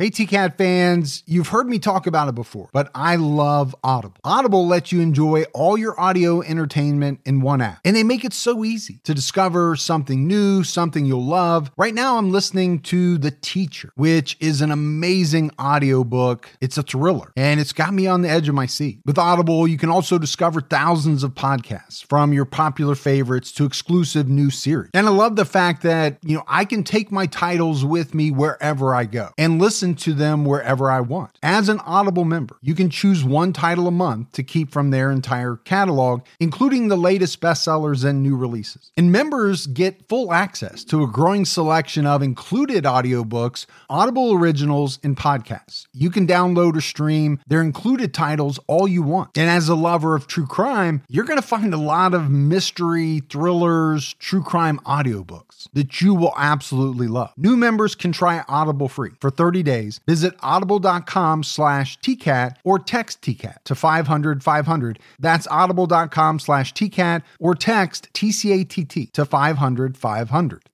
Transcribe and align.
Hey, 0.00 0.08
TCAT 0.08 0.56
fans, 0.56 1.22
you've 1.26 1.48
heard 1.48 1.68
me 1.68 1.78
talk 1.78 2.06
about 2.06 2.26
it 2.26 2.34
before, 2.34 2.70
but 2.72 2.90
I 2.94 3.16
love 3.16 3.76
Audible. 3.84 4.16
Audible 4.24 4.66
lets 4.66 4.92
you 4.92 5.02
enjoy 5.02 5.42
all 5.52 5.76
your 5.76 6.00
audio 6.00 6.40
entertainment 6.40 7.20
in 7.26 7.42
one 7.42 7.60
app, 7.60 7.80
and 7.84 7.94
they 7.94 8.02
make 8.02 8.24
it 8.24 8.32
so 8.32 8.64
easy 8.64 9.00
to 9.04 9.12
discover 9.12 9.76
something 9.76 10.26
new, 10.26 10.64
something 10.64 11.04
you'll 11.04 11.26
love. 11.26 11.70
Right 11.76 11.92
now, 11.92 12.16
I'm 12.16 12.32
listening 12.32 12.78
to 12.84 13.18
The 13.18 13.30
Teacher, 13.30 13.92
which 13.94 14.38
is 14.40 14.62
an 14.62 14.70
amazing 14.70 15.50
audiobook. 15.60 16.48
It's 16.62 16.78
a 16.78 16.82
thriller, 16.82 17.30
and 17.36 17.60
it's 17.60 17.74
got 17.74 17.92
me 17.92 18.06
on 18.06 18.22
the 18.22 18.30
edge 18.30 18.48
of 18.48 18.54
my 18.54 18.64
seat. 18.64 19.00
With 19.04 19.18
Audible, 19.18 19.68
you 19.68 19.76
can 19.76 19.90
also 19.90 20.16
discover 20.16 20.62
thousands 20.62 21.22
of 21.22 21.34
podcasts 21.34 22.02
from 22.06 22.32
your 22.32 22.46
popular 22.46 22.94
favorites 22.94 23.52
to 23.52 23.66
exclusive 23.66 24.30
new 24.30 24.48
series. 24.48 24.92
And 24.94 25.06
I 25.06 25.10
love 25.10 25.36
the 25.36 25.44
fact 25.44 25.82
that, 25.82 26.16
you 26.24 26.38
know, 26.38 26.44
I 26.48 26.64
can 26.64 26.84
take 26.84 27.12
my 27.12 27.26
titles 27.26 27.84
with 27.84 28.14
me 28.14 28.30
wherever 28.30 28.94
I 28.94 29.04
go 29.04 29.28
and 29.36 29.60
listen 29.60 29.89
to 29.96 30.12
them 30.12 30.44
wherever 30.44 30.90
I 30.90 31.00
want. 31.00 31.38
As 31.42 31.68
an 31.68 31.80
Audible 31.80 32.24
member, 32.24 32.56
you 32.60 32.74
can 32.74 32.90
choose 32.90 33.24
one 33.24 33.52
title 33.52 33.86
a 33.86 33.90
month 33.92 34.32
to 34.32 34.42
keep 34.42 34.70
from 34.70 34.90
their 34.90 35.10
entire 35.10 35.56
catalog, 35.56 36.22
including 36.38 36.88
the 36.88 36.96
latest 36.96 37.40
bestsellers 37.40 38.04
and 38.04 38.22
new 38.22 38.36
releases. 38.36 38.92
And 38.96 39.12
members 39.12 39.66
get 39.66 40.08
full 40.08 40.32
access 40.32 40.84
to 40.84 41.02
a 41.02 41.06
growing 41.06 41.44
selection 41.44 42.06
of 42.06 42.22
included 42.22 42.84
audiobooks, 42.84 43.66
Audible 43.88 44.32
originals, 44.34 44.98
and 45.02 45.16
podcasts. 45.16 45.86
You 45.92 46.10
can 46.10 46.26
download 46.26 46.76
or 46.76 46.80
stream 46.80 47.40
their 47.46 47.62
included 47.62 48.14
titles 48.14 48.58
all 48.66 48.86
you 48.88 49.02
want. 49.02 49.36
And 49.36 49.48
as 49.48 49.68
a 49.68 49.74
lover 49.74 50.14
of 50.14 50.26
true 50.26 50.46
crime, 50.46 51.02
you're 51.08 51.24
going 51.24 51.40
to 51.40 51.46
find 51.46 51.72
a 51.74 51.78
lot 51.78 52.14
of 52.14 52.30
mystery, 52.30 53.22
thrillers, 53.28 54.14
true 54.14 54.42
crime 54.42 54.78
audiobooks 54.86 55.68
that 55.72 56.00
you 56.00 56.14
will 56.14 56.34
absolutely 56.36 57.06
love. 57.06 57.32
New 57.36 57.56
members 57.56 57.94
can 57.94 58.12
try 58.12 58.42
Audible 58.48 58.88
free 58.88 59.10
for 59.20 59.30
30 59.30 59.62
days. 59.62 59.79
Visit 60.06 60.34
audible.com 60.40 61.42
slash 61.42 61.98
TCAT 62.00 62.56
or 62.64 62.78
text 62.78 63.22
TCAT 63.22 63.64
to 63.64 63.74
500 63.74 64.42
500. 64.42 64.98
That's 65.18 65.46
audible.com 65.48 66.38
slash 66.38 66.72
TCAT 66.74 67.22
or 67.38 67.54
text 67.54 68.12
TCATT 68.12 69.12
to 69.12 69.24
500 69.24 69.96
500. 69.96 70.69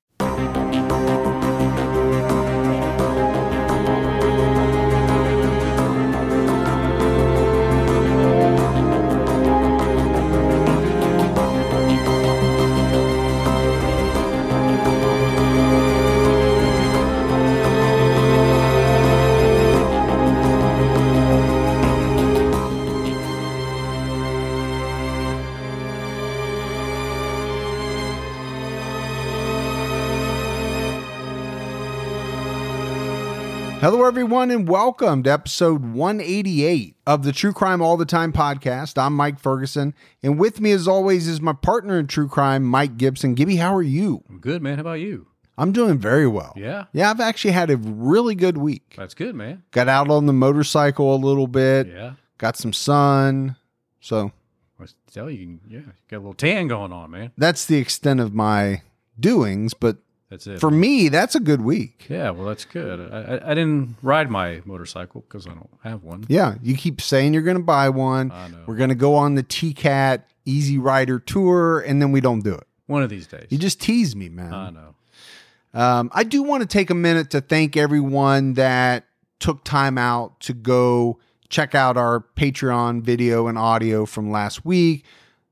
Hello, 33.86 34.02
everyone, 34.02 34.50
and 34.50 34.68
welcome 34.68 35.22
to 35.22 35.30
episode 35.30 35.92
188 35.92 36.96
of 37.06 37.22
the 37.22 37.30
True 37.30 37.52
Crime 37.52 37.80
All 37.80 37.96
the 37.96 38.04
Time 38.04 38.32
podcast. 38.32 38.98
I'm 39.00 39.14
Mike 39.14 39.38
Ferguson, 39.38 39.94
and 40.24 40.40
with 40.40 40.60
me, 40.60 40.72
as 40.72 40.88
always, 40.88 41.28
is 41.28 41.40
my 41.40 41.52
partner 41.52 41.96
in 41.96 42.08
true 42.08 42.26
crime, 42.26 42.64
Mike 42.64 42.96
Gibson. 42.96 43.36
Gibby, 43.36 43.54
how 43.54 43.72
are 43.72 43.84
you? 43.84 44.24
I'm 44.28 44.40
good, 44.40 44.60
man. 44.60 44.74
How 44.74 44.80
about 44.80 44.94
you? 44.94 45.28
I'm 45.56 45.70
doing 45.70 45.98
very 45.98 46.26
well. 46.26 46.52
Yeah. 46.56 46.86
Yeah, 46.92 47.10
I've 47.10 47.20
actually 47.20 47.52
had 47.52 47.70
a 47.70 47.76
really 47.76 48.34
good 48.34 48.58
week. 48.58 48.94
That's 48.96 49.14
good, 49.14 49.36
man. 49.36 49.62
Got 49.70 49.86
out 49.86 50.10
on 50.10 50.26
the 50.26 50.32
motorcycle 50.32 51.14
a 51.14 51.24
little 51.24 51.46
bit, 51.46 51.86
Yeah. 51.86 52.14
got 52.38 52.56
some 52.56 52.72
sun. 52.72 53.54
So 54.00 54.32
I 54.80 54.86
tell 55.12 55.30
you, 55.30 55.60
yeah, 55.68 55.82
got 56.10 56.16
a 56.16 56.18
little 56.18 56.34
tan 56.34 56.66
going 56.66 56.92
on, 56.92 57.12
man. 57.12 57.30
that's 57.38 57.64
the 57.64 57.76
extent 57.76 58.18
of 58.18 58.34
my 58.34 58.82
doings, 59.20 59.74
but 59.74 59.98
That's 60.30 60.46
it. 60.46 60.58
for 60.60 60.70
me, 60.70 61.08
that's 61.08 61.34
a 61.36 61.40
good 61.40 61.60
week. 61.60 62.06
yeah, 62.08 62.30
well, 62.30 62.46
that's 62.46 62.64
good. 62.64 63.12
I, 63.12 63.36
I, 63.36 63.50
I 63.52 63.54
didn't 63.54 63.96
ride 64.02 64.28
my 64.30 64.60
motorcycle 64.64 65.20
because 65.20 65.46
I 65.46 65.50
don't 65.50 65.70
have 65.84 66.02
one. 66.02 66.24
Yeah, 66.28 66.56
you 66.62 66.76
keep 66.76 67.00
saying 67.00 67.32
you're 67.32 67.42
going 67.42 67.56
to 67.56 67.62
buy 67.62 67.88
one. 67.90 68.32
I 68.32 68.48
know. 68.48 68.64
We're 68.66 68.76
going 68.76 68.88
to 68.88 68.96
go 68.96 69.14
on 69.14 69.36
the 69.36 69.44
TCAT 69.44 70.22
Easy 70.44 70.78
Rider 70.78 71.20
tour, 71.20 71.80
and 71.80 72.02
then 72.02 72.10
we 72.10 72.20
don't 72.20 72.40
do 72.40 72.54
it. 72.54 72.66
One 72.86 73.02
of 73.02 73.10
these 73.10 73.26
days. 73.26 73.46
You 73.50 73.58
just 73.58 73.80
tease 73.80 74.16
me, 74.16 74.28
man. 74.28 74.52
I 74.52 74.70
know. 74.70 74.94
Um, 75.74 76.10
I 76.12 76.24
do 76.24 76.42
want 76.42 76.62
to 76.62 76.66
take 76.66 76.90
a 76.90 76.94
minute 76.94 77.30
to 77.30 77.40
thank 77.40 77.76
everyone 77.76 78.54
that 78.54 79.04
took 79.38 79.62
time 79.64 79.98
out 79.98 80.40
to 80.40 80.54
go 80.54 81.18
check 81.48 81.74
out 81.74 81.96
our 81.96 82.24
Patreon 82.36 83.02
video 83.02 83.46
and 83.46 83.58
audio 83.58 84.06
from 84.06 84.30
last 84.30 84.64
week. 84.64 85.04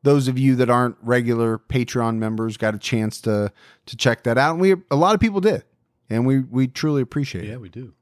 Those 0.05 0.29
of 0.29 0.39
you 0.39 0.55
that 0.57 0.71
aren't 0.71 0.97
regular 1.03 1.59
Patreon 1.59 2.19
members 2.19 2.57
got 2.57 2.75
a 2.75 2.79
chance 2.79 3.21
to 3.23 3.51
to 3.87 3.97
check 3.97 4.23
that 4.25 4.39
out, 4.39 4.53
and 4.53 4.61
we 4.61 4.75
a 4.91 4.97
lot 4.97 5.15
of 5.15 5.21
people 5.21 5.41
did, 5.41 5.65
and 6.09 6.27
we 6.27 6.41
we 6.41 6.69
truly 6.69 7.03
appreciate 7.03 7.45
it. 7.45 7.49
Yeah, 7.49 7.57
we 7.57 7.71
do. 7.71 7.95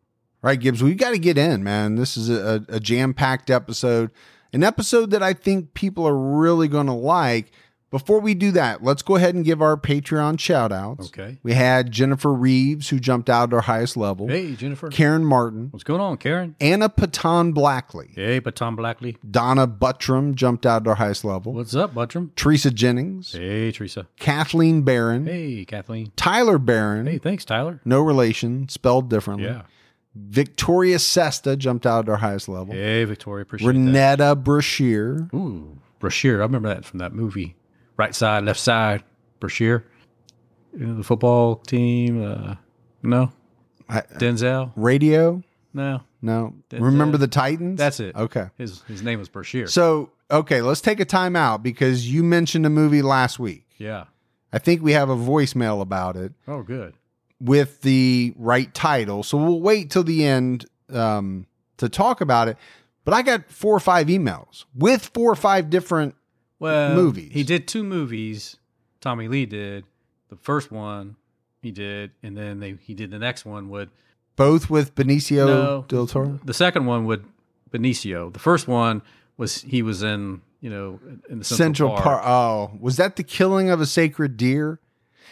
Right, 0.43 0.59
Gibbs, 0.59 0.83
we 0.83 0.97
got 0.97 1.11
to 1.11 1.19
get 1.21 1.39
in, 1.39 1.63
man. 1.63 1.95
This 1.95 2.17
is 2.17 2.29
a, 2.29 2.65
a 2.69 2.81
jam 2.81 3.15
packed 3.15 3.49
episode, 3.49 4.11
an 4.53 4.65
episode 4.65 5.13
that 5.13 5.23
I 5.23 5.33
think 5.33 5.73
people 5.73 6.07
are 6.07 6.19
really 6.19 6.67
going 6.67 6.89
to 6.89 6.93
like. 6.93 7.53
Before 7.93 8.19
we 8.21 8.35
do 8.35 8.51
that, 8.53 8.83
let's 8.83 9.03
go 9.03 9.15
ahead 9.17 9.35
and 9.37 9.45
give 9.45 9.63
our 9.63 9.77
Patreon 9.77 10.41
shout 10.41 10.73
outs. 10.73 11.07
Okay. 11.09 11.39
We 11.45 11.53
had 11.53 11.93
Jennifer 11.93 12.33
Reeves, 12.33 12.89
who 12.89 12.99
jumped 12.99 13.29
out 13.31 13.51
at 13.51 13.55
our 13.55 13.61
highest 13.61 13.97
level, 13.97 14.27
Hey, 14.29 14.55
Jennifer. 14.57 14.89
Karen 14.89 15.25
Martin, 15.25 15.69
What's 15.71 15.85
going 15.85 16.01
on, 16.01 16.17
Karen? 16.17 16.57
Anna 16.61 16.89
Patan 16.89 17.53
Blackley, 17.53 18.11
Hey, 18.15 18.41
Tom 18.41 18.77
Blackley. 18.77 19.17
Donna 19.31 19.69
Buttram 19.69 20.35
jumped 20.35 20.65
out 20.67 20.83
at 20.83 20.89
our 20.89 20.95
highest 20.97 21.25
level, 21.25 21.53
What's 21.53 21.77
up, 21.77 21.95
Buttram? 21.95 22.31
Teresa 22.35 22.71
Jennings, 22.71 23.33
Hey, 23.33 23.71
Teresa. 23.71 24.07
Kathleen 24.19 24.83
Barron, 24.83 25.27
Hey, 25.27 25.65
Kathleen. 25.67 26.13
Tyler 26.17 26.57
Barron, 26.59 27.07
Hey, 27.07 27.19
thanks, 27.19 27.45
Tyler. 27.45 27.81
no 27.85 28.01
relation, 28.01 28.69
spelled 28.71 29.11
differently. 29.11 29.45
Yeah. 29.47 29.63
Victoria 30.15 30.97
Sesta 30.99 31.57
jumped 31.57 31.87
out 31.87 32.07
at 32.07 32.11
our 32.11 32.17
highest 32.17 32.49
level. 32.49 32.75
Hey, 32.75 33.05
Victoria. 33.05 33.43
Appreciate 33.43 33.73
that. 33.73 34.19
Renetta 34.19 34.43
Brashear, 34.43 35.29
Ooh, 35.35 35.79
Brashear. 36.01 36.41
I 36.41 36.45
remember 36.45 36.69
that 36.69 36.85
from 36.85 36.99
that 36.99 37.13
movie. 37.15 37.55
Right 37.97 38.15
side, 38.15 38.45
left 38.45 38.61
side. 38.61 39.03
Brashear. 39.41 39.85
You 40.77 40.87
know, 40.87 40.95
the 40.97 41.03
football 41.05 41.57
team. 41.57 42.23
Uh, 42.25 42.55
no. 43.03 43.33
I- 43.89 44.01
Denzel. 44.03 44.73
Radio, 44.77 45.43
No. 45.75 46.01
No. 46.23 46.55
Denzel. 46.71 46.83
Remember 46.83 47.19
the 47.19 47.29
Titans? 47.29 47.79
That's 47.79 47.99
it. 48.01 48.15
Okay. 48.17 48.49
His 48.57 48.83
his 48.83 49.03
name 49.03 49.19
was 49.19 49.29
Brashear. 49.29 49.67
So, 49.67 50.11
okay, 50.31 50.63
let's 50.63 50.81
take 50.81 51.01
a 51.01 51.05
time 51.05 51.35
out 51.37 51.63
because 51.63 52.09
you 52.11 52.23
mentioned 52.23 52.65
a 52.65 52.71
movie 52.71 53.03
last 53.03 53.39
week. 53.39 53.67
yeah. 53.79 54.05
I 54.55 54.59
think 54.59 54.83
we 54.83 54.93
have 54.93 55.09
a 55.09 55.17
voicemail 55.17 55.81
about 55.81 56.15
it 56.15 56.35
Oh, 56.47 56.63
good. 56.63 56.93
with 57.41 57.81
the 57.81 58.35
right 58.37 58.73
title. 58.75 59.23
So 59.23 59.39
we'll 59.39 59.63
wait 59.63 59.91
till 59.91 60.05
the 60.05 60.27
end 60.27 60.67
um, 60.93 61.47
to 61.79 61.89
talk 61.89 62.21
about 62.21 62.49
it. 62.49 62.59
But 63.07 63.15
I 63.15 63.23
got 63.23 63.51
four 63.51 63.75
or 63.75 63.81
five 63.81 64.09
emails 64.09 64.67
with 64.75 65.11
four 65.15 65.33
or 65.33 65.37
five 65.37 65.71
different. 65.71 66.15
Well, 66.63 66.95
Movies. 66.95 67.31
He 67.33 67.43
did 67.43 67.67
two 67.69 67.83
movies. 67.83 68.57
Tommy 69.01 69.27
Lee 69.29 69.47
did 69.47 69.85
the 70.29 70.37
first 70.37 70.71
one. 70.71 71.17
He 71.61 71.71
did, 71.71 72.13
and 72.23 72.37
then 72.37 72.61
they 72.61 72.77
he 72.81 72.95
did 72.95 73.11
the 73.11 73.19
next 73.19 73.45
one 73.45 73.69
with 73.69 73.89
Both 74.37 74.71
with 74.71 74.95
Benicio 74.95 75.47
No. 75.47 75.85
del 75.89 76.07
Toro. 76.07 76.39
the 76.45 76.55
second 76.55 76.87
one 76.87 77.05
with 77.05 77.25
Benicio. 77.73 78.33
The 78.33 78.39
first 78.39 78.69
one 78.69 79.03
was 79.37 79.63
he 79.63 79.83
was 79.83 80.03
in 80.03 80.41
you 80.61 80.71
know 80.71 81.01
in 81.29 81.41
the 81.41 81.45
Central, 81.45 81.91
Central, 81.91 81.97
Park. 81.97 82.23
Oh, 82.25 82.71
was 82.81 82.97
that 82.97 83.17
the 83.17 83.23
killing 83.25 83.69
of 83.71 83.81
a 83.81 83.87
sacred 83.87 84.37
deer? 84.37 84.79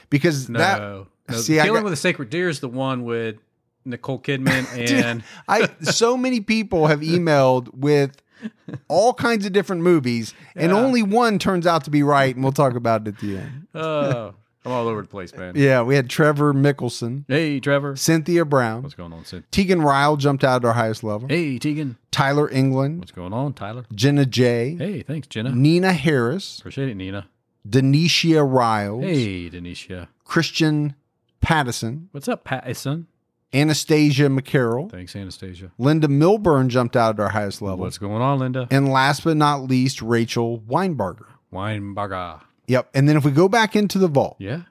Because 0.09 0.49
No, 0.49 0.59
that 0.59 0.81
no. 0.81 1.07
see, 1.37 1.55
the 1.57 1.63
Killing 1.63 1.75
got- 1.83 1.85
with 1.85 1.93
a 1.93 1.97
Sacred 1.97 2.31
Deer 2.31 2.49
is 2.49 2.59
the 2.61 2.69
one 2.69 3.05
with 3.05 3.37
Nicole 3.85 4.19
Kidman 4.19 4.67
and 5.05 5.23
I 5.49 5.69
so 5.83 6.17
many 6.17 6.41
people 6.41 6.89
have 6.89 7.01
emailed 7.01 7.73
with 7.75 8.21
all 8.89 9.15
kinds 9.15 9.47
of 9.47 9.53
different 9.53 9.83
movies, 9.83 10.35
and 10.57 10.73
only 10.73 11.03
one 11.03 11.39
turns 11.39 11.67
out 11.67 11.85
to 11.85 11.91
be 11.91 12.03
right, 12.03 12.35
and 12.35 12.43
we'll 12.45 12.53
talk 12.53 12.75
about 12.75 13.03
it 13.03 13.15
at 13.15 13.19
the 13.21 13.39
end. 13.39 13.67
oh, 13.75 14.35
I'm 14.65 14.73
all 14.73 14.89
over 14.89 15.01
the 15.03 15.09
place, 15.09 15.35
man. 15.35 15.55
Yeah, 15.57 15.81
we 15.83 15.95
had 15.95 16.11
Trevor 16.11 16.53
Mickelson, 16.53 17.25
Hey, 17.29 17.61
Trevor. 17.61 17.97
Cynthia 17.97 18.45
Brown, 18.45 18.83
What's 18.83 18.95
going 18.95 19.13
on, 19.13 19.25
Sid? 19.25 19.45
Tegan 19.51 19.81
Ryle 19.83 20.17
jumped 20.19 20.45
out 20.45 20.63
at 20.63 20.69
our 20.69 20.75
highest 20.75 21.03
level, 21.03 21.29
Hey, 21.29 21.59
Tegan. 21.59 21.97
Tyler 22.11 22.51
England, 22.51 22.99
What's 22.99 23.13
going 23.13 23.33
on, 23.33 23.55
Tyler? 23.55 23.85
Jenna 23.95 24.27
J, 24.27 24.77
Hey, 24.79 25.03
thanks, 25.03 25.29
Jenna. 25.29 25.51
Nina 25.53 25.93
Harris, 25.95 26.59
Appreciate 26.59 26.91
it, 26.91 26.95
Nina. 26.97 27.27
Denicia 27.69 28.43
Riles, 28.45 29.03
Hey, 29.05 29.49
Denisha. 29.51 30.09
Christian 30.25 30.95
Pattison, 31.43 32.09
What's 32.13 32.29
up, 32.29 32.45
Pattison? 32.45 33.07
Anastasia 33.53 34.25
McCarroll, 34.29 34.91
Thanks, 34.91 35.17
Anastasia. 35.17 35.73
Linda 35.79 36.07
Milburn 36.09 36.69
jumped 36.69 36.97
out 36.97 37.17
at 37.19 37.21
our 37.21 37.31
highest 37.31 37.61
level, 37.61 37.79
What's 37.79 37.99
going 37.99 38.23
on, 38.23 38.39
Linda? 38.39 38.69
and 38.71 38.89
last 38.89 39.25
but 39.25 39.37
not 39.37 39.63
least, 39.63 40.01
Rachel 40.03 40.61
Weinbarger. 40.61 41.27
Weinberger. 41.53 42.41
Yep. 42.69 42.91
And 42.95 43.09
then 43.09 43.17
if 43.17 43.25
we 43.25 43.33
go 43.33 43.49
back 43.49 43.75
into 43.75 43.99
the 43.99 44.07
vault, 44.07 44.37
Yeah. 44.39 44.63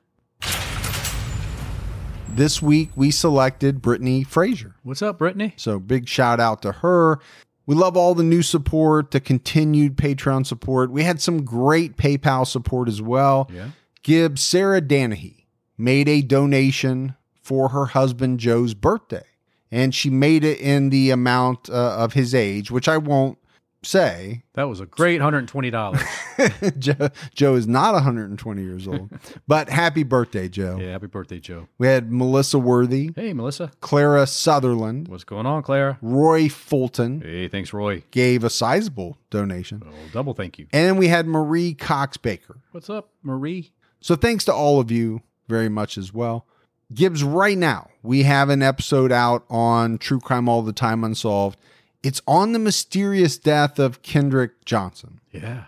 this 2.30 2.62
week 2.62 2.92
we 2.96 3.12
selected 3.12 3.82
Brittany 3.82 4.24
Frazier. 4.24 4.76
What's 4.84 5.02
up, 5.02 5.18
Brittany? 5.18 5.54
So 5.58 5.80
big 5.80 6.08
shout 6.08 6.40
out 6.40 6.62
to 6.62 6.72
her. 6.72 7.20
We 7.66 7.76
love 7.76 7.98
all 7.98 8.16
the 8.16 8.24
new 8.24 8.42
support, 8.42 9.12
the 9.12 9.20
continued 9.20 9.96
Patreon 9.98 10.46
support. 10.46 10.90
We 10.90 11.04
had 11.04 11.22
some 11.22 11.44
great 11.44 11.98
PayPal 11.98 12.48
support 12.48 12.88
as 12.88 13.02
well. 13.02 13.50
Yeah. 13.54 13.70
Gibbs 14.04 14.42
Sarah 14.42 14.82
Danahy 14.82 15.46
made 15.78 16.08
a 16.08 16.22
donation 16.22 17.16
for 17.50 17.70
her 17.70 17.86
husband 17.88 18.40
Joe's 18.40 18.76
birthday, 18.76 19.24
and 19.72 19.96
she 19.96 20.12
made 20.12 20.44
it 20.44 20.60
in 20.60 20.92
the 20.92 21.10
amount 21.10 21.68
uh, 21.68 21.96
of 21.98 22.14
his 22.14 22.36
age, 22.36 22.70
which 22.70 22.88
I 22.88 22.98
won't 22.98 23.40
say. 23.82 24.44
That 24.54 24.68
was 24.70 24.80
a 24.80 24.86
great 24.86 25.20
$120. 25.20 26.78
Joe, 26.80 27.10
Joe 27.34 27.56
is 27.56 27.66
not 27.68 27.96
120 27.96 28.62
years 28.62 28.88
old, 28.88 29.10
but 29.48 29.68
happy 29.68 30.04
birthday, 30.04 30.48
Joe. 30.48 30.78
yeah, 30.80 30.92
happy 30.92 31.08
birthday, 31.08 31.40
Joe. 31.40 31.68
We 31.80 31.88
had 31.88 32.12
Melissa 32.12 32.60
Worthy, 32.60 33.10
Hey, 33.16 33.34
Melissa. 33.34 33.72
Clara 33.82 34.28
Sutherland, 34.28 35.08
What's 35.08 35.24
going 35.24 35.48
on, 35.48 35.64
Clara? 35.64 35.98
Roy 36.04 36.50
Fulton 36.50 37.22
Hey, 37.22 37.48
thanks, 37.48 37.74
Roy. 37.74 38.04
gave 38.12 38.44
a 38.44 38.50
sizable 38.52 39.18
donation. 39.32 39.82
Oh, 39.84 39.92
double 40.14 40.36
thank 40.36 40.60
you. 40.60 40.68
And 40.72 40.86
then 40.86 40.98
we 40.98 41.08
had 41.08 41.26
Marie 41.26 41.74
Cox 41.74 42.16
Baker. 42.18 42.60
What's 42.74 42.92
up, 42.92 43.10
Marie? 43.24 43.72
So 44.02 44.16
thanks 44.16 44.46
to 44.46 44.54
all 44.54 44.80
of 44.80 44.92
you 44.92 45.24
very 45.48 45.70
much 45.70 45.98
as 45.98 46.14
well. 46.14 46.46
Gibbs, 46.94 47.24
right 47.24 47.58
now, 47.58 47.90
we 48.02 48.24
have 48.24 48.50
an 48.50 48.64
episode 48.64 49.12
out 49.12 49.46
on 49.50 49.98
True 49.98 50.20
Crime 50.20 50.50
All 50.50 50.62
the 50.62 50.74
Time 50.74 51.04
Unsolved. 51.04 51.60
It's 52.02 52.22
on 52.28 52.54
the 52.54 52.60
mysterious 52.60 53.38
death 53.38 53.78
of 53.78 54.02
Kendrick 54.02 54.66
Johnson. 54.66 55.20
Yeah. 55.32 55.66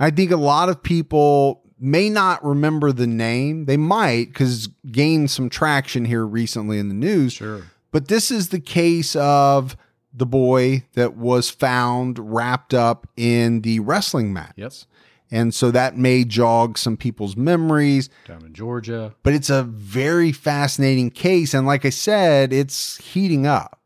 I 0.00 0.10
think 0.10 0.30
a 0.30 0.36
lot 0.36 0.68
of 0.68 0.82
people 0.82 1.62
may 1.78 2.08
not 2.08 2.44
remember 2.44 2.92
the 2.92 3.06
name. 3.06 3.66
They 3.66 3.76
might 3.76 4.28
because 4.28 4.68
gained 4.90 5.30
some 5.30 5.48
traction 5.48 6.04
here 6.04 6.24
recently 6.24 6.78
in 6.78 6.88
the 6.88 6.94
news. 6.94 7.34
Sure. 7.34 7.64
But 7.90 8.08
this 8.08 8.30
is 8.30 8.48
the 8.48 8.60
case 8.60 9.14
of 9.16 9.76
the 10.14 10.26
boy 10.26 10.84
that 10.94 11.16
was 11.16 11.50
found 11.50 12.18
wrapped 12.34 12.74
up 12.74 13.08
in 13.16 13.62
the 13.62 13.80
wrestling 13.80 14.32
mat. 14.32 14.54
Yep. 14.56 14.72
And 15.32 15.52
so 15.54 15.70
that 15.72 15.96
may 15.96 16.24
jog 16.24 16.76
some 16.78 16.96
people's 16.96 17.36
memories, 17.36 18.08
Down 18.28 18.44
in 18.44 18.52
Georgia. 18.52 19.14
but 19.22 19.32
it's 19.32 19.48
a 19.50 19.62
very 19.64 20.30
fascinating 20.30 21.10
case. 21.10 21.54
And 21.54 21.66
like 21.66 21.84
I 21.84 21.90
said, 21.90 22.52
it's 22.52 22.98
heating 22.98 23.46
up 23.46 23.80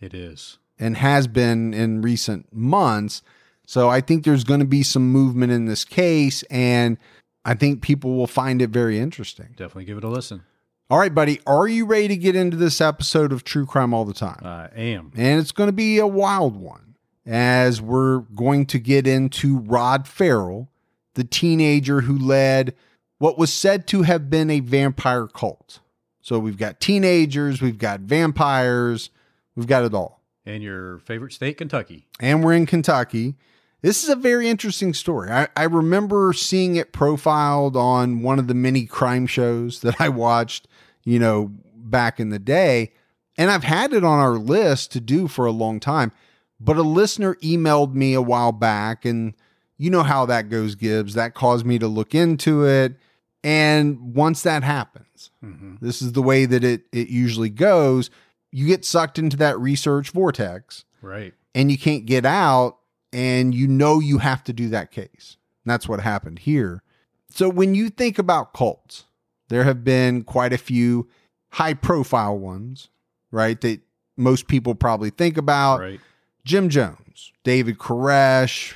It 0.00 0.14
is. 0.14 0.58
and 0.78 0.96
has 0.96 1.26
been 1.28 1.74
in 1.74 2.00
recent 2.02 2.52
months. 2.52 3.22
So 3.66 3.90
I 3.90 4.00
think 4.00 4.24
there's 4.24 4.44
going 4.44 4.60
to 4.60 4.66
be 4.66 4.82
some 4.82 5.12
movement 5.12 5.52
in 5.52 5.66
this 5.66 5.84
case. 5.84 6.42
And 6.44 6.96
I 7.44 7.52
think 7.54 7.82
people 7.82 8.16
will 8.16 8.26
find 8.26 8.62
it 8.62 8.70
very 8.70 8.98
interesting. 8.98 9.48
Definitely 9.56 9.84
give 9.84 9.98
it 9.98 10.04
a 10.04 10.08
listen. 10.08 10.42
All 10.90 10.98
right, 10.98 11.14
buddy, 11.14 11.38
are 11.46 11.68
you 11.68 11.84
ready 11.84 12.08
to 12.08 12.16
get 12.16 12.34
into 12.34 12.56
this 12.56 12.80
episode 12.80 13.30
of 13.30 13.44
True 13.44 13.66
Crime 13.66 13.92
All 13.92 14.06
the 14.06 14.14
Time? 14.14 14.40
I 14.42 14.68
am. 14.74 15.12
and 15.16 15.38
it's 15.38 15.52
going 15.52 15.68
to 15.68 15.72
be 15.74 15.98
a 15.98 16.06
wild 16.06 16.56
one 16.56 16.94
as 17.26 17.82
we're 17.82 18.20
going 18.34 18.64
to 18.64 18.78
get 18.78 19.06
into 19.06 19.58
Rod 19.58 20.08
Ferrell, 20.08 20.70
the 21.14 21.24
teenager 21.24 22.02
who 22.02 22.16
led 22.16 22.74
what 23.18 23.38
was 23.38 23.52
said 23.52 23.86
to 23.88 24.02
have 24.02 24.30
been 24.30 24.50
a 24.50 24.60
vampire 24.60 25.26
cult. 25.26 25.80
So 26.20 26.38
we've 26.38 26.58
got 26.58 26.80
teenagers, 26.80 27.60
we've 27.60 27.78
got 27.78 28.00
vampires, 28.00 29.10
we've 29.56 29.66
got 29.66 29.84
it 29.84 29.94
all. 29.94 30.22
And 30.44 30.62
your 30.62 30.98
favorite 31.00 31.32
state, 31.32 31.58
Kentucky. 31.58 32.06
And 32.20 32.44
we're 32.44 32.54
in 32.54 32.66
Kentucky. 32.66 33.36
This 33.80 34.02
is 34.02 34.08
a 34.08 34.16
very 34.16 34.48
interesting 34.48 34.92
story. 34.94 35.30
I, 35.30 35.48
I 35.56 35.64
remember 35.64 36.32
seeing 36.32 36.76
it 36.76 36.92
profiled 36.92 37.76
on 37.76 38.22
one 38.22 38.38
of 38.38 38.48
the 38.48 38.54
many 38.54 38.86
crime 38.86 39.26
shows 39.26 39.80
that 39.80 40.00
I 40.00 40.08
watched, 40.08 40.66
you 41.04 41.18
know, 41.18 41.52
back 41.74 42.18
in 42.18 42.30
the 42.30 42.38
day. 42.38 42.92
And 43.36 43.50
I've 43.50 43.64
had 43.64 43.92
it 43.92 44.04
on 44.04 44.18
our 44.18 44.36
list 44.36 44.90
to 44.92 45.00
do 45.00 45.28
for 45.28 45.46
a 45.46 45.52
long 45.52 45.80
time. 45.80 46.12
But 46.60 46.76
a 46.76 46.82
listener 46.82 47.36
emailed 47.36 47.94
me 47.94 48.14
a 48.14 48.22
while 48.22 48.50
back, 48.50 49.04
and 49.04 49.34
you 49.78 49.90
know 49.90 50.02
how 50.02 50.26
that 50.26 50.48
goes, 50.50 50.74
Gibbs. 50.74 51.14
That 51.14 51.34
caused 51.34 51.64
me 51.64 51.78
to 51.78 51.86
look 51.88 52.14
into 52.14 52.66
it. 52.66 52.96
And 53.44 54.14
once 54.14 54.42
that 54.42 54.62
happens, 54.62 55.04
Mm-hmm. 55.44 55.76
this 55.80 56.00
is 56.02 56.12
the 56.12 56.22
way 56.22 56.44
that 56.46 56.62
it, 56.64 56.82
it 56.92 57.08
usually 57.08 57.50
goes. 57.50 58.08
You 58.52 58.66
get 58.66 58.84
sucked 58.84 59.18
into 59.18 59.36
that 59.38 59.58
research 59.58 60.10
vortex 60.10 60.84
Right. 61.02 61.32
and 61.54 61.70
you 61.72 61.78
can't 61.78 62.06
get 62.06 62.24
out 62.24 62.78
and 63.12 63.52
you 63.54 63.66
know 63.68 63.98
you 64.00 64.18
have 64.18 64.42
to 64.44 64.52
do 64.52 64.68
that 64.70 64.90
case. 64.92 65.36
And 65.64 65.70
that's 65.72 65.88
what 65.88 66.00
happened 66.00 66.40
here. 66.40 66.82
So 67.30 67.48
when 67.48 67.74
you 67.74 67.88
think 67.90 68.18
about 68.18 68.52
cults, 68.52 69.04
there 69.48 69.64
have 69.64 69.82
been 69.84 70.22
quite 70.24 70.52
a 70.52 70.58
few 70.58 71.08
high 71.52 71.74
profile 71.74 72.38
ones, 72.38 72.88
right? 73.32 73.60
That 73.60 73.80
most 74.16 74.46
people 74.48 74.74
probably 74.74 75.10
think 75.10 75.36
about. 75.36 75.80
Right. 75.80 76.00
Jim 76.44 76.68
Jones, 76.68 77.32
David 77.44 77.78
Koresh, 77.78 78.74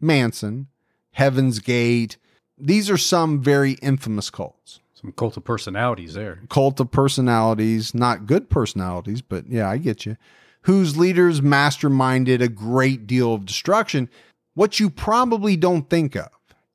Manson, 0.00 0.68
Heaven's 1.12 1.58
Gate. 1.58 2.16
These 2.58 2.90
are 2.90 2.96
some 2.96 3.42
very 3.42 3.72
infamous 3.82 4.30
cults. 4.30 4.80
Some 4.94 5.12
cult 5.12 5.36
of 5.36 5.44
personalities 5.44 6.14
there. 6.14 6.40
Cult 6.50 6.78
of 6.78 6.90
personalities, 6.90 7.94
not 7.94 8.26
good 8.26 8.50
personalities, 8.50 9.22
but 9.22 9.48
yeah, 9.48 9.68
I 9.68 9.78
get 9.78 10.04
you. 10.04 10.16
Whose 10.62 10.96
leaders 10.96 11.40
masterminded 11.40 12.42
a 12.42 12.48
great 12.48 13.06
deal 13.06 13.32
of 13.32 13.46
destruction. 13.46 14.10
What 14.54 14.78
you 14.78 14.90
probably 14.90 15.56
don't 15.56 15.88
think 15.88 16.14
of 16.16 16.28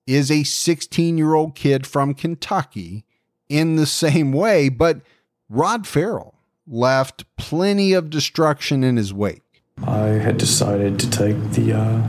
is 0.07 0.31
a 0.31 0.44
16 0.44 1.18
year 1.18 1.36
old 1.36 1.56
kid 1.56 1.86
from 1.86 2.16
Kentucky 2.16 3.06
in 3.48 3.75
the 3.75 3.86
same 3.86 4.31
way, 4.31 4.69
but 4.69 5.01
Rod 5.50 5.86
Ferrell 5.86 6.33
left 6.68 7.25
plenty 7.38 7.94
of 7.94 8.10
destruction 8.10 8.83
in 8.83 8.98
his 8.98 9.13
wake. 9.13 9.63
I 9.86 10.07
had 10.07 10.38
decided 10.38 11.00
to 11.00 11.10
take 11.10 11.51
the 11.51 11.74
uh, 11.74 12.07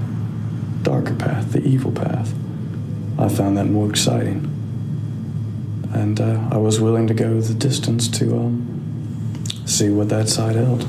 darker 0.86 1.16
path, 1.16 1.50
the 1.50 1.60
evil 1.66 1.90
path. 1.90 2.32
I 3.18 3.28
found 3.28 3.56
that 3.58 3.64
more 3.64 3.90
exciting. 3.90 4.52
And 5.92 6.20
uh, 6.20 6.48
I 6.52 6.58
was 6.58 6.80
willing 6.80 7.08
to 7.08 7.14
go 7.14 7.40
the 7.40 7.54
distance 7.54 8.06
to 8.18 8.36
um, 8.36 9.42
see 9.66 9.90
what 9.90 10.08
that 10.10 10.28
side 10.28 10.54
held. 10.54 10.86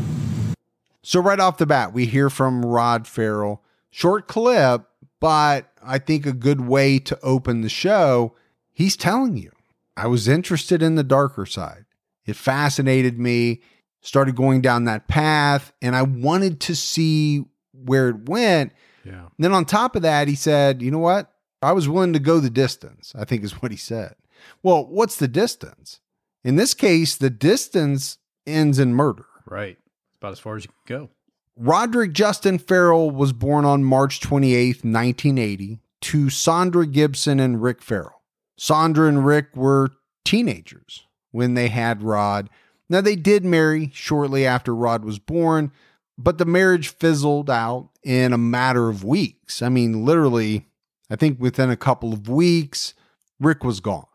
So, 1.02 1.20
right 1.20 1.40
off 1.40 1.58
the 1.58 1.66
bat, 1.66 1.94
we 1.94 2.06
hear 2.06 2.30
from 2.30 2.64
Rod 2.64 3.08
Ferrell. 3.08 3.64
Short 3.90 4.28
clip, 4.28 4.84
but 5.20 5.72
I 5.84 5.98
think 5.98 6.28
a 6.28 6.34
good 6.34 6.62
way 6.62 7.00
to 7.00 7.18
open 7.24 7.62
the 7.62 7.70
show. 7.70 8.36
He's 8.72 8.96
telling 8.96 9.36
you, 9.36 9.52
I 9.96 10.06
was 10.06 10.28
interested 10.28 10.84
in 10.84 10.94
the 10.94 11.04
darker 11.04 11.48
side. 11.48 11.86
It 12.28 12.36
fascinated 12.36 13.18
me, 13.18 13.62
started 14.02 14.36
going 14.36 14.62
down 14.62 14.84
that 14.84 15.08
path, 15.08 15.72
and 15.82 15.96
I 15.96 16.04
wanted 16.04 16.60
to 16.62 16.76
see 16.76 17.46
where 17.71 18.10
it 18.10 18.30
went. 18.30 18.74
Yeah. 19.07 19.21
And 19.26 19.31
then 19.40 19.54
on 19.54 19.66
top 19.66 19.95
of 19.95 20.02
that, 20.02 20.28
he 20.28 20.35
said, 20.35 20.81
you 20.81 20.92
know 20.92 20.99
what? 20.99 21.33
I 21.61 21.71
was 21.71 21.90
willing 21.90 22.14
to 22.14 22.19
go 22.19 22.40
the 22.40 22.49
distance, 22.49 23.14
I 23.18 23.26
think 23.26 23.44
is 23.44 23.61
what 23.61 23.71
he 23.71 23.78
said. 23.78 24.16
Well, 24.61 24.85
what's 24.85 25.18
the 25.18 25.28
distance? 25.28 25.99
In 26.44 26.56
this 26.56 26.73
case, 26.73 27.16
the 27.16 27.30
distance 27.30 28.18
ends 28.45 28.80
in 28.80 28.94
murder. 28.94 29.26
Right. 29.45 29.78
It's 29.78 30.18
about 30.19 30.33
as 30.33 30.40
far 30.40 30.56
as 30.56 30.66
you 30.66 30.71
can 30.85 30.97
go. 30.99 31.09
Roderick 31.57 32.14
Justin 32.14 32.59
Ferrell 32.59 33.09
was 33.09 33.33
born 33.33 33.66
on 33.66 33.83
March 33.83 34.19
28th, 34.19 34.83
1980, 34.83 35.80
to 36.02 36.30
Sandra 36.30 36.85
Gibson 36.85 37.40
and 37.40 37.61
Rick 37.61 37.81
Ferrell. 37.81 38.21
Sandra 38.57 39.07
and 39.07 39.26
Rick 39.26 39.56
were 39.56 39.92
teenagers 40.23 41.07
when 41.31 41.56
they 41.56 41.69
had 41.69 42.04
Rod. 42.04 42.49
Now, 42.90 43.02
they 43.02 43.16
did 43.16 43.44
marry 43.44 43.92
shortly 43.94 44.45
after 44.45 44.76
Rod 44.76 45.04
was 45.04 45.19
born, 45.19 45.71
but 46.18 46.37
the 46.37 46.45
marriage 46.45 46.90
fizzled 46.90 47.49
out 47.49 47.90
in 48.07 48.31
a 48.31 48.37
matter 48.37 48.87
of 48.87 49.04
weeks. 49.04 49.61
I 49.61 49.68
mean, 49.68 50.06
literally, 50.06 50.66
I 51.09 51.18
think 51.18 51.42
within 51.42 51.69
a 51.69 51.76
couple 51.76 52.14
of 52.14 52.30
weeks, 52.30 52.94
Rick 53.37 53.66
was 53.66 53.81
gone. 53.81 54.06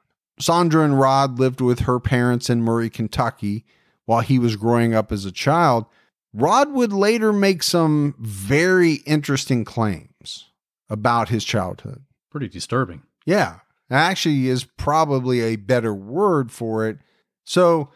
Sandra 0.40 0.82
and 0.82 0.98
Rod 0.98 1.38
lived 1.38 1.60
with 1.60 1.80
her 1.80 2.00
parents 2.00 2.48
in 2.48 2.62
Murray, 2.62 2.88
Kentucky 2.88 3.66
while 4.06 4.22
he 4.22 4.38
was 4.38 4.56
growing 4.56 4.94
up 4.94 5.12
as 5.12 5.26
a 5.26 5.30
child. 5.30 5.84
Rod 6.32 6.72
would 6.72 6.94
later 6.94 7.34
make 7.34 7.62
some 7.62 8.14
very 8.18 8.94
interesting 9.04 9.62
claims 9.62 10.48
about 10.88 11.28
his 11.28 11.44
childhood. 11.44 12.02
Pretty 12.30 12.48
disturbing. 12.48 13.02
Yeah, 13.26 13.58
actually, 13.90 14.48
is 14.48 14.64
probably 14.64 15.40
a 15.40 15.56
better 15.56 15.92
word 15.92 16.50
for 16.50 16.88
it. 16.88 16.96
So 17.44 17.90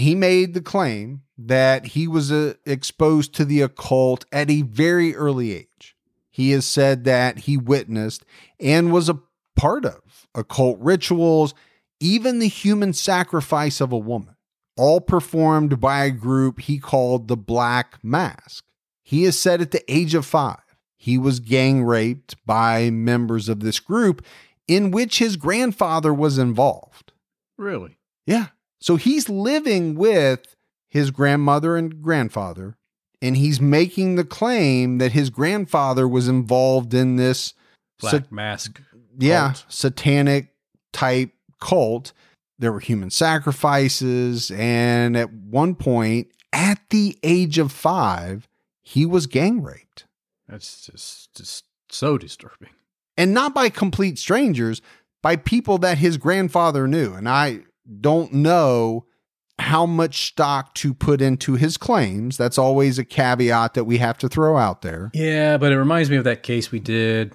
he 0.00 0.14
made 0.14 0.54
the 0.54 0.60
claim 0.60 1.22
that 1.36 1.86
he 1.86 2.06
was 2.06 2.30
uh, 2.30 2.54
exposed 2.66 3.34
to 3.34 3.44
the 3.44 3.60
occult 3.60 4.24
at 4.32 4.50
a 4.50 4.62
very 4.62 5.14
early 5.14 5.52
age. 5.52 5.96
He 6.30 6.50
has 6.52 6.66
said 6.66 7.04
that 7.04 7.40
he 7.40 7.56
witnessed 7.56 8.24
and 8.58 8.92
was 8.92 9.08
a 9.08 9.20
part 9.56 9.84
of 9.84 10.28
occult 10.34 10.78
rituals, 10.80 11.54
even 11.98 12.38
the 12.38 12.48
human 12.48 12.92
sacrifice 12.92 13.80
of 13.80 13.92
a 13.92 13.98
woman 13.98 14.36
all 14.80 15.00
performed 15.00 15.78
by 15.78 16.04
a 16.04 16.10
group 16.10 16.60
he 16.60 16.78
called 16.78 17.28
the 17.28 17.36
Black 17.36 17.98
Mask. 18.02 18.64
He 19.02 19.24
has 19.24 19.38
said 19.38 19.60
at 19.60 19.72
the 19.72 19.84
age 19.92 20.14
of 20.14 20.24
five, 20.24 20.62
he 20.96 21.18
was 21.18 21.40
gang 21.40 21.84
raped 21.84 22.34
by 22.46 22.88
members 22.88 23.50
of 23.50 23.60
this 23.60 23.78
group 23.78 24.24
in 24.66 24.90
which 24.90 25.18
his 25.18 25.36
grandfather 25.36 26.14
was 26.14 26.38
involved. 26.38 27.12
Really? 27.58 27.98
Yeah. 28.24 28.46
So 28.80 28.96
he's 28.96 29.28
living 29.28 29.94
with 29.94 30.56
his 30.88 31.10
grandmother 31.10 31.76
and 31.76 32.02
grandfather, 32.02 32.76
and 33.22 33.36
he's 33.36 33.60
making 33.60 34.16
the 34.16 34.24
claim 34.24 34.98
that 34.98 35.12
his 35.12 35.30
grandfather 35.30 36.08
was 36.08 36.28
involved 36.28 36.94
in 36.94 37.16
this, 37.16 37.54
Black 38.00 38.12
sa- 38.12 38.20
mask. 38.30 38.80
yeah, 39.18 39.48
cult. 39.52 39.64
satanic 39.68 40.54
type 40.92 41.30
cult. 41.60 42.12
There 42.58 42.72
were 42.72 42.80
human 42.80 43.10
sacrifices, 43.10 44.50
and 44.50 45.16
at 45.16 45.32
one 45.32 45.74
point, 45.74 46.28
at 46.52 46.80
the 46.90 47.18
age 47.22 47.58
of 47.58 47.72
five, 47.72 48.48
he 48.82 49.06
was 49.06 49.26
gang 49.26 49.62
raped. 49.62 50.04
That's 50.48 50.86
just 50.86 51.34
just 51.34 51.64
so 51.90 52.18
disturbing. 52.18 52.70
and 53.16 53.32
not 53.34 53.54
by 53.54 53.68
complete 53.68 54.18
strangers, 54.18 54.80
by 55.22 55.36
people 55.36 55.78
that 55.78 55.98
his 55.98 56.16
grandfather 56.16 56.86
knew. 56.88 57.12
And 57.14 57.28
I 57.28 57.60
don't 58.00 58.32
know 58.32 59.06
how 59.58 59.84
much 59.84 60.26
stock 60.28 60.74
to 60.74 60.94
put 60.94 61.20
into 61.20 61.54
his 61.54 61.76
claims. 61.76 62.36
That's 62.36 62.56
always 62.58 62.98
a 62.98 63.04
caveat 63.04 63.74
that 63.74 63.84
we 63.84 63.98
have 63.98 64.16
to 64.18 64.28
throw 64.28 64.56
out 64.56 64.82
there. 64.82 65.10
Yeah, 65.12 65.58
but 65.58 65.72
it 65.72 65.78
reminds 65.78 66.08
me 66.10 66.16
of 66.16 66.24
that 66.24 66.42
case 66.42 66.72
we 66.72 66.80
did, 66.80 67.34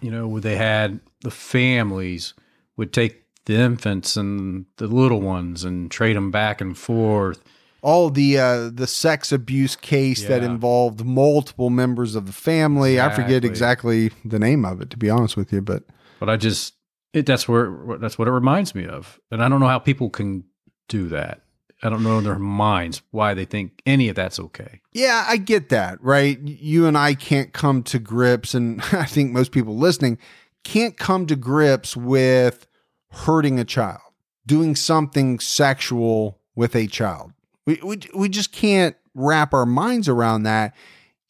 you 0.00 0.10
know, 0.10 0.28
where 0.28 0.40
they 0.40 0.56
had 0.56 1.00
the 1.22 1.30
families 1.30 2.34
would 2.76 2.92
take 2.92 3.22
the 3.46 3.54
infants 3.56 4.16
and 4.16 4.66
the 4.76 4.86
little 4.86 5.20
ones 5.20 5.64
and 5.64 5.90
trade 5.90 6.16
them 6.16 6.30
back 6.30 6.60
and 6.60 6.78
forth. 6.78 7.42
All 7.82 8.08
the 8.08 8.38
uh, 8.38 8.70
the 8.72 8.86
sex 8.86 9.30
abuse 9.32 9.76
case 9.76 10.26
that 10.26 10.42
involved 10.42 11.04
multiple 11.04 11.68
members 11.70 12.14
of 12.14 12.26
the 12.26 12.32
family. 12.32 12.98
I 13.00 13.10
forget 13.10 13.44
Exactly. 13.44 14.06
exactly 14.06 14.28
the 14.30 14.38
name 14.38 14.64
of 14.64 14.80
it, 14.80 14.88
to 14.90 14.96
be 14.96 15.10
honest 15.10 15.36
with 15.36 15.52
you, 15.52 15.60
but 15.60 15.82
But 16.20 16.30
I 16.30 16.36
just 16.36 16.73
it 17.14 17.26
that's 17.26 17.48
where 17.48 17.72
that's 17.98 18.18
what 18.18 18.28
it 18.28 18.32
reminds 18.32 18.74
me 18.74 18.86
of. 18.86 19.18
And 19.30 19.42
I 19.42 19.48
don't 19.48 19.60
know 19.60 19.68
how 19.68 19.78
people 19.78 20.10
can 20.10 20.44
do 20.88 21.08
that. 21.08 21.40
I 21.82 21.88
don't 21.88 22.02
know 22.02 22.18
in 22.18 22.24
their 22.24 22.38
minds 22.38 23.02
why 23.10 23.34
they 23.34 23.44
think 23.44 23.82
any 23.86 24.08
of 24.08 24.16
that's 24.16 24.38
okay. 24.38 24.80
Yeah, 24.92 25.24
I 25.28 25.36
get 25.36 25.68
that, 25.68 26.02
right? 26.02 26.38
You 26.40 26.86
and 26.86 26.96
I 26.96 27.14
can't 27.14 27.52
come 27.52 27.82
to 27.84 27.98
grips, 27.98 28.54
and 28.54 28.80
I 28.92 29.04
think 29.04 29.32
most 29.32 29.52
people 29.52 29.76
listening 29.76 30.18
can't 30.64 30.96
come 30.96 31.26
to 31.26 31.36
grips 31.36 31.96
with 31.96 32.66
hurting 33.10 33.60
a 33.60 33.64
child, 33.64 34.00
doing 34.46 34.74
something 34.74 35.38
sexual 35.38 36.40
with 36.56 36.74
a 36.74 36.86
child. 36.86 37.32
We, 37.66 37.80
we, 37.84 38.00
we 38.14 38.28
just 38.28 38.50
can't 38.50 38.96
wrap 39.14 39.54
our 39.54 39.66
minds 39.66 40.08
around 40.08 40.44
that. 40.44 40.74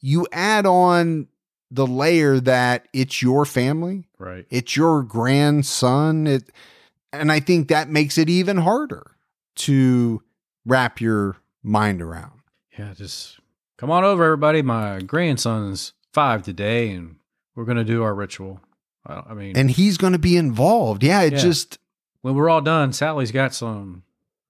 You 0.01 0.27
add 0.33 0.67
on 0.67 1.29
the 1.71 1.87
layer 1.87 2.39
that 2.41 2.87
it's 2.93 3.21
your 3.21 3.45
family, 3.45 4.07
Right. 4.25 4.47
it's 4.51 4.77
your 4.77 5.03
grandson, 5.03 6.27
it, 6.27 6.45
and 7.13 7.31
I 7.31 7.41
think 7.41 7.69
that 7.69 7.89
makes 7.89 8.19
it 8.19 8.29
even 8.31 8.57
harder 8.59 9.13
to 9.57 10.23
wrap 10.65 11.01
your 11.01 11.37
mind 11.63 12.01
around. 12.03 12.41
Yeah, 12.79 12.95
just 12.95 13.39
come 13.77 13.91
on 13.91 14.03
over, 14.05 14.25
everybody. 14.25 14.63
My 14.63 15.01
grandson's 15.01 15.93
five 16.13 16.43
today, 16.43 16.91
and 16.91 17.17
we're 17.55 17.65
gonna 17.67 17.85
do 17.85 18.03
our 18.03 18.15
ritual. 18.15 18.61
I, 19.07 19.23
I 19.31 19.35
mean, 19.35 19.57
and 19.57 19.71
he's 19.71 19.99
going 19.99 20.15
to 20.15 20.19
be 20.19 20.37
involved. 20.37 21.03
Yeah, 21.05 21.21
it 21.23 21.35
Yeah. 21.35 21.39
just 21.41 21.79
when 22.23 22.35
we're 22.35 22.49
all 22.49 22.63
done, 22.63 22.93
Sally's 22.95 23.31
got 23.33 23.53
some 23.55 24.03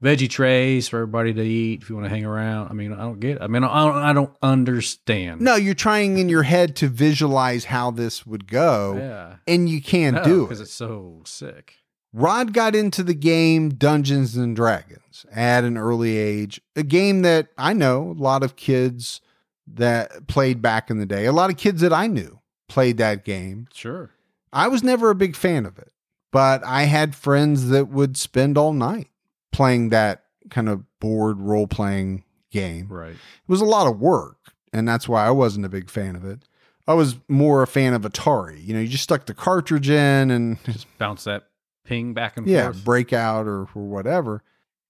veggie 0.02 0.28
trays 0.28 0.88
for 0.88 1.00
everybody 1.00 1.32
to 1.32 1.42
eat 1.42 1.82
if 1.82 1.88
you 1.88 1.96
want 1.96 2.06
to 2.06 2.10
hang 2.10 2.24
around. 2.24 2.68
I 2.68 2.72
mean, 2.74 2.92
I 2.92 2.98
don't 2.98 3.20
get. 3.20 3.40
I 3.40 3.46
mean, 3.46 3.64
I 3.64 3.84
don't, 3.84 3.96
I 3.96 4.12
don't 4.12 4.36
understand. 4.42 5.40
no, 5.40 5.56
you're 5.56 5.74
trying 5.74 6.18
in 6.18 6.28
your 6.28 6.42
head 6.42 6.76
to 6.76 6.88
visualize 6.88 7.66
how 7.66 7.90
this 7.90 8.26
would 8.26 8.46
go, 8.46 8.96
yeah, 8.98 9.36
and 9.46 9.68
you 9.68 9.82
can't 9.82 10.22
do 10.24 10.42
it 10.42 10.48
because 10.48 10.60
it's 10.60 10.74
so 10.74 11.22
sick. 11.24 11.76
Rod 12.12 12.52
got 12.52 12.76
into 12.76 13.02
the 13.02 13.14
game 13.14 13.70
Dungeons 13.70 14.36
and 14.36 14.54
Dragons 14.54 15.26
at 15.32 15.64
an 15.64 15.76
early 15.76 16.16
age, 16.16 16.60
a 16.76 16.84
game 16.84 17.22
that 17.22 17.48
I 17.58 17.72
know 17.72 18.14
a 18.16 18.22
lot 18.22 18.44
of 18.44 18.54
kids 18.54 19.20
that 19.66 20.28
played 20.28 20.62
back 20.62 20.90
in 20.90 20.98
the 20.98 21.06
day. 21.06 21.24
A 21.24 21.32
lot 21.32 21.50
of 21.50 21.56
kids 21.56 21.80
that 21.80 21.92
I 21.92 22.06
knew 22.06 22.40
played 22.68 22.98
that 22.98 23.24
game. 23.24 23.66
Sure. 23.74 24.10
I 24.52 24.68
was 24.68 24.84
never 24.84 25.10
a 25.10 25.14
big 25.16 25.34
fan 25.34 25.66
of 25.66 25.76
it, 25.78 25.90
but 26.30 26.62
I 26.64 26.84
had 26.84 27.16
friends 27.16 27.68
that 27.70 27.88
would 27.88 28.16
spend 28.16 28.56
all 28.56 28.72
night 28.72 29.08
playing 29.54 29.90
that 29.90 30.24
kind 30.50 30.68
of 30.68 30.82
board 30.98 31.38
role 31.38 31.68
playing 31.68 32.24
game. 32.50 32.88
Right. 32.88 33.12
It 33.12 33.18
was 33.46 33.60
a 33.60 33.66
lot 33.66 33.86
of 33.86 34.00
work, 34.00 34.36
and 34.72 34.86
that's 34.86 35.08
why 35.08 35.24
I 35.26 35.30
wasn't 35.30 35.64
a 35.64 35.68
big 35.68 35.88
fan 35.88 36.16
of 36.16 36.24
it. 36.24 36.40
I 36.86 36.94
was 36.94 37.16
more 37.28 37.62
a 37.62 37.66
fan 37.66 37.94
of 37.94 38.02
Atari. 38.02 38.62
You 38.62 38.74
know, 38.74 38.80
you 38.80 38.88
just 38.88 39.04
stuck 39.04 39.26
the 39.26 39.32
cartridge 39.32 39.88
in 39.88 40.30
and 40.30 40.62
Just 40.64 40.86
bounce 40.98 41.24
that 41.24 41.44
ping 41.84 42.12
back 42.14 42.36
and 42.36 42.46
yeah, 42.46 42.64
forth. 42.64 42.84
breakout 42.84 43.46
or, 43.46 43.60
or 43.74 43.86
whatever. 43.86 44.42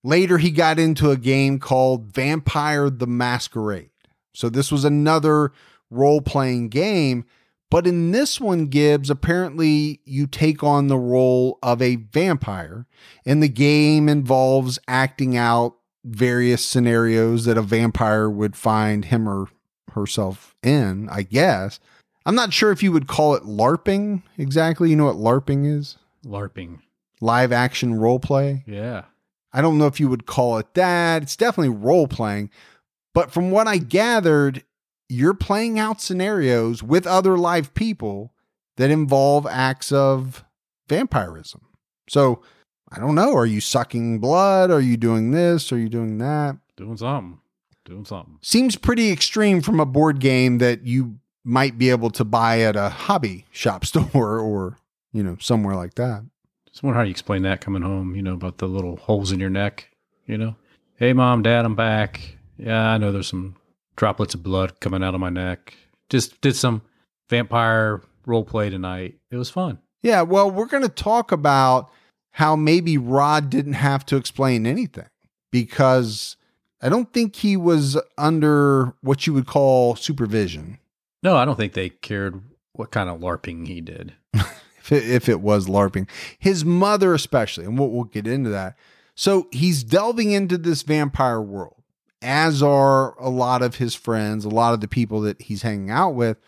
Later, 0.03 0.39
he 0.39 0.51
got 0.51 0.79
into 0.79 1.11
a 1.11 1.17
game 1.17 1.59
called 1.59 2.07
Vampire 2.07 2.91
the 2.91 3.07
Masquerade. 3.07 3.91
So, 4.33 4.49
this 4.49 4.73
was 4.73 4.85
another 4.85 5.53
role 5.91 6.21
playing 6.21 6.71
game. 6.71 7.27
But 7.75 7.89
in 7.89 8.13
this 8.13 8.41
one, 8.41 8.67
Gibbs, 8.67 9.11
apparently 9.11 9.99
you 10.05 10.29
take 10.29 10.63
on 10.63 10.87
the 10.87 10.97
role 10.97 11.59
of 11.61 11.83
a 11.83 11.97
vampire, 11.97 12.87
and 13.27 13.43
the 13.43 13.49
game 13.49 14.09
involves 14.09 14.79
acting 14.87 15.37
out 15.37 15.75
various 16.05 16.65
scenarios 16.65 17.47
that 17.47 17.59
a 17.59 17.63
vampire 17.63 18.31
would 18.31 18.55
find 18.55 19.07
him 19.07 19.29
or 19.29 19.49
herself 19.91 20.55
in, 20.63 21.09
I 21.09 21.23
guess. 21.23 21.81
I'm 22.25 22.37
not 22.37 22.53
sure 22.53 22.71
if 22.71 22.81
you 22.81 22.93
would 22.93 23.09
call 23.09 23.35
it 23.35 23.43
LARPing 23.43 24.23
exactly. 24.39 24.91
You 24.91 24.95
know 24.95 25.07
what 25.07 25.17
LARPing 25.17 25.67
is? 25.67 25.97
LARPing. 26.25 26.79
Live 27.21 27.51
action 27.51 27.97
role 27.97 28.21
play. 28.21 28.63
Yeah. 28.69 29.07
I 29.53 29.63
don't 29.63 29.79
know 29.79 29.89
if 29.89 29.99
you 29.99 30.09
would 30.09 30.27
call 30.27 30.59
it 30.59 30.75
that. 30.75 31.25
It's 31.25 31.35
definitely 31.35 31.77
role 31.77 32.07
playing. 32.07 32.51
But 33.15 33.33
from 33.33 33.51
what 33.51 33.67
I 33.67 33.79
gathered, 33.79 34.63
you're 35.09 35.35
playing 35.35 35.79
out 35.79 36.01
scenarios 36.01 36.83
with 36.83 37.07
other 37.07 37.37
live 37.37 37.75
people 37.75 38.33
that 38.77 38.91
involve 38.91 39.47
acts 39.47 39.93
of 39.93 40.45
vampirism. 40.89 41.63
So 42.09 42.43
I 42.91 42.99
don't 42.99 43.15
know. 43.15 43.35
Are 43.35 43.47
you 43.47 43.61
sucking 43.61 44.21
blood? 44.21 44.71
Are 44.71 44.81
you 44.81 44.97
doing 44.97 45.31
this? 45.31 45.73
Are 45.73 45.79
you 45.79 45.89
doing 45.89 46.19
that? 46.19 46.57
Doing 46.77 46.97
something. 46.97 47.41
Doing 47.85 48.05
something. 48.05 48.39
Seems 48.41 48.77
pretty 48.77 49.11
extreme 49.11 49.61
from 49.61 49.81
a 49.81 49.87
board 49.87 50.21
game 50.21 50.59
that 50.59 50.87
you 50.87 51.19
might 51.45 51.77
be 51.77 51.91
able 51.91 52.11
to 52.11 52.25
buy 52.25 52.61
at 52.61 52.77
a 52.77 52.89
hobby 52.89 53.45
shop 53.51 53.85
store 53.87 54.39
or, 54.39 54.79
you 55.13 55.23
know, 55.23 55.37
somewhere 55.41 55.77
like 55.77 55.95
that. 55.95 56.25
Just 56.67 56.83
wonder 56.83 56.99
how 56.99 57.05
you 57.05 57.11
explain 57.11 57.43
that 57.43 57.61
coming 57.61 57.83
home, 57.83 58.17
you 58.17 58.23
know, 58.23 58.35
about 58.35 58.59
the 58.59 58.67
little 58.67 58.97
holes 58.97 59.31
in 59.31 59.39
your 59.39 59.51
neck, 59.51 59.91
you 60.27 60.37
know? 60.37 60.57
Hey, 60.97 61.13
mom, 61.13 61.43
dad, 61.43 61.65
I'm 61.65 61.75
back. 61.77 62.37
Yeah, 62.57 62.91
I 62.91 62.99
know 62.99 63.13
there's 63.13 63.29
some 63.29 63.57
droplets 63.97 64.35
of 64.35 64.43
blood 64.43 64.81
coming 64.81 65.03
out 65.03 65.15
of 65.15 65.21
my 65.21 65.31
neck. 65.31 65.75
Just 66.09 66.41
did 66.41 66.57
some 66.57 66.83
vampire 67.29 68.03
role 68.27 68.45
play 68.45 68.71
tonight. 68.71 69.17
It 69.31 69.37
was 69.37 69.51
fun. 69.51 69.79
Yeah, 70.03 70.23
well, 70.23 70.51
we're 70.51 70.67
going 70.67 70.83
to 70.83 70.89
talk 70.89 71.33
about 71.33 71.91
how 72.33 72.57
maybe 72.57 72.99
Rod 72.99 73.49
didn't 73.49 73.75
have 73.75 74.05
to 74.07 74.17
explain 74.17 74.67
anything 74.67 75.09
because 75.51 76.37
I 76.83 76.89
don't 76.89 77.13
think 77.13 77.37
he 77.37 77.57
was 77.57 77.99
under 78.19 78.95
what 79.01 79.27
you 79.27 79.33
would 79.33 79.47
call 79.47 79.97
supervision. 79.97 80.79
No, 81.23 81.37
I 81.37 81.45
don't 81.45 81.57
think 81.57 81.73
they 81.73 81.89
cared 81.89 82.43
what 82.73 82.91
kind 82.91 83.09
of 83.09 83.21
LARPing 83.21 83.67
he 83.67 83.81
did. 83.81 84.15
If 84.85 84.93
it, 84.93 85.09
if 85.09 85.29
it 85.31 85.41
was 85.41 85.67
LARPing, 85.67 86.07
his 86.39 86.63
mother, 86.63 87.15
especially, 87.15 87.65
and 87.65 87.79
we'll, 87.79 87.89
we'll 87.89 88.05
get 88.05 88.27
into 88.27 88.51
that. 88.51 88.77
So 89.15 89.49
he's 89.51 89.83
delving 89.83 90.33
into 90.33 90.59
this 90.59 90.83
vampire 90.83 91.41
world, 91.41 91.74
as 92.25 92.63
are 92.63 93.15
a 93.21 93.29
lot 93.29 93.63
of 93.63 93.77
his 93.77 93.95
friends, 93.95 94.45
a 94.45 94.49
lot 94.49 94.75
of 94.75 94.81
the 94.81 94.89
people 94.89 95.21
that 95.21 95.43
he's 95.43 95.63
hanging 95.63 95.91
out 95.91 96.15
with. 96.15 96.39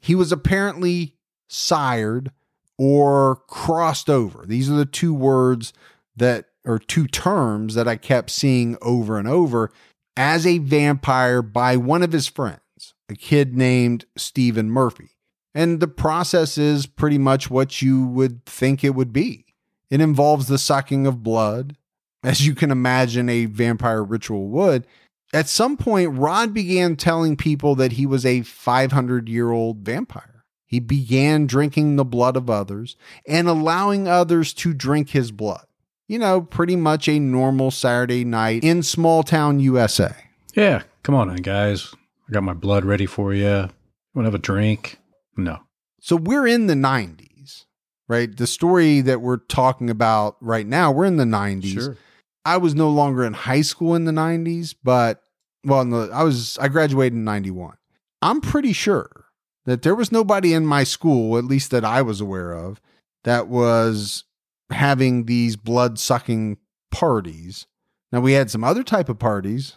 He 0.00 0.14
was 0.14 0.32
apparently 0.32 1.14
sired 1.48 2.32
or 2.78 3.36
crossed 3.46 4.10
over. 4.10 4.44
These 4.46 4.70
are 4.70 4.74
the 4.74 4.86
two 4.86 5.14
words 5.14 5.72
that, 6.16 6.46
or 6.64 6.78
two 6.78 7.06
terms 7.06 7.74
that 7.74 7.86
I 7.86 7.96
kept 7.96 8.30
seeing 8.30 8.76
over 8.82 9.18
and 9.18 9.28
over 9.28 9.70
as 10.16 10.46
a 10.46 10.58
vampire 10.58 11.42
by 11.42 11.76
one 11.76 12.02
of 12.02 12.12
his 12.12 12.26
friends, 12.26 12.94
a 13.08 13.14
kid 13.14 13.56
named 13.56 14.06
Stephen 14.16 14.70
Murphy. 14.70 15.10
And 15.54 15.80
the 15.80 15.88
process 15.88 16.58
is 16.58 16.86
pretty 16.86 17.18
much 17.18 17.50
what 17.50 17.80
you 17.80 18.06
would 18.06 18.44
think 18.44 18.82
it 18.84 18.94
would 18.94 19.12
be. 19.12 19.44
It 19.90 20.00
involves 20.00 20.48
the 20.48 20.58
sucking 20.58 21.06
of 21.06 21.22
blood, 21.22 21.76
as 22.22 22.46
you 22.46 22.54
can 22.54 22.70
imagine 22.70 23.28
a 23.28 23.46
vampire 23.46 24.02
ritual 24.02 24.48
would. 24.48 24.86
At 25.32 25.48
some 25.48 25.76
point, 25.76 26.16
Rod 26.18 26.54
began 26.54 26.96
telling 26.96 27.36
people 27.36 27.74
that 27.76 27.92
he 27.92 28.06
was 28.06 28.24
a 28.24 28.42
500 28.42 29.28
year 29.28 29.50
old 29.50 29.78
vampire. 29.78 30.44
He 30.66 30.80
began 30.80 31.46
drinking 31.46 31.96
the 31.96 32.04
blood 32.04 32.36
of 32.36 32.50
others 32.50 32.96
and 33.26 33.48
allowing 33.48 34.08
others 34.08 34.52
to 34.54 34.74
drink 34.74 35.10
his 35.10 35.30
blood. 35.30 35.64
You 36.08 36.18
know, 36.18 36.40
pretty 36.40 36.76
much 36.76 37.08
a 37.08 37.18
normal 37.18 37.70
Saturday 37.70 38.24
night 38.24 38.62
in 38.62 38.82
small 38.82 39.22
town 39.22 39.58
USA. 39.60 40.14
Yeah, 40.54 40.82
come 41.02 41.14
on 41.14 41.30
in, 41.30 41.36
guys. 41.36 41.92
I 42.28 42.32
got 42.32 42.42
my 42.42 42.54
blood 42.54 42.84
ready 42.84 43.06
for 43.06 43.34
you. 43.34 43.68
Want 44.14 44.24
to 44.24 44.24
have 44.24 44.34
a 44.34 44.38
drink? 44.38 44.98
No. 45.36 45.60
So 46.00 46.16
we're 46.16 46.46
in 46.46 46.66
the 46.68 46.74
90s, 46.74 47.64
right? 48.08 48.34
The 48.34 48.46
story 48.46 49.00
that 49.02 49.20
we're 49.20 49.36
talking 49.36 49.90
about 49.90 50.36
right 50.40 50.66
now, 50.66 50.92
we're 50.92 51.04
in 51.04 51.16
the 51.16 51.24
90s. 51.24 51.74
Sure. 51.74 51.96
I 52.46 52.56
was 52.58 52.74
no 52.74 52.88
longer 52.90 53.24
in 53.24 53.32
high 53.32 53.60
school 53.62 53.94
in 53.94 54.04
the 54.04 54.12
90s, 54.12 54.74
but 54.82 55.20
well, 55.64 55.84
the, 55.84 56.10
I 56.12 56.22
was 56.22 56.56
I 56.58 56.68
graduated 56.68 57.14
in 57.14 57.24
91. 57.24 57.76
I'm 58.22 58.40
pretty 58.40 58.72
sure 58.72 59.26
that 59.64 59.82
there 59.82 59.94
was 59.96 60.12
nobody 60.12 60.52
in 60.54 60.64
my 60.64 60.84
school, 60.84 61.36
at 61.36 61.44
least 61.44 61.70
that 61.72 61.84
I 61.84 62.00
was 62.02 62.20
aware 62.20 62.52
of, 62.52 62.80
that 63.24 63.48
was 63.48 64.24
having 64.70 65.24
these 65.26 65.56
blood 65.56 65.98
sucking 65.98 66.58
parties. 66.90 67.66
Now 68.12 68.20
we 68.20 68.32
had 68.32 68.50
some 68.50 68.64
other 68.64 68.82
type 68.84 69.08
of 69.08 69.18
parties 69.18 69.74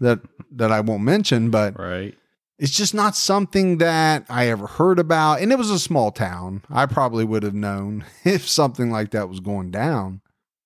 that 0.00 0.20
that 0.50 0.72
I 0.72 0.80
won't 0.80 1.02
mention, 1.04 1.50
but 1.50 1.78
Right. 1.78 2.16
it's 2.58 2.76
just 2.76 2.94
not 2.94 3.14
something 3.16 3.78
that 3.78 4.26
I 4.28 4.48
ever 4.48 4.66
heard 4.66 4.98
about. 4.98 5.40
And 5.40 5.52
it 5.52 5.58
was 5.58 5.70
a 5.70 5.78
small 5.78 6.10
town. 6.10 6.62
I 6.70 6.86
probably 6.86 7.24
would 7.24 7.42
have 7.44 7.54
known 7.54 8.04
if 8.24 8.48
something 8.48 8.90
like 8.90 9.12
that 9.12 9.28
was 9.28 9.40
going 9.40 9.70
down. 9.70 10.20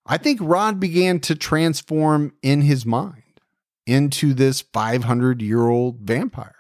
I 0.05 0.19
think 0.19 0.41
Rod 0.43 0.81
began 0.81 1.21
to 1.21 1.35
transform 1.35 2.33
in 2.43 2.63
his 2.63 2.85
mind 2.85 3.23
into 3.87 4.35
this 4.35 4.61
500 4.61 5.43
year 5.43 5.69
old 5.69 6.01
vampire. 6.01 6.57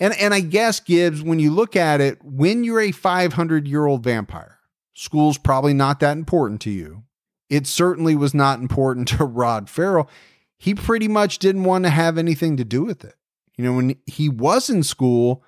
And, 0.00 0.14
and 0.18 0.32
I 0.32 0.40
guess, 0.40 0.80
Gibbs, 0.80 1.22
when 1.22 1.38
you 1.38 1.50
look 1.50 1.76
at 1.76 2.00
it, 2.00 2.22
when 2.22 2.64
you're 2.64 2.80
a 2.80 2.92
500 2.92 3.68
year 3.68 3.86
old 3.86 4.02
vampire, 4.02 4.58
school's 4.94 5.38
probably 5.38 5.74
not 5.74 6.00
that 6.00 6.16
important 6.16 6.60
to 6.62 6.70
you. 6.70 7.04
It 7.48 7.66
certainly 7.66 8.14
was 8.14 8.34
not 8.34 8.60
important 8.60 9.08
to 9.18 9.24
Rod 9.24 9.68
Ferrell. 9.68 10.08
He 10.58 10.74
pretty 10.74 11.08
much 11.08 11.38
didn't 11.38 11.64
want 11.64 11.84
to 11.84 11.90
have 11.90 12.16
anything 12.16 12.56
to 12.56 12.64
do 12.64 12.82
with 12.84 13.04
it. 13.04 13.14
You 13.56 13.64
know, 13.64 13.74
when 13.74 13.96
he 14.06 14.28
was 14.28 14.68
in 14.68 14.82
school, 14.82 15.42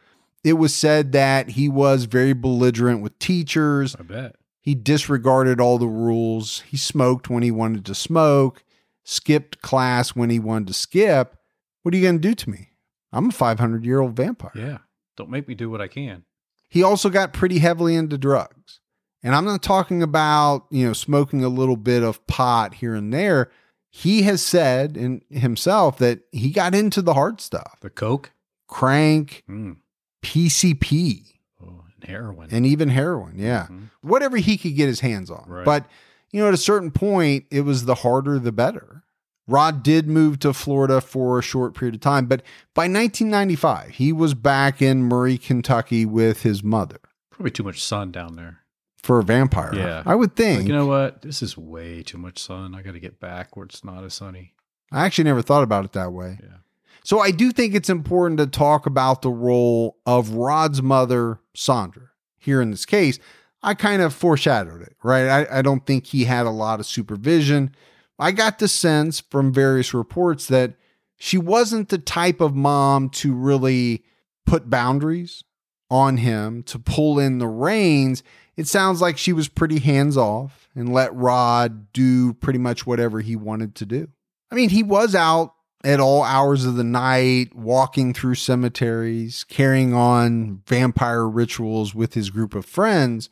it 0.45 0.55
was 0.55 0.75
said 0.75 1.13
that 1.13 1.51
he 1.51 1.69
was 1.69 2.05
very 2.05 2.33
belligerent 2.33 3.03
with 3.03 3.19
teachers. 3.19 3.97
I 3.97 4.03
bet. 4.03 4.37
He 4.69 4.75
disregarded 4.75 5.63
all 5.63 5.79
the 5.79 5.87
rules. 5.89 6.61
He 6.69 6.77
smoked 6.77 7.31
when 7.31 7.43
he 7.43 7.51
wanted 7.51 7.87
to 7.87 7.95
smoke, 7.95 8.63
skipped 9.03 9.63
class 9.63 10.11
when 10.11 10.29
he 10.29 10.39
wanted 10.39 10.69
to 10.69 10.75
skip. 10.75 11.37
What 11.83 11.95
are 11.95 11.97
you 11.97 12.03
going 12.03 12.21
to 12.21 12.29
do 12.29 12.35
to 12.35 12.51
me? 12.51 12.69
I'm 13.11 13.31
a 13.31 13.33
500 13.33 13.87
year 13.87 14.01
old 14.01 14.15
vampire. 14.15 14.51
Yeah. 14.55 14.79
Don't 15.17 15.31
make 15.31 15.49
me 15.49 15.55
do 15.55 15.71
what 15.71 15.81
I 15.81 15.89
can. 15.89 16.25
He 16.69 16.83
also 16.83 17.09
got 17.09 17.33
pretty 17.33 17.61
heavily 17.61 17.95
into 17.95 18.19
drugs. 18.19 18.81
And 19.23 19.35
I'm 19.35 19.47
not 19.47 19.63
talking 19.63 20.03
about, 20.03 20.67
you 20.71 20.87
know, 20.87 20.93
smoking 20.93 21.43
a 21.43 21.49
little 21.49 21.79
bit 21.79 22.03
of 22.03 22.27
pot 22.27 22.75
here 22.75 22.95
and 22.95 23.11
there. 23.11 23.51
He 23.91 24.21
has 24.25 24.45
said 24.45 24.99
in 24.99 25.23
himself 25.31 25.97
that 25.97 26.21
he 26.31 26.51
got 26.51 26.75
into 26.75 27.01
the 27.01 27.15
hard 27.15 27.41
stuff 27.41 27.79
The 27.81 27.89
coke. 27.89 28.33
crank, 28.67 29.45
Mm. 29.49 29.79
PCP, 30.23 31.38
heroin. 32.09 32.49
and 32.51 32.67
even 32.67 32.89
heroin. 32.89 33.35
Yeah. 33.39 33.67
Mhm. 33.71 33.91
Whatever 34.01 34.37
he 34.39 34.57
could 34.57 34.75
get 34.75 34.89
his 34.89 35.01
hands 35.01 35.31
on. 35.31 35.45
Right. 35.49 35.65
But, 35.65 35.87
you 36.33 36.41
know, 36.41 36.49
at 36.49 36.55
a 36.55 36.59
certain 36.59 36.91
point, 36.91 37.45
it 37.51 37.61
was 37.63 37.85
the 37.85 37.97
harder 37.97 38.39
the 38.39 38.53
better. 38.53 39.05
Rod 39.47 39.83
did 39.83 40.07
move 40.09 40.39
to 40.41 40.53
Florida 40.53 41.01
for 41.01 41.39
a 41.39 41.43
short 41.43 41.75
period 41.75 41.95
of 41.95 42.01
time, 42.03 42.27
but 42.27 42.43
by 42.75 42.87
1995, 42.87 43.91
he 43.91 44.13
was 44.13 44.35
back 44.35 44.83
in 44.83 45.03
Murray, 45.05 45.39
Kentucky 45.39 46.05
with 46.05 46.43
his 46.43 46.63
mother 46.63 46.99
Probably 47.31 47.51
too 47.51 47.63
much 47.63 47.83
sun 47.83 48.11
down 48.13 48.37
there. 48.37 48.59
for 49.03 49.19
a 49.21 49.23
vampire. 49.25 49.75
Yeah. 49.75 50.03
I 50.05 50.15
would 50.17 50.37
think. 50.37 50.59
Like, 50.61 50.67
you 50.69 50.75
know 50.75 50.87
what? 50.87 51.23
This 51.23 51.41
is 51.43 51.57
way 51.57 52.03
too 52.03 52.19
much 52.19 52.39
sun. 52.39 52.75
I 52.75 52.83
got 52.83 52.93
to 52.93 53.01
get 53.01 53.21
back 53.21 53.57
where 53.57 53.65
it's 53.65 53.83
not 53.85 54.05
as 54.05 54.13
sunny. 54.15 54.53
I 54.93 55.07
actually 55.07 55.25
never 55.25 55.41
thought 55.43 55.63
about 55.63 55.85
it 55.87 55.93
that 55.93 56.13
way. 56.13 56.39
Yeah. 56.43 56.57
So 57.09 57.21
I 57.21 57.31
do 57.31 57.53
think 57.53 57.75
it's 57.75 57.89
important 57.89 58.37
to 58.37 58.47
talk 58.47 58.85
about 58.85 59.23
the 59.23 59.31
role 59.31 59.97
of 60.05 60.35
Rod's 60.35 60.83
mother, 60.83 61.41
Sandra, 61.55 62.11
here 62.37 62.61
in 62.61 62.71
this 62.71 62.85
case. 62.85 63.19
I 63.63 63.73
kind 63.73 64.03
of 64.03 64.13
foreshadowed 64.13 64.83
it, 64.83 64.95
right? 65.03 65.27
I, 65.27 65.61
I 65.61 65.63
don't 65.63 65.87
think 65.87 66.05
he 66.05 66.25
had 66.25 66.45
a 66.45 66.51
lot 66.51 66.81
of 66.81 66.87
supervision. 66.87 67.75
I 68.19 68.33
got 68.33 68.59
the 68.59 68.69
sense 68.69 69.21
from 69.21 69.55
various 69.55 69.95
reports 69.95 70.49
that 70.49 70.75
she 71.17 71.39
wasn't 71.39 71.89
the 71.89 71.97
type 71.97 72.43
of 72.43 72.55
mom 72.55 73.09
to 73.09 73.33
really 73.33 74.05
put 74.45 74.69
boundaries 74.69 75.43
on 75.91 76.19
him, 76.19 76.63
to 76.65 76.79
pull 76.79 77.19
in 77.19 77.39
the 77.39 77.49
reins. 77.49 78.23
It 78.55 78.69
sounds 78.69 79.01
like 79.01 79.17
she 79.17 79.33
was 79.33 79.49
pretty 79.49 79.79
hands 79.79 80.19
off 80.19 80.69
and 80.75 80.93
let 80.93 81.15
Rod 81.15 81.91
do 81.95 82.35
pretty 82.35 82.59
much 82.59 82.87
whatever 82.87 83.23
he 83.23 83.35
wanted 83.35 83.75
to 83.77 83.87
do. 83.87 84.09
I 84.51 84.55
mean, 84.57 84.69
he 84.69 84.83
was 84.83 85.15
out 85.15 85.55
at 85.85 86.01
all 86.01 86.23
hours 86.23 86.65
of 86.65 86.77
the 86.77 86.85
night, 86.85 87.55
walking 87.55 88.13
through 88.13 88.35
cemeteries, 88.35 89.45
carrying 89.45 89.95
on 89.95 90.63
vampire 90.67 91.27
rituals 91.27 91.95
with 91.95 92.15
his 92.15 92.31
group 92.31 92.55
of 92.55 92.67
friends. 92.67 93.31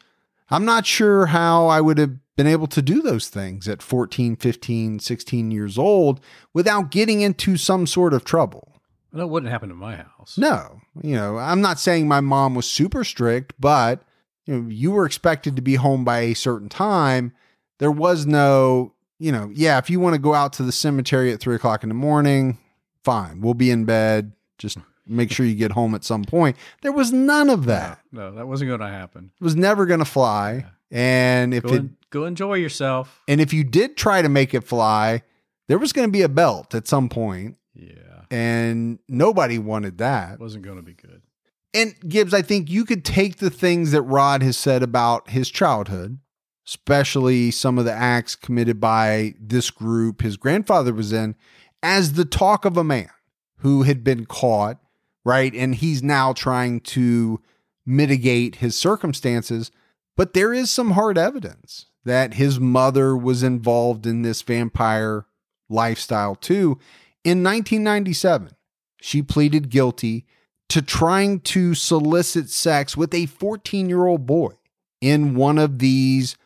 I'm 0.49 0.65
not 0.65 0.87
sure 0.87 1.27
how 1.27 1.67
I 1.67 1.81
would 1.81 1.99
have 1.99 2.17
been 2.37 2.47
able 2.47 2.67
to 2.69 2.83
do 2.83 3.03
those 3.03 3.29
things 3.29 3.67
at 3.67 3.83
14, 3.83 4.37
15, 4.37 4.99
16 5.01 5.51
years 5.51 5.79
old 5.79 6.21
without 6.53 6.91
getting 6.91 7.21
into 7.21 7.57
some 7.57 7.87
sort 7.87 8.13
of 8.13 8.25
trouble. 8.25 8.75
Well, 9.13 9.21
that 9.21 9.29
wouldn't 9.29 9.51
happen 9.51 9.71
in 9.71 9.77
my 9.77 9.97
house. 9.97 10.37
No, 10.39 10.81
you 11.03 11.17
know, 11.17 11.39
I'm 11.39 11.61
not 11.61 11.79
saying 11.79 12.07
my 12.07 12.21
mom 12.21 12.55
was 12.55 12.69
super 12.69 13.03
strict, 13.03 13.55
but 13.59 14.03
you 14.45 14.55
know, 14.55 14.69
you 14.69 14.93
were 14.93 15.07
expected 15.07 15.57
to 15.57 15.63
be 15.63 15.77
home 15.77 16.05
by 16.05 16.21
a 16.21 16.35
certain 16.35 16.69
time. 16.69 17.33
There 17.79 17.91
was 17.91 18.27
no, 18.27 18.93
you 19.19 19.33
know, 19.33 19.51
yeah, 19.55 19.79
if 19.79 19.89
you 19.91 20.01
want 20.01 20.15
to 20.15 20.21
go 20.21 20.35
out 20.35 20.53
to 20.55 20.63
the 20.63 20.73
cemetery 20.73 21.33
at 21.33 21.41
three 21.41 21.55
o'clock 21.55 21.83
in 21.83 21.89
the 21.89 21.95
morning, 21.95 22.59
fine, 23.05 23.41
we'll 23.41 23.55
be 23.55 23.71
in 23.71 23.85
bed. 23.85 24.33
Just 24.59 24.79
make 25.07 25.31
sure 25.31 25.47
you 25.47 25.55
get 25.55 25.73
home 25.73 25.95
at 25.95 26.03
some 26.05 26.25
point. 26.25 26.57
There 26.83 26.93
was 26.93 27.13
none 27.13 27.49
of 27.51 27.65
that. 27.67 28.01
No, 28.13 28.33
that 28.35 28.47
wasn't 28.49 28.69
going 28.69 28.81
to 28.81 28.89
happen. 28.89 29.31
It 29.41 29.45
was 29.45 29.55
never 29.57 29.87
going 29.87 30.01
to 30.01 30.05
fly. 30.07 30.67
And 30.91 31.53
if 31.55 31.63
Go, 31.65 31.69
it, 31.75 31.77
en- 31.79 31.97
go 32.11 32.25
enjoy 32.25 32.55
yourself. 32.55 33.21
and 33.29 33.41
if 33.41 33.53
you 33.53 33.65
did 33.65 33.97
try 33.97 34.23
to 34.23 34.29
make 34.29 34.55
it 34.55 34.63
fly, 34.65 35.23
there 35.69 35.79
was 35.79 35.93
going 35.93 36.09
to 36.09 36.13
be 36.13 36.23
a 36.23 36.29
belt 36.29 36.75
at 36.75 36.87
some 36.87 37.09
point, 37.09 37.57
Yeah. 37.75 38.23
and 38.31 38.99
nobody 39.09 39.59
wanted 39.59 39.99
that. 39.99 40.35
It 40.35 40.41
wasn't 40.41 40.65
going 40.65 40.77
to 40.77 40.83
be 40.83 40.95
good. 40.95 41.23
And 41.75 41.95
Gibbs, 42.09 42.33
I 42.33 42.41
think 42.43 42.71
you 42.71 42.85
could 42.85 43.05
take 43.05 43.37
the 43.39 43.51
things 43.51 43.91
that 43.93 44.03
Rod 44.03 44.43
has 44.43 44.57
said 44.57 44.83
about 44.83 45.29
his 45.31 45.51
childhood, 45.51 46.19
especially 46.67 47.51
some 47.51 47.79
of 47.79 47.85
the 47.85 47.93
acts 47.93 48.35
committed 48.35 48.81
by 48.81 49.35
this 49.41 49.71
group 49.71 50.23
his 50.23 50.37
grandfather 50.37 50.93
was 50.93 51.13
in, 51.13 51.35
as 51.83 52.15
the 52.15 52.25
talk 52.25 52.65
of 52.65 52.77
a 52.77 52.85
man 52.85 53.11
who 53.59 53.83
had 53.83 54.03
been 54.03 54.27
caught, 54.27 54.79
right? 55.25 55.55
And 55.55 55.75
he's 55.75 56.03
now 56.03 56.33
trying 56.33 56.81
to 56.81 57.41
mitigate 57.85 58.57
his 58.57 58.77
circumstances. 58.77 59.71
But 60.17 60.35
there 60.35 60.53
is 60.53 60.71
some 60.71 60.93
hard 60.93 61.17
evidence 61.17 61.87
that 62.05 62.35
his 62.35 62.59
mother 62.59 63.17
was 63.17 63.43
involved 63.43 64.07
in 64.07 64.23
this 64.23 64.43
vampire 64.43 65.27
lifestyle 65.69 66.35
too. 66.35 66.79
In 67.25 67.43
1997, 67.43 68.53
she 69.01 69.23
pleaded 69.23 69.69
guilty 69.69 70.27
to 70.69 70.83
trying 70.83 71.41
to 71.41 71.75
solicit 71.75 72.51
sex 72.51 72.97
with 72.97 73.15
a 73.15 73.27
14 73.27 73.89
year 73.89 74.07
old 74.07 74.27
boy 74.27 74.55
in 75.01 75.35
one 75.35 75.59
of 75.59 75.79
these 75.79 76.37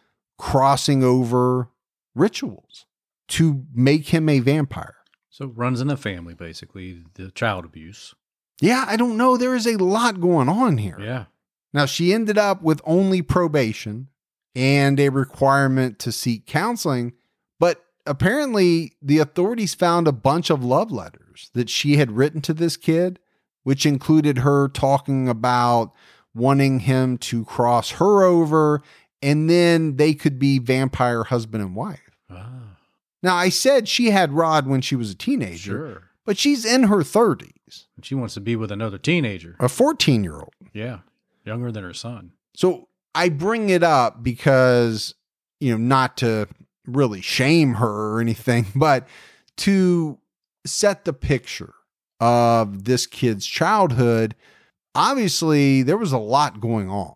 crossing 0.41 1.05
over 1.05 1.69
rituals 2.15 2.87
to 3.29 3.65
make 3.75 4.09
him 4.09 4.29
a 4.29 4.41
vampire. 4.41 4.97
So 5.29 5.45
it 5.45 5.53
runs 5.55 5.81
in 5.81 5.87
the 5.87 5.97
family, 5.97 6.35
basically, 6.35 7.05
the 7.15 7.31
child 7.31 7.65
abuse. 7.65 8.15
Yeah, 8.61 8.85
I 8.89 8.97
don't 8.97 9.17
know. 9.17 9.37
There 9.37 9.55
is 9.55 9.67
a 9.67 9.77
lot 9.77 10.21
going 10.21 10.49
on 10.49 10.79
here. 10.79 10.99
Yeah. 10.99 11.27
Now, 11.73 11.87
she 11.87 12.13
ended 12.13 12.39
up 12.39 12.63
with 12.63 12.81
only 12.85 13.23
probation 13.23 14.09
and 14.55 14.99
a 14.99 15.11
requirement 15.11 15.99
to 16.01 16.11
seek 16.11 16.47
counseling, 16.47 17.13
but 17.61 17.85
apparently 18.07 18.95
the 19.01 19.19
authorities 19.19 19.75
found 19.75 20.09
a 20.09 20.13
bunch 20.13 20.51
of 20.51 20.65
love 20.65 20.91
letters 20.91 21.51
that 21.55 21.71
she 21.71 21.97
had 21.97 22.13
written 22.13 22.41
to 22.43 22.55
this 22.55 22.77
kid, 22.77 23.21
which 23.63 23.87
included 23.87 24.39
her 24.39 24.69
talking 24.69 25.29
about 25.29 25.93
wanting 26.35 26.81
him 26.81 27.19
to 27.19 27.45
cross 27.45 27.91
her 27.93 28.25
over, 28.25 28.83
and 29.23 29.49
then 29.51 29.97
they 29.97 30.15
could 30.15 30.39
be 30.39 30.59
vampire 30.59 31.25
husband 31.25 31.63
and 31.63 31.75
wife. 31.77 32.01
Ah, 32.31 32.77
Now, 33.23 33.35
I 33.37 33.49
said 33.49 33.89
she 33.89 34.11
had 34.11 34.33
Rod 34.33 34.67
when 34.67 34.81
she 34.81 34.97
was 34.97 35.11
a 35.11 35.15
teenager, 35.15 35.59
sure. 35.73 36.03
but 36.25 36.39
she's 36.39 36.65
in 36.65 36.85
her 36.85 36.99
30s, 36.99 37.87
And 37.97 38.05
she 38.05 38.15
wants 38.15 38.35
to 38.35 38.41
be 38.41 38.57
with 38.57 38.71
another 38.73 38.99
teenager. 38.99 39.57
a 39.61 39.69
14 39.69 40.25
year 40.25 40.37
old. 40.37 40.55
Yeah. 40.73 41.01
Younger 41.45 41.71
than 41.73 41.85
her 41.85 41.95
son. 41.95 42.33
So 42.55 42.89
I 43.15 43.29
bring 43.29 43.71
it 43.71 43.83
up 43.83 44.23
because, 44.23 45.15
you 45.61 45.73
know, 45.73 45.79
not 45.79 46.17
to 46.19 46.49
really 46.87 47.21
shame 47.21 47.75
her 47.75 48.15
or 48.15 48.21
anything, 48.21 48.67
but 48.75 49.07
to 49.59 50.19
set 50.67 51.05
the 51.05 51.13
picture 51.13 51.75
of 52.21 52.85
this 52.85 53.07
kid's 53.07 53.47
childhood. 53.47 54.35
Obviously, 54.95 55.83
there 55.83 55.97
was 55.97 56.13
a 56.13 56.19
lot 56.19 56.61
going 56.61 56.89
on. 56.91 57.15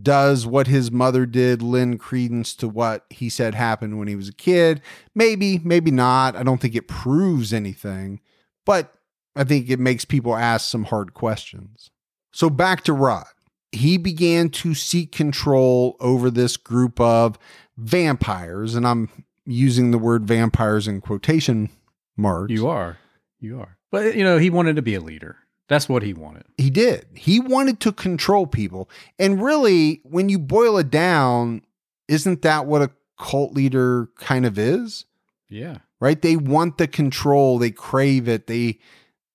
Does 0.00 0.46
what 0.46 0.68
his 0.68 0.90
mother 0.90 1.26
did 1.26 1.60
lend 1.60 2.00
credence 2.00 2.54
to 2.56 2.68
what 2.68 3.04
he 3.10 3.28
said 3.28 3.54
happened 3.54 3.98
when 3.98 4.08
he 4.08 4.16
was 4.16 4.28
a 4.28 4.34
kid? 4.34 4.80
Maybe, 5.14 5.58
maybe 5.58 5.90
not. 5.90 6.34
I 6.34 6.42
don't 6.42 6.60
think 6.60 6.74
it 6.74 6.88
proves 6.88 7.52
anything, 7.52 8.20
but 8.64 8.94
I 9.36 9.44
think 9.44 9.68
it 9.68 9.78
makes 9.78 10.04
people 10.04 10.34
ask 10.34 10.70
some 10.70 10.84
hard 10.84 11.12
questions. 11.12 11.90
So 12.32 12.48
back 12.48 12.84
to 12.84 12.92
Rod 12.94 13.26
he 13.72 13.96
began 13.96 14.50
to 14.50 14.74
seek 14.74 15.12
control 15.12 15.96
over 15.98 16.30
this 16.30 16.58
group 16.58 17.00
of 17.00 17.38
vampires. 17.78 18.74
And 18.74 18.86
I'm 18.86 19.08
using 19.46 19.90
the 19.90 19.98
word 19.98 20.28
vampires 20.28 20.86
in 20.86 21.00
quotation 21.00 21.70
marks. 22.16 22.52
You 22.52 22.68
are. 22.68 22.98
You 23.40 23.60
are. 23.60 23.78
But, 23.90 24.14
you 24.14 24.22
know, 24.22 24.38
he 24.38 24.50
wanted 24.50 24.76
to 24.76 24.82
be 24.82 24.94
a 24.94 25.00
leader. 25.00 25.38
That's 25.68 25.88
what 25.88 26.02
he 26.02 26.12
wanted. 26.12 26.44
He 26.58 26.70
did. 26.70 27.06
He 27.14 27.40
wanted 27.40 27.80
to 27.80 27.92
control 27.92 28.46
people. 28.46 28.90
And 29.18 29.42
really, 29.42 30.00
when 30.04 30.28
you 30.28 30.38
boil 30.38 30.78
it 30.78 30.90
down, 30.90 31.62
isn't 32.08 32.42
that 32.42 32.66
what 32.66 32.82
a 32.82 32.90
cult 33.18 33.54
leader 33.54 34.08
kind 34.18 34.44
of 34.44 34.58
is? 34.58 35.04
Yeah. 35.48 35.78
Right? 36.00 36.20
They 36.20 36.36
want 36.36 36.78
the 36.78 36.88
control, 36.88 37.58
they 37.58 37.70
crave 37.70 38.28
it. 38.28 38.46
They 38.46 38.78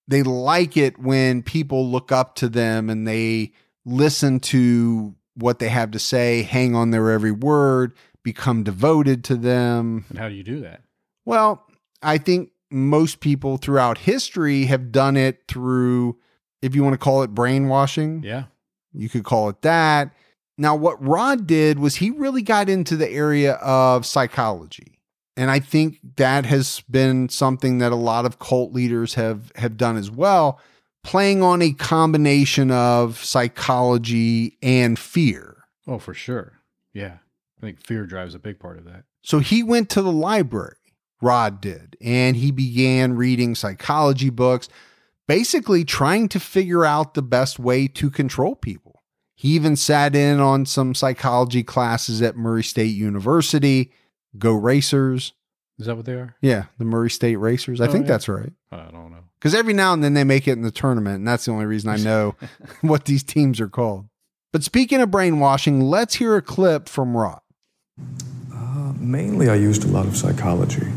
they 0.08 0.24
like 0.24 0.78
it 0.78 0.98
when 0.98 1.44
people 1.44 1.90
look 1.90 2.12
up 2.12 2.36
to 2.36 2.48
them 2.48 2.90
and 2.90 3.08
they 3.08 3.52
listen 3.86 4.40
to 4.40 5.16
what 5.36 5.60
they 5.60 5.70
have 5.70 5.92
to 5.92 6.00
say, 6.00 6.44
hang 6.44 6.76
on 6.76 6.92
their 6.92 7.12
every 7.12 7.32
word, 7.32 7.94
become 8.24 8.64
devoted 8.64 9.24
to 9.26 9.36
them. 9.36 10.06
And 10.10 10.18
how 10.18 10.30
do 10.30 10.36
you 10.36 10.44
do 10.44 10.62
that? 10.62 10.82
Well, 11.26 11.66
I 12.02 12.18
think 12.18 12.52
most 12.72 13.20
people 13.20 13.58
throughout 13.58 14.00
history 14.00 14.66
have 14.66 14.92
done 14.92 15.16
it 15.18 15.44
through, 15.48 16.18
if 16.62 16.76
you 16.76 16.84
want 16.84 16.94
to 16.94 16.98
call 16.98 17.24
it 17.24 17.34
brainwashing, 17.34 18.24
Yeah. 18.24 18.46
you 18.94 19.10
could 19.10 19.24
call 19.24 19.50
it 19.50 19.62
that. 19.62 20.14
Now, 20.58 20.76
what 20.76 21.02
Rod 21.06 21.46
did 21.48 21.80
was 21.80 21.98
he 21.98 22.10
really 22.10 22.42
got 22.42 22.68
into 22.68 22.96
the 22.98 23.10
area 23.10 23.54
of 23.56 24.06
psychology. 24.06 25.00
And 25.36 25.52
I 25.52 25.60
think 25.60 26.00
that 26.16 26.48
has 26.48 26.82
been 26.90 27.30
something 27.30 27.78
that 27.78 27.92
a 27.92 27.96
lot 27.96 28.26
of 28.26 28.40
cult 28.40 28.74
leaders 28.74 29.14
have 29.14 29.52
have 29.56 29.78
done 29.78 29.96
as 29.96 30.10
well, 30.10 30.60
playing 31.04 31.44
on 31.44 31.62
a 31.62 31.74
combination 31.74 32.72
of 32.72 33.24
psychology 33.24 34.58
and 34.64 34.98
fear. 34.98 35.58
Oh, 35.88 36.00
for 36.00 36.16
sure. 36.16 36.54
Yeah. 36.94 37.18
I 37.60 37.62
think 37.62 37.86
fear 37.86 38.06
drives 38.08 38.34
a 38.36 38.40
big 38.40 38.60
part 38.60 38.78
of 38.80 38.86
that. 38.86 39.04
So 39.24 39.38
he 39.40 39.62
went 39.62 39.90
to 39.92 40.02
the 40.02 40.12
library, 40.12 40.76
Rod 41.22 41.62
did, 41.62 41.98
and 42.02 42.36
he 42.36 42.52
began 42.52 43.14
reading 43.16 43.56
psychology 43.56 44.30
books, 44.30 44.70
basically 45.28 45.84
trying 45.84 46.30
to 46.30 46.40
figure 46.40 46.86
out 46.86 47.14
the 47.14 47.22
best 47.22 47.58
way 47.60 47.88
to 47.88 48.10
control 48.10 48.56
people. 48.56 49.02
He 49.36 49.50
even 49.50 49.76
sat 49.76 50.16
in 50.16 50.40
on 50.40 50.66
some 50.66 50.96
psychology 50.96 51.64
classes 51.64 52.22
at 52.22 52.36
Murray 52.36 52.64
State 52.64 52.96
University. 52.96 53.92
Go 54.38 54.54
Racers. 54.54 55.34
Is 55.80 55.86
that 55.86 55.96
what 55.96 56.06
they 56.06 56.14
are? 56.14 56.36
Yeah, 56.42 56.66
the 56.80 56.86
Murray 56.86 57.12
State 57.12 57.36
Racers. 57.36 57.80
I 57.80 57.86
Oh, 57.88 57.92
think 57.92 58.06
yeah. 58.06 58.12
that's 58.14 58.28
right. 58.28 58.52
I 58.72 58.78
don't 58.92 59.12
know. 59.12 59.18
Because 59.40 59.54
every 59.54 59.74
now 59.74 59.94
and 59.94 60.04
then 60.04 60.16
they 60.16 60.24
make 60.24 60.48
it 60.48 60.54
in 60.54 60.64
the 60.64 60.72
tournament, 60.72 61.18
and 61.18 61.28
that's 61.28 61.46
the 61.46 61.52
only 61.52 61.66
reason 61.66 61.90
I 61.92 61.98
know 61.98 62.36
what 62.82 63.06
these 63.06 63.24
teams 63.24 63.60
are 63.62 63.68
called. 63.70 64.08
But 64.52 64.64
speaking 64.64 65.02
of 65.02 65.12
brainwashing, 65.12 65.82
let's 65.82 66.16
hear 66.16 66.36
a 66.36 66.42
clip 66.42 66.90
from 66.90 67.16
Rod. 67.16 67.42
Uh, 68.52 68.94
mainly, 68.98 69.50
I 69.50 69.56
used 69.56 69.84
a 69.84 69.88
lot 69.88 70.08
of 70.08 70.18
psychology. 70.18 70.88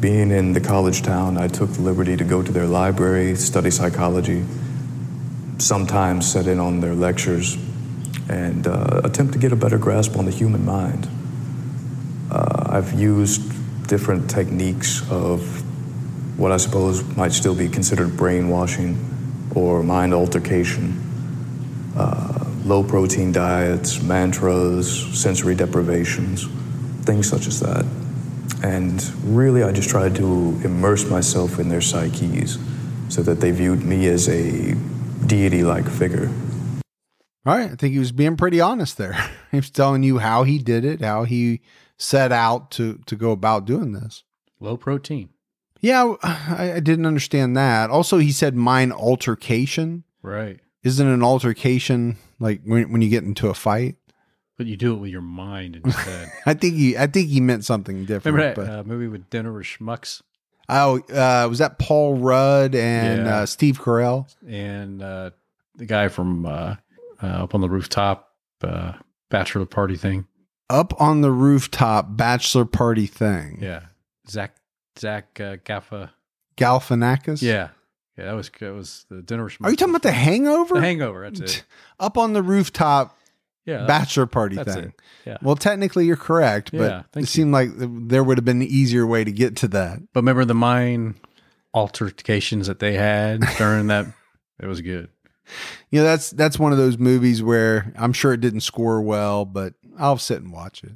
Being 0.00 0.30
in 0.30 0.52
the 0.52 0.60
college 0.60 1.02
town, 1.02 1.36
I 1.38 1.48
took 1.48 1.70
the 1.70 1.82
liberty 1.82 2.16
to 2.16 2.24
go 2.24 2.42
to 2.42 2.52
their 2.52 2.66
library, 2.66 3.34
study 3.34 3.70
psychology, 3.70 4.44
sometimes 5.58 6.30
set 6.30 6.46
in 6.46 6.60
on 6.60 6.80
their 6.80 6.94
lectures, 6.94 7.56
and 8.28 8.66
uh, 8.66 9.00
attempt 9.02 9.32
to 9.32 9.38
get 9.38 9.52
a 9.52 9.56
better 9.56 9.78
grasp 9.78 10.16
on 10.16 10.24
the 10.24 10.30
human 10.30 10.64
mind. 10.64 11.08
Uh, 12.30 12.66
I've 12.70 12.92
used 12.92 13.42
different 13.88 14.30
techniques 14.30 15.02
of 15.10 15.42
what 16.38 16.52
I 16.52 16.58
suppose 16.58 17.02
might 17.16 17.32
still 17.32 17.54
be 17.54 17.68
considered 17.68 18.16
brainwashing 18.16 18.96
or 19.54 19.82
mind 19.82 20.14
altercation 20.14 21.04
uh, 21.96 22.44
low 22.64 22.84
protein 22.84 23.32
diets, 23.32 24.00
mantras, 24.02 25.18
sensory 25.18 25.54
deprivations, 25.54 26.46
things 27.04 27.28
such 27.28 27.46
as 27.46 27.60
that. 27.60 27.84
And 28.62 29.02
really, 29.24 29.62
I 29.62 29.72
just 29.72 29.88
tried 29.88 30.16
to 30.16 30.24
immerse 30.64 31.08
myself 31.08 31.58
in 31.58 31.68
their 31.68 31.80
psyches 31.80 32.58
so 33.08 33.22
that 33.22 33.40
they 33.40 33.50
viewed 33.50 33.84
me 33.84 34.06
as 34.08 34.28
a 34.28 34.74
deity 35.26 35.62
like 35.62 35.88
figure. 35.88 36.30
All 37.46 37.56
right. 37.56 37.70
I 37.70 37.76
think 37.76 37.92
he 37.92 37.98
was 37.98 38.12
being 38.12 38.36
pretty 38.36 38.60
honest 38.60 38.98
there. 38.98 39.30
he 39.50 39.56
was 39.58 39.70
telling 39.70 40.02
you 40.02 40.18
how 40.18 40.42
he 40.42 40.58
did 40.58 40.84
it, 40.84 41.00
how 41.00 41.24
he 41.24 41.60
set 41.96 42.32
out 42.32 42.70
to 42.72 43.00
to 43.06 43.16
go 43.16 43.30
about 43.30 43.64
doing 43.64 43.92
this. 43.92 44.24
Low 44.60 44.76
protein. 44.76 45.30
Yeah, 45.80 46.14
I, 46.22 46.72
I 46.74 46.80
didn't 46.80 47.06
understand 47.06 47.56
that. 47.56 47.90
Also, 47.90 48.18
he 48.18 48.32
said 48.32 48.54
mind 48.54 48.92
altercation. 48.92 50.04
Right. 50.22 50.58
Isn't 50.82 51.06
an 51.06 51.22
altercation 51.22 52.16
like 52.40 52.62
when 52.64 52.90
when 52.92 53.02
you 53.02 53.08
get 53.08 53.24
into 53.24 53.48
a 53.48 53.54
fight? 53.54 53.96
But 54.58 54.66
you 54.66 54.76
do 54.76 54.92
it 54.94 54.98
with 54.98 55.10
your 55.10 55.22
mind 55.22 55.80
instead. 55.82 56.30
I 56.46 56.52
think 56.52 56.74
he 56.74 56.98
I 56.98 57.06
think 57.06 57.28
he 57.30 57.40
meant 57.40 57.64
something 57.64 58.04
different. 58.04 58.36
Remember 58.36 58.62
that 58.64 58.68
but, 58.70 58.78
uh, 58.80 58.82
movie 58.84 59.06
with 59.08 59.30
Dinner 59.30 59.52
with 59.52 59.64
Schmucks? 59.66 60.20
oh, 60.68 60.98
uh, 61.10 61.46
was 61.48 61.58
that 61.60 61.78
Paul 61.78 62.16
Rudd 62.16 62.74
and 62.74 63.24
Yeah. 63.26 63.36
uh, 63.38 63.46
Steve 63.46 63.80
Carell? 63.80 64.26
and 64.46 65.00
uh, 65.02 65.30
the 65.76 65.86
guy 65.86 66.08
from 66.08 66.44
uh, 66.44 66.74
uh, 67.22 67.26
up 67.26 67.54
on 67.54 67.60
the 67.62 67.68
rooftop 67.70 68.32
uh, 68.62 68.92
bachelor 69.30 69.64
party 69.64 69.96
thing. 69.96 70.26
Up 70.68 71.00
on 71.00 71.22
the 71.22 71.30
rooftop 71.30 72.08
bachelor 72.16 72.64
party 72.66 73.06
thing. 73.06 73.58
Yeah, 73.62 73.84
Zach 74.28 74.56
Zach 74.98 75.40
uh, 75.40 75.56
Gaffa. 75.58 76.10
Galifianakis. 76.56 77.40
Yeah, 77.40 77.68
yeah, 78.16 78.24
that 78.26 78.32
was 78.34 78.50
that 78.60 78.74
was 78.74 79.06
the 79.08 79.22
dinner. 79.22 79.44
with 79.44 79.56
Are 79.62 79.70
you 79.70 79.76
talking 79.76 79.92
about 79.94 80.02
the 80.02 80.12
Hangover? 80.12 80.74
the 80.74 80.80
Hangover? 80.80 81.30
That's 81.30 81.40
it. 81.58 81.64
Up 82.00 82.18
on 82.18 82.32
the 82.32 82.42
rooftop 82.42 83.16
Yeah, 83.68 83.86
bachelor 83.86 84.26
party 84.26 84.56
that's 84.56 84.74
thing. 84.74 84.84
it. 84.84 84.92
Yeah. 85.26 85.36
Well, 85.42 85.54
technically, 85.56 86.06
you're 86.06 86.16
correct, 86.16 86.72
but 86.72 86.78
Yeah, 86.90 87.00
it 87.00 87.06
thank 87.12 87.22
you. 87.24 87.26
seemed 87.26 87.52
like 87.52 87.68
there 87.76 88.24
would 88.24 88.38
have 88.38 88.44
been 88.44 88.62
an 88.62 88.66
easier 88.68 89.06
way 89.06 89.24
to 89.24 89.30
get 89.30 89.56
to 89.56 89.68
that. 89.68 89.98
But 90.12 90.20
remember 90.20 90.44
the 90.46 90.54
mind 90.54 91.16
altercations 91.74 92.66
that 92.66 92.78
they 92.78 92.94
had 92.94 93.40
during 93.56 93.88
that? 93.88 94.06
It 94.60 94.66
was 94.66 94.80
good. 94.80 95.08
You 95.92 96.00
know, 96.00 96.04
that's 96.04 96.30
that's 96.30 96.58
one 96.58 96.72
of 96.72 96.78
those 96.78 96.98
movies 96.98 97.40
where 97.44 97.92
I'm 97.96 98.12
sure 98.12 98.32
it 98.32 98.40
didn't 98.40 98.62
score 98.62 99.00
well, 99.00 99.44
but 99.44 99.74
I'll 99.96 100.18
sit 100.18 100.42
and 100.42 100.52
watch 100.52 100.82
it. 100.82 100.90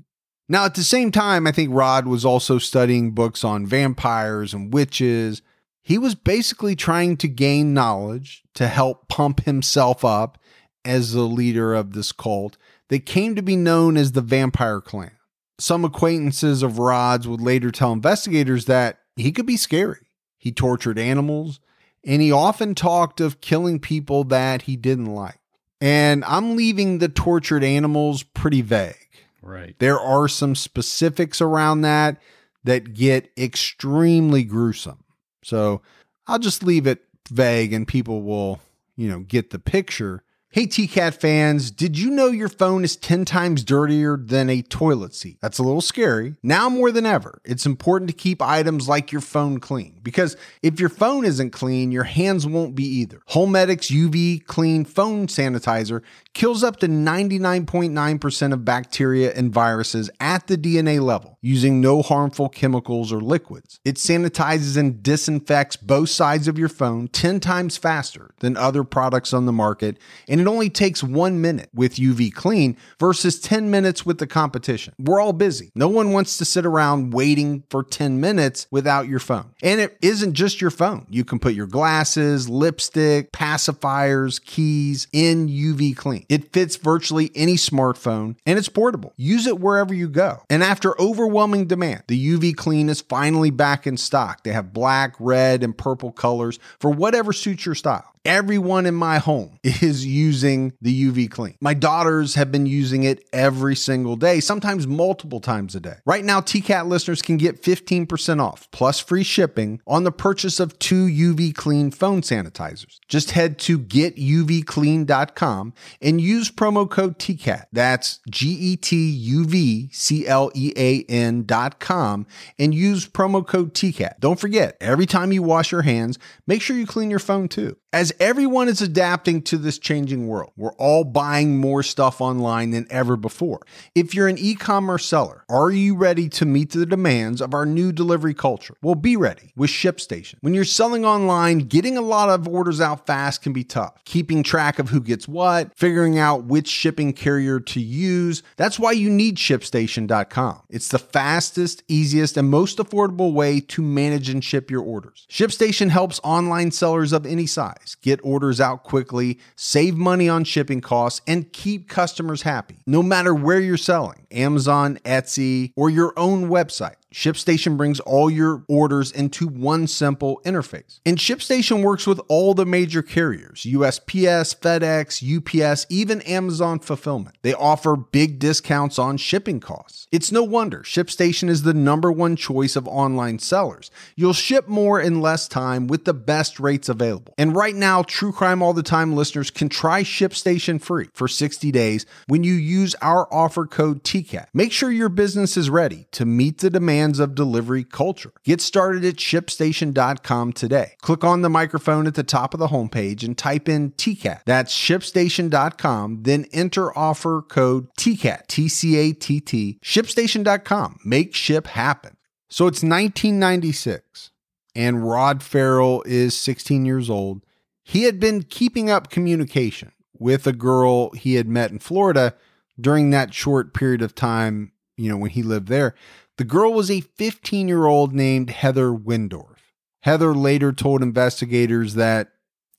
Now, 0.49 0.65
at 0.65 0.75
the 0.75 0.83
same 0.83 1.13
time, 1.13 1.47
I 1.47 1.53
think 1.53 1.71
Rod 1.73 2.09
was 2.09 2.25
also 2.25 2.59
studying 2.59 3.13
books 3.13 3.45
on 3.45 3.65
vampires 3.67 4.53
and 4.53 4.75
witches. 4.75 5.43
He 5.81 5.97
was 5.97 6.17
basically 6.17 6.75
trying 6.75 7.17
to 7.19 7.29
gain 7.29 7.73
knowledge 7.73 8.43
to 8.55 8.67
help 8.67 9.07
pump 9.07 9.43
himself 9.45 10.05
up 10.05 10.39
as 10.85 11.13
the 11.13 11.23
leader 11.23 11.75
of 11.75 11.93
this 11.93 12.13
cult 12.13 12.57
that 12.89 13.07
came 13.07 13.35
to 13.35 13.43
be 13.43 13.57
known 13.57 13.97
as 13.97 14.13
the 14.13 14.21
Vampire 14.21 14.81
Clan. 14.81 15.13
Some 15.59 15.85
acquaintances 15.85 16.63
of 16.63 16.79
Rod's 16.79 17.29
would 17.29 17.41
later 17.41 17.71
tell 17.71 17.93
investigators 17.93 18.65
that 18.67 18.99
he 19.17 19.33
could 19.33 19.47
be 19.47 19.57
scary. 19.57 20.01
He 20.39 20.51
tortured 20.51 20.99
animals, 20.99 21.61
and 22.05 22.21
he 22.21 22.33
often 22.33 22.75
talked 22.75 23.21
of 23.21 23.41
killing 23.41 23.79
people 23.79 24.25
that 24.25 24.63
he 24.63 24.77
didn't 24.77 25.15
like. 25.15 25.39
And 25.81 26.25
I'm 26.25 26.57
leaving 26.57 26.99
the 26.99 27.09
tortured 27.09 27.65
animals 27.65 28.23
pretty 28.23 28.63
vague. 28.63 28.97
Right. 29.43 29.77
There 29.79 29.99
are 29.99 30.29
some 30.29 30.55
specifics 30.55 31.41
around 31.41 31.81
that 31.83 32.21
that 32.65 32.95
get 32.95 33.31
extremely 33.37 34.45
gruesome. 34.45 35.05
So 35.43 35.83
I'll 36.27 36.39
just 36.39 36.63
leave 36.63 36.87
it 36.87 37.03
vague 37.29 37.73
and 37.73 37.87
people 37.87 38.23
will, 38.23 38.61
you 38.97 39.09
know, 39.09 39.21
get 39.21 39.51
the 39.51 39.59
picture. 39.59 40.23
Hey, 40.55 40.67
TCAT 40.67 41.15
fans, 41.15 41.71
did 41.71 41.99
you 41.99 42.11
know 42.11 42.27
your 42.27 42.51
phone 42.51 42.85
is 42.85 42.95
10 42.95 43.25
times 43.25 43.65
dirtier 43.65 44.19
than 44.19 44.51
a 44.51 44.61
toilet 44.61 45.15
seat? 45.15 45.39
That's 45.41 45.59
a 45.59 45.63
little 45.63 45.81
scary. 45.81 46.35
Now 46.43 46.69
more 46.69 46.93
than 46.93 47.07
ever, 47.07 47.41
it's 47.43 47.65
important 47.65 48.11
to 48.11 48.15
keep 48.15 48.43
items 48.43 48.87
like 48.87 49.13
your 49.13 49.23
phone 49.23 49.61
clean 49.61 50.01
because 50.03 50.37
if 50.63 50.79
your 50.79 50.91
phone 50.91 51.25
isn't 51.25 51.53
clean, 51.53 51.91
your 51.91 52.05
hands 52.05 52.47
won't 52.47 52.75
be 52.75 52.85
either. 52.85 53.23
HoMedics 53.31 53.91
UV 53.91 54.45
Clean 54.45 54.85
Phone 54.85 55.27
Sanitizer 55.27 56.03
kills 56.35 56.63
up 56.63 56.77
to 56.81 56.87
99.9% 56.87 58.53
of 58.53 58.63
bacteria 58.63 59.33
and 59.33 59.51
viruses 59.51 60.11
at 60.21 60.49
the 60.49 60.59
DNA 60.59 61.01
level 61.01 61.39
using 61.41 61.81
no 61.81 62.03
harmful 62.03 62.51
chemicals 62.51 63.11
or 63.11 63.23
liquids. 63.23 63.81
It 63.87 63.97
sanitizes 63.97 64.77
and 64.77 65.03
disinfects 65.03 65.77
both 65.77 66.11
sides 66.11 66.47
of 66.47 66.59
your 66.59 66.69
phone 66.69 67.09
10 67.09 67.41
times 67.41 67.79
faster 67.79 68.35
than 68.41 68.59
other 68.59 68.85
products 68.85 69.33
on 69.33 69.47
the 69.47 69.53
market, 69.53 69.97
and 70.29 70.42
it 70.43 70.51
only 70.51 70.71
takes 70.71 71.03
one 71.03 71.41
minute 71.41 71.71
with 71.75 71.97
UV 71.97 72.33
Clean 72.35 72.77
versus 72.99 73.41
10 73.41 73.71
minutes 73.71 74.05
with 74.05 74.19
the 74.19 74.27
competition. 74.27 74.95
We're 74.99 75.21
all 75.21 75.33
busy. 75.33 75.71
No 75.75 75.89
one 75.89 76.13
wants 76.13 76.37
to 76.39 76.45
sit 76.45 76.67
around 76.67 77.13
waiting 77.13 77.65
for 77.71 77.83
10 77.83 78.21
minutes 78.21 78.67
without 78.71 79.09
your 79.09 79.19
phone. 79.19 79.55
And 79.63 79.81
it 79.81 79.97
isn't 80.03 80.35
just 80.35 80.61
your 80.61 80.71
phone. 80.71 81.07
You 81.11 81.25
can 81.25 81.39
put 81.39 81.55
your 81.55 81.67
glasses, 81.67 82.49
lipstick, 82.49 83.33
pacifiers, 83.33 84.45
keys 84.45 85.07
in 85.13 85.49
UV 85.49 85.97
Clean. 85.97 86.27
It 86.29 86.53
fits 86.53 86.77
virtually 86.77 87.31
any 87.35 87.55
smartphone 87.55 88.37
and 88.45 88.59
it's 88.59 88.69
portable. 88.69 89.13
Use 89.17 89.47
it 89.47 89.61
wherever 89.61 89.95
you 89.95 90.09
go. 90.09 90.43
And 90.51 90.63
after 90.63 91.01
overwhelming 91.01 91.67
demand, 91.67 92.05
the 92.09 92.37
UV 92.37 92.57
Clean 92.57 92.89
is 92.89 93.01
finally 93.01 93.51
back 93.51 93.87
in 93.87 93.97
stock. 93.97 94.43
They 94.43 94.53
have 94.53 94.73
black, 94.73 95.15
red, 95.19 95.63
and 95.63 95.77
purple 95.77 96.13
colors 96.13 96.59
for 96.81 96.91
whatever 96.91 97.33
suits 97.33 97.65
your 97.65 97.75
style. 97.75 98.13
Everyone 98.25 98.87
in 98.87 98.95
my 98.95 99.19
home 99.19 99.59
is 99.65 100.07
using 100.07 100.75
the 100.81 101.11
UV 101.11 101.29
Clean. 101.29 101.57
My 101.61 101.75
daughters 101.75 102.37
have 102.37 102.53
been 102.53 102.67
using 102.67 103.03
it 103.03 103.29
every 103.33 103.75
single 103.75 104.15
day, 104.15 104.39
sometimes 104.39 104.87
multiple 104.87 105.41
times 105.41 105.75
a 105.75 105.81
day. 105.81 105.97
Right 106.07 106.25
now, 106.25 106.41
TCAT 106.41 106.87
listeners 106.87 107.21
can 107.21 107.37
get 107.37 107.61
15% 107.61 108.41
off 108.41 108.71
plus 108.71 109.01
free 109.01 109.25
shipping 109.25 109.81
on 109.89 110.05
the 110.05 110.13
purchase 110.13 110.61
of 110.61 110.79
two 110.79 111.07
UV 111.07 111.53
Clean 111.53 111.91
phone 111.91 112.23
sanitizers. 112.23 113.01
Just 113.09 113.33
head 113.33 113.59
to 113.61 113.77
getuvclean.com 113.77 115.75
and 116.01 116.21
use 116.21 116.49
promo 116.49 116.89
code 116.89 117.19
TCAT. 117.19 117.65
That's 117.73 118.21
G 118.31 118.51
E 118.51 118.77
T 118.77 119.11
U 119.11 119.45
V 119.47 119.89
C 119.93 120.29
L 120.29 120.53
E 120.55 120.73
A 120.77 121.03
N.com 121.09 122.27
and 122.57 122.73
use 122.73 123.09
promo 123.09 123.45
code 123.45 123.75
TCAT. 123.75 124.21
Don't 124.21 124.39
forget, 124.39 124.77
every 124.81 125.07
time 125.07 125.33
you 125.33 125.43
wash 125.43 125.73
your 125.73 125.83
hands, 125.83 126.21
make 126.47 126.63
sure 126.63 126.77
you 126.77 126.87
clean 126.87 127.11
your 127.11 127.19
phone 127.19 127.49
too. 127.49 127.77
As 127.93 128.12
everyone 128.21 128.69
is 128.69 128.83
adapting 128.83 129.43
to 129.43 129.57
this 129.57 129.79
changing 129.79 130.27
world, 130.27 130.53
we're 130.57 130.75
all 130.75 131.05
buying 131.05 131.59
more 131.59 131.83
stuff 131.83 132.21
online 132.21 132.71
than 132.71 132.87
ever 132.91 133.17
before. 133.17 133.61
If 133.95 134.15
you're 134.15 134.29
an 134.29 134.39
e 134.39 134.55
commerce 134.55 135.07
seller, 135.07 135.45
are 135.49 135.71
you 135.71 135.95
ready 135.95 136.29
to 136.31 136.47
meet 136.47 136.71
the 136.71 136.87
demands 136.87 137.41
of 137.41 137.55
our 137.55 137.67
new 137.67 137.93
delivery 137.93 138.35
culture? 138.35 138.75
Well, 138.83 138.95
be 138.95 139.17
ready 139.17 139.53
with 139.57 139.71
ShipStation. 139.71 140.35
When 140.41 140.55
you're 140.55 140.65
selling 140.65 141.05
online, 141.05 141.61
getting 141.61 141.97
a 141.97 142.03
lot 142.03 142.29
of 142.29 142.49
orders 142.49 142.81
out 142.81 143.07
fast 143.07 143.43
can 143.43 143.53
be 143.53 143.65
tough. 143.65 143.95
Keeping 144.05 144.43
track 144.43 144.79
of 144.79 144.89
who 144.89 145.01
gets 145.01 145.29
what, 145.29 145.77
figuring 145.77 146.19
out 146.19 146.45
which 146.45 146.69
shipping 146.69 147.13
carrier 147.13 147.61
to 147.61 147.81
use, 147.81 148.43
that's 148.57 148.79
why 148.79 148.93
you 148.93 149.11
need 149.11 149.37
ShipStation.com. 149.37 150.63
It's 150.69 150.89
the 150.89 150.99
fastest, 150.99 151.83
easiest, 151.89 152.37
and 152.37 152.49
most 152.49 152.79
affordable 152.79 153.33
way 153.33 153.61
to 153.61 153.83
manage 153.83 154.29
and 154.29 154.43
ship 154.43 154.71
your 154.71 154.83
orders. 154.83 155.27
ShipStation 155.31 155.91
helps 155.91 156.21
online 156.25 156.71
sellers 156.71 157.13
of 157.13 157.27
any 157.27 157.47
size 157.47 157.97
get 158.03 158.21
orders 158.23 158.61
out 158.61 158.83
quickly, 158.85 159.39
save 159.57 159.97
money 159.97 160.29
on 160.29 160.45
shipping 160.45 160.81
costs, 160.81 161.23
and 161.27 161.53
keep 161.53 161.89
customers 161.89 162.43
happy. 162.43 162.79
No 162.87 163.03
matter 163.03 163.35
where 163.35 163.61
you're 163.61 163.77
selling 163.77 164.27
Amazon, 164.31 164.99
Etsy, 165.05 165.73
or 165.77 165.89
your 165.89 166.13
own 166.19 166.49
website. 166.49 166.97
ShipStation 167.13 167.77
brings 167.77 168.01
all 168.01 168.31
your 168.31 168.65
orders 168.69 169.13
into 169.13 169.47
one 169.47 169.87
simple 169.87 170.41
interface. 170.45 171.01
And 171.05 171.19
ShipStation 171.19 171.83
works 171.83 172.07
with 172.07 172.21
all 172.29 172.55
the 172.55 172.67
major 172.67 173.03
carriers 173.03 173.63
USPS, 173.63 174.59
FedEx, 174.59 175.23
UPS, 175.23 175.87
even 175.89 176.23
Amazon 176.23 176.79
Fulfillment. 176.79 177.37
They 177.43 177.55
offer 177.55 177.97
big 177.97 178.39
discounts 178.39 178.99
on 178.99 179.17
shipping 179.17 179.61
costs. 179.61 180.09
It's 180.11 180.33
no 180.33 180.43
wonder 180.43 180.81
ShipStation 180.81 181.49
is 181.49 181.63
the 181.63 181.75
number 181.75 182.11
one 182.11 182.37
choice 182.37 182.77
of 182.77 182.89
online 182.89 183.39
sellers. 183.39 183.91
You'll 184.17 184.33
ship 184.33 184.69
more 184.69 185.01
in 185.01 185.21
less 185.21 185.49
time 185.49 185.87
with 185.87 186.05
the 186.05 186.15
best 186.15 186.59
rates 186.59 186.89
available. 186.89 187.35
And 187.39 187.55
right 187.55 187.75
now, 187.75 188.03
True 188.03 188.33
Crime 188.33 188.63
All 188.63 188.73
the 188.73 188.83
Time 188.83 189.15
listeners 189.15 189.51
can 189.51 189.69
try 189.69 190.03
ShipStation 190.03 190.81
free 190.81 191.09
for 191.13 191.29
60 191.29 191.71
days 191.71 192.07
when 192.27 192.45
you 192.45 192.55
use 192.55 192.95
our 193.03 193.33
offer 193.33 193.67
code 193.67 194.03
TCAT. 194.05 194.47
Make 194.55 194.73
sure 194.73 194.91
your 194.91 195.09
business 195.09 195.57
is 195.57 195.71
ready 195.71 196.07
to 196.13 196.25
meet 196.25 196.59
the 196.59 196.71
demand 196.71 197.02
of 197.19 197.35
delivery 197.35 197.85
culture. 197.85 198.33
Get 198.45 198.61
started 198.61 199.05
at 199.05 199.17
shipstation.com 199.17 200.53
today. 200.53 200.93
Click 201.01 201.25
on 201.25 201.43
the 201.43 201.51
microphone 201.51 202.07
at 202.07 202.15
the 202.15 202.23
top 202.23 202.55
of 202.55 202.61
the 202.61 202.69
homepage 202.69 203.23
and 203.23 203.37
type 203.37 203.69
in 203.69 203.93
TCAT. 203.93 204.41
That's 204.47 204.77
shipstation.com, 204.77 206.23
then 206.23 206.47
enter 206.53 206.97
offer 206.97 207.43
code 207.43 207.89
TCAT, 207.99 208.47
T 208.47 208.69
C 208.69 208.97
A 208.97 209.13
T 209.13 209.41
T, 209.41 209.79
shipstation.com. 209.83 211.01
Make 211.05 211.35
ship 211.35 211.67
happen. 211.67 212.17
So 212.49 212.67
it's 212.67 212.83
1996, 212.83 214.31
and 214.75 215.09
Rod 215.09 215.43
Ferrell 215.43 216.03
is 216.07 216.37
16 216.37 216.85
years 216.85 217.09
old. 217.09 217.45
He 217.83 218.03
had 218.03 218.21
been 218.21 218.43
keeping 218.43 218.91
up 218.91 219.11
communication 219.11 219.93
with 220.19 220.47
a 220.47 220.53
girl 220.53 221.11
he 221.13 221.35
had 221.35 221.49
met 221.49 221.71
in 221.71 221.79
Florida 221.79 222.35
during 222.81 223.11
that 223.11 223.35
short 223.35 223.75
period 223.75 224.03
of 224.03 224.15
time, 224.15 224.73
you 224.97 225.09
know, 225.11 225.17
when 225.17 225.31
he 225.31 225.43
lived 225.43 225.69
there. 225.69 225.95
The 226.43 226.49
girl 226.49 226.73
was 226.73 226.91
a 226.91 227.03
15 227.03 227.69
year 227.69 227.87
old 227.87 228.13
named 228.13 228.51
Heather 228.51 228.91
Wendorf. 228.91 229.59
Heather 230.01 230.35
later 230.35 230.73
told 230.73 231.01
investigators 231.01 231.95
that 231.95 232.33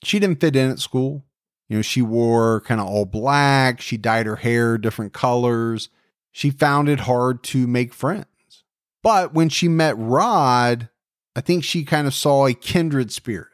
she 0.03 0.19
didn't 0.19 0.41
fit 0.41 0.57
in 0.57 0.69
at 0.69 0.79
school. 0.79 1.23
You 1.69 1.77
know, 1.77 1.81
she 1.81 2.01
wore 2.01 2.59
kind 2.59 2.81
of 2.81 2.87
all 2.87 3.05
black, 3.05 3.79
she 3.79 3.95
dyed 3.95 4.25
her 4.25 4.35
hair 4.35 4.77
different 4.77 5.13
colors. 5.13 5.87
She 6.33 6.49
found 6.49 6.89
it 6.89 6.99
hard 6.99 7.41
to 7.43 7.65
make 7.65 7.93
friends. 7.93 8.65
But 9.01 9.33
when 9.33 9.47
she 9.47 9.69
met 9.69 9.97
Rod, 9.97 10.89
I 11.33 11.39
think 11.39 11.63
she 11.63 11.85
kind 11.85 12.05
of 12.05 12.13
saw 12.13 12.47
a 12.47 12.53
kindred 12.53 13.13
spirit, 13.13 13.47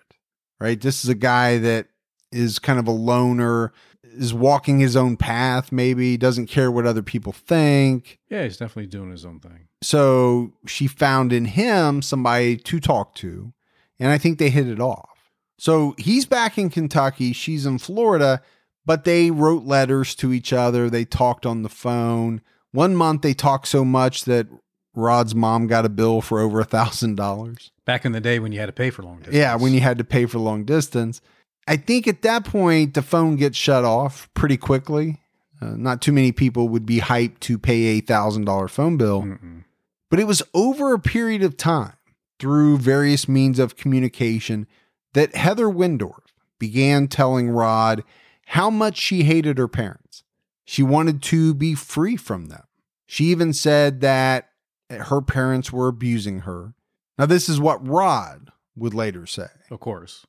right? 0.60 0.82
This 0.82 1.04
is 1.04 1.10
a 1.12 1.14
guy 1.14 1.60
that 1.60 1.86
is 2.32 2.58
kind 2.58 2.80
of 2.80 2.88
a 2.88 2.92
loner, 2.92 3.74
is 4.14 4.34
walking 4.34 4.80
his 4.80 4.96
own 4.96 5.18
path, 5.18 5.72
maybe, 5.72 6.18
doesn't 6.18 6.48
care 6.48 6.72
what 6.72 6.86
other 6.86 7.02
people 7.04 7.32
think. 7.32 8.20
Yeah, 8.30 8.44
he's 8.44 8.58
definitely 8.58 8.88
doing 8.88 9.12
his 9.12 9.26
own 9.26 9.40
thing. 9.40 9.68
So 9.82 10.54
she 10.66 10.88
found 10.88 11.32
in 11.32 11.46
him 11.46 12.02
somebody 12.02 12.58
to 12.58 12.80
talk 12.80 13.16
to, 13.16 13.54
and 14.00 14.12
I 14.12 14.18
think 14.18 14.38
they 14.38 14.50
hit 14.50 14.68
it 14.68 14.80
off. 14.80 15.32
So 15.58 15.96
he's 15.98 16.26
back 16.26 16.58
in 16.58 16.70
Kentucky, 16.70 17.34
she's 17.34 17.66
in 17.66 17.80
Florida, 17.80 18.42
but 18.86 19.04
they 19.04 19.30
wrote 19.30 19.64
letters 19.64 20.16
to 20.16 20.34
each 20.34 20.54
other. 20.54 20.90
They 20.90 21.06
talked 21.06 21.46
on 21.46 21.64
the 21.64 21.70
phone. 21.70 22.42
One 22.72 22.96
month 22.96 23.22
they 23.22 23.34
talked 23.34 23.68
so 23.68 23.84
much 23.84 24.26
that 24.26 24.48
Rod's 24.96 25.36
mom 25.36 25.68
got 25.68 25.86
a 25.86 25.90
bill 25.90 26.22
for 26.22 26.40
over 26.40 26.60
a 26.60 26.66
thousand 26.66 27.16
dollars. 27.16 27.72
Back 27.86 28.06
in 28.06 28.12
the 28.12 28.22
day 28.22 28.40
when 28.40 28.52
you 28.52 28.60
had 28.60 28.68
to 28.68 28.74
pay 28.74 28.90
for 28.90 29.04
long 29.04 29.18
distance. 29.18 29.36
Yeah, 29.36 29.56
when 29.56 29.74
you 29.74 29.80
had 29.80 29.98
to 29.98 30.04
pay 30.04 30.26
for 30.26 30.40
long 30.40 30.64
distance. 30.66 31.22
I 31.70 31.78
think 31.78 32.08
at 32.08 32.24
that 32.24 32.46
point 32.46 32.96
the 32.96 33.04
phone 33.04 33.36
gets 33.36 33.56
shut 33.56 33.86
off 33.86 34.28
pretty 34.34 34.58
quickly. 34.58 35.22
Uh, 35.62 35.76
not 35.78 36.02
too 36.02 36.12
many 36.12 36.32
people 36.32 36.68
would 36.70 36.86
be 36.86 37.00
hyped 37.00 37.42
to 37.42 37.60
pay 37.60 37.84
a 37.84 38.02
thousand 38.02 38.46
dollar 38.46 38.68
phone 38.68 38.98
bill, 38.98 39.22
Mm-mm. 39.22 39.64
but 40.10 40.20
it 40.20 40.26
was 40.26 40.42
over 40.56 40.94
a 40.94 41.00
period 41.00 41.44
of 41.44 41.58
time 41.58 41.94
through 42.40 42.78
various 42.80 43.28
means 43.28 43.60
of 43.60 43.76
communication 43.76 44.66
that 45.14 45.36
Heather 45.36 45.68
Wendorf 45.68 46.24
began 46.58 47.08
telling 47.08 47.52
Rod 47.52 48.04
how 48.48 48.72
much 48.72 48.98
she 48.98 49.24
hated 49.24 49.60
her 49.60 49.68
parents. 49.68 50.24
She 50.66 50.82
wanted 50.82 51.22
to 51.24 51.54
be 51.54 51.76
free 51.76 52.16
from 52.16 52.48
them. 52.48 52.64
She 53.06 53.26
even 53.26 53.54
said 53.54 54.02
that 54.02 54.50
her 54.90 55.22
parents 55.22 55.72
were 55.72 55.88
abusing 55.88 56.40
her. 56.40 56.74
Now, 57.18 57.28
this 57.28 57.48
is 57.48 57.60
what 57.60 57.86
Rod 57.86 58.52
would 58.76 58.94
later 58.96 59.28
say. 59.28 59.48
Of 59.70 59.80
course. 59.80 60.26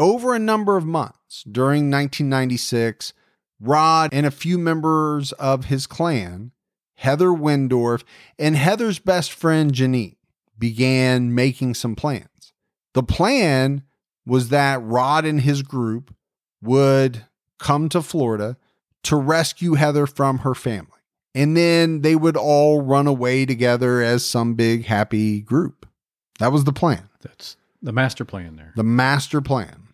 Over 0.00 0.34
a 0.34 0.38
number 0.38 0.78
of 0.78 0.86
months 0.86 1.44
during 1.44 1.90
1996, 1.90 3.12
Rod 3.60 4.08
and 4.14 4.24
a 4.24 4.30
few 4.30 4.56
members 4.56 5.32
of 5.32 5.66
his 5.66 5.86
clan, 5.86 6.52
Heather 6.94 7.28
Wendorf, 7.28 8.02
and 8.38 8.56
Heather's 8.56 8.98
best 8.98 9.30
friend 9.30 9.74
Janine, 9.74 10.16
began 10.58 11.34
making 11.34 11.74
some 11.74 11.94
plans. 11.94 12.54
The 12.94 13.02
plan 13.02 13.82
was 14.24 14.48
that 14.48 14.82
Rod 14.82 15.26
and 15.26 15.42
his 15.42 15.60
group 15.60 16.14
would 16.62 17.26
come 17.58 17.90
to 17.90 18.00
Florida 18.00 18.56
to 19.02 19.16
rescue 19.16 19.74
Heather 19.74 20.06
from 20.06 20.38
her 20.38 20.54
family. 20.54 20.88
And 21.34 21.54
then 21.54 22.00
they 22.00 22.16
would 22.16 22.38
all 22.38 22.80
run 22.80 23.06
away 23.06 23.44
together 23.44 24.00
as 24.00 24.24
some 24.24 24.54
big 24.54 24.86
happy 24.86 25.42
group. 25.42 25.86
That 26.38 26.52
was 26.52 26.64
the 26.64 26.72
plan 26.72 27.10
That's 27.20 27.58
the 27.82 27.92
master 27.92 28.24
plan 28.24 28.56
there. 28.56 28.72
the 28.76 28.82
master 28.82 29.42
plan. 29.42 29.88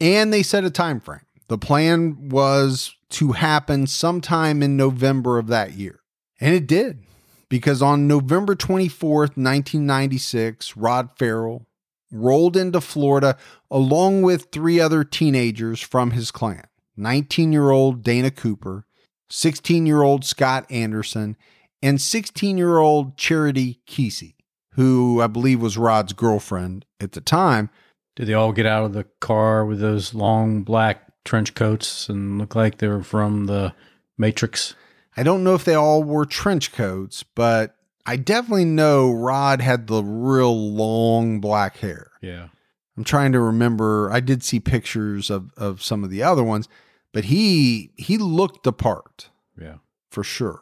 And 0.00 0.32
they 0.32 0.42
set 0.42 0.64
a 0.64 0.70
time 0.70 1.00
frame. 1.00 1.20
The 1.48 1.58
plan 1.58 2.28
was 2.28 2.94
to 3.10 3.32
happen 3.32 3.86
sometime 3.86 4.62
in 4.62 4.76
November 4.76 5.38
of 5.38 5.48
that 5.48 5.72
year. 5.72 6.00
And 6.40 6.54
it 6.54 6.66
did. 6.66 7.04
Because 7.48 7.82
on 7.82 8.06
November 8.06 8.54
24th, 8.54 9.36
1996, 9.36 10.76
Rod 10.76 11.10
Ferrell 11.18 11.66
rolled 12.12 12.56
into 12.56 12.80
Florida 12.80 13.36
along 13.70 14.22
with 14.22 14.48
three 14.52 14.80
other 14.80 15.04
teenagers 15.04 15.80
from 15.80 16.12
his 16.12 16.30
clan 16.30 16.64
19 16.96 17.52
year 17.52 17.70
old 17.70 18.02
Dana 18.02 18.30
Cooper, 18.30 18.86
16 19.28 19.86
year 19.86 20.02
old 20.02 20.24
Scott 20.24 20.66
Anderson, 20.70 21.36
and 21.82 22.00
16 22.00 22.58
year 22.58 22.78
old 22.78 23.16
Charity 23.16 23.80
Keesee, 23.88 24.34
who 24.74 25.20
I 25.20 25.26
believe 25.26 25.60
was 25.60 25.78
Rod's 25.78 26.12
girlfriend 26.12 26.84
at 27.00 27.12
the 27.12 27.20
time. 27.20 27.70
Did 28.20 28.28
they 28.28 28.34
all 28.34 28.52
get 28.52 28.66
out 28.66 28.84
of 28.84 28.92
the 28.92 29.04
car 29.20 29.64
with 29.64 29.80
those 29.80 30.12
long 30.12 30.62
black 30.62 31.06
trench 31.24 31.54
coats 31.54 32.06
and 32.10 32.36
look 32.38 32.54
like 32.54 32.76
they 32.76 32.86
were 32.86 33.02
from 33.02 33.46
the 33.46 33.72
Matrix? 34.18 34.74
I 35.16 35.22
don't 35.22 35.42
know 35.42 35.54
if 35.54 35.64
they 35.64 35.72
all 35.74 36.02
wore 36.02 36.26
trench 36.26 36.70
coats, 36.70 37.22
but 37.22 37.76
I 38.04 38.16
definitely 38.16 38.66
know 38.66 39.10
Rod 39.10 39.62
had 39.62 39.86
the 39.86 40.02
real 40.02 40.54
long 40.54 41.40
black 41.40 41.78
hair. 41.78 42.10
Yeah. 42.20 42.48
I'm 42.94 43.04
trying 43.04 43.32
to 43.32 43.40
remember. 43.40 44.10
I 44.12 44.20
did 44.20 44.42
see 44.42 44.60
pictures 44.60 45.30
of 45.30 45.50
of 45.56 45.82
some 45.82 46.04
of 46.04 46.10
the 46.10 46.22
other 46.22 46.44
ones, 46.44 46.68
but 47.14 47.24
he 47.24 47.90
he 47.96 48.18
looked 48.18 48.64
the 48.64 48.72
part 48.74 49.30
Yeah. 49.58 49.76
for 50.10 50.22
sure. 50.22 50.60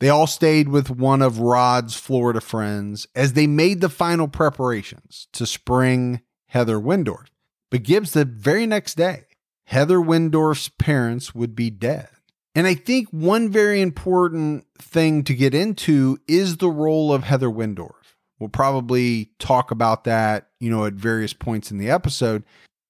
They 0.00 0.10
all 0.10 0.26
stayed 0.26 0.68
with 0.68 0.90
one 0.90 1.22
of 1.22 1.40
Rod's 1.40 1.96
Florida 1.96 2.42
friends 2.42 3.06
as 3.14 3.32
they 3.32 3.46
made 3.46 3.80
the 3.80 3.88
final 3.88 4.28
preparations 4.28 5.26
to 5.32 5.46
spring 5.46 6.20
Heather 6.48 6.78
Wendorf. 6.78 7.26
But 7.70 7.82
Gibbs, 7.82 8.12
the 8.12 8.24
very 8.24 8.66
next 8.66 8.96
day, 8.96 9.24
Heather 9.66 9.98
Wendorf's 9.98 10.70
parents 10.70 11.34
would 11.34 11.54
be 11.54 11.70
dead. 11.70 12.08
And 12.54 12.66
I 12.66 12.74
think 12.74 13.08
one 13.10 13.50
very 13.50 13.80
important 13.80 14.66
thing 14.78 15.22
to 15.24 15.34
get 15.34 15.54
into 15.54 16.18
is 16.26 16.56
the 16.56 16.70
role 16.70 17.12
of 17.12 17.24
Heather 17.24 17.50
Wendorf. 17.50 17.92
We'll 18.38 18.48
probably 18.48 19.30
talk 19.38 19.70
about 19.70 20.04
that, 20.04 20.48
you 20.58 20.70
know, 20.70 20.86
at 20.86 20.94
various 20.94 21.32
points 21.32 21.70
in 21.70 21.78
the 21.78 21.90
episode. 21.90 22.44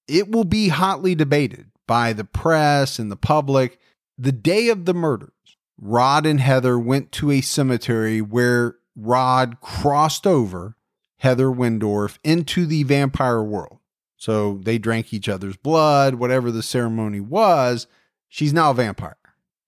It 0.07 0.31
will 0.31 0.45
be 0.45 0.69
hotly 0.69 1.15
debated 1.15 1.67
by 1.87 2.13
the 2.13 2.25
press 2.25 2.99
and 2.99 3.11
the 3.11 3.17
public. 3.17 3.79
The 4.17 4.33
day 4.33 4.69
of 4.69 4.85
the 4.85 4.95
murders, 4.95 5.33
Rod 5.81 6.27
and 6.27 6.41
Heather 6.41 6.79
went 6.79 7.13
to 7.13 7.31
a 7.31 7.41
cemetery 7.41 8.21
where 8.23 8.77
Rod 8.97 9.61
crossed 9.61 10.27
over 10.27 10.77
Heather 11.19 11.49
Wendorf 11.49 12.19
into 12.25 12.67
the 12.67 12.83
vampire 12.85 13.43
world. 13.43 13.79
So 14.17 14.59
they 14.63 14.79
drank 14.79 15.13
each 15.13 15.29
other's 15.29 15.57
blood, 15.57 16.17
whatever 16.17 16.51
the 16.51 16.63
ceremony 16.63 17.21
was. 17.21 17.87
She's 18.29 18.53
now 18.53 18.73
a 18.73 18.75
vampire 18.75 19.17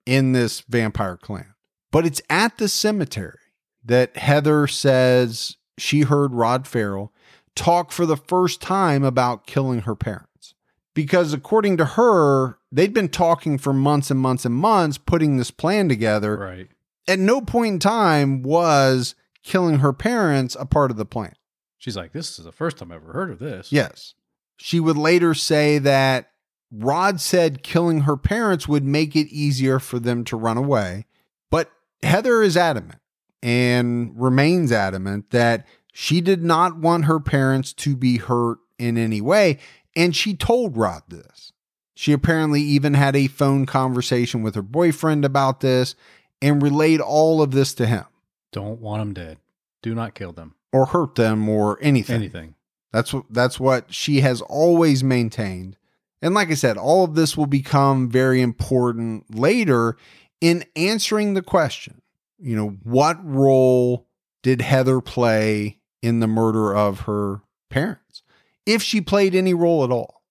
in 0.06 0.32
this 0.32 0.62
vampire 0.62 1.16
clan. 1.16 1.54
But 1.92 2.06
it's 2.06 2.22
at 2.28 2.58
the 2.58 2.68
cemetery 2.68 3.38
that 3.84 4.16
Heather 4.16 4.66
says 4.66 5.56
she 5.78 6.00
heard 6.02 6.34
Rod 6.34 6.66
Ferrell 6.66 7.12
talk 7.54 7.92
for 7.92 8.06
the 8.06 8.16
first 8.16 8.60
time 8.60 9.02
about 9.02 9.46
killing 9.46 9.80
her 9.80 9.94
parents. 9.94 10.54
Because 10.94 11.32
according 11.32 11.76
to 11.78 11.84
her, 11.84 12.58
they'd 12.70 12.92
been 12.92 13.08
talking 13.08 13.58
for 13.58 13.72
months 13.72 14.10
and 14.10 14.20
months 14.20 14.44
and 14.44 14.54
months, 14.54 14.98
putting 14.98 15.36
this 15.36 15.50
plan 15.50 15.88
together. 15.88 16.36
Right. 16.36 16.68
At 17.08 17.18
no 17.18 17.40
point 17.40 17.74
in 17.74 17.78
time 17.78 18.42
was 18.42 19.14
killing 19.42 19.78
her 19.78 19.92
parents 19.92 20.56
a 20.58 20.66
part 20.66 20.90
of 20.90 20.96
the 20.96 21.04
plan. 21.04 21.34
She's 21.80 21.96
like, 21.96 22.12
this 22.12 22.38
is 22.38 22.44
the 22.44 22.52
first 22.52 22.76
time 22.76 22.92
I've 22.92 23.02
ever 23.02 23.14
heard 23.14 23.30
of 23.30 23.38
this. 23.38 23.72
Yes. 23.72 24.12
She 24.58 24.78
would 24.78 24.98
later 24.98 25.32
say 25.32 25.78
that 25.78 26.30
Rod 26.70 27.22
said 27.22 27.62
killing 27.62 28.02
her 28.02 28.18
parents 28.18 28.68
would 28.68 28.84
make 28.84 29.16
it 29.16 29.28
easier 29.28 29.78
for 29.78 29.98
them 29.98 30.22
to 30.24 30.36
run 30.36 30.58
away. 30.58 31.06
But 31.48 31.72
Heather 32.02 32.42
is 32.42 32.54
adamant 32.54 33.00
and 33.42 34.12
remains 34.14 34.70
adamant 34.70 35.30
that 35.30 35.66
she 35.90 36.20
did 36.20 36.44
not 36.44 36.76
want 36.76 37.06
her 37.06 37.18
parents 37.18 37.72
to 37.72 37.96
be 37.96 38.18
hurt 38.18 38.58
in 38.78 38.98
any 38.98 39.22
way. 39.22 39.56
And 39.96 40.14
she 40.14 40.34
told 40.34 40.76
Rod 40.76 41.04
this. 41.08 41.50
She 41.94 42.12
apparently 42.12 42.60
even 42.60 42.92
had 42.92 43.16
a 43.16 43.26
phone 43.26 43.64
conversation 43.64 44.42
with 44.42 44.54
her 44.54 44.62
boyfriend 44.62 45.24
about 45.24 45.60
this 45.60 45.94
and 46.42 46.62
relayed 46.62 47.00
all 47.00 47.40
of 47.40 47.52
this 47.52 47.72
to 47.74 47.86
him 47.86 48.04
Don't 48.52 48.82
want 48.82 49.00
them 49.00 49.14
dead. 49.14 49.38
Do 49.80 49.94
not 49.94 50.14
kill 50.14 50.32
them. 50.32 50.56
Or 50.72 50.87
hurt 50.87 51.16
them 51.16 51.48
or 51.48 51.78
anything. 51.80 52.16
Anything. 52.16 52.54
That's 52.92 53.12
what 53.12 53.24
that's 53.30 53.61
what 53.61 53.92
she 53.92 54.20
has 54.20 54.40
always 54.40 55.04
maintained. 55.04 55.76
And 56.22 56.35
like 56.35 56.50
I 56.50 56.54
said, 56.54 56.76
all 56.76 57.04
of 57.04 57.14
this 57.14 57.37
will 57.37 57.46
become 57.46 58.09
very 58.09 58.40
important 58.40 59.35
later 59.35 59.96
in 60.40 60.64
answering 60.76 61.35
the 61.35 61.42
question. 61.42 62.02
You 62.38 62.56
know, 62.56 62.68
what 62.83 63.18
role 63.24 64.06
did 64.42 64.61
Heather 64.61 65.00
play 65.00 65.78
in 66.02 66.20
the 66.20 66.26
murder 66.26 66.74
of 66.74 67.00
her 67.00 67.42
parents? 67.68 68.22
If 68.66 68.83
she 68.83 69.00
played 69.00 69.35
any 69.35 69.54
role 69.54 69.85
at 69.85 69.90
all. 69.90 70.22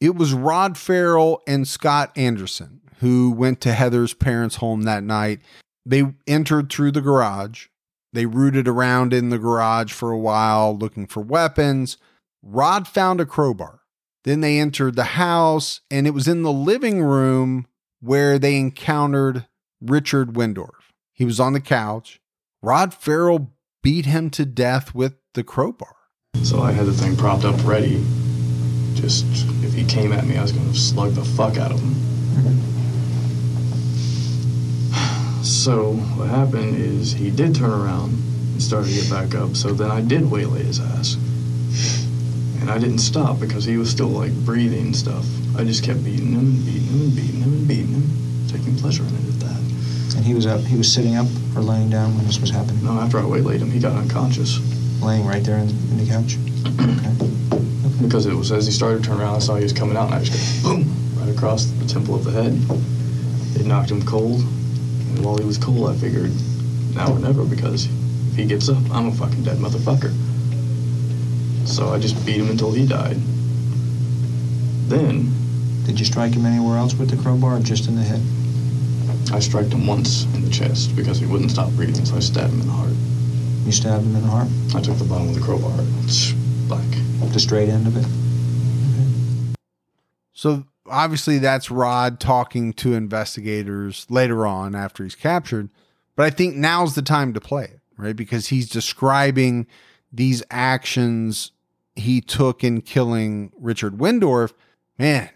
It 0.00 0.14
was 0.14 0.32
Rod 0.32 0.78
Ferrell 0.78 1.42
and 1.46 1.68
Scott 1.68 2.10
Anderson 2.16 2.80
who 3.00 3.30
went 3.30 3.60
to 3.62 3.72
Heather's 3.72 4.14
parents' 4.14 4.56
home 4.56 4.82
that 4.82 5.02
night. 5.02 5.40
They 5.86 6.04
entered 6.26 6.70
through 6.70 6.92
the 6.92 7.00
garage. 7.00 7.66
They 8.12 8.26
rooted 8.26 8.66
around 8.66 9.12
in 9.12 9.30
the 9.30 9.38
garage 9.38 9.92
for 9.92 10.10
a 10.10 10.18
while 10.18 10.76
looking 10.76 11.06
for 11.06 11.20
weapons. 11.20 11.96
Rod 12.42 12.88
found 12.88 13.20
a 13.20 13.26
crowbar. 13.26 13.80
Then 14.24 14.40
they 14.40 14.58
entered 14.58 14.96
the 14.96 15.04
house, 15.04 15.80
and 15.90 16.06
it 16.06 16.10
was 16.10 16.28
in 16.28 16.42
the 16.42 16.52
living 16.52 17.02
room 17.02 17.66
where 18.00 18.38
they 18.38 18.56
encountered 18.56 19.46
Richard 19.80 20.34
Wendorf. 20.34 20.92
He 21.12 21.24
was 21.24 21.40
on 21.40 21.52
the 21.52 21.60
couch. 21.60 22.20
Rod 22.62 22.92
Ferrell 22.92 23.52
beat 23.82 24.06
him 24.06 24.28
to 24.30 24.44
death 24.44 24.94
with 24.94 25.14
the 25.34 25.44
crowbar. 25.44 25.96
So 26.42 26.60
I 26.60 26.72
had 26.72 26.86
the 26.86 26.92
thing 26.92 27.16
propped 27.16 27.44
up 27.44 27.56
ready. 27.64 28.04
Just 28.94 29.24
if 29.62 29.72
he 29.72 29.84
came 29.84 30.12
at 30.12 30.26
me, 30.26 30.36
I 30.36 30.42
was 30.42 30.52
gonna 30.52 30.74
slug 30.74 31.12
the 31.12 31.24
fuck 31.24 31.56
out 31.56 31.72
of 31.72 31.80
him. 31.80 31.94
So 35.42 35.94
what 36.16 36.28
happened 36.28 36.76
is 36.76 37.12
he 37.12 37.30
did 37.30 37.54
turn 37.54 37.70
around 37.70 38.12
and 38.12 38.62
started 38.62 38.88
to 38.88 38.94
get 38.94 39.10
back 39.10 39.34
up. 39.34 39.56
So 39.56 39.72
then 39.72 39.90
I 39.90 40.02
did 40.02 40.30
waylay 40.30 40.62
his 40.62 40.80
ass, 40.80 41.14
and 42.60 42.70
I 42.70 42.78
didn't 42.78 42.98
stop 42.98 43.40
because 43.40 43.64
he 43.64 43.78
was 43.78 43.90
still 43.90 44.08
like 44.08 44.32
breathing 44.44 44.86
and 44.86 44.96
stuff. 44.96 45.24
I 45.56 45.64
just 45.64 45.82
kept 45.82 46.04
beating 46.04 46.32
him 46.32 46.40
and 46.40 46.64
beating 46.66 46.88
him 46.88 47.00
and 47.00 47.16
beating 47.16 47.40
him 47.40 47.52
and 47.54 47.68
beating 47.68 47.88
him, 47.88 48.48
taking 48.48 48.76
pleasure 48.76 49.02
in 49.02 49.14
it 49.14 49.28
at 49.28 49.40
that. 49.40 50.16
And 50.16 50.24
he 50.26 50.34
was 50.34 50.44
up. 50.46 50.60
He 50.60 50.76
was 50.76 50.92
sitting 50.92 51.16
up 51.16 51.26
or 51.56 51.62
laying 51.62 51.88
down 51.88 52.14
when 52.16 52.26
this 52.26 52.38
was 52.38 52.50
happening. 52.50 52.84
No, 52.84 52.92
after 53.00 53.18
I 53.18 53.24
waylaid 53.24 53.60
him, 53.60 53.70
he 53.70 53.80
got 53.80 53.96
unconscious. 53.96 54.60
Laying 55.00 55.24
right 55.24 55.42
there 55.42 55.56
in, 55.56 55.68
in 55.70 55.96
the 55.96 56.06
couch. 56.06 56.36
Okay. 56.80 57.14
Because 58.02 58.24
it 58.26 58.34
was 58.34 58.50
as 58.52 58.66
he 58.66 58.72
started 58.72 59.02
to 59.02 59.08
turn 59.10 59.20
around, 59.20 59.36
I 59.36 59.38
saw 59.40 59.56
he 59.56 59.62
was 59.62 59.72
coming 59.72 59.96
out, 59.96 60.06
and 60.06 60.14
I 60.14 60.24
just 60.24 60.62
go 60.62 60.76
boom 60.76 60.94
right 61.16 61.28
across 61.28 61.66
the 61.66 61.86
temple 61.86 62.14
of 62.14 62.24
the 62.24 62.30
head. 62.30 62.54
It 63.60 63.66
knocked 63.66 63.90
him 63.90 64.02
cold, 64.04 64.42
while 65.18 65.36
he 65.38 65.44
was 65.44 65.58
cold, 65.58 65.90
I 65.90 65.94
figured 65.94 66.32
now 66.94 67.12
or 67.12 67.18
never 67.18 67.44
because 67.44 67.86
if 68.30 68.36
he 68.36 68.46
gets 68.46 68.68
up, 68.68 68.82
I'm 68.90 69.08
a 69.08 69.12
fucking 69.12 69.44
dead 69.44 69.58
motherfucker. 69.58 70.12
So 71.66 71.90
I 71.90 71.98
just 71.98 72.24
beat 72.24 72.36
him 72.40 72.50
until 72.50 72.72
he 72.72 72.86
died. 72.86 73.16
Then 74.88 75.32
Did 75.86 75.98
you 75.98 76.04
strike 76.06 76.34
him 76.34 76.46
anywhere 76.46 76.78
else 76.78 76.94
with 76.94 77.10
the 77.10 77.16
crowbar 77.16 77.56
or 77.56 77.60
just 77.60 77.88
in 77.88 77.96
the 77.96 78.02
head? 78.02 78.20
I 79.34 79.40
struck 79.40 79.66
him 79.66 79.86
once 79.86 80.24
in 80.34 80.44
the 80.44 80.50
chest 80.50 80.94
because 80.94 81.18
he 81.18 81.26
wouldn't 81.26 81.50
stop 81.50 81.70
breathing, 81.72 82.04
so 82.04 82.16
I 82.16 82.20
stabbed 82.20 82.52
him 82.52 82.60
in 82.60 82.66
the 82.66 82.72
heart. 82.72 82.92
You 83.64 83.72
stabbed 83.72 84.04
him 84.04 84.16
in 84.16 84.22
the 84.22 84.28
heart? 84.28 84.48
I 84.74 84.80
took 84.80 84.96
the 84.98 85.04
bottom 85.04 85.28
of 85.28 85.34
the 85.34 85.40
crowbar, 85.40 85.72
it's 86.04 86.32
black. 86.68 86.86
The 87.32 87.40
straight 87.40 87.68
end 87.68 87.86
of 87.86 87.96
it? 87.96 88.06
So 90.32 90.64
obviously, 90.90 91.38
that's 91.38 91.70
Rod 91.70 92.20
talking 92.20 92.72
to 92.74 92.94
investigators 92.94 94.06
later 94.10 94.46
on 94.46 94.74
after 94.74 95.04
he's 95.04 95.14
captured. 95.14 95.70
But 96.16 96.26
I 96.26 96.30
think 96.30 96.56
now's 96.56 96.94
the 96.94 97.02
time 97.02 97.32
to 97.34 97.40
play 97.40 97.64
it, 97.64 97.80
right? 97.96 98.16
Because 98.16 98.48
he's 98.48 98.68
describing 98.68 99.66
these 100.12 100.42
actions 100.50 101.52
he 101.96 102.20
took 102.20 102.62
in 102.64 102.82
killing 102.82 103.52
Richard 103.58 103.98
Wendorf. 103.98 104.52
Man, 104.98 105.30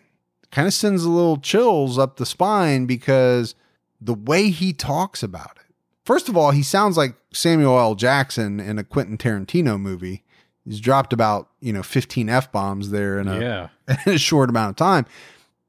kind 0.51 0.67
of 0.67 0.75
sends 0.75 1.05
a 1.05 1.11
little 1.11 1.39
chills 1.39 1.99
up 1.99 2.17
the 2.17 2.27
spine 2.27 2.87
because 2.87 3.55
the 4.01 4.15
way 4.15 4.51
he 4.51 4.73
talks 4.73 5.23
about 5.23 5.53
it. 5.57 5.75
First 6.05 6.29
of 6.29 6.37
all, 6.37 6.51
he 6.51 6.63
sounds 6.63 6.97
like 6.97 7.15
Samuel 7.33 7.79
L. 7.79 7.95
Jackson 7.95 8.61
in 8.61 8.79
a 8.79 8.85
Quentin 8.85 9.17
Tarantino 9.17 9.81
movie. 9.81 10.23
He's 10.65 10.81
dropped 10.81 11.13
about, 11.13 11.49
you 11.61 11.73
know, 11.73 11.83
15 11.83 12.29
F 12.29 12.53
bombs 12.53 12.91
there 12.91 13.19
in 13.19 13.29
a, 13.29 13.41
yeah. 13.41 13.69
in 14.07 14.15
a 14.15 14.19
short 14.19 14.51
amount 14.51 14.71
of 14.71 14.77
time. 14.77 15.07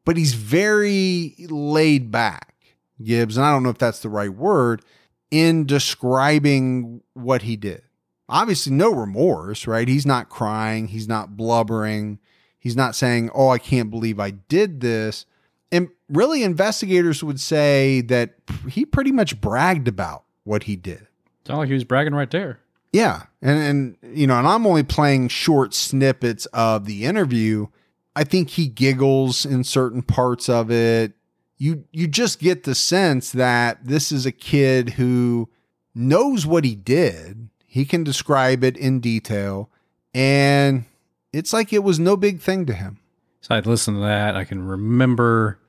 But 0.06 0.18
he's 0.18 0.34
very 0.34 1.36
laid 1.50 2.12
back, 2.12 2.56
Gibbs, 3.04 3.38
and 3.38 3.46
I 3.46 3.52
don't 3.52 3.64
know 3.64 3.70
if 3.70 3.78
that's 3.78 4.00
the 4.00 4.10
right 4.10 4.34
word, 4.34 4.84
in 5.32 5.66
describing 5.66 7.02
what 7.14 7.42
he 7.42 7.56
did. 7.56 7.82
Obviously, 8.30 8.72
no 8.74 8.92
remorse, 8.92 9.68
right? 9.68 9.88
He's 9.88 10.06
not 10.06 10.30
crying, 10.30 10.88
he's 10.88 11.08
not 11.08 11.36
blubbering, 11.36 12.20
he's 12.58 12.76
not 12.76 12.96
saying, 12.96 13.30
Oh, 13.34 13.50
I 13.50 13.58
can't 13.58 13.92
believe 13.92 14.20
I 14.20 14.32
did 14.32 14.82
this. 14.82 15.26
And 15.72 15.90
really, 16.10 16.44
investigators 16.44 17.24
would 17.24 17.40
say 17.40 18.02
that 18.02 18.36
he 18.70 18.86
pretty 18.86 19.12
much 19.12 19.42
bragged 19.42 19.88
about 19.88 20.24
what 20.44 20.64
he 20.64 20.76
did. 20.76 21.08
Sound 21.46 21.60
like 21.60 21.68
he 21.68 21.74
was 21.74 21.84
bragging 21.84 22.16
right 22.16 22.30
there. 22.30 22.60
Yeah. 22.92 23.24
And 23.42 23.98
and 24.02 24.18
you 24.18 24.26
know, 24.26 24.38
and 24.38 24.48
I'm 24.48 24.66
only 24.66 24.84
playing 24.84 25.28
short 25.28 25.74
snippets 25.74 26.46
of 26.48 26.86
the 26.86 27.06
interview. 27.06 27.68
I 28.16 28.24
think 28.24 28.52
he 28.52 28.68
giggles 28.68 29.46
in 29.46 29.64
certain 29.64 30.02
parts 30.02 30.48
of 30.50 30.72
it. 30.72 31.14
You 31.58 31.86
you 31.92 32.08
just 32.08 32.40
get 32.40 32.64
the 32.64 32.76
sense 32.76 33.32
that 33.32 33.86
this 33.86 34.12
is 34.12 34.26
a 34.26 34.32
kid 34.32 34.92
who 34.92 35.50
knows 35.94 36.46
what 36.46 36.64
he 36.66 36.76
did. 36.76 37.50
He 37.66 37.86
can 37.86 38.04
describe 38.04 38.64
it 38.64 38.78
in 38.78 39.00
detail 39.00 39.70
and 40.14 40.86
it's 41.34 41.52
like 41.54 41.74
it 41.74 41.84
was 41.84 42.00
no 42.00 42.16
big 42.16 42.40
thing 42.40 42.66
to 42.68 42.74
him. 42.74 43.00
So 43.42 43.54
I'd 43.56 43.66
listen 43.68 43.96
to 43.96 44.00
that. 44.02 44.36
I 44.36 44.44
can 44.46 44.66
remember 44.66 45.60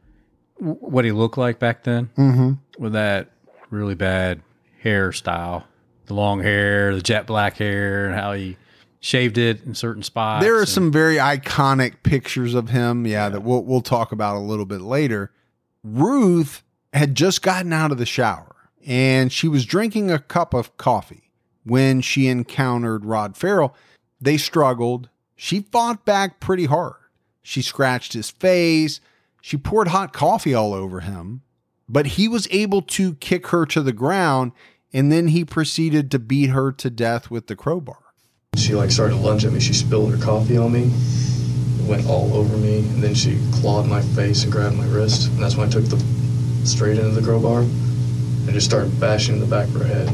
what 0.58 1.04
he 1.04 1.12
looked 1.12 1.36
like 1.38 1.58
back 1.58 1.82
then 1.84 2.10
Mhm. 2.16 2.58
with 2.78 2.92
that 2.92 3.30
really 3.70 3.94
bad 3.96 4.40
hairstyle, 4.84 5.64
the 6.06 6.14
long 6.14 6.40
hair, 6.42 6.94
the 6.94 7.02
jet 7.02 7.26
black 7.26 7.56
hair, 7.56 8.06
and 8.06 8.14
how 8.14 8.32
he 8.32 8.56
shaved 9.06 9.38
it 9.38 9.64
in 9.64 9.74
certain 9.74 10.02
spots. 10.02 10.44
There 10.44 10.56
are 10.56 10.60
and- 10.60 10.68
some 10.68 10.90
very 10.90 11.16
iconic 11.16 12.02
pictures 12.02 12.54
of 12.54 12.70
him, 12.70 13.06
yeah, 13.06 13.28
that 13.28 13.42
we'll 13.42 13.62
we'll 13.62 13.80
talk 13.80 14.12
about 14.12 14.36
a 14.36 14.40
little 14.40 14.66
bit 14.66 14.80
later. 14.80 15.32
Ruth 15.84 16.62
had 16.92 17.14
just 17.14 17.42
gotten 17.42 17.72
out 17.72 17.92
of 17.92 17.98
the 17.98 18.06
shower 18.06 18.56
and 18.84 19.32
she 19.32 19.46
was 19.48 19.64
drinking 19.64 20.10
a 20.10 20.18
cup 20.18 20.54
of 20.54 20.76
coffee 20.76 21.30
when 21.64 22.00
she 22.00 22.26
encountered 22.26 23.04
Rod 23.04 23.36
Ferrell. 23.36 23.74
They 24.20 24.36
struggled. 24.36 25.08
She 25.36 25.60
fought 25.60 26.04
back 26.04 26.40
pretty 26.40 26.64
hard. 26.64 26.94
She 27.42 27.62
scratched 27.62 28.14
his 28.14 28.30
face. 28.30 29.00
She 29.40 29.56
poured 29.56 29.88
hot 29.88 30.12
coffee 30.12 30.54
all 30.54 30.72
over 30.74 31.00
him, 31.00 31.42
but 31.88 32.06
he 32.06 32.26
was 32.26 32.48
able 32.50 32.82
to 32.82 33.14
kick 33.14 33.48
her 33.48 33.66
to 33.66 33.82
the 33.82 33.92
ground 33.92 34.50
and 34.92 35.12
then 35.12 35.28
he 35.28 35.44
proceeded 35.44 36.10
to 36.10 36.18
beat 36.18 36.50
her 36.50 36.72
to 36.72 36.90
death 36.90 37.30
with 37.30 37.46
the 37.46 37.54
crowbar. 37.54 38.05
She 38.56 38.74
like 38.74 38.90
started 38.90 39.14
to 39.14 39.20
lunge 39.20 39.44
at 39.44 39.52
me. 39.52 39.60
She 39.60 39.74
spilled 39.74 40.10
her 40.10 40.22
coffee 40.22 40.56
on 40.56 40.72
me. 40.72 40.90
It 41.78 41.88
went 41.88 42.06
all 42.06 42.34
over 42.34 42.56
me, 42.56 42.78
and 42.78 43.02
then 43.02 43.14
she 43.14 43.38
clawed 43.52 43.86
my 43.86 44.00
face 44.00 44.42
and 44.42 44.52
grabbed 44.52 44.76
my 44.76 44.86
wrist. 44.86 45.28
And 45.30 45.42
that's 45.42 45.56
when 45.56 45.68
I 45.68 45.70
took 45.70 45.84
the 45.84 45.98
straight 46.64 46.98
into 46.98 47.10
the 47.10 47.22
crowbar 47.22 47.60
and 47.60 48.50
just 48.50 48.66
started 48.66 48.98
bashing 48.98 49.40
the 49.40 49.46
back 49.46 49.68
of 49.68 49.74
her 49.74 49.84
head. 49.84 50.08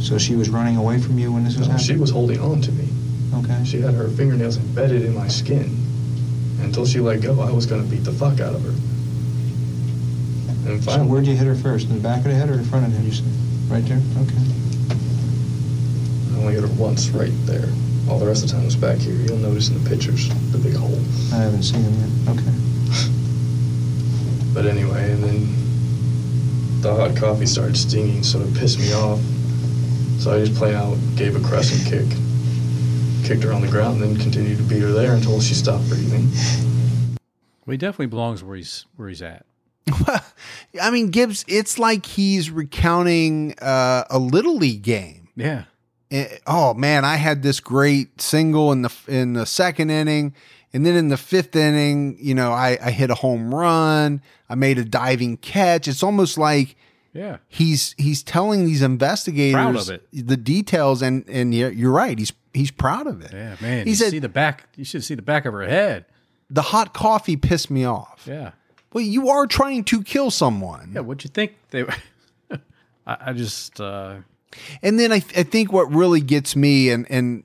So 0.00 0.18
she 0.18 0.36
was 0.36 0.48
running 0.50 0.76
away 0.76 1.00
from 1.00 1.18
you 1.18 1.32
when 1.32 1.44
this 1.44 1.56
was 1.56 1.66
happening? 1.66 1.86
She 1.86 1.96
was 1.96 2.10
holding 2.10 2.40
on 2.40 2.60
to 2.60 2.72
me. 2.72 2.88
Okay. 3.34 3.64
She 3.64 3.80
had 3.80 3.94
her 3.94 4.08
fingernails 4.08 4.56
embedded 4.56 5.02
in 5.04 5.14
my 5.14 5.28
skin. 5.28 5.76
Until 6.60 6.86
she 6.86 7.00
let 7.00 7.20
go, 7.20 7.40
I 7.40 7.50
was 7.50 7.66
gonna 7.66 7.82
beat 7.82 8.04
the 8.04 8.12
fuck 8.12 8.40
out 8.40 8.54
of 8.54 8.62
her. 8.62 8.74
And 10.70 10.82
So 10.82 10.90
finally, 10.90 11.08
where'd 11.08 11.26
you 11.26 11.34
hit 11.36 11.46
her 11.46 11.54
first? 11.54 11.88
In 11.88 11.94
the 11.94 12.00
back 12.00 12.18
of 12.18 12.24
the 12.24 12.34
head 12.34 12.50
or 12.50 12.56
the 12.56 12.64
front 12.64 12.86
of 12.86 12.92
the 12.92 12.98
head, 12.98 13.06
you 13.06 13.12
said? 13.12 13.26
Right 13.68 13.84
there? 13.84 14.00
Okay. 14.22 14.34
I 16.48 16.52
only 16.52 16.62
hit 16.62 16.70
her 16.70 16.82
once 16.82 17.10
right 17.10 17.30
there. 17.44 17.68
All 18.08 18.18
the 18.18 18.26
rest 18.26 18.42
of 18.42 18.48
the 18.48 18.56
time 18.56 18.64
was 18.64 18.74
back 18.74 18.96
here. 18.96 19.12
You'll 19.12 19.36
notice 19.36 19.68
in 19.68 19.82
the 19.82 19.86
pictures 19.86 20.30
the 20.50 20.56
big 20.56 20.74
hole. 20.74 20.98
I 21.30 21.42
haven't 21.42 21.62
seen 21.62 21.82
him 21.82 21.92
yet. 22.24 22.36
Okay. 22.36 22.52
But 24.54 24.64
anyway, 24.66 25.12
and 25.12 25.22
then 25.22 26.80
the 26.80 26.92
hot 26.92 27.14
coffee 27.16 27.46
started 27.46 27.76
stinging, 27.76 28.24
so 28.24 28.40
it 28.40 28.52
pissed 28.54 28.80
me 28.80 28.92
off. 28.94 29.20
So 30.18 30.34
I 30.34 30.40
just 30.40 30.54
plain 30.54 30.74
out 30.74 30.96
gave 31.16 31.36
a 31.36 31.46
crescent 31.46 31.84
kick, 31.84 32.08
kicked 33.24 33.44
her 33.44 33.52
on 33.52 33.60
the 33.60 33.68
ground, 33.68 34.02
and 34.02 34.16
then 34.16 34.20
continued 34.20 34.56
to 34.56 34.64
beat 34.64 34.80
her 34.80 34.90
there 34.90 35.14
until 35.14 35.40
she 35.40 35.54
stopped 35.54 35.86
breathing. 35.88 36.28
Well, 37.66 37.72
he 37.72 37.76
definitely 37.76 38.06
belongs 38.06 38.42
where 38.42 38.56
he's 38.56 38.86
where 38.96 39.08
he's 39.08 39.22
at. 39.22 39.44
I 40.80 40.90
mean, 40.90 41.10
Gibbs, 41.10 41.44
it's 41.46 41.78
like 41.78 42.06
he's 42.06 42.50
recounting 42.50 43.54
uh, 43.60 44.04
a 44.10 44.18
little 44.18 44.56
league 44.56 44.82
game. 44.82 45.28
Yeah. 45.36 45.64
Eh, 46.10 46.38
oh 46.46 46.72
man, 46.74 47.04
I 47.04 47.16
had 47.16 47.42
this 47.42 47.60
great 47.60 48.20
single 48.20 48.72
in 48.72 48.82
the 48.82 48.92
in 49.06 49.34
the 49.34 49.44
second 49.44 49.90
inning, 49.90 50.34
and 50.72 50.86
then 50.86 50.96
in 50.96 51.08
the 51.08 51.16
fifth 51.18 51.54
inning, 51.54 52.16
you 52.20 52.34
know, 52.34 52.52
I, 52.52 52.78
I 52.82 52.90
hit 52.90 53.10
a 53.10 53.14
home 53.14 53.54
run. 53.54 54.22
I 54.48 54.54
made 54.54 54.78
a 54.78 54.84
diving 54.84 55.36
catch. 55.36 55.86
It's 55.86 56.02
almost 56.02 56.38
like 56.38 56.76
Yeah. 57.12 57.36
he's 57.48 57.94
he's 57.98 58.22
telling 58.22 58.64
these 58.64 58.80
investigators 58.80 59.90
it. 59.90 60.06
the 60.12 60.36
details, 60.38 61.02
and 61.02 61.28
and 61.28 61.54
you're, 61.54 61.70
you're 61.70 61.92
right. 61.92 62.18
He's 62.18 62.32
he's 62.54 62.70
proud 62.70 63.06
of 63.06 63.20
it. 63.20 63.32
Yeah, 63.34 63.56
man. 63.60 63.84
He 63.84 63.90
you 63.90 63.96
said- 63.96 64.10
see 64.10 64.18
the 64.18 64.30
back. 64.30 64.66
You 64.76 64.84
should 64.86 65.04
see 65.04 65.14
the 65.14 65.22
back 65.22 65.44
of 65.44 65.52
her 65.52 65.66
head. 65.66 66.06
The 66.48 66.62
hot 66.62 66.94
coffee 66.94 67.36
pissed 67.36 67.70
me 67.70 67.84
off. 67.84 68.24
Yeah. 68.26 68.52
Well, 68.94 69.04
you 69.04 69.28
are 69.28 69.46
trying 69.46 69.84
to 69.84 70.02
kill 70.02 70.30
someone. 70.30 70.92
Yeah. 70.94 71.00
What'd 71.02 71.22
you 71.24 71.28
think 71.28 71.52
they? 71.68 71.84
I, 73.06 73.16
I 73.26 73.32
just. 73.34 73.78
uh 73.78 74.16
And 74.82 74.98
then 74.98 75.12
I, 75.12 75.18
th- 75.20 75.38
I 75.38 75.42
think 75.48 75.72
what 75.72 75.92
really 75.92 76.20
gets 76.20 76.56
me, 76.56 76.90
and, 76.90 77.06
and 77.10 77.44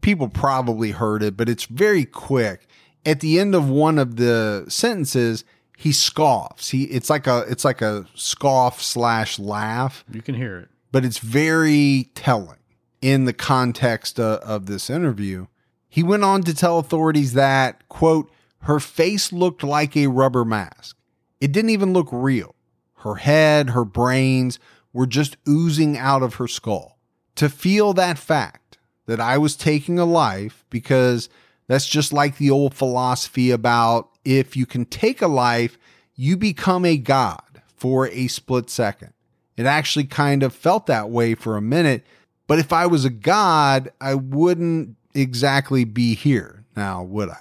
people 0.00 0.28
probably 0.28 0.90
heard 0.90 1.22
it, 1.22 1.36
but 1.36 1.48
it's 1.48 1.64
very 1.64 2.04
quick. 2.04 2.66
At 3.06 3.20
the 3.20 3.38
end 3.40 3.54
of 3.54 3.68
one 3.68 3.98
of 3.98 4.16
the 4.16 4.66
sentences, 4.68 5.44
he 5.76 5.92
scoffs. 5.92 6.68
He 6.70 6.84
it's 6.84 7.08
like 7.08 7.26
a 7.26 7.44
it's 7.48 7.64
like 7.64 7.80
a 7.80 8.04
scoff 8.14 8.82
slash 8.82 9.38
laugh, 9.38 10.04
You 10.12 10.20
can 10.20 10.34
hear 10.34 10.58
it. 10.58 10.68
but 10.92 11.04
it's 11.06 11.18
very 11.18 12.10
telling 12.14 12.58
in 13.00 13.24
the 13.24 13.32
context 13.32 14.20
of, 14.20 14.40
of 14.40 14.66
this 14.66 14.90
interview. 14.90 15.46
He 15.88 16.02
went 16.02 16.22
on 16.24 16.42
to 16.42 16.54
tell 16.54 16.78
authorities 16.78 17.32
that 17.32 17.88
quote 17.88 18.30
her 18.64 18.78
face 18.78 19.32
looked 19.32 19.62
like 19.62 19.96
a 19.96 20.08
rubber 20.08 20.44
mask. 20.44 20.96
It 21.40 21.52
didn't 21.52 21.70
even 21.70 21.94
look 21.94 22.08
real. 22.12 22.54
Her 22.96 23.14
head, 23.14 23.70
her 23.70 23.86
brains 23.86 24.58
were 24.92 25.06
just 25.06 25.36
oozing 25.48 25.96
out 25.96 26.22
of 26.22 26.34
her 26.34 26.48
skull. 26.48 26.98
To 27.36 27.48
feel 27.48 27.92
that 27.94 28.18
fact 28.18 28.78
that 29.06 29.20
I 29.20 29.38
was 29.38 29.56
taking 29.56 29.98
a 29.98 30.04
life, 30.04 30.64
because 30.70 31.28
that's 31.66 31.86
just 31.86 32.12
like 32.12 32.36
the 32.36 32.50
old 32.50 32.74
philosophy 32.74 33.50
about 33.50 34.10
if 34.24 34.56
you 34.56 34.66
can 34.66 34.84
take 34.84 35.22
a 35.22 35.28
life, 35.28 35.78
you 36.14 36.36
become 36.36 36.84
a 36.84 36.96
god 36.96 37.62
for 37.76 38.08
a 38.08 38.26
split 38.26 38.68
second. 38.68 39.12
It 39.56 39.66
actually 39.66 40.04
kind 40.04 40.42
of 40.42 40.54
felt 40.54 40.86
that 40.86 41.10
way 41.10 41.34
for 41.34 41.56
a 41.56 41.62
minute. 41.62 42.04
But 42.46 42.58
if 42.58 42.72
I 42.72 42.86
was 42.86 43.04
a 43.04 43.10
god, 43.10 43.90
I 44.00 44.14
wouldn't 44.14 44.96
exactly 45.14 45.84
be 45.84 46.14
here 46.14 46.64
now, 46.76 47.02
would 47.02 47.30
I? 47.30 47.40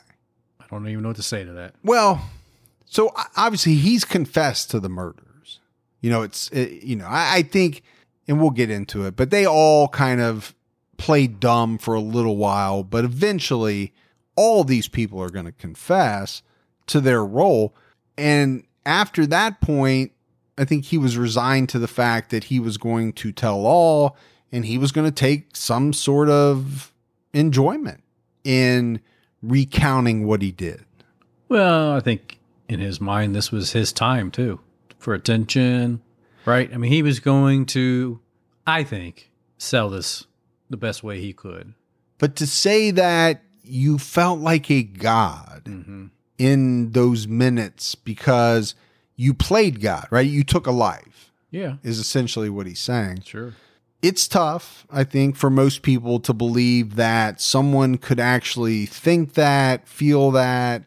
I 0.60 0.66
don't 0.70 0.88
even 0.88 1.02
know 1.02 1.10
what 1.10 1.18
to 1.18 1.24
say 1.24 1.44
to 1.44 1.52
that. 1.54 1.74
Well, 1.84 2.30
so 2.86 3.14
obviously 3.36 3.76
he's 3.76 4.06
confessed 4.06 4.72
to 4.72 4.80
the 4.80 4.90
murders. 4.90 5.26
You 6.02 6.10
know, 6.10 6.22
it's 6.22 6.50
it, 6.50 6.84
you 6.84 6.96
know 6.96 7.08
I, 7.08 7.38
I 7.38 7.42
think, 7.44 7.84
and 8.28 8.40
we'll 8.40 8.52
get 8.52 8.70
into 8.70 9.06
it, 9.06 9.16
but 9.16 9.30
they 9.30 9.46
all 9.46 9.88
kind 9.88 10.22
of 10.22 10.56
played 10.98 11.40
dumb 11.40 11.78
for 11.78 11.94
a 11.94 12.00
little 12.00 12.38
while, 12.38 12.84
but 12.84 13.06
eventually 13.06 13.94
all 14.36 14.64
these 14.64 14.88
people 14.88 15.22
are 15.22 15.30
going 15.30 15.46
to 15.46 15.52
confess 15.52 16.42
to 16.88 17.02
their 17.02 17.24
role, 17.24 17.76
and 18.18 18.64
after 18.86 19.26
that 19.28 19.62
point, 19.62 20.12
I 20.58 20.66
think 20.66 20.86
he 20.86 20.98
was 20.98 21.18
resigned 21.18 21.70
to 21.70 21.80
the 21.80 21.88
fact 21.88 22.32
that 22.32 22.46
he 22.46 22.60
was 22.60 22.78
going 22.78 23.14
to 23.14 23.32
tell 23.32 23.66
all, 23.66 24.18
and 24.52 24.66
he 24.66 24.78
was 24.78 24.92
going 24.92 25.06
to 25.06 25.12
take 25.12 25.56
some 25.56 25.94
sort 25.94 26.30
of 26.30 26.92
enjoyment 27.34 28.04
in 28.44 29.00
recounting 29.42 30.26
what 30.26 30.42
he 30.42 30.52
did. 30.52 30.84
Well, 31.48 31.94
I 31.94 32.00
think 32.00 32.40
in 32.68 32.80
his 32.80 33.00
mind, 33.00 33.36
this 33.36 33.52
was 33.52 33.72
his 33.72 33.94
time 33.94 34.32
too 34.32 34.60
for 35.00 35.14
attention, 35.16 36.02
right? 36.46 36.72
I 36.74 36.78
mean, 36.78 36.92
he 36.92 37.02
was 37.02 37.20
going 37.20 37.66
to, 37.68 38.20
I 38.68 38.84
think, 38.84 39.32
sell 39.58 39.90
this 39.90 40.28
the 40.70 40.78
best 40.78 41.04
way 41.04 41.20
he 41.20 41.34
could. 41.34 41.74
But 42.20 42.36
to 42.36 42.46
say 42.48 42.92
that 42.92 43.42
you 43.64 43.98
felt 43.98 44.40
like 44.40 44.70
a 44.70 44.84
god 44.84 45.64
Mm-hmm. 45.66 46.06
in 46.38 46.92
those 46.92 47.28
minutes 47.28 47.96
because 47.96 48.76
you 49.16 49.34
played 49.34 49.82
God, 49.82 50.08
right? 50.12 50.26
You 50.28 50.44
took 50.44 50.66
a 50.68 50.72
life, 50.72 51.32
Yeah, 51.52 51.76
is 51.84 52.00
essentially 52.00 52.50
what 52.50 52.68
he's 52.68 52.80
saying. 52.80 53.22
sure. 53.26 53.54
It's 54.02 54.30
tough, 54.30 54.88
I 54.90 55.04
think, 55.04 55.36
for 55.36 55.50
most 55.50 55.82
people 55.82 56.22
to 56.22 56.34
believe 56.34 56.96
that 56.96 57.42
someone 57.42 57.98
could 57.98 58.20
actually 58.20 58.86
think 58.86 59.34
that, 59.34 59.88
feel 59.90 60.32
that, 60.32 60.84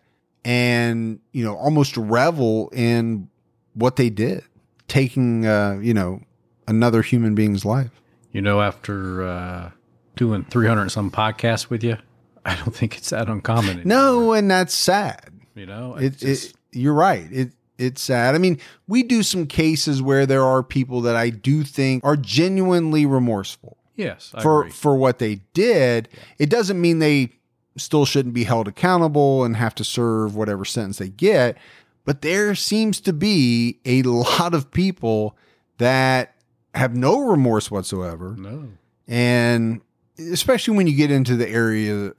and, 0.47 1.21
you 1.33 1.45
know, 1.45 1.55
almost 1.55 1.97
revel 1.99 2.71
in 2.73 3.29
what 3.75 3.97
they 3.97 4.11
did, 4.11 4.45
taking, 4.89 5.47
uh, 5.47 5.79
you 5.83 5.95
know, 5.95 6.21
another 6.69 7.03
human 7.03 7.35
being's 7.35 7.65
life. 7.65 7.91
You 8.33 8.41
know, 8.43 8.61
after 8.61 9.23
uh, 9.27 9.71
doing 10.17 10.45
300 10.45 10.83
and 10.83 10.93
some 10.93 11.11
podcasts 11.11 11.69
with 11.71 11.83
you, 11.85 11.97
I 12.45 12.57
don't 12.57 12.75
think 12.75 12.97
it's 12.97 13.11
that 13.11 13.29
uncommon. 13.29 13.81
anymore, 13.81 13.85
No, 13.87 14.33
and 14.33 14.51
that's 14.51 14.75
sad. 14.75 15.31
you 15.55 15.67
know, 15.67 15.97
it, 15.97 16.05
it's 16.05 16.21
just- 16.21 16.51
it 16.51 16.57
you're 16.75 16.95
right 16.95 17.29
it 17.31 17.51
it's 17.77 18.01
sad 18.01 18.35
i 18.35 18.39
mean 18.39 18.59
we 18.89 19.03
do 19.03 19.23
some 19.23 19.47
cases 19.47 20.01
where 20.01 20.25
there 20.25 20.43
are 20.43 20.63
people 20.63 21.03
that 21.03 21.15
i 21.17 21.29
do 21.29 21.63
think 21.63 22.03
are 22.03 22.17
genuinely 22.17 23.05
remorseful 23.05 23.77
yes, 23.95 24.31
I 24.35 24.41
for 24.43 24.61
agree. 24.63 24.71
for 24.73 24.97
what 24.97 25.19
they 25.19 25.41
did 25.53 26.09
it 26.39 26.49
doesn't 26.49 26.81
mean 26.81 26.99
they 26.99 27.31
still 27.77 28.07
shouldn't 28.07 28.35
be 28.35 28.45
held 28.45 28.69
accountable 28.69 29.45
and 29.45 29.55
have 29.57 29.75
to 29.75 29.85
serve 29.85 30.35
whatever 30.35 30.65
sentence 30.65 30.97
they 30.97 31.11
get 31.11 31.59
but 32.05 32.23
there 32.23 32.55
seems 32.55 33.01
to 33.01 33.13
be 33.13 33.79
a 33.85 34.03
lot 34.03 34.55
of 34.55 34.71
people 34.71 35.37
that 35.79 36.35
have 36.75 36.97
no 36.97 37.21
remorse 37.21 37.71
whatsoever 37.71 38.35
no, 38.39 38.69
and 39.07 39.81
especially 40.19 40.77
when 40.77 40.87
you 40.87 40.97
get 40.97 41.11
into 41.11 41.37
the 41.37 41.49
area 41.49 42.13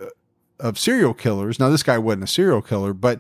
of 0.60 0.80
serial 0.80 1.14
killers. 1.14 1.60
Now, 1.60 1.70
this 1.70 1.84
guy 1.84 1.98
wasn't 1.98 2.24
a 2.24 2.28
serial 2.28 2.62
killer, 2.62 2.94
but 2.94 3.20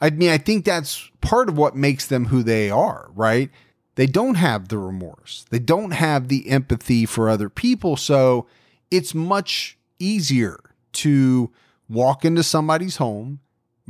I 0.00 0.10
mean, 0.10 0.30
I 0.30 0.38
think 0.38 0.64
that's 0.64 1.10
part 1.20 1.48
of 1.48 1.56
what 1.56 1.76
makes 1.76 2.06
them 2.06 2.26
who 2.26 2.42
they 2.42 2.70
are, 2.70 3.10
right? 3.14 3.50
They 3.94 4.06
don't 4.06 4.36
have 4.36 4.68
the 4.68 4.78
remorse, 4.78 5.44
they 5.50 5.58
don't 5.58 5.92
have 5.92 6.28
the 6.28 6.48
empathy 6.50 7.06
for 7.06 7.28
other 7.28 7.48
people. 7.48 7.96
So 7.96 8.46
it's 8.90 9.14
much 9.14 9.78
easier 9.98 10.58
to 10.92 11.50
walk 11.88 12.24
into 12.24 12.42
somebody's 12.42 12.96
home, 12.96 13.40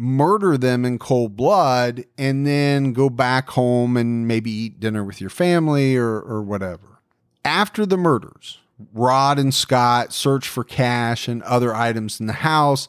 murder 0.01 0.57
them 0.57 0.86
in 0.86 0.98
cold 0.98 1.36
blood, 1.36 2.07
and 2.16 2.46
then 2.46 2.94
go 2.94 3.11
back 3.11 3.51
home 3.51 3.98
and 3.98 4.26
maybe 4.26 4.51
eat 4.51 4.80
dinner 4.80 5.05
with 5.05 5.20
your 5.20 5.28
family 5.28 5.94
or, 5.94 6.18
or 6.20 6.42
whatever. 6.42 7.01
After 7.44 7.84
the 7.84 7.98
murders, 7.98 8.61
Rod 8.94 9.38
and 9.38 9.53
Scott 9.53 10.14
searched 10.14 10.48
for 10.48 10.64
cash 10.64 11.28
and 11.28 11.42
other 11.42 11.74
items 11.74 12.18
in 12.18 12.26
the 12.26 12.32
house, 12.32 12.88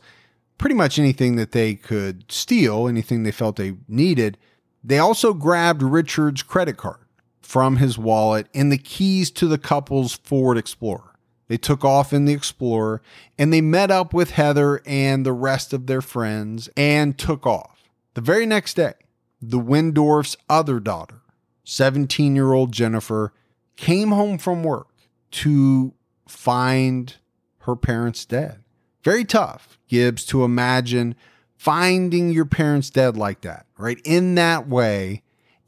pretty 0.57 0.73
much 0.73 0.97
anything 0.97 1.35
that 1.35 1.51
they 1.51 1.75
could 1.75 2.31
steal, 2.31 2.87
anything 2.87 3.23
they 3.23 3.31
felt 3.31 3.57
they 3.57 3.75
needed. 3.89 4.37
They 4.81 4.97
also 4.97 5.33
grabbed 5.33 5.83
Richard's 5.83 6.43
credit 6.43 6.77
card 6.77 7.05
from 7.41 7.75
his 7.75 7.97
wallet 7.97 8.47
and 8.53 8.71
the 8.71 8.77
keys 8.77 9.31
to 9.31 9.47
the 9.47 9.57
couple's 9.57 10.15
Ford 10.15 10.57
Explorer. 10.57 11.10
They 11.51 11.57
took 11.57 11.83
off 11.83 12.13
in 12.13 12.23
the 12.23 12.31
Explorer 12.31 13.01
and 13.37 13.51
they 13.51 13.59
met 13.59 13.91
up 13.91 14.13
with 14.13 14.31
Heather 14.31 14.81
and 14.85 15.25
the 15.25 15.33
rest 15.33 15.73
of 15.73 15.85
their 15.85 15.99
friends 15.99 16.69
and 16.77 17.17
took 17.17 17.45
off. 17.45 17.89
The 18.13 18.21
very 18.21 18.45
next 18.45 18.75
day, 18.75 18.93
the 19.41 19.59
Wendorf's 19.59 20.37
other 20.49 20.79
daughter, 20.79 21.19
17 21.65 22.37
year 22.37 22.53
old 22.53 22.71
Jennifer, 22.71 23.33
came 23.75 24.11
home 24.11 24.37
from 24.37 24.63
work 24.63 24.95
to 25.31 25.93
find 26.25 27.17
her 27.63 27.75
parents 27.75 28.23
dead. 28.23 28.63
Very 29.03 29.25
tough, 29.25 29.77
Gibbs, 29.89 30.23
to 30.27 30.45
imagine 30.45 31.15
finding 31.57 32.29
your 32.29 32.45
parents 32.45 32.89
dead 32.89 33.17
like 33.17 33.41
that, 33.41 33.65
right? 33.77 33.99
In 34.05 34.35
that 34.35 34.69
way. 34.69 35.21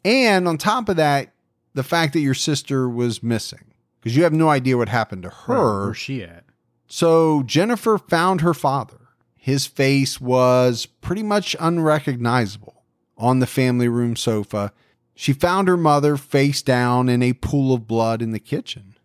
And 0.06 0.48
on 0.48 0.58
top 0.58 0.88
of 0.88 0.96
that, 0.96 1.34
the 1.74 1.84
fact 1.84 2.14
that 2.14 2.22
your 2.22 2.36
sister 2.36 2.88
was 2.88 3.22
missing 3.22 3.73
because 4.04 4.18
you 4.18 4.24
have 4.24 4.34
no 4.34 4.50
idea 4.50 4.78
what 4.78 4.90
happened 4.90 5.24
to 5.24 5.30
her. 5.30 5.86
Where's 5.86 5.98
she 5.98 6.24
at? 6.24 6.44
So 6.88 7.42
Jennifer 7.44 7.98
found 7.98 8.42
her 8.42 8.54
father. 8.54 8.98
His 9.38 9.66
face 9.66 10.20
was 10.20 10.86
pretty 10.86 11.24
much 11.24 11.56
unrecognizable 11.58 12.84
on 13.18 13.40
the 13.40 13.48
family 13.48 13.88
room 13.88 14.18
sofa. 14.18 14.74
She 15.16 15.32
found 15.32 15.70
her 15.70 15.78
mother 15.78 16.18
face 16.18 16.62
down 16.62 17.08
in 17.08 17.24
a 17.24 17.34
pool 17.34 17.74
of 17.74 17.88
blood 17.88 18.22
in 18.22 18.32
the 18.32 18.40
kitchen. 18.40 18.96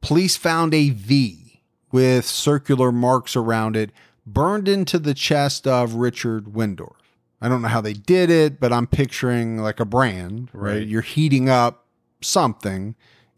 Police 0.00 0.36
found 0.36 0.72
a 0.72 0.90
V 0.90 1.62
with 1.90 2.24
circular 2.24 2.92
marks 2.92 3.34
around 3.34 3.76
it 3.76 3.90
burned 4.24 4.68
into 4.68 4.98
the 4.98 5.14
chest 5.14 5.66
of 5.66 5.94
Richard 5.94 6.46
Wendorf. 6.46 6.96
I 7.40 7.48
don't 7.48 7.60
know 7.60 7.68
how 7.68 7.80
they 7.80 7.92
did 7.92 8.30
it, 8.30 8.60
but 8.60 8.72
I'm 8.72 8.86
picturing 8.86 9.58
like 9.58 9.80
a 9.80 9.84
brand, 9.84 10.48
right? 10.52 10.74
Right. 10.74 10.86
You're 10.86 11.02
heating 11.02 11.48
up 11.48 11.86
something 12.20 12.94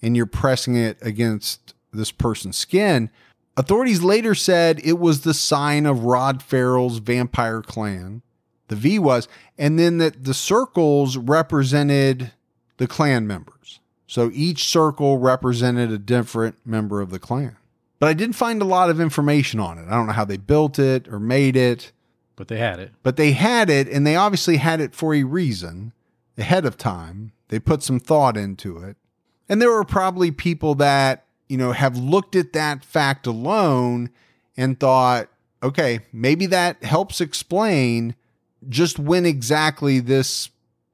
and 0.07 0.17
you're 0.17 0.25
pressing 0.25 0.77
it 0.77 0.97
against 1.03 1.75
this 1.93 2.13
person's 2.13 2.57
skin. 2.57 3.11
Authorities 3.57 4.03
later 4.03 4.35
said 4.35 4.81
it 4.85 4.99
was 5.01 5.23
the 5.23 5.35
sign 5.35 5.85
of 5.85 6.05
Rod 6.05 6.43
Ferrell's 6.43 6.99
vampire 6.99 7.61
clan. 7.61 8.23
The 8.69 8.77
V 8.77 8.99
was, 9.01 9.27
and 9.59 9.79
then 9.79 9.99
that 9.99 10.25
the 10.25 10.35
circles 10.35 11.17
represented 11.17 12.33
the 12.77 12.87
clan 12.87 13.27
members. 13.27 13.81
So 14.07 14.31
each 14.33 14.65
circle 14.69 15.19
represented 15.19 15.91
a 15.91 15.99
different 15.99 16.57
member 16.65 17.01
of 17.01 17.11
the 17.11 17.19
clan. 17.19 17.57
But 17.99 18.09
I 18.09 18.13
didn't 18.13 18.37
find 18.37 18.61
a 18.63 18.67
lot 18.67 18.91
of 18.91 19.01
information 19.01 19.59
on 19.59 19.79
it. 19.79 19.87
I 19.89 19.93
don't 19.93 20.07
know 20.07 20.13
how 20.13 20.25
they 20.25 20.37
built 20.37 20.79
it 20.79 21.09
or 21.09 21.19
made 21.19 21.57
it, 21.57 21.91
But 22.37 22.49
they 22.49 22.59
had 22.59 22.79
it. 22.79 22.93
but 23.03 23.17
they 23.17 23.33
had 23.33 23.71
it, 23.71 23.89
and 23.89 24.07
they 24.07 24.15
obviously 24.17 24.59
had 24.59 24.81
it 24.81 24.95
for 24.95 25.15
a 25.15 25.25
reason 25.25 25.93
ahead 26.39 26.65
of 26.67 26.77
time. 26.77 27.33
They 27.49 27.59
put 27.59 27.83
some 27.83 27.99
thought 27.99 28.37
into 28.37 28.79
it. 28.79 28.97
And 29.49 29.63
there 29.63 29.71
were 29.71 29.85
probably 29.85 30.31
people 30.31 30.75
that, 30.77 31.27
you 31.49 31.57
know, 31.57 31.73
have 31.73 31.97
looked 31.97 32.35
at 32.35 32.53
that 32.53 32.85
fact 32.85 33.27
alone 33.27 34.11
and 34.57 34.79
thought, 34.79 35.29
okay, 35.63 36.01
maybe 36.13 36.47
that 36.47 36.83
helps 36.83 37.21
explain 37.21 38.15
just 38.69 38.99
when 38.99 39.25
exactly 39.25 40.01
this 40.01 40.51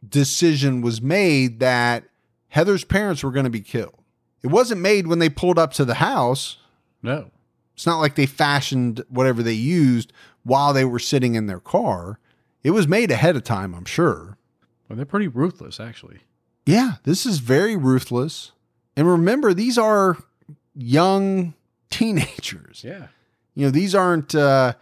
decision 0.06 0.82
was 0.82 1.00
made 1.00 1.60
that 1.60 2.04
Heather's 2.48 2.84
parents 2.84 3.22
were 3.22 3.30
going 3.30 3.44
to 3.44 3.50
be 3.50 3.60
killed. 3.60 3.94
It 4.42 4.48
wasn't 4.48 4.80
made 4.80 5.06
when 5.06 5.20
they 5.20 5.28
pulled 5.28 5.58
up 5.58 5.72
to 5.74 5.84
the 5.84 5.94
house. 5.94 6.58
No. 7.02 7.30
It's 7.74 7.86
not 7.86 8.00
like 8.00 8.16
they 8.16 8.26
fashioned 8.26 9.04
whatever 9.08 9.42
they 9.42 9.52
used 9.52 10.12
while 10.42 10.72
they 10.72 10.84
were 10.84 10.98
sitting 10.98 11.34
in 11.34 11.46
their 11.46 11.60
car. 11.60 12.18
It 12.62 12.72
was 12.72 12.86
made 12.86 13.10
ahead 13.10 13.36
of 13.36 13.44
time, 13.44 13.74
I'm 13.74 13.84
sure. 13.84 14.36
Well, 14.88 14.96
they're 14.96 15.06
pretty 15.06 15.28
ruthless, 15.28 15.80
actually. 15.80 16.18
Yeah, 16.64 16.94
this 17.04 17.26
is 17.26 17.38
very 17.38 17.76
ruthless. 17.76 18.52
And 18.96 19.08
remember, 19.08 19.52
these 19.54 19.78
are 19.78 20.18
young 20.74 21.54
teenagers. 21.90 22.82
Yeah. 22.84 23.08
You 23.54 23.66
know, 23.66 23.70
these 23.70 23.94
aren't 23.94 24.34
uh, 24.34 24.74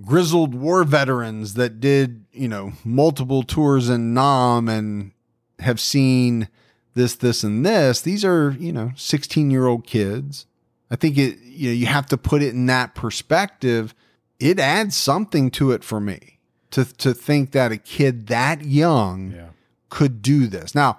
grizzled 0.00 0.54
war 0.54 0.84
veterans 0.84 1.54
that 1.54 1.80
did, 1.80 2.24
you 2.32 2.48
know, 2.48 2.72
multiple 2.84 3.42
tours 3.42 3.88
in 3.88 4.14
Nam 4.14 4.68
and 4.68 5.12
have 5.58 5.80
seen 5.80 6.48
this, 6.94 7.16
this, 7.16 7.42
and 7.42 7.64
this. 7.66 8.00
These 8.00 8.24
are, 8.24 8.56
you 8.58 8.72
know, 8.72 8.92
16 8.96 9.50
year 9.50 9.66
old 9.66 9.86
kids. 9.86 10.46
I 10.90 10.96
think 10.96 11.18
it, 11.18 11.38
you 11.40 11.68
know, 11.68 11.74
you 11.74 11.86
have 11.86 12.06
to 12.06 12.16
put 12.16 12.42
it 12.42 12.54
in 12.54 12.66
that 12.66 12.94
perspective. 12.94 13.94
It 14.38 14.58
adds 14.60 14.96
something 14.96 15.50
to 15.52 15.72
it 15.72 15.82
for 15.82 16.00
me 16.00 16.38
to, 16.70 16.84
to 16.84 17.12
think 17.12 17.50
that 17.52 17.72
a 17.72 17.76
kid 17.76 18.28
that 18.28 18.64
young 18.64 19.32
Yeah. 19.32 19.48
Could 19.88 20.22
do 20.22 20.46
this. 20.46 20.74
Now, 20.74 20.98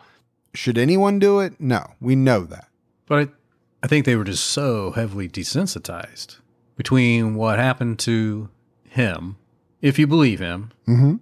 should 0.54 0.78
anyone 0.78 1.20
do 1.20 1.40
it? 1.40 1.60
No, 1.60 1.94
we 2.02 2.16
know 2.16 2.44
that. 2.46 2.68
But 3.08 3.20
I, 3.20 3.28
I 3.84 3.88
think 3.88 4.06
they 4.06 4.16
were 4.16 4.24
just 4.24 4.46
so 4.46 4.92
heavily 4.92 5.28
desensitized 5.30 6.38
between 6.76 7.36
what 7.36 7.60
happened 7.60 8.00
to 8.00 8.50
him, 8.88 9.38
if 9.82 10.00
you 10.00 10.08
believe 10.08 10.40
him, 10.40 10.72
Mm-hmm. 10.88 11.16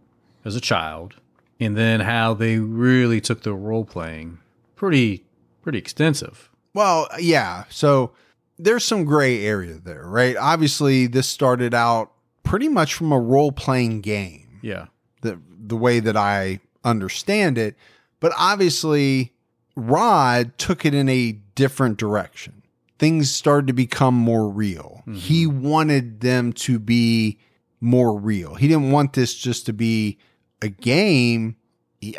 as 0.46 0.56
a 0.56 0.62
child, 0.62 1.16
and 1.60 1.76
then 1.76 2.02
how 2.02 2.34
they 2.34 2.58
really 2.60 3.20
took 3.20 3.42
the 3.44 3.54
role 3.54 3.84
playing 3.86 4.40
pretty 4.76 5.24
pretty 5.62 5.78
extensive. 5.80 6.50
Well, 6.74 7.08
yeah. 7.20 7.66
So 7.70 8.12
there's 8.58 8.86
some 8.86 9.04
gray 9.04 9.44
area 9.46 9.74
there, 9.84 10.04
right? 10.06 10.38
Obviously, 10.38 11.08
this 11.08 11.28
started 11.28 11.74
out 11.74 12.12
pretty 12.44 12.70
much 12.70 12.94
from 12.94 13.12
a 13.12 13.20
role 13.20 13.52
playing 13.52 14.02
game, 14.02 14.60
Yeah. 14.62 14.86
the 15.22 15.40
the 15.60 15.76
way 15.76 16.00
that 16.00 16.16
I 16.16 16.60
understand 16.84 17.58
it. 17.58 17.76
But 18.20 18.34
obviously, 18.38 19.34
Rod 19.76 20.58
took 20.58 20.86
it 20.86 20.94
in 20.94 21.08
a 21.10 21.34
different 21.56 21.98
direction. 21.98 22.64
Things 23.00 23.32
started 23.32 23.68
to 23.68 23.74
become 23.74 24.16
more 24.16 24.50
real. 24.50 25.02
Mm-hmm. 25.02 25.16
He 25.16 25.46
wanted 25.46 26.22
them 26.22 26.52
to 26.54 26.80
be 26.80 27.40
more 27.80 28.18
real. 28.18 28.56
He 28.56 28.68
didn't 28.68 28.92
want 28.92 29.14
this 29.14 29.36
just 29.36 29.66
to 29.68 29.74
be 29.74 30.18
a 30.62 30.70
game. 30.70 31.58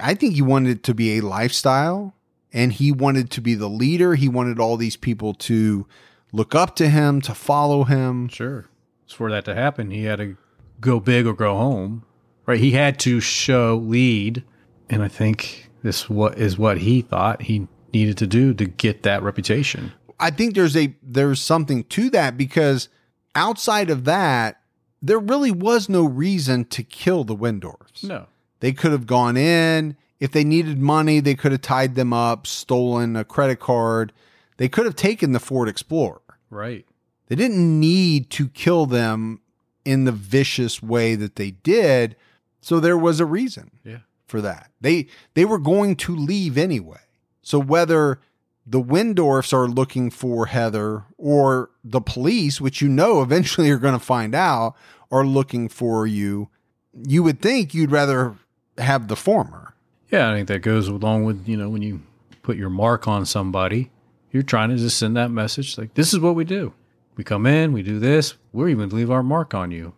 I 0.01 0.15
think 0.15 0.35
he 0.35 0.43
wanted 0.43 0.71
it 0.71 0.83
to 0.85 0.95
be 0.95 1.19
a 1.19 1.23
lifestyle 1.23 2.15
and 2.53 2.73
he 2.73 2.93
wanted 2.93 3.31
to 3.33 3.41
be 3.41 3.55
the 3.55 3.69
leader. 3.69 4.15
He 4.15 4.29
wanted 4.29 4.61
all 4.61 4.77
these 4.77 4.97
people 4.97 5.35
to 5.35 5.87
look 6.33 6.55
up 6.55 6.77
to 6.77 6.89
him, 6.89 7.21
to 7.23 7.35
follow 7.35 7.85
him. 7.85 8.29
Sure. 8.29 8.67
So 9.07 9.17
for 9.17 9.31
that 9.31 9.45
to 9.47 9.55
happen, 9.55 9.91
he 9.91 10.05
had 10.05 10.19
to 10.19 10.37
go 10.81 11.01
big 11.01 11.27
or 11.27 11.35
go 11.35 11.57
home. 11.57 12.05
Right. 12.49 12.59
He 12.59 12.71
had 12.71 12.99
to 13.01 13.21
show 13.21 13.77
lead. 13.77 14.43
And 14.89 15.03
I 15.03 15.09
think 15.09 15.71
this 15.83 16.09
what 16.09 16.39
is 16.39 16.59
what 16.59 16.79
he 16.79 17.03
thought 17.03 17.43
he 17.43 17.69
needed 17.93 18.17
to 18.19 18.27
do 18.27 18.55
to 18.55 18.65
get 18.65 19.03
that 19.03 19.23
reputation. 19.23 19.93
I 20.19 20.31
think 20.31 20.55
there's 20.55 20.75
a 20.75 20.97
there's 21.03 21.43
something 21.43 21.85
to 21.85 22.09
that 22.11 22.39
because 22.39 22.89
outside 23.35 23.91
of 23.91 24.07
that, 24.07 24.63
there 25.03 25.19
really 25.19 25.51
was 25.51 25.91
no 25.91 26.05
reason 26.05 26.65
to 26.67 26.83
kill 26.83 27.23
the 27.23 27.37
Wendorfs. 27.37 28.03
No. 28.03 28.27
They 28.61 28.73
could 28.73 28.93
have 28.93 29.07
gone 29.07 29.37
in. 29.37 29.97
If 30.19 30.33
they 30.33 30.43
needed 30.43 30.79
money, 30.79 31.21
they 31.21 31.35
could 31.35 31.53
have 31.53 31.61
tied 31.61 31.97
them 31.97 32.15
up, 32.15 32.47
stolen 32.47 33.15
a 33.15 33.25
credit 33.25 33.61
card. 33.61 34.13
They 34.57 34.71
could 34.71 34.87
have 34.87 34.97
taken 34.97 35.33
the 35.33 35.39
Ford 35.39 35.69
Explorer. 35.69 36.23
Right. 36.49 36.87
They 37.27 37.37
didn't 37.37 37.79
need 37.79 38.31
to 38.31 38.49
kill 38.49 38.87
them 38.87 39.43
in 39.85 40.05
the 40.05 40.13
vicious 40.13 40.83
way 40.83 41.15
that 41.15 41.37
they 41.37 41.51
did. 41.51 42.17
So 42.61 42.81
there 42.81 42.99
was 42.99 43.21
a 43.21 43.27
reason 43.27 43.71
Yeah. 43.85 43.99
for 44.27 44.41
that. 44.41 44.71
They 44.81 45.07
they 45.35 45.45
were 45.45 45.59
going 45.59 45.97
to 45.97 46.15
leave 46.17 46.59
anyway. 46.59 47.01
So 47.43 47.59
whether 47.59 48.21
the 48.67 48.83
Wendorfs 48.83 49.53
are 49.55 49.67
looking 49.69 50.11
for 50.11 50.47
Heather 50.47 51.05
or 51.17 51.71
the 51.83 52.01
police, 52.03 52.61
which 52.61 52.83
you 52.83 52.89
know 52.89 53.23
eventually 53.23 53.71
are 53.71 53.79
going 53.79 53.95
to 53.99 54.05
find 54.05 54.35
out, 54.35 54.75
are 55.11 55.25
looking 55.25 55.69
for 55.71 56.07
you, 56.07 56.49
you 56.93 57.23
would 57.23 57.41
think 57.41 57.73
you'd 57.73 57.91
rather 57.91 58.35
have 58.77 59.09
the 59.09 59.17
former. 59.17 59.75
Yeah, 60.11 60.31
I 60.31 60.35
think 60.35 60.49
that 60.49 60.61
goes 60.61 60.89
along 60.89 61.25
with, 61.25 61.49
you 61.49 61.57
know, 61.57 61.69
when 61.71 61.81
you 61.83 62.03
put 62.43 62.57
your 62.59 62.69
mark 62.71 63.09
on 63.09 63.25
somebody, 63.25 63.91
you're 64.33 64.43
trying 64.43 64.69
to 64.71 64.77
just 64.77 64.99
send 64.99 65.17
that 65.17 65.31
message 65.31 65.79
like, 65.79 65.95
this 65.95 66.13
is 66.13 66.21
what 66.21 66.35
we 66.35 66.45
do. 66.45 66.75
We 67.17 67.25
come 67.25 67.47
in, 67.47 67.73
we 67.73 67.83
do 67.83 67.99
this, 67.99 68.35
we're 68.53 68.69
even 68.69 68.91
leave 68.91 69.11
our 69.11 69.23
mark 69.23 69.55
on 69.55 69.71
you. 69.71 69.95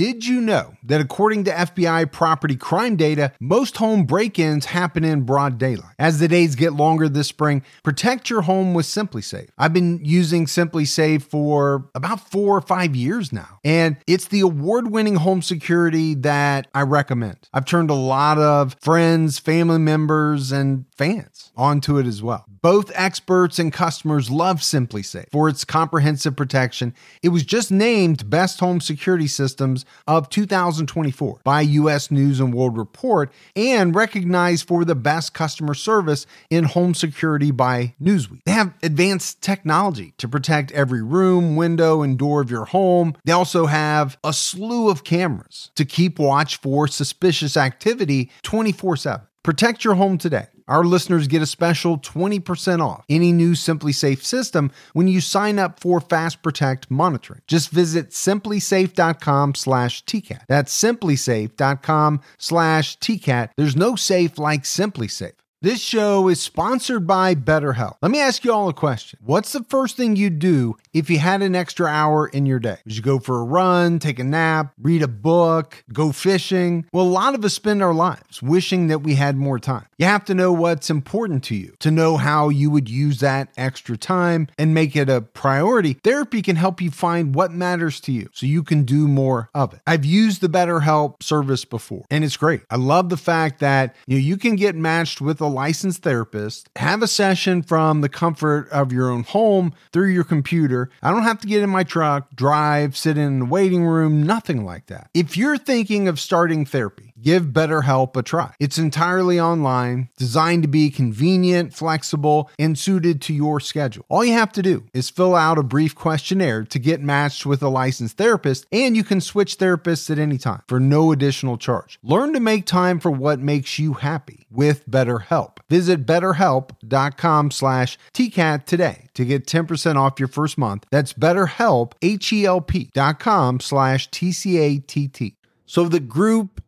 Did 0.00 0.26
you 0.26 0.40
know 0.40 0.76
that 0.84 1.02
according 1.02 1.44
to 1.44 1.50
FBI 1.50 2.10
property 2.10 2.56
crime 2.56 2.96
data, 2.96 3.32
most 3.38 3.76
home 3.76 4.04
break 4.04 4.38
ins 4.38 4.64
happen 4.64 5.04
in 5.04 5.24
broad 5.24 5.58
daylight? 5.58 5.94
As 5.98 6.20
the 6.20 6.26
days 6.26 6.54
get 6.54 6.72
longer 6.72 7.06
this 7.06 7.28
spring, 7.28 7.62
protect 7.82 8.30
your 8.30 8.40
home 8.40 8.72
with 8.72 8.86
SimpliSafe. 8.86 9.50
I've 9.58 9.74
been 9.74 10.02
using 10.02 10.46
SimpliSafe 10.46 11.24
for 11.24 11.90
about 11.94 12.30
four 12.30 12.56
or 12.56 12.62
five 12.62 12.96
years 12.96 13.30
now, 13.30 13.58
and 13.62 13.98
it's 14.06 14.28
the 14.28 14.40
award 14.40 14.90
winning 14.90 15.16
home 15.16 15.42
security 15.42 16.14
that 16.14 16.68
I 16.74 16.80
recommend. 16.80 17.50
I've 17.52 17.66
turned 17.66 17.90
a 17.90 17.94
lot 17.94 18.38
of 18.38 18.76
friends, 18.80 19.38
family 19.38 19.80
members, 19.80 20.50
and 20.50 20.86
fans 20.96 21.52
onto 21.58 21.98
it 21.98 22.06
as 22.06 22.22
well. 22.22 22.46
Both 22.62 22.92
experts 22.94 23.58
and 23.58 23.72
customers 23.72 24.30
love 24.30 24.58
SimpliSafe 24.60 25.30
for 25.32 25.48
its 25.48 25.64
comprehensive 25.64 26.36
protection. 26.36 26.94
It 27.22 27.30
was 27.30 27.42
just 27.42 27.70
named 27.70 28.28
Best 28.28 28.60
Home 28.60 28.82
Security 28.82 29.26
Systems 29.26 29.86
of 30.06 30.28
2024 30.28 31.40
by 31.42 31.62
US 31.62 32.10
News 32.10 32.38
and 32.38 32.52
World 32.52 32.76
Report 32.76 33.32
and 33.56 33.94
recognized 33.94 34.68
for 34.68 34.84
the 34.84 34.94
best 34.94 35.32
customer 35.32 35.72
service 35.72 36.26
in 36.50 36.64
home 36.64 36.92
security 36.94 37.50
by 37.50 37.94
Newsweek. 38.02 38.42
They 38.44 38.52
have 38.52 38.74
advanced 38.82 39.40
technology 39.40 40.12
to 40.18 40.28
protect 40.28 40.70
every 40.72 41.02
room, 41.02 41.56
window, 41.56 42.02
and 42.02 42.18
door 42.18 42.42
of 42.42 42.50
your 42.50 42.66
home. 42.66 43.16
They 43.24 43.32
also 43.32 43.66
have 43.66 44.18
a 44.22 44.34
slew 44.34 44.90
of 44.90 45.02
cameras 45.02 45.70
to 45.76 45.86
keep 45.86 46.18
watch 46.18 46.58
for 46.58 46.86
suspicious 46.86 47.56
activity 47.56 48.30
24 48.42 48.96
7. 48.96 49.29
Protect 49.42 49.84
your 49.84 49.94
home 49.94 50.18
today. 50.18 50.48
Our 50.68 50.84
listeners 50.84 51.26
get 51.26 51.40
a 51.40 51.46
special 51.46 51.98
20% 51.98 52.84
off 52.84 53.04
any 53.08 53.32
new 53.32 53.52
SimpliSafe 53.52 54.22
system 54.22 54.70
when 54.92 55.08
you 55.08 55.20
sign 55.20 55.58
up 55.58 55.80
for 55.80 56.00
Fast 56.00 56.42
Protect 56.42 56.90
monitoring. 56.90 57.40
Just 57.46 57.70
visit 57.70 58.10
simplisafe.com 58.10 59.54
slash 59.54 60.04
TCAT. 60.04 60.42
That's 60.46 60.78
simplisafe.com 60.78 62.20
slash 62.38 62.98
TCAT. 62.98 63.50
There's 63.56 63.76
no 63.76 63.96
safe 63.96 64.38
like 64.38 64.64
SimpliSafe. 64.64 65.32
This 65.62 65.82
show 65.82 66.28
is 66.28 66.40
sponsored 66.40 67.06
by 67.06 67.34
BetterHelp. 67.34 67.96
Let 68.00 68.10
me 68.10 68.18
ask 68.18 68.44
you 68.44 68.50
all 68.50 68.70
a 68.70 68.72
question. 68.72 69.18
What's 69.22 69.52
the 69.52 69.62
first 69.64 69.94
thing 69.94 70.16
you'd 70.16 70.38
do 70.38 70.78
if 70.94 71.10
you 71.10 71.18
had 71.18 71.42
an 71.42 71.54
extra 71.54 71.86
hour 71.86 72.26
in 72.28 72.46
your 72.46 72.58
day? 72.58 72.78
Would 72.86 72.96
you 72.96 73.02
go 73.02 73.18
for 73.18 73.38
a 73.38 73.44
run, 73.44 73.98
take 73.98 74.18
a 74.18 74.24
nap, 74.24 74.72
read 74.80 75.02
a 75.02 75.08
book, 75.08 75.84
go 75.92 76.12
fishing? 76.12 76.86
Well, 76.94 77.04
a 77.04 77.08
lot 77.08 77.34
of 77.34 77.44
us 77.44 77.52
spend 77.52 77.82
our 77.82 77.92
lives 77.92 78.42
wishing 78.42 78.86
that 78.86 79.00
we 79.00 79.16
had 79.16 79.36
more 79.36 79.58
time. 79.58 79.84
You 79.98 80.06
have 80.06 80.24
to 80.24 80.34
know 80.34 80.50
what's 80.50 80.88
important 80.88 81.44
to 81.44 81.54
you 81.54 81.74
to 81.80 81.90
know 81.90 82.16
how 82.16 82.48
you 82.48 82.70
would 82.70 82.88
use 82.88 83.20
that 83.20 83.50
extra 83.58 83.98
time 83.98 84.48
and 84.56 84.72
make 84.72 84.96
it 84.96 85.10
a 85.10 85.20
priority. 85.20 85.92
Therapy 86.02 86.40
can 86.40 86.56
help 86.56 86.80
you 86.80 86.90
find 86.90 87.34
what 87.34 87.52
matters 87.52 88.00
to 88.00 88.12
you 88.12 88.30
so 88.32 88.46
you 88.46 88.62
can 88.62 88.84
do 88.84 89.06
more 89.06 89.50
of 89.54 89.74
it. 89.74 89.80
I've 89.86 90.06
used 90.06 90.40
the 90.40 90.48
BetterHelp 90.48 91.22
service 91.22 91.66
before 91.66 92.06
and 92.10 92.24
it's 92.24 92.38
great. 92.38 92.62
I 92.70 92.76
love 92.76 93.10
the 93.10 93.18
fact 93.18 93.60
that 93.60 93.94
you, 94.06 94.16
know, 94.16 94.22
you 94.22 94.38
can 94.38 94.56
get 94.56 94.74
matched 94.74 95.20
with 95.20 95.42
a 95.42 95.49
licensed 95.50 96.02
therapist, 96.02 96.70
have 96.76 97.02
a 97.02 97.08
session 97.08 97.62
from 97.62 98.00
the 98.00 98.08
comfort 98.08 98.68
of 98.70 98.92
your 98.92 99.10
own 99.10 99.24
home 99.24 99.74
through 99.92 100.08
your 100.08 100.24
computer. 100.24 100.90
I 101.02 101.10
don't 101.10 101.24
have 101.24 101.40
to 101.40 101.46
get 101.46 101.62
in 101.62 101.70
my 101.70 101.84
truck, 101.84 102.34
drive, 102.34 102.96
sit 102.96 103.18
in 103.18 103.40
the 103.40 103.44
waiting 103.44 103.84
room, 103.84 104.22
nothing 104.22 104.64
like 104.64 104.86
that. 104.86 105.10
If 105.14 105.36
you're 105.36 105.58
thinking 105.58 106.08
of 106.08 106.18
starting 106.18 106.64
therapy, 106.64 107.09
give 107.22 107.46
BetterHelp 107.46 108.16
a 108.16 108.22
try. 108.22 108.54
It's 108.58 108.78
entirely 108.78 109.38
online, 109.38 110.08
designed 110.16 110.62
to 110.62 110.68
be 110.68 110.90
convenient, 110.90 111.74
flexible, 111.74 112.50
and 112.58 112.78
suited 112.78 113.20
to 113.22 113.34
your 113.34 113.60
schedule. 113.60 114.04
All 114.08 114.24
you 114.24 114.32
have 114.32 114.52
to 114.52 114.62
do 114.62 114.84
is 114.92 115.10
fill 115.10 115.34
out 115.34 115.58
a 115.58 115.62
brief 115.62 115.94
questionnaire 115.94 116.64
to 116.64 116.78
get 116.78 117.00
matched 117.00 117.46
with 117.46 117.62
a 117.62 117.68
licensed 117.68 118.16
therapist, 118.16 118.66
and 118.72 118.96
you 118.96 119.04
can 119.04 119.20
switch 119.20 119.58
therapists 119.58 120.10
at 120.10 120.18
any 120.18 120.38
time 120.38 120.62
for 120.68 120.80
no 120.80 121.12
additional 121.12 121.58
charge. 121.58 121.98
Learn 122.02 122.32
to 122.32 122.40
make 122.40 122.66
time 122.66 123.00
for 123.00 123.10
what 123.10 123.40
makes 123.40 123.78
you 123.78 123.94
happy 123.94 124.46
with 124.50 124.88
BetterHelp. 124.88 125.58
Visit 125.68 126.06
betterhelp.com 126.06 127.50
slash 127.50 127.98
TCAT 128.12 128.64
today 128.64 129.08
to 129.14 129.24
get 129.24 129.46
10% 129.46 129.96
off 129.96 130.18
your 130.18 130.28
first 130.28 130.58
month. 130.58 130.86
That's 130.90 131.12
betterhelp, 131.12 131.92
H-E-L-P 132.02 132.90
dot 132.94 133.18
com 133.18 133.60
slash 133.60 134.10
T-C-A-T-T. 134.10 135.36
So 135.66 135.88
the 135.88 136.00
group 136.00 136.60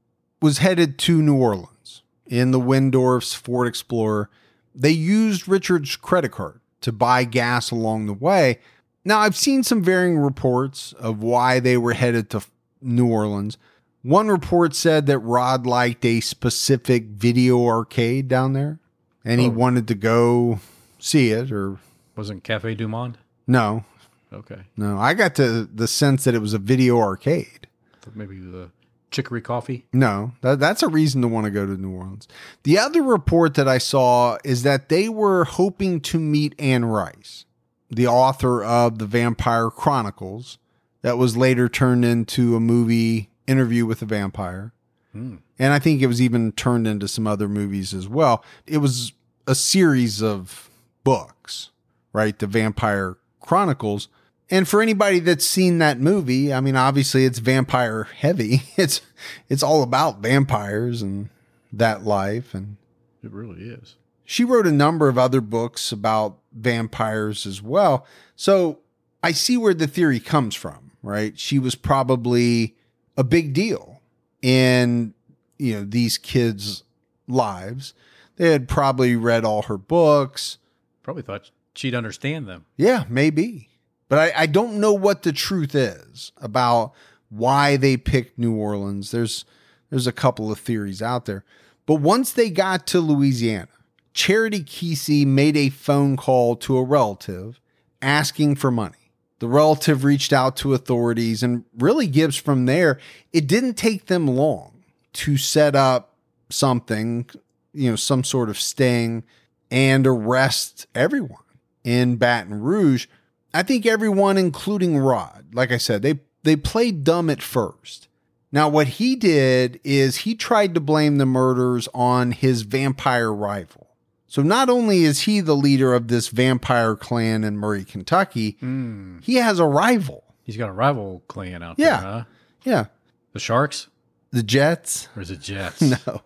was 0.43 0.59
headed 0.59 0.99
to 0.99 1.22
New 1.22 1.36
Orleans 1.36 2.03
in 2.26 2.51
the 2.51 2.61
Wendorf's 2.61 3.32
Ford 3.34 3.66
Explorer. 3.68 4.28
They 4.74 4.90
used 4.90 5.49
Richard's 5.49 5.97
credit 5.97 6.32
card 6.32 6.61
to 6.80 6.93
buy 6.93 7.24
gas 7.24 7.70
along 7.70 8.07
the 8.07 8.12
way. 8.14 8.59
Now, 9.05 9.18
I've 9.20 9.36
seen 9.36 9.62
some 9.62 9.82
varying 9.82 10.18
reports 10.18 10.93
of 10.95 11.22
why 11.22 11.61
they 11.61 11.76
were 11.76 11.93
headed 11.95 12.30
to 12.30 12.43
New 12.80 13.07
Orleans. 13.09 13.59
One 14.03 14.28
report 14.28 14.74
said 14.74 15.07
that 15.07 15.18
Rod 15.20 15.66
liked 15.66 16.05
a 16.05 16.20
specific 16.20 17.05
video 17.07 17.64
arcade 17.66 18.26
down 18.28 18.53
there 18.53 18.78
and 19.24 19.40
he 19.40 19.47
Oh. 19.47 19.51
wanted 19.51 19.86
to 19.88 19.95
go 19.95 20.59
see 20.99 21.30
it 21.30 21.53
or 21.53 21.78
Wasn't 22.16 22.43
Cafe 22.43 22.74
Du 22.74 22.88
Monde? 22.88 23.18
no, 23.47 23.84
Okay. 24.32 24.62
no. 24.76 24.99
I 24.99 25.14
got 25.14 25.34
to 25.36 25.64
the 25.72 25.86
sense 25.86 26.24
that 26.24 26.34
it 26.34 26.40
was 26.40 26.55
a 26.55 26.59
video 26.59 26.99
arcade. 26.99 27.68
Maybe 28.14 28.38
the 28.40 28.70
Chicory 29.13 29.41
Coffee. 29.41 29.87
No, 29.93 30.33
that, 30.41 30.59
that's 30.59 30.83
a 30.83 30.89
reason 30.89 31.23
to 31.23 31.29
want 31.29 31.45
to 31.45 31.51
go 31.51 31.67
to 31.67 31.77
New 31.77 31.93
Orleans. 31.93 32.27
The 32.65 32.79
other 32.79 33.03
report 33.03 33.55
that 33.55 33.69
I 33.69 33.79
saw 33.79 34.39
is 34.45 34.63
that 34.65 34.89
they 34.89 35.09
were 35.09 35.45
hoping 35.45 36.01
to 36.01 36.19
meet 36.19 36.55
Anne 36.59 36.85
Rice, 36.85 37.45
the 37.91 38.07
author 38.07 38.65
of 38.65 38.99
The 38.99 39.07
Vampire 39.07 39.71
Chronicles, 39.71 40.59
that 41.03 41.19
was 41.19 41.37
later 41.37 41.69
turned 41.69 42.05
into 42.05 42.57
a 42.57 42.61
movie 42.61 43.29
interview 43.47 43.87
with 43.87 44.03
a 44.03 44.07
vampire. 44.07 44.73
Hmm. 45.13 45.37
And 45.59 45.73
I 45.73 45.79
think 45.79 46.01
it 46.01 46.07
was 46.07 46.23
even 46.23 46.53
turned 46.53 46.87
into 46.87 47.07
some 47.07 47.27
other 47.27 47.49
movies 47.49 47.93
as 47.93 48.09
well. 48.09 48.45
It 48.67 48.79
was 48.79 49.13
a 49.47 49.55
series 49.55 50.23
of 50.23 50.71
books, 51.05 51.71
right? 52.13 52.39
The 52.39 52.47
Vampire 52.47 53.17
Chronicles. 53.41 54.09
And 54.53 54.68
for 54.68 54.82
anybody 54.82 55.18
that's 55.18 55.46
seen 55.46 55.78
that 55.78 55.98
movie, 55.98 56.53
I 56.53 56.61
mean, 56.61 56.76
obviously 56.76 57.24
it's 57.24 57.38
vampire 57.38 58.05
heavy. 58.05 58.62
It's 58.76 59.00
it's 59.48 59.62
all 59.62 59.82
about 59.82 60.20
vampires 60.20 61.00
and 61.00 61.30
that 61.72 62.05
life. 62.05 62.53
And 62.55 62.76
It 63.24 63.30
really 63.32 63.62
is. 63.62 63.96
she 64.26 64.44
wrote 64.44 64.66
a 64.66 64.72
number 64.72 65.09
of 65.09 65.16
other 65.16 65.40
books 65.40 65.90
about 65.90 66.36
vampires 66.53 67.46
as 67.46 67.62
well. 67.62 68.07
So 68.36 68.80
I 69.22 69.32
see 69.32 69.57
where 69.57 69.72
the 69.74 69.86
theory 69.86 70.20
comes 70.20 70.55
from, 70.55 70.90
right? 71.03 71.38
She 71.38 71.59
was 71.59 71.74
probably 71.74 72.76
a 73.16 73.24
big 73.24 73.55
deal 73.55 74.03
in 74.42 75.14
you 75.59 75.74
know 75.76 75.84
these 75.84 76.18
kids' 76.18 76.82
lives. 77.26 77.94
They 78.36 78.50
had 78.50 78.68
probably 78.68 79.16
read 79.16 79.44
all 79.46 79.62
her 79.62 79.78
books. 79.78 80.59
Probably 81.03 81.22
thought 81.22 81.50
she'd 81.74 81.94
understand 81.94 82.46
them. 82.48 82.66
Yeah, 82.76 83.05
maybe. 83.09 83.68
But 84.13 84.37
I, 84.37 84.43
I 84.43 84.47
don't 84.47 84.75
know 84.75 84.93
what 84.93 85.23
the 85.23 85.33
truth 85.33 85.75
is 85.75 86.33
about 86.37 86.93
why 87.31 87.79
they 87.79 87.97
picked 87.97 88.39
New 88.39 88.55
Orleans. 88.55 89.11
There's 89.11 89.47
there's 89.89 90.07
a 90.07 90.13
couple 90.13 90.53
of 90.53 90.59
theories 90.59 91.01
out 91.01 91.25
there. 91.25 91.47
But 91.87 91.95
once 91.95 92.31
they 92.31 92.51
got 92.51 92.87
to 92.89 93.01
Louisiana, 93.01 93.69
Charity 94.13 94.65
Keesee 94.65 95.27
made 95.27 95.57
a 95.57 95.71
phone 95.71 96.19
call 96.19 96.57
to 96.57 96.77
a 96.77 96.85
relative 96.85 97.59
asking 98.03 98.57
for 98.57 98.71
money. 98.71 99.13
The 99.39 99.49
relative 99.49 100.05
reached 100.05 100.35
out 100.35 100.59
to 100.59 100.75
authorities 100.75 101.43
and 101.43 101.65
really 101.79 102.07
Gibbs 102.07 102.37
from 102.37 102.67
there, 102.67 103.01
it 103.33 103.47
didn't 103.47 103.79
take 103.79 104.09
them 104.09 104.27
long 104.27 104.85
to 105.15 105.39
set 105.39 105.75
up 105.75 106.17
something, 106.51 107.31
you 107.73 107.89
know, 107.89 107.97
some 107.97 108.25
sort 108.25 108.51
of 108.51 108.61
sting 108.61 109.25
and 109.71 110.07
arrest 110.07 110.87
everyone 110.95 111.45
in 111.83 112.17
Baton 112.17 112.61
Rouge. 112.61 113.07
I 113.55 113.62
think 113.62 113.84
everyone, 113.86 114.38
including 114.38 114.98
Rod, 114.98 115.46
like 115.55 115.72
I 115.72 115.76
said, 115.78 116.03
they 116.03 116.20
they 116.42 116.57
played 116.57 117.05
dumb 117.05 117.30
at 117.30 117.42
first. 117.42 118.09
Now, 118.50 118.68
what 118.68 118.86
he 118.88 119.16
did 119.16 119.80
is 119.84 120.16
he 120.18 120.34
tried 120.34 120.74
to 120.74 120.80
blame 120.80 121.16
the 121.18 121.26
murders 121.26 121.88
on 121.94 122.32
his 122.32 122.62
vampire 122.62 123.32
rival. 123.32 123.88
So 124.26 124.42
not 124.42 124.68
only 124.68 125.05
is 125.05 125.20
he 125.22 125.40
the 125.40 125.57
leader 125.57 125.94
of 125.94 126.09
this 126.09 126.28
vampire 126.28 126.96
clan 126.96 127.44
in 127.44 127.57
Murray, 127.57 127.84
Kentucky, 127.84 128.57
Hmm. 128.61 129.18
he 129.22 129.36
has 129.36 129.59
a 129.59 129.66
rival. 129.66 130.24
He's 130.42 130.57
got 130.57 130.68
a 130.68 130.72
rival 130.72 131.22
clan 131.28 131.62
out 131.62 131.78
Yeah. 131.78 132.00
there, 132.00 132.11
huh? 132.11 132.24
Yeah, 132.64 132.84
The 133.32 133.38
Sharks? 133.40 133.88
the 134.32 134.42
Jets. 134.42 135.09
Or 135.16 135.22
is 135.22 135.30
it 135.30 135.40
Jets? 135.40 135.80
No. 136.07 136.22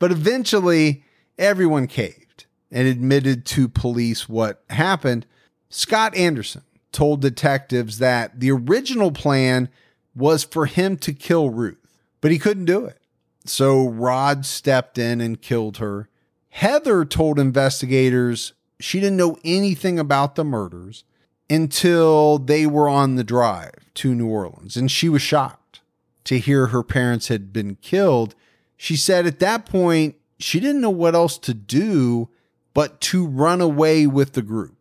But 0.00 0.10
eventually, 0.10 1.04
everyone 1.38 1.86
caved 1.86 2.46
and 2.72 2.88
admitted 2.88 3.44
to 3.46 3.68
police 3.68 4.28
what 4.28 4.62
happened. 4.68 5.26
Scott 5.70 6.16
Anderson 6.16 6.62
told 6.92 7.22
detectives 7.22 7.98
that 7.98 8.40
the 8.40 8.50
original 8.50 9.12
plan 9.12 9.68
was 10.14 10.42
for 10.42 10.66
him 10.66 10.96
to 10.98 11.12
kill 11.12 11.50
Ruth, 11.50 11.78
but 12.20 12.32
he 12.32 12.38
couldn't 12.38 12.64
do 12.64 12.84
it. 12.84 12.98
So 13.46 13.88
Rod 13.88 14.44
stepped 14.44 14.98
in 14.98 15.20
and 15.20 15.40
killed 15.40 15.78
her. 15.78 16.08
Heather 16.50 17.04
told 17.04 17.38
investigators 17.38 18.52
she 18.80 18.98
didn't 18.98 19.16
know 19.16 19.38
anything 19.44 19.98
about 19.98 20.34
the 20.34 20.44
murders 20.44 21.04
until 21.48 22.38
they 22.38 22.66
were 22.66 22.88
on 22.88 23.14
the 23.14 23.24
drive 23.24 23.92
to 23.94 24.14
New 24.14 24.28
Orleans, 24.28 24.76
and 24.76 24.90
she 24.90 25.08
was 25.08 25.22
shocked 25.22 25.80
to 26.24 26.38
hear 26.38 26.68
her 26.68 26.82
parents 26.82 27.28
had 27.28 27.52
been 27.52 27.76
killed. 27.76 28.34
She 28.76 28.96
said 28.96 29.26
at 29.26 29.38
that 29.38 29.66
point, 29.66 30.16
she 30.38 30.58
didn't 30.58 30.80
know 30.80 30.90
what 30.90 31.14
else 31.14 31.38
to 31.38 31.54
do 31.54 32.28
but 32.74 33.00
to 33.02 33.26
run 33.26 33.60
away 33.60 34.06
with 34.06 34.32
the 34.32 34.42
group. 34.42 34.79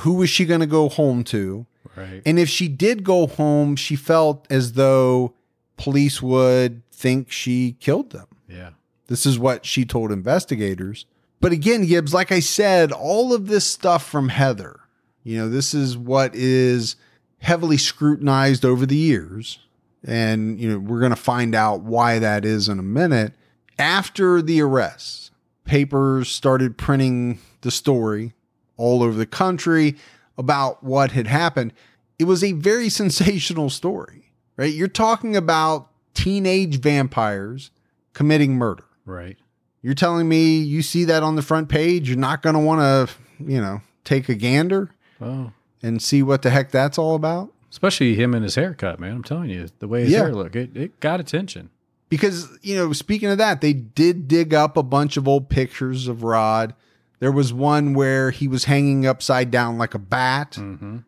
Who 0.00 0.14
was 0.14 0.28
she 0.30 0.44
going 0.44 0.60
to 0.60 0.66
go 0.66 0.88
home 0.88 1.24
to? 1.24 1.66
Right. 1.96 2.22
And 2.24 2.38
if 2.38 2.48
she 2.48 2.68
did 2.68 3.04
go 3.04 3.26
home, 3.26 3.74
she 3.76 3.96
felt 3.96 4.46
as 4.50 4.74
though 4.74 5.34
police 5.76 6.20
would 6.22 6.82
think 6.92 7.30
she 7.30 7.76
killed 7.80 8.10
them. 8.10 8.26
yeah. 8.48 8.70
This 9.06 9.24
is 9.24 9.38
what 9.38 9.64
she 9.64 9.86
told 9.86 10.12
investigators. 10.12 11.06
But 11.40 11.52
again, 11.52 11.86
Gibbs, 11.86 12.12
like 12.12 12.30
I 12.30 12.40
said, 12.40 12.92
all 12.92 13.32
of 13.32 13.46
this 13.46 13.64
stuff 13.64 14.04
from 14.04 14.28
Heather, 14.28 14.80
you 15.22 15.38
know, 15.38 15.48
this 15.48 15.72
is 15.72 15.96
what 15.96 16.34
is 16.34 16.96
heavily 17.38 17.78
scrutinized 17.78 18.66
over 18.66 18.84
the 18.84 18.96
years. 18.96 19.60
And, 20.04 20.60
you 20.60 20.68
know, 20.70 20.78
we're 20.78 21.00
going 21.00 21.10
to 21.10 21.16
find 21.16 21.54
out 21.54 21.80
why 21.80 22.18
that 22.18 22.44
is 22.44 22.68
in 22.68 22.78
a 22.78 22.82
minute. 22.82 23.32
After 23.78 24.42
the 24.42 24.60
arrests, 24.60 25.30
papers 25.64 26.28
started 26.28 26.76
printing 26.76 27.38
the 27.62 27.70
story 27.70 28.34
all 28.78 29.02
over 29.02 29.16
the 29.18 29.26
country 29.26 29.96
about 30.38 30.82
what 30.82 31.12
had 31.12 31.26
happened. 31.26 31.74
It 32.18 32.24
was 32.24 32.42
a 32.42 32.52
very 32.52 32.88
sensational 33.02 33.68
story, 33.68 34.32
right? 34.56 34.72
You're 34.72 34.88
talking 34.88 35.36
about 35.36 35.90
teenage 36.14 36.80
vampires 36.80 37.70
committing 38.14 38.54
murder. 38.54 38.84
Right. 39.04 39.36
You're 39.82 39.94
telling 39.94 40.28
me 40.28 40.58
you 40.58 40.80
see 40.82 41.04
that 41.04 41.22
on 41.22 41.36
the 41.36 41.42
front 41.42 41.68
page, 41.68 42.08
you're 42.08 42.18
not 42.18 42.42
going 42.42 42.54
to 42.54 42.60
want 42.60 42.80
to, 42.80 43.14
you 43.44 43.60
know, 43.60 43.82
take 44.04 44.28
a 44.28 44.34
gander 44.34 44.90
Oh, 45.20 45.52
and 45.82 46.00
see 46.02 46.22
what 46.22 46.42
the 46.42 46.50
heck 46.50 46.70
that's 46.70 46.96
all 46.98 47.14
about? 47.14 47.52
especially 47.70 48.14
him 48.14 48.32
and 48.32 48.42
his 48.44 48.54
haircut, 48.54 48.98
man. 48.98 49.12
I'm 49.12 49.22
telling 49.22 49.50
you, 49.50 49.68
the 49.78 49.86
way 49.86 50.00
his 50.02 50.10
Yeah. 50.12 50.20
hair 50.20 50.34
looked, 50.34 50.56
it, 50.56 50.74
it 50.74 51.00
got 51.00 51.20
attention. 51.20 51.68
Because, 52.08 52.48
you 52.62 52.74
know, 52.74 52.94
speaking 52.94 53.28
of 53.28 53.36
that, 53.36 53.60
they 53.60 53.74
did 53.74 54.26
dig 54.26 54.54
up 54.54 54.78
a 54.78 54.82
bunch 54.82 55.18
of 55.18 55.28
old 55.28 55.50
pictures 55.50 56.08
of 56.08 56.22
Rod. 56.22 56.74
There 57.20 57.32
was 57.32 57.52
one 57.52 57.94
where 57.94 58.30
he 58.30 58.46
was 58.48 58.64
hanging 58.64 59.06
upside 59.06 59.50
down 59.50 59.78
like 59.78 59.94
a 59.94 59.98
bat. 59.98 60.52
Mm-hmm. 60.52 60.98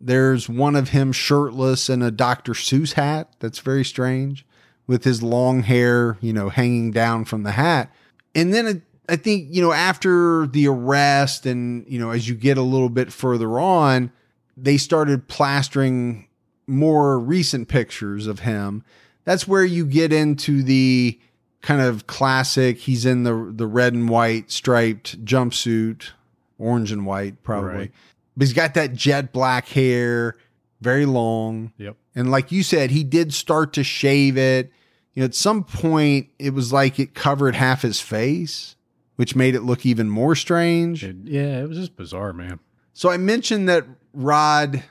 There's 0.00 0.48
one 0.48 0.76
of 0.76 0.90
him 0.90 1.12
shirtless 1.12 1.88
in 1.88 2.02
a 2.02 2.10
Dr. 2.10 2.52
Seuss 2.52 2.94
hat. 2.94 3.32
That's 3.38 3.58
very 3.58 3.84
strange 3.84 4.46
with 4.86 5.04
his 5.04 5.22
long 5.22 5.62
hair, 5.62 6.18
you 6.20 6.32
know, 6.32 6.48
hanging 6.48 6.90
down 6.90 7.24
from 7.24 7.44
the 7.44 7.52
hat. 7.52 7.92
And 8.34 8.52
then 8.52 8.66
it, 8.66 8.82
I 9.08 9.16
think, 9.16 9.46
you 9.50 9.62
know, 9.62 9.72
after 9.72 10.46
the 10.46 10.66
arrest 10.66 11.46
and, 11.46 11.86
you 11.86 11.98
know, 11.98 12.10
as 12.10 12.28
you 12.28 12.34
get 12.34 12.58
a 12.58 12.62
little 12.62 12.88
bit 12.88 13.12
further 13.12 13.60
on, 13.60 14.10
they 14.56 14.76
started 14.76 15.28
plastering 15.28 16.28
more 16.66 17.18
recent 17.18 17.68
pictures 17.68 18.26
of 18.26 18.40
him. 18.40 18.84
That's 19.24 19.46
where 19.46 19.64
you 19.64 19.86
get 19.86 20.12
into 20.12 20.62
the 20.62 21.20
kind 21.62 21.80
of 21.80 22.06
classic 22.06 22.78
he's 22.78 23.04
in 23.04 23.22
the 23.24 23.52
the 23.54 23.66
red 23.66 23.92
and 23.94 24.08
white 24.08 24.50
striped 24.50 25.24
jumpsuit, 25.24 26.10
orange 26.58 26.92
and 26.92 27.04
white 27.06 27.42
probably. 27.42 27.70
Right. 27.70 27.92
But 28.36 28.46
he's 28.46 28.54
got 28.54 28.74
that 28.74 28.94
jet 28.94 29.32
black 29.32 29.68
hair, 29.68 30.36
very 30.80 31.04
long. 31.06 31.72
Yep. 31.78 31.96
And 32.14 32.30
like 32.30 32.50
you 32.52 32.62
said, 32.62 32.90
he 32.90 33.04
did 33.04 33.34
start 33.34 33.72
to 33.74 33.84
shave 33.84 34.36
it. 34.38 34.72
You 35.14 35.20
know, 35.20 35.26
at 35.26 35.34
some 35.34 35.64
point 35.64 36.28
it 36.38 36.54
was 36.54 36.72
like 36.72 36.98
it 36.98 37.14
covered 37.14 37.54
half 37.54 37.82
his 37.82 38.00
face, 38.00 38.76
which 39.16 39.36
made 39.36 39.54
it 39.54 39.62
look 39.62 39.84
even 39.84 40.08
more 40.08 40.34
strange. 40.34 41.04
It- 41.04 41.16
yeah, 41.24 41.60
it 41.62 41.68
was 41.68 41.76
just 41.78 41.96
bizarre, 41.96 42.32
man. 42.32 42.60
So 42.92 43.10
I 43.10 43.16
mentioned 43.16 43.68
that 43.68 43.86
Rod 44.12 44.82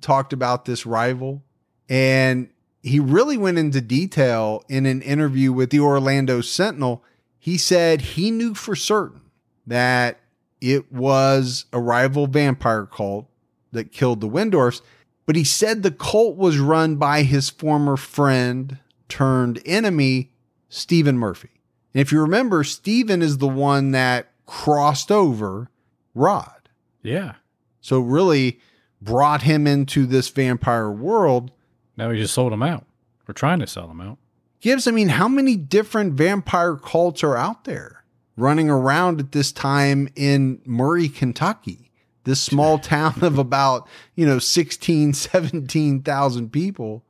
talked 0.00 0.32
about 0.32 0.64
this 0.64 0.86
rival 0.86 1.42
and 1.88 2.48
he 2.86 3.00
really 3.00 3.36
went 3.36 3.58
into 3.58 3.80
detail 3.80 4.62
in 4.68 4.86
an 4.86 5.02
interview 5.02 5.52
with 5.52 5.70
the 5.70 5.80
Orlando 5.80 6.40
Sentinel. 6.40 7.02
He 7.36 7.58
said 7.58 8.00
he 8.00 8.30
knew 8.30 8.54
for 8.54 8.76
certain 8.76 9.22
that 9.66 10.20
it 10.60 10.92
was 10.92 11.64
a 11.72 11.80
rival 11.80 12.28
vampire 12.28 12.86
cult 12.86 13.28
that 13.72 13.90
killed 13.90 14.20
the 14.20 14.28
Wendorfs, 14.28 14.82
but 15.26 15.34
he 15.34 15.42
said 15.42 15.82
the 15.82 15.90
cult 15.90 16.36
was 16.36 16.58
run 16.58 16.94
by 16.94 17.22
his 17.22 17.50
former 17.50 17.96
friend 17.96 18.78
turned 19.08 19.60
enemy, 19.66 20.30
Stephen 20.68 21.18
Murphy. 21.18 21.50
And 21.92 22.00
if 22.00 22.12
you 22.12 22.20
remember, 22.20 22.62
Stephen 22.62 23.20
is 23.20 23.38
the 23.38 23.48
one 23.48 23.90
that 23.90 24.30
crossed 24.46 25.10
over 25.10 25.70
Rod. 26.14 26.68
Yeah. 27.02 27.34
So 27.80 27.98
really 27.98 28.60
brought 29.02 29.42
him 29.42 29.66
into 29.66 30.06
this 30.06 30.28
vampire 30.28 30.90
world. 30.90 31.50
Now 31.96 32.10
he 32.10 32.18
just 32.20 32.34
sold 32.34 32.52
them 32.52 32.62
out. 32.62 32.84
We're 33.26 33.34
trying 33.34 33.58
to 33.60 33.66
sell 33.66 33.88
them 33.88 34.00
out. 34.00 34.18
Gibbs, 34.60 34.86
I 34.86 34.90
mean, 34.90 35.08
how 35.08 35.28
many 35.28 35.56
different 35.56 36.14
vampire 36.14 36.76
cults 36.76 37.22
are 37.22 37.36
out 37.36 37.64
there 37.64 38.04
running 38.36 38.68
around 38.70 39.20
at 39.20 39.32
this 39.32 39.52
time 39.52 40.08
in 40.16 40.60
Murray, 40.64 41.08
Kentucky? 41.08 41.90
This 42.24 42.40
small 42.40 42.78
town 42.94 43.14
of 43.22 43.38
about, 43.38 43.88
you 44.14 44.26
know, 44.26 44.38
16, 44.38 45.12
17,000 45.14 46.50
people. 46.52 47.04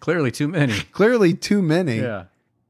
Clearly, 0.00 0.30
too 0.30 0.48
many. 0.48 0.72
Clearly 0.92 1.34
too 1.34 1.62
many. 1.62 1.98
yeah. 1.98 2.24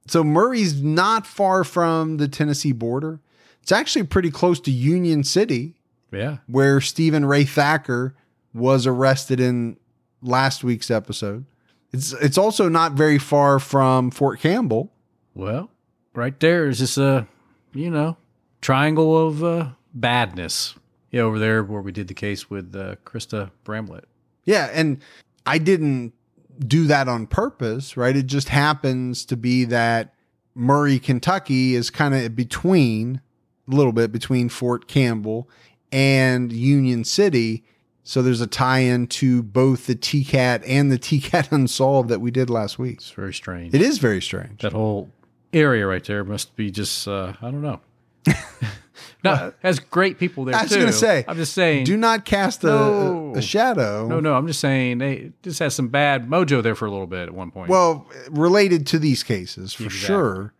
So 0.06 0.24
Murray's 0.24 0.82
not 0.82 1.26
far 1.26 1.64
from 1.64 2.16
the 2.16 2.28
Tennessee 2.28 2.72
border. 2.72 3.20
It's 3.62 3.72
actually 3.72 4.04
pretty 4.04 4.30
close 4.30 4.58
to 4.60 4.70
Union 4.70 5.22
City, 5.22 5.74
Yeah. 6.10 6.38
where 6.46 6.80
Stephen 6.80 7.26
Ray 7.26 7.44
Thacker 7.44 8.14
was 8.54 8.86
arrested 8.86 9.38
in 9.38 9.76
last 10.22 10.64
week's 10.64 10.90
episode. 10.90 11.44
It's 11.92 12.12
it's 12.12 12.38
also 12.38 12.68
not 12.68 12.92
very 12.92 13.18
far 13.18 13.58
from 13.58 14.10
Fort 14.10 14.40
Campbell. 14.40 14.92
Well, 15.34 15.70
right 16.14 16.38
there 16.40 16.68
is 16.68 16.78
just 16.78 16.98
a, 16.98 17.26
you 17.72 17.90
know, 17.90 18.16
triangle 18.60 19.26
of 19.26 19.42
uh, 19.42 19.68
badness. 19.94 20.74
Yeah, 21.10 21.22
over 21.22 21.38
there 21.38 21.64
where 21.64 21.80
we 21.80 21.92
did 21.92 22.08
the 22.08 22.14
case 22.14 22.50
with 22.50 22.76
uh, 22.76 22.96
Krista 23.06 23.50
Bramlett. 23.64 24.04
Yeah, 24.44 24.68
and 24.72 25.00
I 25.46 25.58
didn't 25.58 26.12
do 26.66 26.86
that 26.86 27.08
on 27.08 27.26
purpose, 27.26 27.96
right? 27.96 28.16
It 28.16 28.26
just 28.26 28.50
happens 28.50 29.24
to 29.26 29.36
be 29.36 29.64
that 29.66 30.14
Murray, 30.54 30.98
Kentucky 30.98 31.74
is 31.74 31.88
kind 31.88 32.14
of 32.14 32.34
between 32.34 33.20
a 33.70 33.74
little 33.74 33.92
bit 33.92 34.10
between 34.12 34.48
Fort 34.48 34.88
Campbell 34.88 35.48
and 35.92 36.52
Union 36.52 37.04
City. 37.04 37.64
So 38.08 38.22
there's 38.22 38.40
a 38.40 38.46
tie-in 38.46 39.08
to 39.08 39.42
both 39.42 39.86
the 39.86 39.94
TCAT 39.94 40.64
and 40.66 40.90
the 40.90 40.98
TCAT 40.98 41.52
Unsolved 41.52 42.08
that 42.08 42.22
we 42.22 42.30
did 42.30 42.48
last 42.48 42.78
week. 42.78 42.94
It's 43.00 43.10
very 43.10 43.34
strange. 43.34 43.74
It 43.74 43.82
is 43.82 43.98
very 43.98 44.22
strange. 44.22 44.62
that 44.62 44.72
whole 44.72 45.10
area 45.52 45.86
right 45.86 46.02
there 46.02 46.24
must 46.24 46.56
be 46.56 46.70
just, 46.70 47.06
uh, 47.06 47.34
I 47.42 47.50
don't 47.50 47.60
know. 47.60 47.80
no, 49.24 49.52
has 49.60 49.78
great 49.78 50.18
people 50.18 50.46
there 50.46 50.54
I 50.56 50.62
was 50.62 50.72
going 50.74 50.86
to 50.86 50.92
say, 50.94 51.26
I'm 51.28 51.36
just 51.36 51.52
saying. 51.52 51.84
do 51.84 51.98
not 51.98 52.24
cast 52.24 52.64
a, 52.64 52.68
No. 52.68 53.34
a 53.36 53.42
shadow. 53.42 54.08
no, 54.08 54.20
no, 54.20 54.36
I'm 54.36 54.46
just 54.46 54.60
saying 54.60 54.96
they 54.96 55.32
just 55.42 55.58
had 55.58 55.72
some 55.72 55.88
bad 55.88 56.30
mojo 56.30 56.62
there 56.62 56.74
for 56.74 56.86
a 56.86 56.90
little 56.90 57.06
bit 57.06 57.28
at 57.28 57.34
one 57.34 57.50
point. 57.50 57.68
Well, 57.68 58.08
related 58.30 58.86
to 58.86 58.98
these 58.98 59.22
cases, 59.22 59.74
for 59.74 59.82
Exactly. 59.84 60.06
sure. 60.06 60.54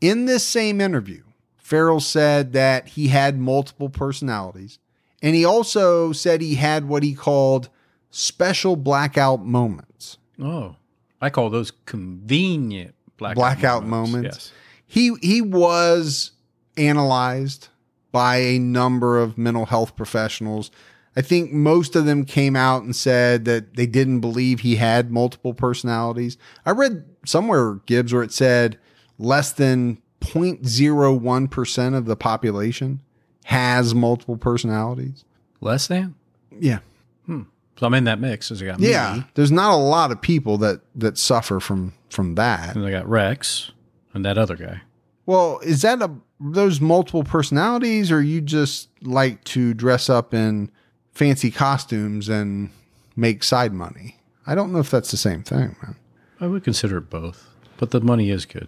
In 0.00 0.26
this 0.26 0.46
same 0.46 0.80
interview, 0.80 1.24
Ferrell 1.56 1.98
said 1.98 2.52
that 2.52 2.90
he 2.90 3.08
had 3.08 3.40
multiple 3.40 3.88
personalities. 3.88 4.78
And 5.22 5.34
he 5.36 5.44
also 5.44 6.12
said 6.12 6.40
he 6.40 6.56
had 6.56 6.88
what 6.88 7.02
he 7.04 7.14
called 7.14 7.68
special 8.10 8.76
blackout 8.76 9.44
moments. 9.44 10.18
oh, 10.40 10.76
I 11.20 11.30
call 11.30 11.50
those 11.50 11.70
convenient 11.86 12.96
blackout, 13.16 13.36
Blackout 13.36 13.86
moments. 13.86 14.12
moments. 14.12 14.52
He 14.86 15.14
he 15.22 15.40
was 15.40 16.32
analyzed 16.76 17.68
by 18.10 18.36
a 18.36 18.58
number 18.58 19.18
of 19.18 19.38
mental 19.38 19.66
health 19.66 19.94
professionals. 19.96 20.70
I 21.14 21.20
think 21.22 21.52
most 21.52 21.94
of 21.94 22.06
them 22.06 22.24
came 22.24 22.56
out 22.56 22.82
and 22.82 22.96
said 22.96 23.44
that 23.44 23.76
they 23.76 23.86
didn't 23.86 24.20
believe 24.20 24.60
he 24.60 24.76
had 24.76 25.10
multiple 25.12 25.54
personalities. 25.54 26.36
I 26.66 26.70
read 26.72 27.04
somewhere 27.24 27.74
Gibbs 27.86 28.12
where 28.12 28.22
it 28.22 28.32
said 28.32 28.78
less 29.18 29.52
than 29.52 29.98
0.01% 30.20 31.94
of 31.94 32.06
the 32.06 32.16
population 32.16 33.00
has 33.44 33.94
multiple 33.94 34.36
personalities. 34.36 35.24
Less 35.60 35.86
than. 35.86 36.14
Yeah. 36.58 36.78
Hmm. 37.26 37.42
So 37.78 37.86
I'm 37.86 37.94
in 37.94 38.04
that 38.04 38.20
mix. 38.20 38.50
As 38.50 38.62
I 38.62 38.66
got 38.66 38.80
Yeah. 38.80 39.14
me, 39.16 39.24
There's 39.34 39.52
not 39.52 39.72
a 39.72 39.76
lot 39.76 40.10
of 40.12 40.20
people 40.20 40.58
that 40.58 40.80
that 40.94 41.18
suffer 41.18 41.60
from 41.60 41.92
from 42.10 42.34
that. 42.34 42.76
and 42.76 42.84
I 42.84 42.90
got 42.90 43.08
Rex 43.08 43.70
and 44.14 44.24
that 44.24 44.36
other 44.38 44.56
guy. 44.56 44.82
Well, 45.26 45.60
is 45.62 45.82
that 45.82 46.02
a 46.02 46.10
those 46.40 46.80
multiple 46.80 47.22
personalities, 47.24 48.10
or 48.10 48.20
you 48.20 48.40
just 48.40 48.88
like 49.02 49.44
to 49.44 49.72
dress 49.74 50.10
up 50.10 50.34
in 50.34 50.70
fancy 51.12 51.50
costumes 51.52 52.28
and 52.28 52.70
make 53.14 53.44
side 53.44 53.72
money? 53.72 54.16
I 54.46 54.56
don't 54.56 54.72
know 54.72 54.80
if 54.80 54.90
that's 54.90 55.12
the 55.12 55.16
same 55.16 55.42
thing, 55.44 55.76
man. 55.82 55.94
I 56.40 56.48
would 56.48 56.64
consider 56.64 56.98
it 56.98 57.08
both, 57.10 57.48
but 57.76 57.92
the 57.92 58.00
money 58.00 58.30
is 58.30 58.44
good. 58.44 58.66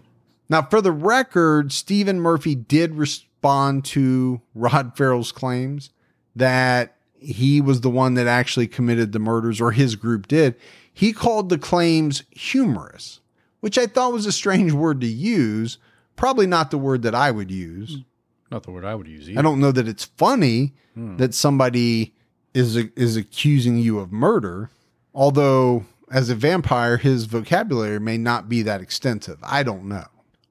Now, 0.49 0.63
for 0.63 0.81
the 0.81 0.93
record, 0.93 1.73
Stephen 1.73 2.21
Murphy 2.21 2.55
did 2.55 2.95
respond 3.45 3.85
to 3.85 4.41
Rod 4.55 4.97
Ferrell's 4.97 5.31
claims 5.31 5.91
that 6.35 6.97
he 7.19 7.61
was 7.61 7.83
the 7.83 7.91
one 7.91 8.15
that 8.15 8.27
actually 8.27 8.67
committed 8.67 9.13
the 9.13 9.19
murders, 9.19 9.61
or 9.61 9.73
his 9.73 9.97
group 9.97 10.27
did. 10.27 10.55
He 10.93 11.13
called 11.13 11.51
the 11.51 11.59
claims 11.59 12.23
humorous, 12.31 13.21
which 13.61 13.77
I 13.77 13.87
thought 13.87 14.13
was 14.13 14.25
a 14.25 14.33
strange 14.33 14.73
word 14.73 15.01
to 15.03 15.07
use. 15.07 15.77
Probably 16.17 16.47
not 16.47 16.71
the 16.71 16.79
word 16.79 17.03
that 17.03 17.15
I 17.15 17.31
would 17.31 17.51
use. 17.51 17.99
Not 18.51 18.63
the 18.63 18.71
word 18.71 18.85
I 18.87 18.95
would 18.95 19.09
use 19.09 19.29
either. 19.29 19.39
I 19.39 19.43
don't 19.43 19.61
know 19.61 19.73
that 19.73 19.89
it's 19.89 20.05
funny 20.05 20.73
hmm. 20.95 21.17
that 21.17 21.35
somebody 21.35 22.15
is 22.55 22.77
is 22.77 23.17
accusing 23.17 23.77
you 23.79 23.99
of 23.99 24.11
murder, 24.11 24.71
although 25.15 25.85
as 26.11 26.31
a 26.31 26.35
vampire 26.35 26.97
his 26.97 27.25
vocabulary 27.27 28.01
may 28.01 28.17
not 28.17 28.49
be 28.49 28.63
that 28.63 28.81
extensive. 28.81 29.39
I 29.43 29.63
don't 29.65 29.85
know. 29.85 30.07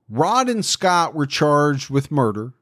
Rod 0.10 0.50
and 0.50 0.66
Scott 0.66 1.16
were 1.16 1.26
charged 1.26 1.90
with 1.90 2.12
murder, 2.12 2.54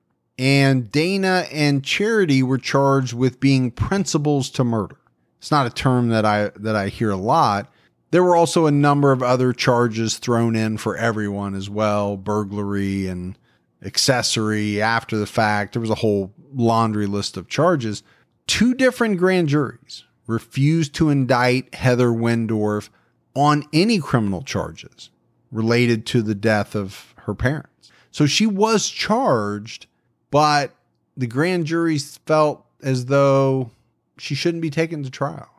and 0.41 0.91
Dana 0.91 1.45
and 1.51 1.83
Charity 1.83 2.41
were 2.41 2.57
charged 2.57 3.13
with 3.13 3.39
being 3.39 3.69
principals 3.69 4.49
to 4.49 4.63
murder. 4.63 4.97
It's 5.37 5.51
not 5.51 5.67
a 5.67 5.69
term 5.69 6.09
that 6.09 6.25
I 6.25 6.49
that 6.55 6.75
I 6.75 6.87
hear 6.87 7.11
a 7.11 7.15
lot. 7.15 7.71
There 8.09 8.23
were 8.23 8.35
also 8.35 8.65
a 8.65 8.71
number 8.71 9.11
of 9.11 9.21
other 9.21 9.53
charges 9.53 10.17
thrown 10.17 10.55
in 10.55 10.79
for 10.79 10.97
everyone 10.97 11.53
as 11.53 11.69
well 11.69 12.17
burglary 12.17 13.05
and 13.05 13.37
accessory 13.85 14.81
after 14.81 15.15
the 15.15 15.27
fact. 15.27 15.73
There 15.73 15.79
was 15.79 15.91
a 15.91 15.95
whole 15.95 16.33
laundry 16.51 17.05
list 17.05 17.37
of 17.37 17.47
charges. 17.47 18.01
Two 18.47 18.73
different 18.73 19.19
grand 19.19 19.47
juries 19.47 20.05
refused 20.25 20.95
to 20.95 21.09
indict 21.09 21.75
Heather 21.75 22.09
Wendorf 22.09 22.89
on 23.35 23.63
any 23.71 23.99
criminal 23.99 24.41
charges 24.41 25.11
related 25.51 26.07
to 26.07 26.23
the 26.23 26.35
death 26.35 26.75
of 26.75 27.13
her 27.25 27.35
parents. 27.35 27.91
So 28.09 28.25
she 28.25 28.47
was 28.47 28.89
charged, 28.89 29.85
but 30.31 30.75
the 31.15 31.27
grand 31.27 31.65
juries 31.65 32.17
felt 32.25 32.65
as 32.81 33.05
though 33.05 33.69
she 34.17 34.33
shouldn't 34.33 34.61
be 34.61 34.69
taken 34.69 35.03
to 35.03 35.09
trial. 35.11 35.49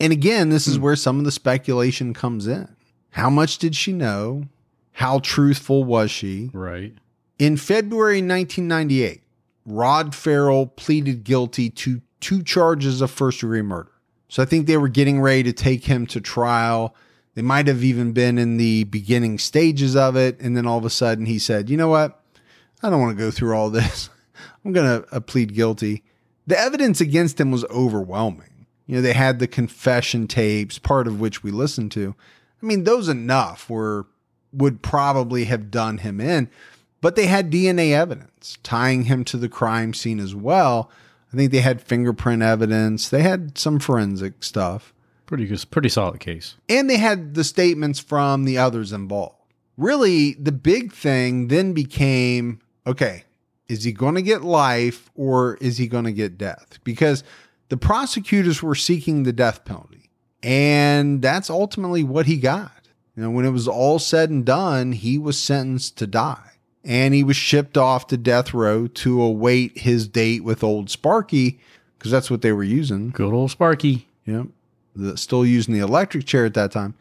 And 0.00 0.12
again, 0.12 0.48
this 0.48 0.66
is 0.66 0.76
hmm. 0.76 0.82
where 0.82 0.96
some 0.96 1.18
of 1.18 1.24
the 1.24 1.30
speculation 1.30 2.14
comes 2.14 2.46
in. 2.46 2.74
How 3.10 3.28
much 3.28 3.58
did 3.58 3.76
she 3.76 3.92
know? 3.92 4.44
How 4.92 5.18
truthful 5.18 5.84
was 5.84 6.10
she? 6.10 6.50
Right. 6.52 6.94
In 7.38 7.56
February 7.56 8.22
1998, 8.22 9.22
Rod 9.66 10.14
Ferrell 10.14 10.66
pleaded 10.66 11.24
guilty 11.24 11.70
to 11.70 12.00
two 12.20 12.42
charges 12.42 13.00
of 13.00 13.10
first 13.10 13.40
degree 13.40 13.62
murder. 13.62 13.90
So 14.28 14.42
I 14.42 14.46
think 14.46 14.66
they 14.66 14.76
were 14.76 14.88
getting 14.88 15.20
ready 15.20 15.42
to 15.44 15.52
take 15.52 15.84
him 15.84 16.06
to 16.08 16.20
trial. 16.20 16.94
They 17.34 17.42
might 17.42 17.66
have 17.66 17.82
even 17.82 18.12
been 18.12 18.38
in 18.38 18.58
the 18.58 18.84
beginning 18.84 19.38
stages 19.38 19.96
of 19.96 20.16
it. 20.16 20.38
And 20.40 20.56
then 20.56 20.66
all 20.66 20.78
of 20.78 20.84
a 20.84 20.90
sudden 20.90 21.26
he 21.26 21.38
said, 21.38 21.68
you 21.68 21.76
know 21.76 21.88
what? 21.88 22.22
I 22.82 22.90
don't 22.90 23.00
want 23.00 23.16
to 23.16 23.24
go 23.24 23.30
through 23.30 23.56
all 23.56 23.70
this. 23.70 24.08
I'm 24.64 24.72
going 24.72 25.02
to 25.02 25.14
uh, 25.14 25.20
plead 25.20 25.54
guilty. 25.54 26.02
The 26.46 26.58
evidence 26.58 27.00
against 27.00 27.40
him 27.40 27.50
was 27.50 27.64
overwhelming. 27.66 28.66
You 28.86 28.96
know, 28.96 29.02
they 29.02 29.12
had 29.12 29.38
the 29.38 29.46
confession 29.46 30.26
tapes, 30.26 30.78
part 30.78 31.06
of 31.06 31.20
which 31.20 31.42
we 31.42 31.50
listened 31.50 31.92
to. 31.92 32.14
I 32.62 32.66
mean, 32.66 32.84
those 32.84 33.08
enough 33.08 33.70
were 33.70 34.06
would 34.52 34.82
probably 34.82 35.44
have 35.44 35.70
done 35.70 35.98
him 35.98 36.20
in, 36.20 36.50
but 37.00 37.14
they 37.14 37.26
had 37.26 37.52
DNA 37.52 37.92
evidence 37.92 38.58
tying 38.64 39.04
him 39.04 39.24
to 39.24 39.36
the 39.36 39.48
crime 39.48 39.94
scene 39.94 40.18
as 40.18 40.34
well. 40.34 40.90
I 41.32 41.36
think 41.36 41.52
they 41.52 41.60
had 41.60 41.80
fingerprint 41.80 42.42
evidence. 42.42 43.08
They 43.08 43.22
had 43.22 43.56
some 43.56 43.78
forensic 43.78 44.42
stuff. 44.42 44.92
Pretty 45.26 45.46
good, 45.46 45.64
pretty 45.70 45.88
solid 45.88 46.18
case. 46.18 46.56
And 46.68 46.90
they 46.90 46.96
had 46.96 47.34
the 47.34 47.44
statements 47.44 48.00
from 48.00 48.44
the 48.44 48.58
others 48.58 48.92
involved. 48.92 49.36
Really, 49.76 50.34
the 50.34 50.52
big 50.52 50.92
thing 50.92 51.46
then 51.46 51.72
became 51.72 52.58
okay, 52.86 53.24
is 53.70 53.84
he 53.84 53.92
going 53.92 54.16
to 54.16 54.22
get 54.22 54.42
life 54.42 55.10
or 55.14 55.54
is 55.60 55.78
he 55.78 55.86
going 55.86 56.04
to 56.04 56.12
get 56.12 56.36
death? 56.36 56.80
Because 56.82 57.22
the 57.68 57.76
prosecutors 57.76 58.62
were 58.62 58.74
seeking 58.74 59.22
the 59.22 59.32
death 59.32 59.64
penalty. 59.64 60.10
And 60.42 61.22
that's 61.22 61.48
ultimately 61.48 62.02
what 62.02 62.26
he 62.26 62.36
got. 62.36 62.72
You 63.14 63.22
know, 63.22 63.30
when 63.30 63.44
it 63.44 63.50
was 63.50 63.68
all 63.68 64.00
said 64.00 64.28
and 64.28 64.44
done, 64.44 64.92
he 64.92 65.18
was 65.18 65.40
sentenced 65.40 65.96
to 65.98 66.08
die. 66.08 66.50
And 66.84 67.14
he 67.14 67.22
was 67.22 67.36
shipped 67.36 67.76
off 67.76 68.08
to 68.08 68.16
death 68.16 68.52
row 68.52 68.88
to 68.88 69.22
await 69.22 69.78
his 69.78 70.08
date 70.08 70.42
with 70.42 70.64
old 70.64 70.90
Sparky, 70.90 71.60
because 71.96 72.10
that's 72.10 72.30
what 72.30 72.42
they 72.42 72.52
were 72.52 72.64
using. 72.64 73.10
Good 73.10 73.32
old 73.32 73.50
Sparky. 73.50 74.08
Yep. 74.26 74.46
The, 74.96 75.16
still 75.16 75.46
using 75.46 75.74
the 75.74 75.80
electric 75.80 76.24
chair 76.24 76.46
at 76.46 76.54
that 76.54 76.72
time. 76.72 76.94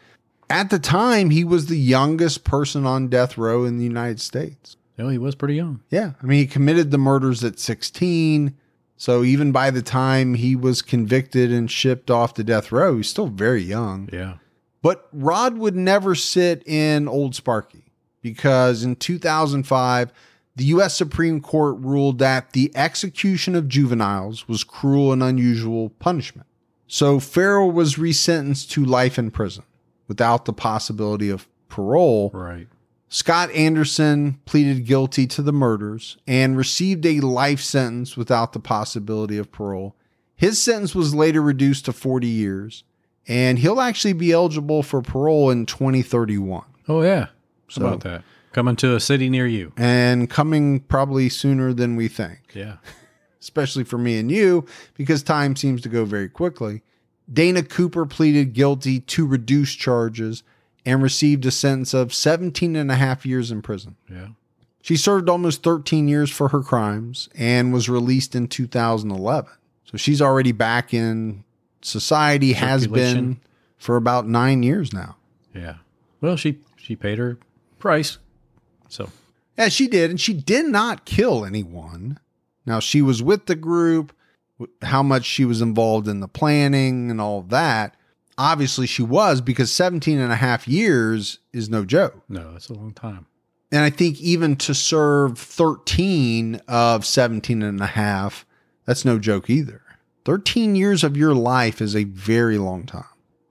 At 0.49 0.69
the 0.69 0.79
time, 0.79 1.29
he 1.29 1.43
was 1.43 1.67
the 1.67 1.77
youngest 1.77 2.43
person 2.43 2.85
on 2.85 3.07
death 3.07 3.37
row 3.37 3.63
in 3.63 3.77
the 3.77 3.83
United 3.85 4.19
States. 4.19 4.75
Oh, 4.99 5.09
he 5.09 5.17
was 5.17 5.35
pretty 5.35 5.55
young. 5.55 5.81
Yeah. 5.89 6.11
I 6.21 6.25
mean, 6.25 6.39
he 6.39 6.45
committed 6.45 6.91
the 6.91 6.97
murders 6.97 7.43
at 7.43 7.57
16. 7.57 8.55
So 8.97 9.23
even 9.23 9.53
by 9.53 9.71
the 9.71 9.81
time 9.81 10.33
he 10.33 10.55
was 10.57 10.81
convicted 10.81 11.51
and 11.51 11.71
shipped 11.71 12.11
off 12.11 12.33
to 12.33 12.43
death 12.43 12.71
row, 12.71 12.97
he's 12.97 13.09
still 13.09 13.27
very 13.27 13.63
young. 13.63 14.09
Yeah. 14.11 14.35
But 14.81 15.07
Rod 15.13 15.57
would 15.57 15.75
never 15.75 16.15
sit 16.15 16.67
in 16.67 17.07
Old 17.07 17.33
Sparky 17.33 17.93
because 18.21 18.83
in 18.83 18.97
2005, 18.97 20.11
the 20.55 20.65
U.S. 20.65 20.95
Supreme 20.95 21.39
Court 21.39 21.77
ruled 21.79 22.19
that 22.19 22.51
the 22.51 22.71
execution 22.75 23.55
of 23.55 23.69
juveniles 23.69 24.49
was 24.49 24.65
cruel 24.65 25.13
and 25.13 25.23
unusual 25.23 25.89
punishment. 25.91 26.47
So 26.87 27.19
Ferrell 27.21 27.71
was 27.71 27.95
resentenced 27.95 28.69
to 28.71 28.83
life 28.83 29.17
in 29.17 29.31
prison 29.31 29.63
without 30.09 30.43
the 30.43 30.53
possibility 30.53 31.29
of 31.29 31.47
parole. 31.69 32.31
Right. 32.33 32.67
Scott 33.09 33.49
Anderson 33.51 34.39
pleaded 34.45 34.85
guilty 34.85 35.25
to 35.27 35.41
the 35.41 35.51
murders 35.51 36.17
and 36.27 36.55
received 36.55 37.05
a 37.05 37.19
life 37.21 37.59
sentence 37.59 38.15
without 38.15 38.53
the 38.53 38.59
possibility 38.59 39.37
of 39.37 39.51
parole. 39.51 39.95
His 40.35 40.61
sentence 40.61 40.93
was 40.93 41.15
later 41.15 41.41
reduced 41.41 41.85
to 41.85 41.93
40 41.93 42.27
years, 42.27 42.83
and 43.27 43.59
he'll 43.59 43.81
actually 43.81 44.13
be 44.13 44.31
eligible 44.31 44.83
for 44.83 45.01
parole 45.01 45.49
in 45.49 45.65
2031. 45.65 46.63
Oh 46.87 47.01
yeah. 47.01 47.25
How 47.25 47.29
So- 47.69 47.85
about 47.87 48.01
that? 48.01 48.23
Coming 48.51 48.75
to 48.77 48.95
a 48.95 48.99
city 48.99 49.29
near 49.29 49.45
you. 49.45 49.73
And 49.77 50.27
coming 50.27 50.79
probably 50.79 51.29
sooner 51.29 51.71
than 51.71 51.95
we 51.95 52.07
think. 52.07 52.39
Yeah. 52.55 52.77
especially 53.41 53.83
for 53.83 53.97
me 53.99 54.17
and 54.17 54.29
you, 54.31 54.65
because 54.95 55.21
time 55.23 55.55
seems 55.55 55.81
to 55.81 55.89
go 55.89 56.03
very 56.03 56.27
quickly. 56.27 56.81
Dana 57.31 57.61
Cooper 57.63 58.05
pleaded 58.07 58.53
guilty 58.53 58.99
to 59.01 59.25
reduced 59.25 59.77
charges 59.79 60.41
and 60.89 61.03
received 61.03 61.45
a 61.45 61.51
sentence 61.51 61.93
of 61.93 62.13
17 62.13 62.75
and 62.75 62.91
a 62.91 62.95
half 62.95 63.23
years 63.23 63.51
in 63.51 63.61
prison. 63.61 63.95
Yeah. 64.09 64.29
She 64.81 64.97
served 64.97 65.29
almost 65.29 65.61
13 65.61 66.07
years 66.07 66.31
for 66.31 66.47
her 66.49 66.61
crimes 66.61 67.29
and 67.37 67.71
was 67.71 67.87
released 67.87 68.33
in 68.33 68.47
2011. 68.47 69.51
So 69.85 69.97
she's 69.97 70.19
already 70.19 70.51
back 70.51 70.93
in 70.93 71.43
society, 71.83 72.53
has 72.53 72.87
been 72.87 73.39
for 73.77 73.97
about 73.97 74.27
nine 74.27 74.63
years 74.63 74.91
now. 74.91 75.17
Yeah. 75.53 75.75
Well, 76.21 76.37
she 76.37 76.57
she 76.75 76.95
paid 76.95 77.19
her 77.19 77.37
price. 77.77 78.17
So 78.87 79.09
Yeah, 79.57 79.69
she 79.69 79.87
did. 79.87 80.09
And 80.09 80.19
she 80.19 80.33
did 80.33 80.65
not 80.65 81.05
kill 81.05 81.45
anyone. 81.45 82.19
Now, 82.65 82.79
she 82.79 83.01
was 83.01 83.21
with 83.21 83.45
the 83.45 83.55
group, 83.55 84.15
how 84.81 85.03
much 85.03 85.25
she 85.25 85.45
was 85.45 85.61
involved 85.61 86.07
in 86.07 86.19
the 86.19 86.27
planning 86.27 87.11
and 87.11 87.21
all 87.21 87.41
that. 87.43 87.95
Obviously, 88.39 88.87
she 88.87 89.03
was 89.03 89.41
because 89.41 89.69
17 89.69 90.17
and 90.17 90.31
a 90.31 90.37
half 90.37 90.65
years 90.65 91.39
is 91.51 91.69
no 91.69 91.83
joke. 91.83 92.23
no, 92.29 92.53
that's 92.53 92.69
a 92.69 92.73
long 92.73 92.93
time. 92.93 93.25
And 93.69 93.81
I 93.81 93.89
think 93.89 94.19
even 94.21 94.55
to 94.55 94.73
serve 94.73 95.37
13 95.37 96.61
of 96.69 97.05
17 97.05 97.61
and 97.61 97.81
a 97.81 97.85
half, 97.85 98.45
that's 98.85 99.03
no 99.03 99.19
joke 99.19 99.49
either. 99.49 99.81
13 100.23 100.75
years 100.75 101.03
of 101.03 101.17
your 101.17 101.35
life 101.35 101.81
is 101.81 101.97
a 101.97 102.05
very 102.05 102.57
long 102.57 102.85
time. 102.85 103.03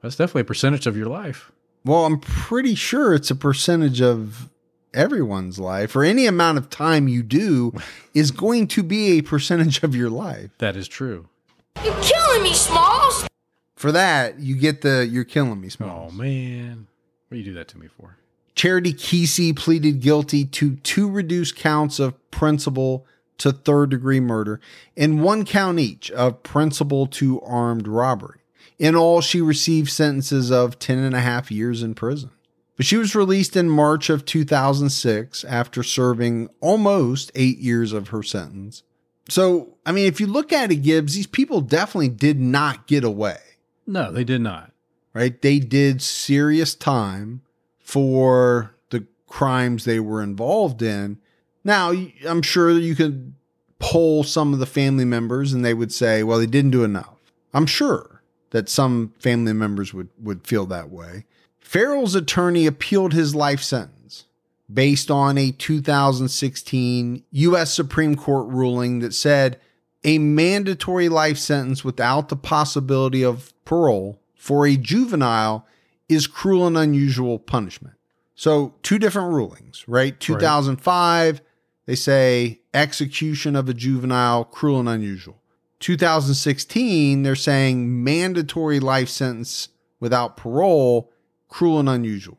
That's 0.02 0.16
definitely 0.16 0.40
a 0.42 0.44
percentage 0.46 0.86
of 0.86 0.96
your 0.96 1.06
life. 1.06 1.52
Well, 1.84 2.06
I'm 2.06 2.18
pretty 2.18 2.74
sure 2.74 3.14
it's 3.14 3.30
a 3.30 3.36
percentage 3.36 4.00
of 4.00 4.48
everyone's 4.94 5.58
life, 5.58 5.94
or 5.94 6.02
any 6.02 6.26
amount 6.26 6.56
of 6.56 6.70
time 6.70 7.08
you 7.08 7.22
do 7.22 7.74
is 8.14 8.30
going 8.30 8.68
to 8.68 8.82
be 8.82 9.18
a 9.18 9.22
percentage 9.22 9.82
of 9.82 9.94
your 9.94 10.08
life. 10.08 10.50
That 10.58 10.76
is 10.76 10.88
true. 10.88 11.28
You're 11.84 12.00
killing 12.00 12.42
me, 12.42 12.54
Smalls! 12.54 12.97
For 13.78 13.92
that, 13.92 14.40
you 14.40 14.56
get 14.56 14.80
the 14.80 15.06
you're 15.06 15.22
killing 15.22 15.60
me, 15.60 15.68
Oh 15.80 16.10
man, 16.10 16.88
what 17.28 17.36
do 17.36 17.38
you 17.38 17.44
do 17.44 17.54
that 17.54 17.68
to 17.68 17.78
me 17.78 17.86
for? 17.86 18.16
Charity 18.56 18.92
Keesee 18.92 19.54
pleaded 19.54 20.00
guilty 20.00 20.44
to 20.46 20.74
two 20.78 21.08
reduced 21.08 21.54
counts 21.54 22.00
of 22.00 22.30
principal 22.32 23.06
to 23.38 23.52
third 23.52 23.90
degree 23.90 24.18
murder 24.18 24.60
and 24.96 25.22
one 25.22 25.44
count 25.44 25.78
each 25.78 26.10
of 26.10 26.42
principal 26.42 27.06
to 27.06 27.40
armed 27.42 27.86
robbery. 27.86 28.40
In 28.80 28.96
all, 28.96 29.20
she 29.20 29.40
received 29.40 29.90
sentences 29.90 30.50
of 30.50 30.80
10 30.80 30.98
and 30.98 31.14
a 31.14 31.20
half 31.20 31.48
years 31.48 31.80
in 31.80 31.94
prison. 31.94 32.30
But 32.76 32.84
she 32.84 32.96
was 32.96 33.14
released 33.14 33.56
in 33.56 33.70
March 33.70 34.10
of 34.10 34.24
2006 34.24 35.44
after 35.44 35.84
serving 35.84 36.48
almost 36.60 37.30
eight 37.36 37.58
years 37.58 37.92
of 37.92 38.08
her 38.08 38.24
sentence. 38.24 38.82
So, 39.28 39.76
I 39.86 39.92
mean, 39.92 40.06
if 40.06 40.20
you 40.20 40.26
look 40.26 40.52
at 40.52 40.72
it, 40.72 40.76
Gibbs, 40.82 41.14
these 41.14 41.28
people 41.28 41.60
definitely 41.60 42.08
did 42.08 42.40
not 42.40 42.88
get 42.88 43.04
away 43.04 43.38
No, 43.88 44.12
they 44.12 44.22
did 44.22 44.42
not. 44.42 44.72
right? 45.14 45.40
They 45.40 45.58
did 45.58 46.02
serious 46.02 46.74
time 46.74 47.40
for 47.80 48.74
the 48.90 49.06
crimes 49.26 49.84
they 49.84 49.98
were 49.98 50.22
involved 50.22 50.82
in. 50.82 51.18
Now, 51.64 51.92
I'm 52.26 52.42
sure 52.42 52.70
you 52.70 52.94
could 52.94 53.32
poll 53.78 54.24
some 54.24 54.52
of 54.52 54.58
the 54.58 54.66
family 54.66 55.06
members 55.06 55.52
and 55.54 55.64
they 55.64 55.72
would 55.74 55.92
say, 55.92 56.22
well, 56.22 56.38
they 56.38 56.46
didn't 56.46 56.70
do 56.72 56.84
enough. 56.84 57.16
I'm 57.54 57.64
sure 57.66 58.22
that 58.50 58.68
some 58.68 59.14
family 59.18 59.54
members 59.54 59.94
would, 59.94 60.10
would 60.20 60.46
feel 60.46 60.66
that 60.66 60.90
way. 60.90 61.24
Ferrell's 61.58 62.14
attorney 62.14 62.66
appealed 62.66 63.14
his 63.14 63.34
life 63.34 63.62
sentence 63.62 64.26
based 64.72 65.10
on 65.10 65.38
a 65.38 65.50
2016 65.50 67.24
U.S. 67.30 67.72
Supreme 67.72 68.16
Court 68.16 68.48
ruling 68.48 68.98
that 68.98 69.14
said 69.14 69.58
a 70.04 70.18
mandatory 70.18 71.08
life 71.08 71.38
sentence 71.38 71.82
without 71.84 72.28
the 72.28 72.36
possibility 72.36 73.24
of 73.24 73.52
parole 73.68 74.18
for 74.34 74.66
a 74.66 74.76
juvenile 74.76 75.66
is 76.08 76.26
cruel 76.26 76.66
and 76.66 76.78
unusual 76.78 77.38
punishment. 77.38 77.94
So, 78.34 78.74
two 78.82 78.98
different 78.98 79.32
rulings, 79.32 79.84
right? 79.86 80.18
2005, 80.18 81.42
they 81.84 81.94
say 81.94 82.60
execution 82.72 83.54
of 83.54 83.68
a 83.68 83.74
juvenile, 83.74 84.44
cruel 84.44 84.80
and 84.80 84.88
unusual. 84.88 85.42
2016, 85.80 87.22
they're 87.22 87.34
saying 87.34 88.02
mandatory 88.02 88.80
life 88.80 89.08
sentence 89.08 89.68
without 90.00 90.36
parole 90.36 91.12
cruel 91.48 91.78
and 91.78 91.90
unusual. 91.90 92.38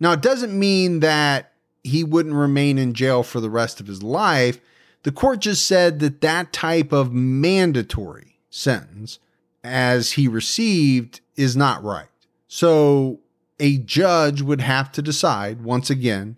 Now, 0.00 0.12
it 0.12 0.22
doesn't 0.22 0.58
mean 0.58 1.00
that 1.00 1.52
he 1.84 2.02
wouldn't 2.02 2.34
remain 2.34 2.76
in 2.76 2.92
jail 2.92 3.22
for 3.22 3.38
the 3.40 3.50
rest 3.50 3.78
of 3.78 3.86
his 3.86 4.02
life. 4.02 4.60
The 5.04 5.12
court 5.12 5.40
just 5.40 5.64
said 5.64 6.00
that 6.00 6.22
that 6.22 6.52
type 6.52 6.92
of 6.92 7.12
mandatory 7.12 8.38
sentence, 8.50 9.20
as 9.66 10.12
he 10.12 10.28
received, 10.28 11.20
is 11.36 11.56
not 11.56 11.82
right. 11.82 12.08
So 12.48 13.20
a 13.58 13.78
judge 13.78 14.42
would 14.42 14.60
have 14.60 14.92
to 14.92 15.02
decide, 15.02 15.62
once 15.62 15.90
again, 15.90 16.36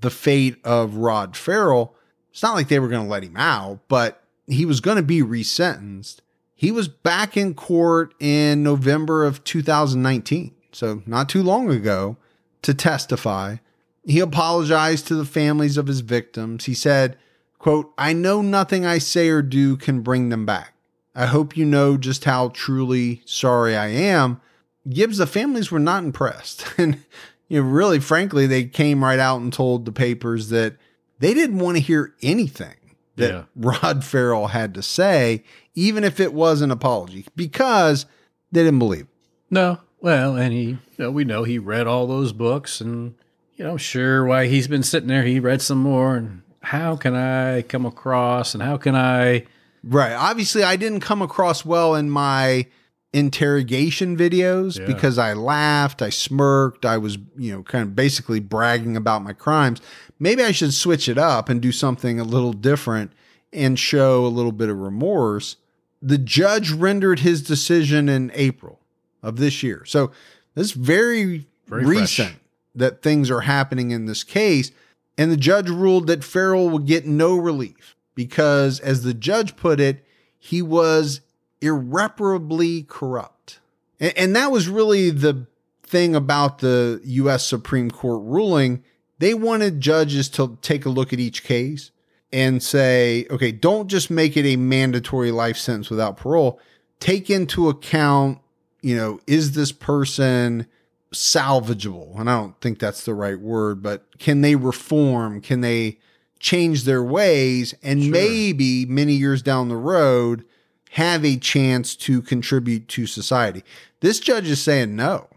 the 0.00 0.10
fate 0.10 0.56
of 0.64 0.96
Rod 0.96 1.36
Ferrell. 1.36 1.94
It's 2.30 2.42
not 2.42 2.54
like 2.54 2.68
they 2.68 2.78
were 2.78 2.88
going 2.88 3.04
to 3.04 3.10
let 3.10 3.24
him 3.24 3.36
out, 3.36 3.80
but 3.88 4.22
he 4.46 4.64
was 4.64 4.80
going 4.80 4.96
to 4.96 5.02
be 5.02 5.22
resentenced. 5.22 6.20
He 6.54 6.70
was 6.70 6.88
back 6.88 7.36
in 7.36 7.54
court 7.54 8.14
in 8.20 8.62
November 8.62 9.24
of 9.24 9.44
2019, 9.44 10.54
so 10.72 11.02
not 11.06 11.28
too 11.28 11.42
long 11.42 11.70
ago, 11.70 12.16
to 12.62 12.74
testify. 12.74 13.56
He 14.04 14.20
apologized 14.20 15.06
to 15.08 15.14
the 15.14 15.24
families 15.24 15.76
of 15.76 15.86
his 15.86 16.00
victims. 16.00 16.66
He 16.66 16.74
said, 16.74 17.16
quote, 17.58 17.92
I 17.96 18.12
know 18.12 18.42
nothing 18.42 18.84
I 18.84 18.98
say 18.98 19.28
or 19.28 19.42
do 19.42 19.76
can 19.76 20.02
bring 20.02 20.28
them 20.28 20.44
back. 20.44 20.74
I 21.14 21.26
hope 21.26 21.56
you 21.56 21.64
know 21.64 21.96
just 21.96 22.24
how 22.24 22.48
truly 22.50 23.22
sorry 23.24 23.76
I 23.76 23.88
am. 23.88 24.40
Gibbs, 24.88 25.18
the 25.18 25.26
families 25.26 25.70
were 25.70 25.78
not 25.78 26.04
impressed. 26.04 26.64
And, 26.78 27.02
you 27.48 27.60
know, 27.62 27.68
really, 27.68 27.98
frankly, 27.98 28.46
they 28.46 28.64
came 28.64 29.02
right 29.02 29.18
out 29.18 29.40
and 29.40 29.52
told 29.52 29.84
the 29.84 29.92
papers 29.92 30.50
that 30.50 30.76
they 31.18 31.34
didn't 31.34 31.58
want 31.58 31.76
to 31.76 31.82
hear 31.82 32.14
anything 32.22 32.76
that 33.16 33.30
Yeah. 33.32 33.42
Rod 33.56 34.04
Ferrell 34.04 34.48
had 34.48 34.72
to 34.74 34.82
say, 34.82 35.42
even 35.74 36.04
if 36.04 36.20
it 36.20 36.32
was 36.32 36.60
an 36.62 36.70
apology, 36.70 37.26
because 37.34 38.06
they 38.52 38.62
didn't 38.62 38.78
believe. 38.78 39.02
it. 39.02 39.08
No. 39.50 39.80
Well, 40.00 40.36
and 40.36 40.52
he, 40.52 40.62
you 40.62 40.78
know, 40.96 41.10
we 41.10 41.24
know 41.24 41.42
he 41.42 41.58
read 41.58 41.86
all 41.88 42.06
those 42.06 42.32
books 42.32 42.80
and, 42.80 43.16
you 43.56 43.64
know, 43.64 43.76
sure, 43.76 44.24
why 44.24 44.46
he's 44.46 44.68
been 44.68 44.84
sitting 44.84 45.08
there, 45.08 45.24
he 45.24 45.40
read 45.40 45.60
some 45.60 45.78
more. 45.78 46.16
And 46.16 46.42
how 46.62 46.94
can 46.96 47.14
I 47.14 47.62
come 47.62 47.84
across 47.84 48.54
and 48.54 48.62
how 48.62 48.76
can 48.76 48.94
I, 48.94 49.44
Right. 49.82 50.12
Obviously, 50.12 50.62
I 50.62 50.76
didn't 50.76 51.00
come 51.00 51.22
across 51.22 51.64
well 51.64 51.94
in 51.94 52.10
my 52.10 52.66
interrogation 53.12 54.16
videos 54.16 54.78
Yeah. 54.78 54.86
because 54.86 55.18
I 55.18 55.32
laughed, 55.32 56.00
I 56.02 56.10
smirked, 56.10 56.84
I 56.84 56.96
was, 56.98 57.18
you 57.36 57.52
know, 57.52 57.62
kind 57.62 57.82
of 57.82 57.96
basically 57.96 58.40
bragging 58.40 58.96
about 58.96 59.22
my 59.22 59.32
crimes. 59.32 59.80
Maybe 60.18 60.42
I 60.44 60.52
should 60.52 60.72
switch 60.74 61.08
it 61.08 61.18
up 61.18 61.48
and 61.48 61.60
do 61.60 61.72
something 61.72 62.20
a 62.20 62.24
little 62.24 62.52
different 62.52 63.12
and 63.52 63.78
show 63.78 64.24
a 64.24 64.28
little 64.28 64.52
bit 64.52 64.68
of 64.68 64.78
remorse. 64.78 65.56
The 66.00 66.18
judge 66.18 66.70
rendered 66.70 67.20
his 67.20 67.42
decision 67.42 68.08
in 68.08 68.30
April 68.34 68.78
of 69.22 69.36
this 69.36 69.62
year. 69.62 69.84
So 69.86 70.12
this 70.54 70.68
is 70.68 70.72
very, 70.72 71.46
Very 71.66 71.84
fresh. 71.84 71.96
recent 72.00 72.36
that 72.74 73.02
things 73.02 73.30
are 73.30 73.40
happening 73.40 73.90
in 73.90 74.06
this 74.06 74.22
case. 74.22 74.70
And 75.18 75.30
the 75.32 75.36
judge 75.36 75.68
ruled 75.68 76.06
that 76.06 76.22
Ferrell 76.24 76.70
would 76.70 76.86
get 76.86 77.06
no 77.06 77.36
relief 77.36 77.96
because, 78.14 78.80
as 78.80 79.02
the 79.02 79.14
judge 79.14 79.56
put 79.56 79.80
it, 79.80 80.04
he 80.38 80.62
was 80.62 81.20
irreparably 81.60 82.82
corrupt. 82.82 83.60
And, 83.98 84.16
and 84.16 84.36
that 84.36 84.50
was 84.50 84.68
really 84.68 85.10
the 85.10 85.46
thing 85.82 86.14
about 86.14 86.58
the 86.60 87.00
U.S. 87.04 87.46
Supreme 87.46 87.90
Court 87.90 88.22
ruling. 88.24 88.82
They 89.18 89.34
wanted 89.34 89.80
judges 89.80 90.28
to 90.30 90.58
take 90.62 90.86
a 90.86 90.90
look 90.90 91.12
at 91.12 91.20
each 91.20 91.44
case 91.44 91.90
and 92.32 92.62
say, 92.62 93.26
okay, 93.30 93.52
don't 93.52 93.88
just 93.88 94.10
make 94.10 94.36
it 94.36 94.46
a 94.46 94.56
mandatory 94.56 95.32
life 95.32 95.56
sentence 95.56 95.90
without 95.90 96.16
parole. 96.16 96.60
Take 97.00 97.28
into 97.28 97.68
account, 97.68 98.38
you 98.82 98.96
know, 98.96 99.20
is 99.26 99.52
this 99.52 99.72
person 99.72 100.66
salvageable? 101.12 102.18
And 102.18 102.30
I 102.30 102.36
don't 102.36 102.60
think 102.60 102.78
that's 102.78 103.04
the 103.04 103.14
right 103.14 103.38
word, 103.38 103.82
but 103.82 104.06
can 104.18 104.42
they 104.42 104.54
reform? 104.54 105.40
Can 105.40 105.60
they 105.60 105.98
change 106.40 106.84
their 106.84 107.02
ways? 107.02 107.74
And 107.82 108.02
Sure. 108.02 108.12
maybe 108.12 108.84
many 108.86 109.12
years 109.14 109.42
down 109.42 109.68
the 109.68 109.76
road, 109.76 110.44
have 110.92 111.24
a 111.24 111.36
chance 111.36 111.94
to 111.94 112.20
contribute 112.20 112.88
to 112.88 113.06
society. 113.06 113.62
This 114.00 114.18
judge 114.18 114.48
is 114.48 114.60
saying, 114.60 114.96
no, 114.96 115.28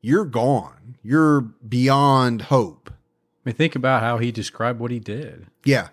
you're 0.00 0.24
gone. 0.24 0.96
You're 1.02 1.42
beyond 1.42 2.42
hope. 2.42 2.90
I 2.90 3.50
mean, 3.50 3.54
think 3.56 3.74
about 3.74 4.02
how 4.02 4.18
he 4.18 4.32
described 4.32 4.80
what 4.80 4.90
he 4.90 5.00
did. 5.00 5.46
Yeah. 5.64 5.88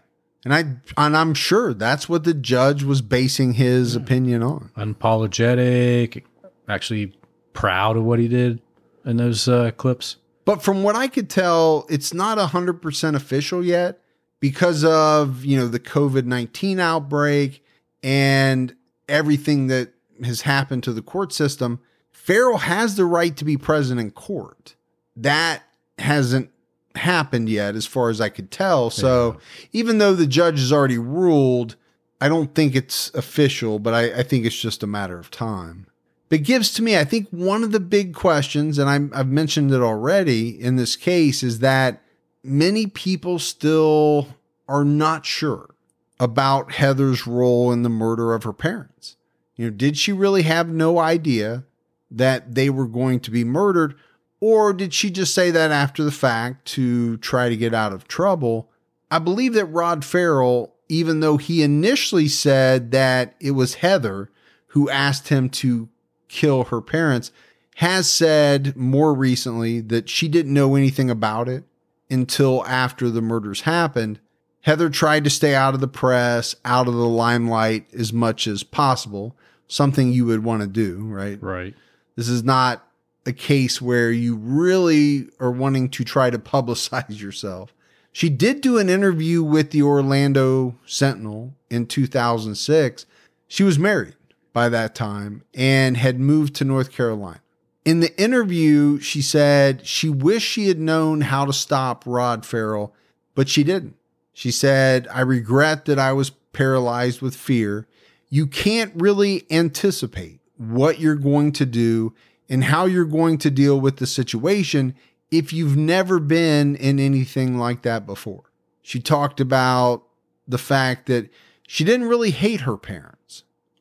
And 0.46 0.54
I 0.54 0.60
and 0.96 1.18
I'm 1.18 1.34
sure 1.34 1.74
that's 1.74 2.08
what 2.08 2.24
the 2.24 2.34
judge 2.34 2.84
was 2.84 3.02
basing 3.02 3.54
his 3.54 3.96
opinion 3.96 4.42
on. 4.42 4.72
Unapologetic, 4.78 6.24
actually 6.70 7.14
proud 7.54 7.98
of 7.98 8.04
what 8.04 8.20
he 8.20 8.28
did 8.30 8.62
in 9.04 9.18
those 9.18 9.48
uh, 9.50 9.72
clips. 9.72 10.16
But 10.46 10.64
from 10.64 10.82
what 10.84 10.96
I 10.96 11.08
could 11.08 11.30
tell, 11.30 11.86
it's 11.90 12.14
not 12.14 12.38
100% 12.38 13.16
official 13.16 13.66
yet 13.66 14.00
because 14.40 14.84
of, 14.84 15.44
you 15.44 15.58
know, 15.58 15.68
the 15.68 15.80
COVID-19 15.80 16.80
outbreak 16.80 17.64
and 18.04 18.76
everything 19.08 19.68
that 19.68 19.94
has 20.24 20.42
happened 20.42 20.84
to 20.84 20.94
the 20.94 21.02
court 21.02 21.34
system. 21.34 21.80
Ferrell 22.12 22.60
has 22.60 22.96
the 22.96 23.06
right 23.06 23.36
to 23.38 23.46
be 23.46 23.58
present 23.58 24.00
in 24.00 24.12
court. 24.12 24.76
That 25.16 25.64
hasn't 25.98 26.52
happened 26.96 27.50
yet 27.50 27.76
as 27.76 27.86
far 27.86 28.10
as 28.10 28.22
I 28.22 28.30
could 28.30 28.52
tell. 28.52 28.90
So 28.90 29.38
even 29.72 29.98
though 29.98 30.14
the 30.14 30.28
judge 30.28 30.60
has 30.60 30.72
already 30.72 30.98
ruled, 30.98 31.76
I 32.22 32.28
don't 32.28 32.54
think 32.54 32.76
it's 32.76 33.14
official, 33.14 33.80
but 33.80 33.94
I, 33.94 34.20
I 34.20 34.24
think 34.24 34.46
it's 34.46 34.60
just 34.60 34.84
a 34.84 34.88
matter 34.88 35.18
of 35.18 35.32
time. 35.32 35.88
But 36.30 36.44
Gibbs 36.44 36.72
to 36.74 36.84
me, 36.84 36.98
I 36.98 37.06
think 37.06 37.28
one 37.30 37.64
of 37.64 37.72
the 37.72 37.80
big 37.80 38.14
questions, 38.14 38.78
and 38.78 38.90
I'm, 38.90 39.12
I've 39.16 39.30
mentioned 39.30 39.72
it 39.72 39.82
already 39.82 40.50
in 40.62 40.76
this 40.76 40.96
case, 40.96 41.42
is 41.42 41.60
that 41.60 42.04
many 42.44 42.88
people 42.88 43.40
still 43.40 44.28
are 44.68 44.86
not 44.86 45.26
sure 45.26 45.76
about 46.20 46.74
Heather's 46.74 47.26
role 47.26 47.72
in 47.72 47.84
the 47.84 47.90
murder 47.90 48.34
of 48.34 48.44
her 48.44 48.54
parents. 48.54 49.16
You 49.56 49.66
know, 49.66 49.72
did 49.72 49.98
she 49.98 50.12
really 50.12 50.44
have 50.44 50.70
no 50.70 51.00
idea 51.00 51.66
that 52.12 52.56
they 52.56 52.70
were 52.70 52.88
going 52.88 53.20
to 53.22 53.32
be 53.32 53.44
murdered? 53.44 53.96
Or 54.40 54.74
did 54.74 54.94
she 54.94 55.10
just 55.10 55.34
say 55.34 55.52
that 55.52 55.72
after 55.72 56.04
the 56.04 56.12
fact 56.12 56.66
to 56.74 57.18
try 57.18 57.50
to 57.50 57.58
get 57.58 57.74
out 57.74 57.94
of 57.94 58.08
trouble? 58.08 58.70
I 59.12 59.20
believe 59.20 59.54
that 59.54 59.66
Rod 59.66 60.06
Ferrell, 60.06 60.76
even 60.88 61.20
though 61.20 61.38
he 61.38 61.62
initially 61.62 62.28
said 62.28 62.92
that 62.92 63.36
it 63.40 63.52
was 63.52 63.76
Heather 63.76 64.30
who 64.68 64.90
asked 64.90 65.30
him 65.30 65.50
to 65.50 65.90
kill 66.28 66.66
her 66.66 66.82
parents, 66.82 67.32
has 67.78 68.10
said 68.10 68.76
more 68.76 69.14
recently 69.14 69.82
that 69.82 70.10
she 70.10 70.28
didn't 70.28 70.54
know 70.54 70.76
anything 70.76 71.10
about 71.10 71.50
it 71.50 71.64
until 72.10 72.66
after 72.66 73.10
the 73.10 73.22
murders 73.22 73.62
happened. 73.62 74.20
Heather 74.62 74.90
tried 74.90 75.24
to 75.24 75.30
stay 75.30 75.56
out 75.56 75.74
of 75.74 75.80
the 75.80 75.88
press, 75.88 76.56
out 76.66 76.88
of 76.88 76.94
the 76.94 77.08
limelight 77.08 77.86
as 77.94 78.12
much 78.12 78.46
as 78.48 78.64
possible, 78.64 79.36
something 79.68 80.12
you 80.12 80.26
would 80.26 80.44
want 80.44 80.62
to 80.62 80.68
do, 80.68 81.06
right? 81.06 81.42
Right. 81.42 81.76
This 82.16 82.28
is 82.28 82.44
not 82.44 82.86
a 83.26 83.32
case 83.34 83.82
where 83.82 84.12
you 84.12 84.36
really 84.36 85.30
are 85.40 85.52
wanting 85.52 85.90
to 85.90 86.04
try 86.04 86.30
to 86.30 86.40
publicize 86.40 87.20
yourself. 87.22 87.74
She 88.12 88.30
did 88.30 88.62
do 88.62 88.78
an 88.78 88.90
interview 88.90 89.44
with 89.44 89.72
the 89.72 89.84
Orlando 89.84 90.76
Sentinel 90.86 91.54
in 91.70 91.86
2006. 91.86 93.06
She 93.48 93.64
was 93.64 93.80
married 93.80 94.16
by 94.52 94.68
that 94.70 94.96
time 94.96 95.44
and 95.54 95.96
had 95.96 96.20
moved 96.20 96.56
to 96.56 96.66
North 96.66 96.92
Carolina. 96.92 97.42
In 97.90 98.02
the 98.02 98.22
interview, 98.22 99.00
she 99.00 99.20
said 99.20 99.84
she 99.84 100.10
wished 100.10 100.48
she 100.48 100.68
had 100.68 100.78
known 100.78 101.22
how 101.22 101.44
to 101.44 101.52
stop 101.52 102.04
Rod 102.06 102.46
Ferrell, 102.46 102.94
but 103.34 103.50
she 103.50 103.64
didn't. 103.64 103.96
She 104.32 104.52
said, 104.52 105.08
I 105.12 105.22
regret 105.22 105.86
that 105.86 105.98
I 105.98 106.14
was 106.14 106.30
paralyzed 106.30 107.24
with 107.24 107.34
fear. 107.34 107.88
You 108.30 108.46
can't 108.46 108.94
really 108.96 109.48
anticipate 109.50 110.40
what 110.56 111.00
you're 111.00 111.16
going 111.16 111.52
to 111.54 111.66
do 111.66 112.14
and 112.48 112.66
how 112.66 112.86
you're 112.86 113.06
going 113.06 113.40
to 113.40 113.50
deal 113.50 113.82
with 113.82 113.98
the 113.98 114.06
situation 114.06 114.94
if 115.32 115.52
you've 115.52 115.76
never 115.76 116.20
been 116.20 116.76
in 116.76 117.00
anything 117.00 117.58
like 117.58 117.82
that 117.82 118.06
before. 118.06 118.52
She 118.84 119.00
talked 119.00 119.40
about 119.40 120.04
the 120.48 120.60
fact 120.60 121.08
that 121.08 121.32
she 121.68 121.84
didn't 121.84 122.08
really 122.08 122.30
hate 122.30 122.62
her 122.62 122.78
parents, 122.78 123.19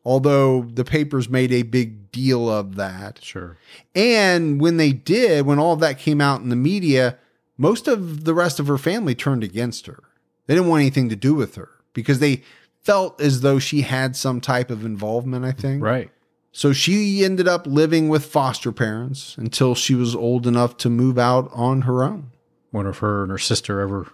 although 0.05 0.63
the 0.63 0.85
papers 0.85 1.29
made 1.29 1.53
a 1.53 1.63
big 1.63 2.11
deal 2.13 2.51
of 2.51 2.77
that. 2.77 3.23
Sure. 3.23 3.57
And 3.95 4.61
when 4.61 4.77
they 4.77 4.93
did, 4.93 5.47
when 5.47 5.59
all 5.59 5.75
of 5.75 5.81
that 5.81 5.99
came 5.99 6.21
out 6.21 6.41
in 6.41 6.49
the 6.49 6.57
media, 6.57 7.19
most 7.57 7.89
of 7.89 8.25
the 8.25 8.35
rest 8.35 8.61
of 8.61 8.67
her 8.69 8.79
family 8.79 9.15
turned 9.15 9.45
against 9.45 9.87
her. 9.87 10.03
They 10.47 10.55
didn't 10.55 10.69
want 10.69 10.81
anything 10.81 11.09
to 11.11 11.17
do 11.17 11.35
with 11.35 11.57
her 11.57 11.69
because 11.93 12.21
they 12.21 12.43
felt 12.83 13.21
as 13.21 13.43
though 13.43 13.59
she 13.59 13.83
had 13.83 14.17
some 14.17 14.41
type 14.41 14.71
of 14.71 14.85
involvement, 14.85 15.45
I 15.45 15.53
think. 15.53 15.83
Right. 15.83 16.11
So 16.53 16.73
she 16.73 17.25
ended 17.25 17.47
up 17.47 17.67
living 17.67 18.09
with 18.09 18.25
foster 18.25 18.73
parents 18.73 19.37
until 19.37 19.75
she 19.75 19.95
was 19.95 20.15
old 20.15 20.47
enough 20.47 20.77
to 20.79 20.89
move 20.89 21.19
out 21.19 21.51
on 21.53 21.83
her 21.83 22.03
own. 22.03 22.31
Wonder 22.73 22.91
if 22.91 22.99
her 22.99 23.23
and 23.23 23.31
her 23.31 23.39
sister 23.39 23.81
ever. 23.81 24.07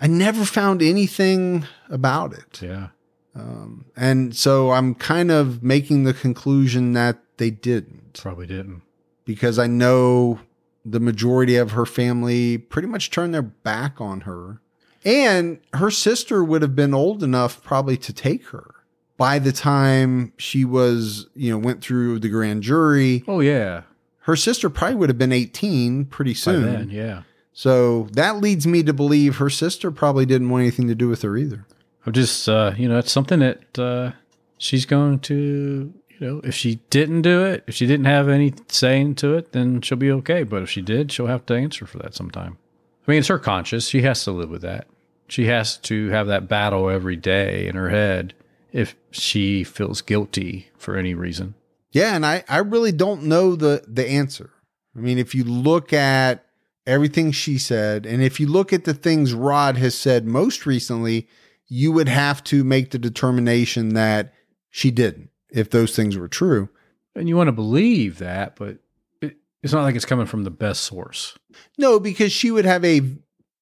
I 0.00 0.06
never 0.06 0.44
found 0.44 0.82
anything 0.82 1.66
about 1.88 2.32
it. 2.32 2.60
Yeah. 2.62 2.88
Um, 3.34 3.86
and 3.96 4.36
so 4.36 4.70
I'm 4.72 4.94
kind 4.94 5.30
of 5.30 5.62
making 5.62 6.04
the 6.04 6.12
conclusion 6.14 6.92
that 6.92 7.18
they 7.38 7.50
didn't 7.50 8.20
Probably 8.22 8.46
didn't. 8.46 8.82
because 9.24 9.58
I 9.58 9.66
know 9.66 10.40
the 10.84 11.00
majority 11.00 11.56
of 11.56 11.70
her 11.72 11.86
family 11.86 12.58
pretty 12.58 12.88
much 12.88 13.10
turned 13.10 13.32
their 13.32 13.42
back 13.42 14.00
on 14.00 14.22
her. 14.22 14.60
And 15.04 15.60
her 15.72 15.90
sister 15.90 16.44
would 16.44 16.62
have 16.62 16.76
been 16.76 16.92
old 16.94 17.22
enough 17.22 17.62
probably 17.62 17.96
to 17.98 18.12
take 18.12 18.46
her 18.48 18.74
by 19.16 19.38
the 19.38 19.52
time 19.52 20.32
she 20.36 20.64
was, 20.64 21.26
you 21.34 21.50
know, 21.50 21.58
went 21.58 21.82
through 21.82 22.18
the 22.18 22.28
grand 22.28 22.62
jury. 22.62 23.24
Oh 23.26 23.40
yeah. 23.40 23.82
Her 24.20 24.36
sister 24.36 24.70
probably 24.70 24.96
would 24.96 25.08
have 25.08 25.18
been 25.18 25.32
18 25.32 26.04
pretty 26.04 26.34
soon. 26.34 26.64
then, 26.64 26.90
yeah. 26.90 27.22
So 27.52 28.08
that 28.12 28.36
leads 28.38 28.66
me 28.66 28.82
to 28.84 28.92
believe 28.92 29.36
her 29.36 29.50
sister 29.50 29.90
probably 29.90 30.24
didn't 30.26 30.48
want 30.50 30.62
anything 30.62 30.86
to 30.88 30.94
do 30.94 31.08
with 31.08 31.22
her 31.22 31.36
either. 31.36 31.66
I'm 32.06 32.12
just, 32.12 32.48
uh, 32.48 32.74
you 32.76 32.88
know, 32.88 32.98
it's 32.98 33.12
something 33.12 33.40
that 33.40 33.78
uh, 33.78 34.12
she's 34.58 34.86
going 34.86 35.20
to, 35.20 35.92
you 36.08 36.20
know, 36.20 36.40
if 36.44 36.54
she 36.54 36.76
didn't 36.90 37.22
do 37.22 37.44
it, 37.44 37.64
if 37.66 37.74
she 37.74 37.86
didn't 37.86 38.06
have 38.06 38.28
any 38.28 38.54
saying 38.68 39.16
to 39.16 39.34
it, 39.34 39.52
then 39.52 39.80
she'll 39.80 39.98
be 39.98 40.10
okay. 40.10 40.42
But 40.42 40.62
if 40.62 40.70
she 40.70 40.82
did, 40.82 41.12
she'll 41.12 41.26
have 41.26 41.46
to 41.46 41.54
answer 41.54 41.86
for 41.86 41.98
that 41.98 42.14
sometime. 42.14 42.58
I 43.06 43.10
mean, 43.10 43.20
it's 43.20 43.28
her 43.28 43.38
conscience. 43.38 43.88
She 43.88 44.02
has 44.02 44.22
to 44.24 44.32
live 44.32 44.50
with 44.50 44.62
that. 44.62 44.86
She 45.28 45.46
has 45.46 45.76
to 45.78 46.10
have 46.10 46.26
that 46.26 46.48
battle 46.48 46.90
every 46.90 47.16
day 47.16 47.66
in 47.66 47.74
her 47.76 47.88
head 47.88 48.34
if 48.72 48.96
she 49.10 49.64
feels 49.64 50.02
guilty 50.02 50.68
for 50.76 50.96
any 50.96 51.14
reason. 51.14 51.54
Yeah, 51.90 52.14
and 52.14 52.24
I, 52.24 52.44
I 52.48 52.58
really 52.58 52.92
don't 52.92 53.24
know 53.24 53.54
the 53.54 53.84
the 53.86 54.08
answer. 54.08 54.50
I 54.96 55.00
mean, 55.00 55.18
if 55.18 55.34
you 55.34 55.44
look 55.44 55.92
at 55.92 56.44
everything 56.86 57.32
she 57.32 57.58
said, 57.58 58.06
and 58.06 58.22
if 58.22 58.40
you 58.40 58.46
look 58.46 58.72
at 58.72 58.84
the 58.84 58.94
things 58.94 59.34
Rod 59.34 59.76
has 59.76 59.94
said 59.94 60.26
most 60.26 60.66
recently, 60.66 61.28
you 61.68 61.92
would 61.92 62.08
have 62.08 62.42
to 62.44 62.64
make 62.64 62.90
the 62.90 62.98
determination 62.98 63.94
that 63.94 64.32
she 64.70 64.90
didn't, 64.90 65.30
if 65.50 65.70
those 65.70 65.94
things 65.94 66.16
were 66.16 66.28
true. 66.28 66.68
And 67.14 67.28
you 67.28 67.36
want 67.36 67.48
to 67.48 67.52
believe 67.52 68.18
that, 68.18 68.56
but 68.56 68.78
it, 69.20 69.36
it's 69.62 69.72
not 69.72 69.82
like 69.82 69.94
it's 69.94 70.04
coming 70.04 70.26
from 70.26 70.44
the 70.44 70.50
best 70.50 70.82
source. 70.82 71.38
No, 71.78 72.00
because 72.00 72.32
she 72.32 72.50
would 72.50 72.64
have 72.64 72.84
a 72.84 73.02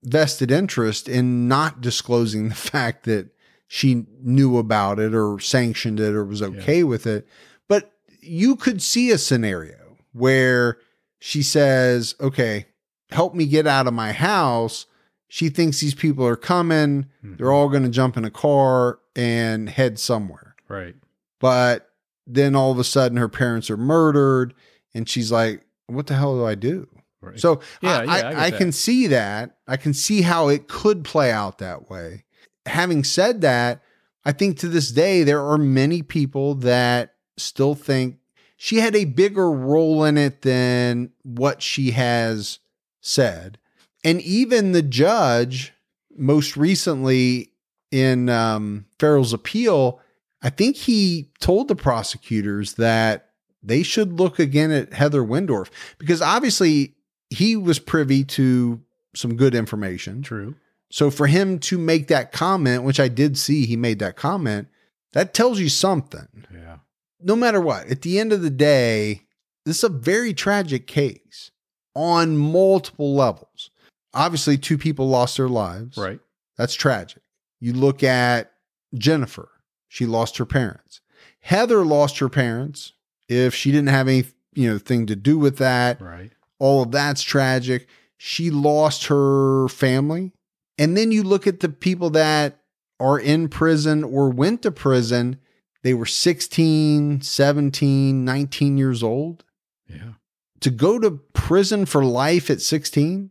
vested 0.03 0.51
interest 0.51 1.09
in 1.09 1.49
not 1.49 1.81
disclosing 1.81 2.49
the 2.49 2.55
fact 2.57 3.05
that 3.05 3.29
she 3.67 4.07
knew 4.21 4.59
about 4.59 4.99
it 4.99 5.15
or 5.15 5.39
sanctioned 5.39 6.01
it 6.01 6.15
or 6.15 6.25
was 6.25 6.43
okay 6.43 6.83
with 6.83 7.07
it. 7.07 7.29
But 7.69 7.93
you 8.21 8.57
could 8.57 8.83
see 8.83 9.11
a 9.11 9.19
scenario 9.19 9.97
where 10.13 10.79
she 11.21 11.43
says, 11.43 12.17
okay, 12.21 12.67
help 13.11 13.35
me 13.35 13.47
get 13.47 13.67
out 13.67 13.87
of 13.87 13.95
my 13.95 14.13
house. 14.13 14.87
She 15.33 15.49
thinks 15.49 15.79
these 15.79 15.95
people 15.95 16.27
are 16.27 16.35
coming. 16.35 17.07
They're 17.23 17.33
mm-hmm. 17.33 17.47
all 17.47 17.69
going 17.69 17.85
to 17.85 17.89
jump 17.89 18.17
in 18.17 18.25
a 18.25 18.33
car 18.33 18.99
and 19.15 19.69
head 19.69 20.01
somewhere. 20.01 20.57
Right. 20.69 20.97
But 21.39 21.89
then 22.27 22.57
all 22.57 22.73
of 22.73 22.81
a 22.81 22.85
sudden 22.85 23.17
her 23.17 23.29
parents 23.29 23.71
are 23.71 23.77
murdered 23.77 24.55
and 24.93 25.09
she's 25.09 25.31
like, 25.31 25.65
what 25.87 26.09
the 26.09 26.17
hell 26.17 26.37
do 26.37 26.45
I 26.45 26.57
do? 26.57 26.89
Right. 27.21 27.39
So 27.39 27.61
Yeah, 27.81 27.99
I, 27.99 28.03
yeah, 28.03 28.41
I 28.41 28.45
I 28.47 28.51
can 28.51 28.73
see 28.73 29.07
that. 29.07 29.57
I 29.69 29.77
can 29.77 29.95
see 29.95 30.23
how 30.23 30.49
it 30.49 30.67
could 30.67 31.05
play 31.05 31.31
out 31.31 31.59
that 31.59 31.89
way. 31.89 32.25
Having 32.67 33.05
said 33.05 33.41
that, 33.43 33.83
I 34.25 34.33
think 34.33 34.59
to 34.59 34.69
this 34.69 34.91
day, 34.91 35.23
there 35.23 35.47
are 35.47 35.59
many 35.59 36.03
people 36.03 36.57
that 36.57 37.15
still 37.37 37.77
think 37.77 38.17
she 38.57 38.79
had 38.79 38.97
a 38.97 39.05
bigger 39.05 39.49
role 39.49 40.05
in 40.05 40.19
it 40.19 40.43
than 40.43 41.13
what 41.23 41.63
she 41.63 41.93
has 41.93 42.59
said. 43.01 43.59
And 44.03 44.21
even 44.23 44.73
the 44.73 44.83
judge, 44.83 45.73
most 46.17 46.57
recently 46.57 47.53
in 47.91 48.29
um, 48.29 48.87
Ferrell's 48.99 49.33
appeal, 49.33 50.01
I 50.43 50.51
think 50.51 50.77
he 50.77 51.31
told 51.41 51.69
the 51.69 51.77
prosecutors 51.77 52.75
that 52.75 53.31
they 53.63 53.83
should 53.83 54.15
look 54.15 54.39
again 54.39 54.71
at 54.71 54.93
Heather 54.93 55.23
Wendorf 55.23 55.69
because 55.99 56.23
obviously 56.23 56.95
he 57.29 57.57
was 57.57 57.79
privy 57.79 58.25
to 58.25 58.81
some 59.15 59.37
good 59.37 59.55
information. 59.55 60.23
True. 60.23 60.55
So 60.91 61.11
for 61.11 61.27
him 61.27 61.59
to 61.61 61.79
make 61.79 62.09
that 62.09 62.33
comment, 62.33 62.83
which 62.83 62.99
I 62.99 63.09
did 63.09 63.39
see 63.39 63.67
he 63.67 63.77
made 63.77 63.99
that 64.01 64.17
comment, 64.17 64.69
that 65.13 65.35
tells 65.35 65.61
you 65.61 65.69
something. 65.69 66.47
Yeah. 66.53 66.79
No 67.21 67.37
matter 67.37 67.61
what, 67.61 67.87
at 67.89 68.03
the 68.03 68.19
end 68.19 68.33
of 68.33 68.43
the 68.43 68.51
day, 68.51 69.23
this 69.65 69.79
is 69.79 69.85
a 69.85 69.89
very 69.89 70.33
tragic 70.33 70.87
case 70.87 71.51
on 71.95 72.37
multiple 72.37 73.15
levels. 73.15 73.70
Obviously, 74.13 74.59
two 74.59 74.77
people 74.79 75.09
lost 75.09 75.37
their 75.37 75.49
lives. 75.49 75.97
Right. 75.97 76.21
That's 76.57 76.75
tragic. 76.75 77.23
You 77.61 77.73
look 77.73 78.03
at 78.03 78.53
Jennifer, 78.95 79.49
she 79.89 80.07
lost 80.07 80.39
her 80.39 80.47
parents. 80.47 81.01
Heather 81.41 81.85
lost 81.85 82.19
her 82.19 82.29
parents. 82.29 82.93
If 83.29 83.55
she 83.55 83.71
didn't 83.71 83.89
have 83.91 84.09
any, 84.09 84.25
you 84.55 84.69
know, 84.69 84.79
thing 84.79 85.07
to 85.07 85.17
do 85.17 85.39
with 85.39 85.59
that, 85.59 86.01
Right. 86.01 86.33
all 86.59 86.83
of 86.83 86.91
that's 86.91 87.23
tragic. 87.23 87.87
She 88.17 88.51
lost 88.51 89.07
her 89.07 89.69
family. 89.69 90.33
And 90.77 90.97
then 90.97 91.13
you 91.13 91.23
look 91.23 91.47
at 91.47 91.61
the 91.61 91.69
people 91.69 92.11
that 92.11 92.61
are 92.99 93.19
in 93.19 93.49
prison 93.49 94.03
or 94.05 94.29
went 94.31 94.63
to 94.63 94.71
prison, 94.71 95.39
they 95.83 95.95
were 95.95 96.05
16, 96.07 97.23
17, 97.23 98.25
19 98.25 98.77
years 98.77 99.03
old. 99.03 99.45
Yeah. 99.89 100.15
To 100.61 100.71
go 100.71 100.99
to 100.99 101.13
prison 101.33 101.87
for 101.87 102.05
life 102.05 102.51
at 102.51 102.61
16, 102.61 103.31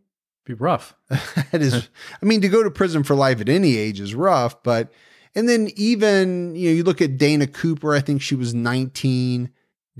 Be 0.50 0.54
rough. 0.54 0.96
that 1.08 1.62
is 1.62 1.88
i 2.20 2.26
mean 2.26 2.40
to 2.40 2.48
go 2.48 2.62
to 2.64 2.70
prison 2.72 3.04
for 3.04 3.14
life 3.14 3.40
at 3.40 3.48
any 3.48 3.76
age 3.76 4.00
is 4.00 4.14
rough 4.16 4.60
but 4.64 4.92
and 5.36 5.48
then 5.48 5.68
even 5.76 6.56
you 6.56 6.68
know 6.70 6.74
you 6.74 6.82
look 6.82 7.00
at 7.00 7.16
dana 7.18 7.46
cooper 7.46 7.94
i 7.94 8.00
think 8.00 8.20
she 8.20 8.34
was 8.34 8.52
19 8.52 9.50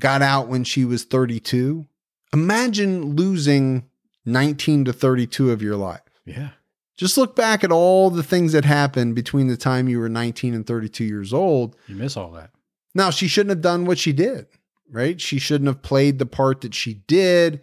got 0.00 0.22
out 0.22 0.48
when 0.48 0.64
she 0.64 0.84
was 0.84 1.04
32 1.04 1.86
imagine 2.32 3.14
losing 3.16 3.84
19 4.24 4.86
to 4.86 4.92
32 4.92 5.50
of 5.52 5.62
your 5.62 5.76
life 5.76 6.00
Yeah. 6.24 6.50
just 6.96 7.16
look 7.16 7.36
back 7.36 7.62
at 7.64 7.70
all 7.72 8.10
the 8.10 8.22
things 8.22 8.52
that 8.52 8.64
happened 8.64 9.14
between 9.14 9.46
the 9.48 9.56
time 9.56 9.88
you 9.88 9.98
were 10.00 10.08
19 10.08 10.54
and 10.54 10.66
32 10.66 11.04
years 11.04 11.32
old 11.32 11.76
You 11.86 11.94
miss 11.96 12.16
all 12.16 12.30
that. 12.32 12.50
now, 12.94 13.10
she 13.10 13.28
shouldn't 13.28 13.50
have 13.50 13.62
done 13.62 13.84
what 13.84 13.98
she 13.98 14.12
did, 14.12 14.46
right? 14.90 15.20
She 15.20 15.38
shouldn't 15.38 15.68
have 15.68 15.82
played 15.82 16.18
the 16.18 16.26
part 16.26 16.60
that 16.62 16.74
she 16.74 16.94
did. 17.06 17.60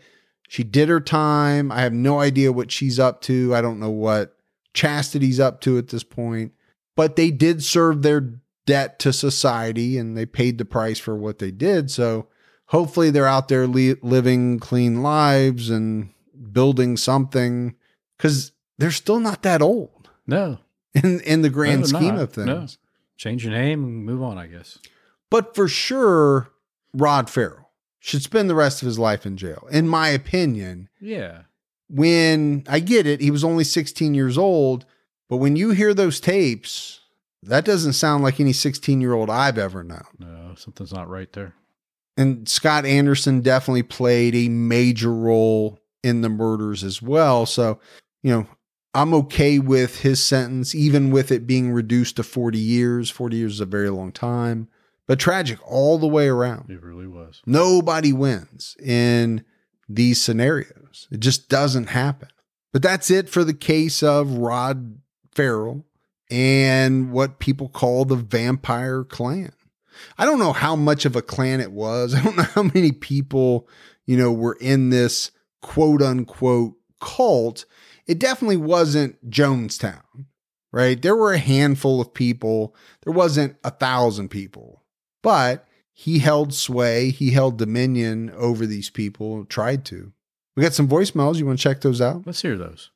She 0.48 0.64
did 0.64 0.90
her 0.90 1.00
time. 1.02 1.72
I 1.72 1.82
have 1.82 1.94
no 1.94 2.20
idea 2.20 2.52
what 2.54 2.72
she's 2.72 3.00
up 3.00 3.22
to. 3.24 3.54
I 3.54 3.62
don't 3.62 3.80
know 3.80 3.90
what 3.90 4.36
Chastity's 4.74 5.40
up 5.40 5.60
to 5.62 5.78
at 5.78 5.90
this 5.90 6.04
point, 6.04 6.54
but 6.96 7.16
they 7.16 7.32
did 7.32 7.64
serve 7.64 8.02
their 8.02 8.34
debt 8.66 9.00
to 9.00 9.12
society 9.14 9.98
and 9.98 10.18
they 10.18 10.26
paid 10.26 10.58
the 10.58 10.66
price 10.66 11.00
for 11.00 11.16
what 11.16 11.40
they 11.40 11.52
did. 11.52 11.90
So 11.92 12.28
hopefully 12.68 13.10
they're 13.10 13.26
out 13.28 13.48
there 13.48 13.68
li- 13.68 13.96
living 14.02 14.60
clean 14.60 15.02
lives 15.04 15.70
and 15.70 16.10
building 16.52 16.96
something 16.98 17.76
because 18.18 18.52
they're 18.78 18.92
still 18.92 19.20
not 19.20 19.42
that 19.44 19.62
old 19.62 20.10
No. 20.28 20.60
in, 20.94 21.20
in 21.22 21.42
the 21.42 21.50
grand 21.50 21.82
No, 21.82 21.88
scheme 21.88 22.16
not. 22.16 22.22
of 22.24 22.34
things. 22.34 22.48
No. 22.48 22.68
Change 23.18 23.44
your 23.46 23.54
name 23.54 23.84
and 23.84 24.06
move 24.06 24.22
on, 24.22 24.38
I 24.38 24.48
guess. 24.48 24.78
But 25.32 25.56
for 25.56 25.68
sure, 25.68 26.52
Rod 26.94 27.30
Ferrell 27.30 27.67
should 28.08 28.24
spend 28.24 28.50
the 28.50 28.56
rest 28.56 28.82
of 28.82 28.86
his 28.86 28.98
life 28.98 29.26
in 29.26 29.36
jail. 29.36 29.68
In 29.70 29.88
my 29.88 30.08
opinion, 30.08 30.88
Yeah. 31.02 31.42
when 31.90 32.64
I 32.68 32.80
get 32.80 33.06
it, 33.06 33.20
he 33.20 33.32
was 33.32 33.44
only 33.44 33.66
16 33.66 34.14
years 34.14 34.38
old, 34.38 34.86
but 35.30 35.38
when 35.38 35.58
you 35.58 35.72
hear 35.72 35.94
those 35.94 36.22
tapes, 36.22 37.02
that 37.44 37.66
doesn't 37.66 37.94
sound 37.94 38.24
like 38.24 38.40
any 38.40 38.54
16 38.54 39.02
year 39.02 39.14
old 39.14 39.30
I've 39.30 39.58
ever 39.58 39.84
known. 39.84 40.06
No, 40.20 40.54
something's 40.56 40.94
not 40.94 41.10
right 41.10 41.32
there. 41.34 41.54
And 42.16 42.48
Scott 42.48 42.86
Anderson 42.86 43.42
definitely 43.42 43.84
played 43.84 44.34
a 44.36 44.48
major 44.50 45.14
role 45.14 45.80
in 46.02 46.22
the 46.22 46.30
murders 46.30 46.84
as 46.84 47.02
well. 47.02 47.46
So, 47.46 47.80
you 48.24 48.32
know, 48.32 48.48
I'm 48.94 49.14
okay 49.14 49.60
with 49.60 50.00
his 50.00 50.24
sentence, 50.24 50.74
even 50.74 51.12
with 51.12 51.32
it 51.32 51.46
being 51.46 51.72
reduced 51.72 52.16
to 52.16 52.24
40 52.24 52.58
years. 52.58 53.10
40 53.10 53.36
years 53.38 53.54
is 53.56 53.60
a 53.60 53.66
very 53.66 53.90
long 53.90 54.12
time, 54.14 54.70
but 55.08 55.20
tragic 55.20 55.60
all 55.66 55.98
the 55.98 56.08
way 56.08 56.28
around. 56.28 56.70
It 56.70 56.84
really 56.84 57.08
was. 57.08 57.42
Nobody 57.46 58.14
wins 58.14 58.76
in 58.82 59.44
these 59.90 60.22
scenarios. 60.22 61.08
It 61.12 61.20
just 61.20 61.50
doesn't 61.50 61.88
happen. 61.88 62.30
But 62.74 62.82
that's 62.82 63.10
it 63.10 63.30
for 63.30 63.44
the 63.44 63.54
case 63.54 64.04
of 64.04 64.38
Rod 64.38 65.00
Ferrell 65.34 65.86
and 66.30 67.12
what 67.12 67.40
people 67.40 67.70
call 67.70 68.06
the 68.06 68.16
vampire 68.16 69.04
clan. 69.04 69.54
I 70.18 70.26
don't 70.26 70.40
know 70.40 70.54
how 70.54 70.76
much 70.76 71.06
of 71.06 71.16
a 71.16 71.22
clan 71.22 71.60
it 71.60 71.72
was. 71.72 72.14
I 72.16 72.24
don't 72.24 72.38
know 72.38 72.44
how 72.44 72.64
many 72.64 72.92
people, 72.92 73.68
you 74.06 74.18
know, 74.18 74.32
were 74.32 74.58
in 74.60 74.90
this 74.90 75.32
quote 75.62 76.02
unquote 76.02 76.76
cult. 77.00 77.66
It 78.06 78.20
definitely 78.20 78.58
wasn't 78.58 79.30
Jonestown, 79.30 80.26
right? 80.72 81.02
There 81.02 81.16
were 81.16 81.34
a 81.34 81.40
handful 81.40 82.00
of 82.00 82.14
people. 82.14 82.76
There 83.04 83.14
wasn't 83.14 83.58
a 83.64 83.72
thousand 83.72 84.30
people, 84.30 84.84
but 85.22 85.68
he 85.94 86.20
held 86.20 86.54
sway. 86.54 87.10
He 87.10 87.32
held 87.32 87.58
dominion 87.58 88.32
over 88.32 88.66
these 88.66 88.90
people, 88.90 89.46
tried 89.46 89.86
to. 89.86 90.14
We 90.56 90.64
got 90.64 90.74
some 90.74 90.88
voicemails. 90.88 91.38
You 91.38 91.46
want 91.46 91.60
to 91.60 91.64
check 91.64 91.82
those 91.82 92.02
out? 92.02 92.24
Let's 92.26 92.42
hear 92.42 92.58
those. 92.58 92.92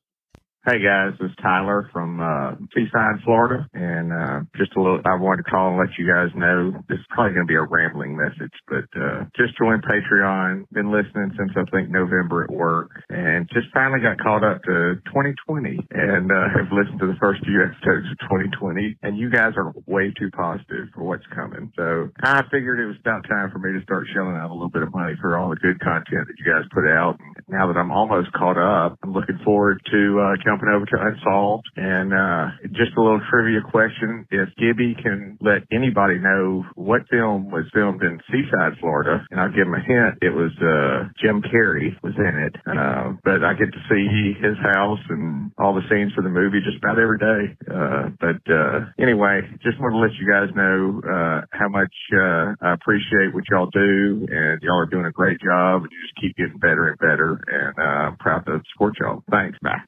Hey 0.61 0.77
guys, 0.77 1.17
this 1.17 1.25
is 1.25 1.35
Tyler 1.41 1.89
from 1.89 2.21
uh, 2.21 2.53
Seaside, 2.69 3.25
Florida, 3.25 3.65
and 3.73 4.13
uh, 4.13 4.45
just 4.61 4.69
a 4.77 4.79
little. 4.79 5.01
I 5.09 5.17
wanted 5.17 5.41
to 5.41 5.49
call 5.49 5.73
and 5.73 5.81
let 5.81 5.97
you 5.97 6.05
guys 6.05 6.29
know 6.37 6.69
this 6.85 7.01
is 7.01 7.09
probably 7.09 7.33
going 7.33 7.49
to 7.49 7.49
be 7.49 7.57
a 7.57 7.65
rambling 7.65 8.13
message, 8.13 8.53
but 8.69 8.85
uh, 8.93 9.25
just 9.33 9.57
joined 9.57 9.81
Patreon. 9.81 10.69
Been 10.69 10.93
listening 10.93 11.33
since 11.33 11.49
I 11.57 11.65
think 11.73 11.89
November 11.89 12.45
at 12.45 12.53
work, 12.53 12.93
and 13.09 13.49
just 13.49 13.73
finally 13.73 14.05
got 14.05 14.21
caught 14.21 14.45
up 14.45 14.61
to 14.69 15.01
2020, 15.09 15.81
and 15.97 16.29
uh, 16.29 16.53
have 16.53 16.69
listened 16.69 17.01
to 17.01 17.09
the 17.09 17.17
first 17.17 17.41
few 17.41 17.57
episodes 17.65 18.05
of 18.13 18.21
2020. 18.29 19.01
And 19.01 19.17
you 19.17 19.33
guys 19.33 19.57
are 19.57 19.73
way 19.89 20.13
too 20.13 20.29
positive 20.29 20.93
for 20.93 21.01
what's 21.01 21.25
coming, 21.33 21.73
so 21.73 22.13
I 22.21 22.45
figured 22.53 22.77
it 22.77 22.85
was 22.85 23.01
about 23.01 23.25
time 23.25 23.49
for 23.49 23.57
me 23.57 23.73
to 23.73 23.81
start 23.81 24.05
shelling 24.13 24.37
out 24.37 24.53
a 24.53 24.53
little 24.53 24.69
bit 24.69 24.85
of 24.85 24.93
money 24.93 25.17
for 25.25 25.41
all 25.41 25.49
the 25.49 25.57
good 25.57 25.81
content 25.81 26.29
that 26.29 26.37
you 26.37 26.45
guys 26.45 26.69
put 26.69 26.85
out. 26.85 27.17
And 27.17 27.33
now 27.49 27.65
that 27.65 27.81
I'm 27.81 27.89
almost 27.89 28.29
caught 28.37 28.61
up, 28.61 29.01
I'm 29.01 29.17
looking 29.17 29.41
forward 29.41 29.81
to 29.89 30.21
uh, 30.21 30.37
jumping 30.51 30.69
over 30.69 30.85
to 30.85 30.97
Unsolved. 30.99 31.67
And 31.77 32.11
uh, 32.11 32.51
just 32.75 32.91
a 32.97 33.01
little 33.01 33.21
trivia 33.31 33.61
question: 33.63 34.27
If 34.31 34.49
Gibby 34.59 34.95
can 35.01 35.37
let 35.39 35.63
anybody 35.71 36.19
know 36.19 36.65
what 36.75 37.07
film 37.09 37.49
was 37.51 37.65
filmed 37.73 38.03
in 38.03 38.19
Seaside, 38.27 38.75
Florida, 38.79 39.23
and 39.31 39.39
I'll 39.39 39.55
give 39.55 39.67
him 39.67 39.75
a 39.75 39.83
hint, 39.83 40.19
it 40.21 40.35
was 40.35 40.51
uh, 40.59 41.07
Jim 41.23 41.41
Carrey 41.41 41.95
was 42.03 42.13
in 42.17 42.35
it. 42.43 42.55
Uh, 42.67 43.15
but 43.23 43.43
I 43.43 43.53
get 43.55 43.71
to 43.71 43.81
see 43.87 44.35
his 44.35 44.57
house 44.75 44.99
and 45.09 45.51
all 45.57 45.73
the 45.73 45.87
scenes 45.89 46.11
for 46.13 46.21
the 46.21 46.29
movie 46.29 46.59
just 46.59 46.77
about 46.77 46.99
every 46.99 47.17
day. 47.17 47.55
Uh, 47.71 48.11
but 48.19 48.41
uh, 48.51 48.91
anyway, 48.99 49.41
just 49.63 49.79
want 49.79 49.93
to 49.95 50.01
let 50.03 50.11
you 50.19 50.27
guys 50.27 50.51
know 50.55 50.99
uh, 51.07 51.41
how 51.51 51.69
much 51.69 51.93
uh, 52.13 52.55
I 52.59 52.73
appreciate 52.73 53.33
what 53.33 53.45
y'all 53.49 53.71
do, 53.71 54.27
and 54.27 54.61
y'all 54.61 54.79
are 54.83 54.91
doing 54.91 55.05
a 55.05 55.11
great 55.11 55.39
job. 55.39 55.83
And 55.83 55.91
you 55.91 55.99
just 56.03 56.19
keep 56.19 56.35
getting 56.35 56.59
better 56.59 56.89
and 56.89 56.99
better, 56.99 57.39
and 57.47 57.79
uh, 57.79 58.11
I'm 58.11 58.17
proud 58.17 58.45
to 58.45 58.61
support 58.73 58.95
y'all. 58.99 59.23
Thanks, 59.29 59.57
bye. 59.61 59.81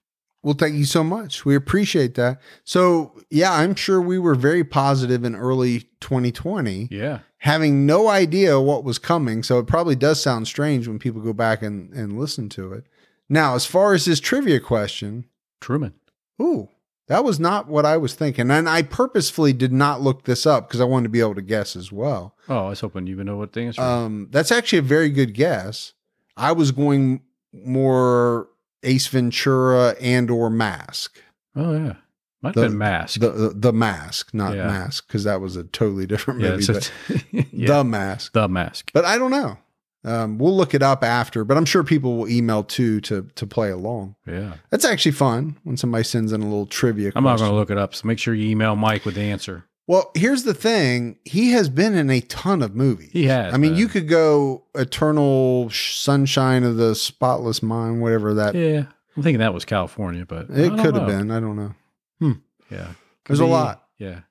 Well, 0.43 0.53
thank 0.55 0.75
you 0.75 0.85
so 0.85 1.03
much. 1.03 1.45
We 1.45 1.55
appreciate 1.55 2.15
that. 2.15 2.41
So, 2.65 3.13
yeah, 3.29 3.53
I'm 3.53 3.75
sure 3.75 4.01
we 4.01 4.19
were 4.19 4.35
very 4.35 4.63
positive 4.63 5.23
in 5.23 5.35
early 5.35 5.81
2020, 6.01 6.89
Yeah. 6.91 7.19
having 7.37 7.85
no 7.85 8.09
idea 8.09 8.59
what 8.59 8.83
was 8.83 8.99
coming. 8.99 9.41
So, 9.41 9.57
it 9.59 9.67
probably 9.67 9.95
does 9.95 10.21
sound 10.21 10.47
strange 10.47 10.87
when 10.87 10.99
people 10.99 11.21
go 11.21 11.31
back 11.33 11.61
and, 11.63 11.93
and 11.93 12.19
listen 12.19 12.49
to 12.49 12.73
it. 12.73 12.83
Now, 13.29 13.55
as 13.55 13.65
far 13.65 13.93
as 13.93 14.03
this 14.05 14.19
trivia 14.19 14.59
question, 14.59 15.25
Truman. 15.61 15.93
ooh, 16.41 16.67
that 17.07 17.23
was 17.23 17.39
not 17.39 17.67
what 17.69 17.85
I 17.85 17.95
was 17.95 18.13
thinking. 18.13 18.51
And 18.51 18.67
I 18.67 18.81
purposefully 18.81 19.53
did 19.53 19.71
not 19.71 20.01
look 20.01 20.23
this 20.25 20.45
up 20.45 20.67
because 20.67 20.81
I 20.81 20.85
wanted 20.85 21.03
to 21.03 21.09
be 21.09 21.19
able 21.21 21.35
to 21.35 21.41
guess 21.41 21.75
as 21.77 21.89
well. 21.91 22.35
Oh, 22.49 22.65
I 22.65 22.69
was 22.69 22.81
hoping 22.81 23.07
you 23.07 23.15
would 23.17 23.25
know 23.25 23.37
what 23.37 23.53
the 23.53 23.61
answer 23.61 23.81
is. 23.81 23.87
Um, 23.87 24.27
that's 24.29 24.51
actually 24.51 24.79
a 24.79 24.83
very 24.83 25.09
good 25.09 25.33
guess. 25.33 25.93
I 26.35 26.51
was 26.51 26.71
going 26.71 27.21
more 27.53 28.47
Ace 28.83 29.07
Ventura 29.07 29.95
and 30.01 30.29
or 30.29 30.49
Mask. 30.49 31.21
Oh, 31.55 31.73
yeah. 31.73 31.93
Might 32.41 32.55
the- 32.55 32.61
have 32.63 32.71
been 32.71 32.77
Mask. 32.77 33.19
The 33.19 33.29
the, 33.29 33.49
the 33.49 33.73
Mask, 33.73 34.33
not 34.33 34.55
Yeah. 34.55 34.67
Mask, 34.67 35.07
because 35.07 35.23
that 35.23 35.39
was 35.41 35.55
a 35.55 35.63
totally 35.63 36.05
different 36.05 36.41
movie. 36.41 36.65
but 36.67 36.91
a- 37.09 37.45
yeah, 37.51 37.67
The 37.67 37.83
Mask. 37.83 38.33
the 38.33 38.47
Mask. 38.47 38.91
But 38.93 39.05
I 39.05 39.17
don't 39.17 39.31
know. 39.31 39.57
Um, 40.05 40.37
we'll 40.37 40.55
look 40.57 40.73
it 40.73 40.83
up 40.83 41.01
after, 41.01 41.45
but 41.45 41.55
I'm 41.55 41.63
sure 41.63 41.81
people 41.81 42.17
will 42.17 42.27
email 42.29 42.61
too 42.63 42.99
to 43.01 43.29
to 43.35 43.47
play 43.47 43.69
along. 43.71 44.15
Yeah. 44.27 44.55
That's 44.69 44.83
actually 44.83 45.13
fun 45.13 45.57
when 45.63 45.77
somebody 45.77 46.03
sends 46.03 46.33
in 46.33 46.41
a 46.41 46.43
little 46.45 46.65
trivia. 46.65 47.13
I'm 47.15 47.23
not 47.23 47.37
going 47.39 47.49
to 47.49 47.55
look 47.55 47.71
it 47.71 47.77
up. 47.77 47.95
So 47.95 48.05
make 48.07 48.19
sure 48.19 48.33
you 48.33 48.49
email 48.49 48.75
Mike 48.75 49.05
with 49.05 49.15
the 49.15 49.21
answer. 49.21 49.63
Well, 49.87 50.11
here's 50.15 50.43
the 50.43 50.53
thing: 50.53 51.17
he 51.25 51.51
has 51.51 51.69
been 51.69 51.95
in 51.95 52.09
a 52.09 52.21
ton 52.21 52.61
of 52.61 52.75
movies. 52.75 53.09
He 53.11 53.25
has, 53.25 53.53
I 53.53 53.57
mean, 53.57 53.71
man. 53.71 53.79
you 53.79 53.87
could 53.87 54.07
go 54.07 54.63
Eternal 54.75 55.69
Sunshine 55.69 56.63
of 56.63 56.77
the 56.77 56.95
Spotless 56.95 57.61
Mind, 57.61 58.01
whatever 58.01 58.33
that. 58.35 58.55
Yeah. 58.55 58.85
I'm 59.15 59.21
thinking 59.21 59.39
that 59.39 59.53
was 59.53 59.65
California, 59.65 60.25
but 60.25 60.49
It 60.49 60.69
don't 60.69 60.79
could 60.79 60.95
have 60.95 61.07
been. 61.07 61.29
I 61.29 61.39
don't 61.39 61.55
know. 61.55 61.75
Hmm. 62.19 62.31
Yeah. 62.71 62.93
There's 63.27 63.39
Could 63.39 63.45
a 63.45 63.51
lot. 63.51 63.83
Yeah. 63.99 64.21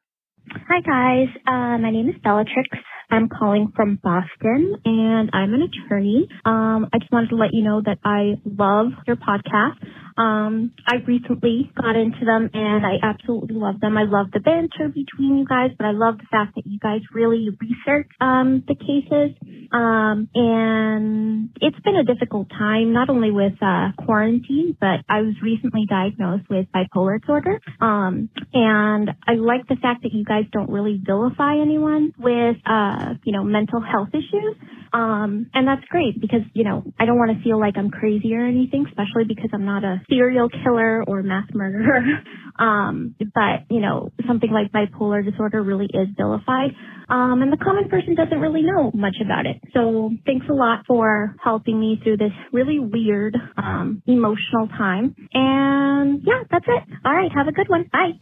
Hi 0.50 0.80
guys, 0.80 1.28
uh, 1.46 1.78
my 1.78 1.90
name 1.90 2.08
is 2.08 2.16
Bellatrix. 2.22 2.68
I'm 3.10 3.28
calling 3.28 3.72
from 3.76 3.98
Boston 4.02 4.74
and 4.84 5.30
I'm 5.32 5.54
an 5.54 5.62
attorney. 5.62 6.28
Um, 6.44 6.88
I 6.92 6.98
just 6.98 7.12
wanted 7.12 7.28
to 7.30 7.36
let 7.36 7.50
you 7.52 7.62
know 7.62 7.80
that 7.84 7.98
I 8.04 8.34
love 8.44 8.92
your 9.06 9.16
podcast. 9.16 9.76
Um, 10.16 10.72
I 10.86 10.96
recently 11.06 11.70
got 11.80 11.96
into 11.96 12.24
them 12.24 12.50
and 12.52 12.84
I 12.84 12.96
absolutely 13.02 13.56
love 13.56 13.80
them. 13.80 13.96
I 13.96 14.04
love 14.04 14.26
the 14.32 14.40
banter 14.40 14.88
between 14.88 15.38
you 15.38 15.46
guys, 15.46 15.70
but 15.76 15.86
I 15.86 15.92
love 15.92 16.18
the 16.18 16.26
fact 16.30 16.54
that 16.56 16.66
you 16.66 16.78
guys 16.78 17.00
really 17.12 17.48
research 17.60 18.08
um, 18.20 18.64
the 18.66 18.74
cases. 18.74 19.36
Um, 19.72 20.28
and 20.34 21.50
it's 21.60 21.78
been 21.80 21.96
a 21.96 22.04
difficult 22.04 22.50
time, 22.50 22.92
not 22.92 23.08
only 23.08 23.30
with 23.30 23.54
uh, 23.62 23.92
quarantine, 24.04 24.76
but 24.78 25.00
I 25.08 25.22
was 25.22 25.34
recently 25.42 25.86
diagnosed 25.88 26.48
with 26.50 26.66
bipolar 26.74 27.20
disorder. 27.20 27.60
Um, 27.80 28.28
and 28.52 29.10
I 29.26 29.34
like 29.34 29.66
the 29.68 29.76
fact 29.76 30.02
that 30.02 30.12
you 30.12 30.24
guys 30.24 30.44
don't 30.52 30.70
really 30.70 31.00
vilify 31.04 31.56
anyone 31.56 32.12
with, 32.18 32.56
uh, 32.66 33.14
you 33.24 33.32
know, 33.32 33.44
mental 33.44 33.80
health 33.80 34.10
issues. 34.12 34.56
Um, 34.92 35.48
and 35.54 35.66
that's 35.66 35.84
great 35.88 36.20
because, 36.20 36.42
you 36.52 36.64
know, 36.64 36.84
I 37.00 37.06
don't 37.06 37.16
want 37.16 37.36
to 37.36 37.42
feel 37.42 37.58
like 37.58 37.78
I'm 37.78 37.90
crazy 37.90 38.34
or 38.34 38.44
anything, 38.44 38.84
especially 38.86 39.24
because 39.26 39.48
I'm 39.54 39.64
not 39.64 39.84
a 39.84 40.01
serial 40.08 40.48
killer 40.48 41.02
or 41.06 41.22
mass 41.22 41.46
murderer. 41.54 42.02
um, 42.58 43.14
but, 43.34 43.66
you 43.70 43.80
know, 43.80 44.10
something 44.26 44.50
like 44.50 44.72
bipolar 44.72 45.24
disorder 45.24 45.62
really 45.62 45.86
is 45.86 46.08
vilified. 46.16 46.70
Um, 47.08 47.42
and 47.42 47.52
the 47.52 47.56
common 47.56 47.88
person 47.88 48.14
doesn't 48.14 48.38
really 48.40 48.62
know 48.62 48.90
much 48.94 49.16
about 49.24 49.44
it. 49.46 49.60
So 49.74 50.10
thanks 50.24 50.46
a 50.48 50.52
lot 50.54 50.84
for 50.86 51.34
helping 51.42 51.78
me 51.78 52.00
through 52.02 52.16
this 52.18 52.32
really 52.52 52.78
weird, 52.78 53.36
um, 53.56 54.02
emotional 54.06 54.68
time. 54.68 55.14
And 55.34 56.22
yeah, 56.24 56.42
that's 56.50 56.64
it. 56.66 56.82
All 57.04 57.12
right. 57.14 57.30
Have 57.34 57.48
a 57.48 57.52
good 57.52 57.68
one. 57.68 57.84
Bye. 57.92 58.12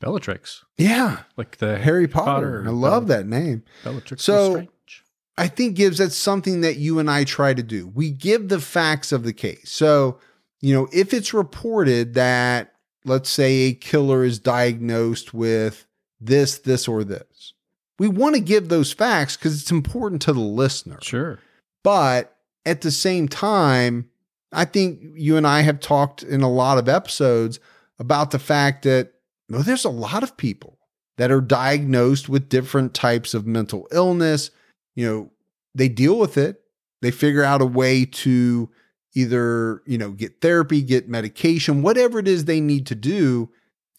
Bellatrix. 0.00 0.64
Yeah, 0.76 1.20
Like 1.36 1.56
the 1.58 1.78
Harry 1.78 2.06
Potter. 2.08 2.64
I 2.66 2.70
love 2.70 3.06
Bell- 3.06 3.18
that 3.18 3.26
name. 3.26 3.62
Bellatrix 3.84 4.22
So- 4.24 4.66
I 5.38 5.48
think 5.48 5.76
Gibbs 5.76 5.98
that's 5.98 6.16
something 6.16 6.62
that 6.62 6.76
you 6.78 6.98
and 6.98 7.10
I 7.10 7.24
try 7.24 7.52
to 7.52 7.62
do. 7.62 7.86
We 7.94 8.10
give 8.10 8.48
the 8.48 8.58
facts 8.58 9.12
of 9.12 9.22
the 9.22 9.34
case. 9.34 9.70
So, 9.70 10.18
you 10.66 10.74
know, 10.74 10.88
if 10.92 11.14
it's 11.14 11.32
reported 11.32 12.14
that, 12.14 12.72
let's 13.04 13.30
say, 13.30 13.52
a 13.52 13.72
killer 13.72 14.24
is 14.24 14.40
diagnosed 14.40 15.32
with 15.32 15.86
this, 16.20 16.58
this, 16.58 16.88
or 16.88 17.04
this, 17.04 17.52
we 18.00 18.08
want 18.08 18.34
to 18.34 18.40
give 18.40 18.68
those 18.68 18.92
facts 18.92 19.36
because 19.36 19.60
it's 19.60 19.70
important 19.70 20.22
to 20.22 20.32
the 20.32 20.40
listener. 20.40 20.98
Sure. 21.00 21.38
But 21.84 22.36
at 22.64 22.80
the 22.80 22.90
same 22.90 23.28
time, 23.28 24.10
I 24.50 24.64
think 24.64 24.98
you 25.14 25.36
and 25.36 25.46
I 25.46 25.60
have 25.60 25.78
talked 25.78 26.24
in 26.24 26.42
a 26.42 26.50
lot 26.50 26.78
of 26.78 26.88
episodes 26.88 27.60
about 28.00 28.32
the 28.32 28.40
fact 28.40 28.82
that 28.82 29.12
well, 29.48 29.62
there's 29.62 29.84
a 29.84 29.88
lot 29.88 30.24
of 30.24 30.36
people 30.36 30.80
that 31.16 31.30
are 31.30 31.40
diagnosed 31.40 32.28
with 32.28 32.48
different 32.48 32.92
types 32.92 33.34
of 33.34 33.46
mental 33.46 33.86
illness. 33.92 34.50
You 34.96 35.06
know, 35.06 35.30
they 35.76 35.88
deal 35.88 36.18
with 36.18 36.36
it, 36.36 36.60
they 37.02 37.12
figure 37.12 37.44
out 37.44 37.62
a 37.62 37.66
way 37.66 38.04
to 38.04 38.68
either, 39.16 39.82
you 39.86 39.96
know, 39.96 40.10
get 40.10 40.40
therapy, 40.40 40.82
get 40.82 41.08
medication, 41.08 41.82
whatever 41.82 42.18
it 42.18 42.28
is 42.28 42.44
they 42.44 42.60
need 42.60 42.86
to 42.86 42.94
do. 42.94 43.50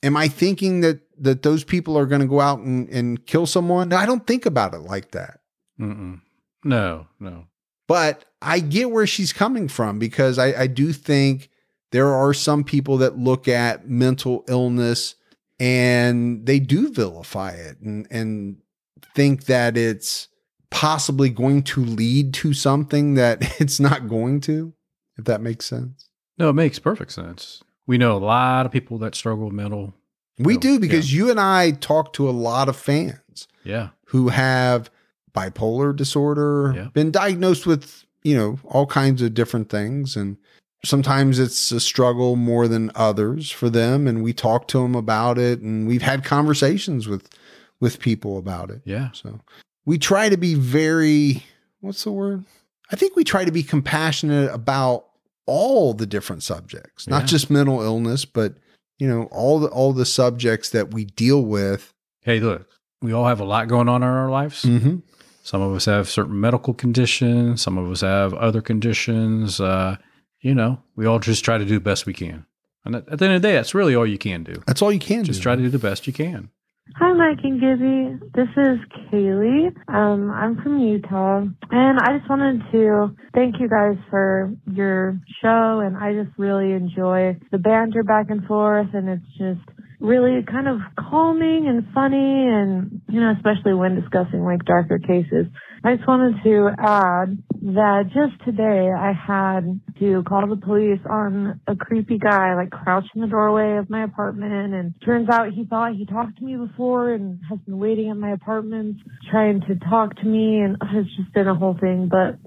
Am 0.04 0.16
I 0.16 0.28
thinking 0.28 0.82
that 0.82 1.00
that 1.18 1.42
those 1.42 1.64
people 1.64 1.98
are 1.98 2.06
going 2.06 2.22
to 2.22 2.28
go 2.28 2.40
out 2.40 2.60
and, 2.60 2.88
and 2.90 3.26
kill 3.26 3.48
someone? 3.48 3.90
No, 3.90 3.98
I 3.98 4.06
don't 4.06 4.28
think 4.28 4.46
about 4.46 4.76
it 4.76 4.82
like 4.82 5.12
that. 5.12 5.40
Mm-mm. 5.82 6.22
No, 6.64 7.08
no. 7.20 7.46
But 7.88 8.26
I 8.42 8.60
get 8.60 8.92
where 8.92 9.08
she's 9.08 9.34
coming 9.34 9.68
from 9.68 9.98
because 9.98 10.38
I, 10.38 10.62
I 10.62 10.68
do 10.68 10.94
think 10.94 11.50
there 11.92 12.14
are 12.14 12.34
some 12.34 12.64
people 12.64 12.98
that 12.98 13.18
look 13.18 13.48
at 13.48 13.90
mental 13.90 14.44
illness 14.48 15.16
and 15.60 16.46
they 16.46 16.60
do 16.60 16.92
vilify 16.92 17.52
it 17.52 17.80
and, 17.80 18.06
and 18.12 18.58
think 19.16 19.46
that 19.46 19.78
it's 19.78 20.28
possibly 20.70 21.30
going 21.30 21.64
to 21.64 21.84
lead 21.84 22.34
to 22.36 22.54
something 22.54 23.16
that 23.16 23.40
it's 23.60 23.80
not 23.80 24.08
going 24.08 24.42
to, 24.42 24.74
if 25.18 25.26
that 25.26 25.42
makes 25.42 25.66
sense. 25.66 26.10
No, 26.38 26.50
it 26.50 26.54
makes 26.54 26.80
perfect 26.80 27.12
sense. 27.12 27.64
We 27.86 27.98
know 27.98 28.16
a 28.16 28.20
lot 28.20 28.66
of 28.66 28.72
people 28.72 28.98
that 29.00 29.16
struggle 29.16 29.46
with 29.46 29.54
mental. 29.54 29.94
We 30.40 30.58
do 30.58 30.80
because 30.80 31.12
you 31.14 31.32
and 31.32 31.40
I 31.40 31.72
talk 31.72 32.14
to 32.14 32.30
a 32.30 32.32
lot 32.32 32.70
of 32.70 32.76
fans 32.76 33.48
Yeah. 33.64 33.90
who 34.06 34.28
have 34.30 34.92
bipolar 35.34 35.96
disorder, 35.96 36.74
Yeah. 36.76 36.88
been 36.94 37.10
diagnosed 37.12 37.66
with, 37.66 38.04
you 38.24 38.36
know, 38.38 38.60
all 38.66 38.86
kinds 38.86 39.22
of 39.22 39.34
different 39.34 39.70
things. 39.70 40.16
And 40.16 40.38
sometimes 40.86 41.40
it's 41.40 41.72
a 41.72 41.80
struggle 41.80 42.36
more 42.36 42.68
than 42.68 42.92
others 42.94 43.50
for 43.50 43.70
them. 43.70 44.06
And 44.08 44.22
we 44.22 44.32
talk 44.34 44.68
to 44.70 44.80
them 44.80 44.94
about 44.96 45.38
it 45.40 45.62
and 45.62 45.88
we've 45.88 46.02
had 46.04 46.24
conversations 46.24 47.08
with 47.08 47.30
with 47.80 48.00
people 48.00 48.38
about 48.40 48.72
it. 48.72 48.82
Yeah. 48.86 49.10
So 49.14 49.40
we 49.86 49.98
try 50.00 50.30
to 50.30 50.38
be 50.38 50.54
very 50.56 51.44
what's 51.80 52.04
the 52.04 52.12
word? 52.12 52.44
I 52.92 52.96
think 52.96 53.16
we 53.16 53.24
try 53.24 53.44
to 53.46 53.52
be 53.52 53.64
compassionate 53.64 54.52
about 54.54 55.07
all 55.48 55.94
the 55.94 56.06
different 56.06 56.44
subjects, 56.44 57.08
not 57.08 57.24
Yeah. 57.24 57.28
just 57.28 57.50
mental 57.50 57.82
illness, 57.82 58.26
but 58.26 58.56
you 59.00 59.08
know, 59.08 59.24
all 59.32 59.60
the 59.60 59.68
all 59.70 59.94
the 59.94 60.06
subjects 60.06 60.70
that 60.72 60.94
we 60.94 61.06
deal 61.06 61.44
with. 61.44 61.94
Hey, 62.22 62.40
look, 62.40 62.68
we 63.02 63.14
all 63.14 63.26
have 63.26 63.40
a 63.40 63.46
lot 63.46 63.68
going 63.68 63.90
on 63.90 64.04
in 64.04 64.10
our 64.10 64.30
lives. 64.30 64.64
Mm-hmm. 64.64 64.98
Some 65.44 65.62
of 65.62 65.74
us 65.74 65.86
have 65.86 66.10
certain 66.10 66.40
medical 66.42 66.74
conditions. 66.74 67.62
Some 67.62 67.78
of 67.78 67.90
us 67.90 68.02
have 68.02 68.34
other 68.34 68.62
conditions. 68.62 69.62
Uh, 69.62 69.98
you 70.42 70.54
know, 70.54 70.82
we 70.96 71.06
all 71.06 71.20
just 71.20 71.46
try 71.46 71.58
to 71.58 71.66
do 71.66 71.76
the 71.76 71.80
best 71.80 72.06
we 72.06 72.14
can. 72.14 72.46
And 72.84 72.96
at, 72.96 73.06
the 73.06 73.26
end 73.26 73.36
of 73.36 73.42
the 73.42 73.48
day, 73.48 73.54
that's 73.54 73.74
really 73.74 73.96
all 73.96 74.06
you 74.06 74.18
can 74.18 74.44
do. 74.44 74.62
That's 74.66 74.82
all 74.82 74.92
you 74.92 75.00
can 75.00 75.20
Just 75.20 75.26
do. 75.26 75.32
Just 75.34 75.44
try 75.44 75.56
to 75.56 75.62
do 75.62 75.70
the 75.70 75.80
best 75.80 76.08
you 76.08 76.14
can. 76.14 76.50
Hi, 76.96 77.14
Mike 77.14 77.40
and 77.44 77.60
Gibby. 77.62 78.28
This 78.34 78.50
is 78.58 78.80
Kaylee. 79.12 79.70
Um, 79.88 80.32
I'm 80.32 80.62
from 80.62 80.80
Utah, 80.80 81.42
and 81.72 82.00
I 82.00 82.18
just 82.18 82.30
wanted 82.30 82.62
to 82.72 83.16
thank 83.34 83.56
you 83.60 83.70
guys 83.70 83.98
for 84.10 84.52
your 84.72 85.20
show, 85.42 85.82
and 85.86 85.96
I 85.96 86.14
just 86.14 86.38
really 86.38 86.74
enjoy 86.74 87.38
the 87.52 87.60
banter 87.60 88.04
back 88.04 88.28
and 88.30 88.44
forth, 88.46 88.88
and 88.94 89.10
it's 89.10 89.38
just 89.38 89.62
really 90.00 90.44
kind 90.50 90.68
of 90.68 90.80
calming 91.00 91.68
and 91.68 91.86
funny, 91.94 92.48
and 92.48 93.02
you 93.10 93.22
know, 93.22 93.34
especially 93.38 93.74
when 93.74 94.00
discussing 94.00 94.44
like 94.44 94.64
darker 94.66 95.00
cases. 95.00 95.46
I 95.84 95.96
just 95.96 96.08
wanted 96.08 96.44
to 96.44 96.70
add 96.80 97.38
that 97.62 98.04
just 98.08 98.44
today 98.46 98.90
I 98.92 99.14
had 99.14 99.80
to 100.00 100.24
call 100.28 100.48
the 100.48 100.56
police 100.58 101.00
on 101.10 101.60
a 101.68 101.76
creepy 101.76 102.18
guy 102.18 102.56
like 102.56 102.72
crouched 102.72 103.12
in 103.16 103.22
the 103.22 103.28
doorway 103.28 103.78
of 103.78 103.90
my 103.90 104.04
apartment 104.04 104.74
and 104.74 104.94
turns 105.06 105.30
out 105.30 105.54
he 105.54 105.66
thought 105.66 105.94
he 105.96 106.06
talked 106.06 106.38
to 106.40 106.44
me 106.46 106.56
before 106.56 107.14
and 107.14 107.40
has 107.50 107.60
been 107.60 107.78
waiting 107.80 108.10
at 108.10 108.18
my 108.18 108.32
apartment 108.32 108.98
trying 109.32 109.62
to 109.62 109.76
talk 109.90 110.16
to 110.18 110.26
me 110.26 110.62
and 110.62 110.78
it's 110.94 111.16
just 111.16 111.34
been 111.34 111.48
a 111.48 111.56
whole 111.56 111.78
thing 111.80 112.10
but 112.10 112.40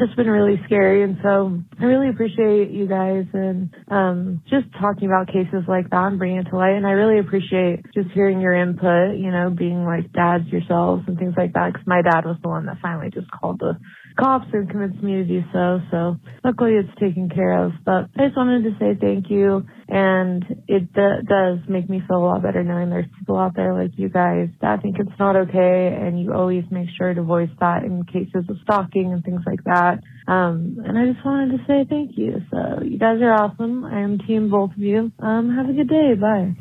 just 0.00 0.16
been 0.16 0.28
really 0.30 0.60
scary. 0.66 1.04
And 1.04 1.18
so 1.22 1.60
I 1.78 1.84
really 1.84 2.08
appreciate 2.08 2.70
you 2.70 2.88
guys 2.88 3.26
and 3.32 3.70
um 3.88 4.42
just 4.48 4.66
talking 4.80 5.06
about 5.06 5.28
cases 5.28 5.62
like 5.68 5.90
that 5.90 6.06
and 6.08 6.18
bringing 6.18 6.38
it 6.38 6.48
to 6.50 6.56
light. 6.56 6.74
And 6.74 6.86
I 6.86 6.92
really 6.92 7.20
appreciate 7.20 7.84
just 7.94 8.10
hearing 8.12 8.40
your 8.40 8.54
input 8.54 9.18
you 9.18 9.30
know 9.30 9.50
being 9.50 9.84
like 9.84 10.12
dads 10.12 10.48
yourselves 10.48 11.04
and 11.06 11.18
things 11.18 11.34
like 11.36 11.52
that 11.52 11.72
because 11.72 11.86
my 11.86 12.02
dad 12.02 12.24
was 12.24 12.36
the 12.42 12.48
one 12.48 12.66
that 12.66 12.78
finally 12.82 13.10
just 13.10 13.30
called 13.30 13.60
the 13.60 13.78
cops 14.18 14.46
and 14.52 14.68
convinced 14.68 15.02
me 15.02 15.14
to 15.14 15.24
do 15.24 15.42
so 15.52 15.80
so 15.90 16.16
luckily 16.44 16.72
it's 16.72 17.00
taken 17.00 17.28
care 17.28 17.64
of 17.64 17.72
but 17.84 18.08
I 18.16 18.26
just 18.26 18.36
wanted 18.36 18.64
to 18.64 18.76
say 18.78 18.96
thank 19.00 19.30
you 19.30 19.64
and 19.88 20.44
it 20.68 20.92
d- 20.92 21.26
does 21.28 21.58
make 21.68 21.88
me 21.88 22.02
feel 22.06 22.18
a 22.18 22.26
lot 22.26 22.42
better 22.42 22.62
knowing 22.62 22.90
there's 22.90 23.10
people 23.18 23.38
out 23.38 23.54
there 23.54 23.74
like 23.74 23.92
you 23.96 24.08
guys 24.08 24.48
that 24.60 24.82
think 24.82 24.96
it's 24.98 25.18
not 25.18 25.36
okay 25.36 25.96
and 26.00 26.20
you 26.20 26.32
always 26.32 26.64
make 26.70 26.88
sure 26.96 27.12
to 27.12 27.22
voice 27.22 27.50
that 27.60 27.84
in 27.84 28.04
cases 28.04 28.44
of 28.48 28.56
stalking 28.62 29.12
and 29.12 29.24
things 29.24 29.42
like 29.46 29.62
that 29.64 30.00
um, 30.30 30.76
and 30.84 30.96
I 30.96 31.12
just 31.12 31.24
wanted 31.24 31.58
to 31.58 31.64
say 31.66 31.84
thank 31.88 32.16
you. 32.16 32.40
So 32.52 32.84
you 32.84 32.98
guys 32.98 33.20
are 33.20 33.32
awesome. 33.32 33.84
I 33.84 34.00
am 34.00 34.18
team 34.18 34.48
both 34.48 34.70
of 34.70 34.78
you. 34.78 35.10
Um, 35.18 35.56
have 35.56 35.68
a 35.68 35.72
good 35.72 35.88
day. 35.88 36.14
Bye. 36.14 36.54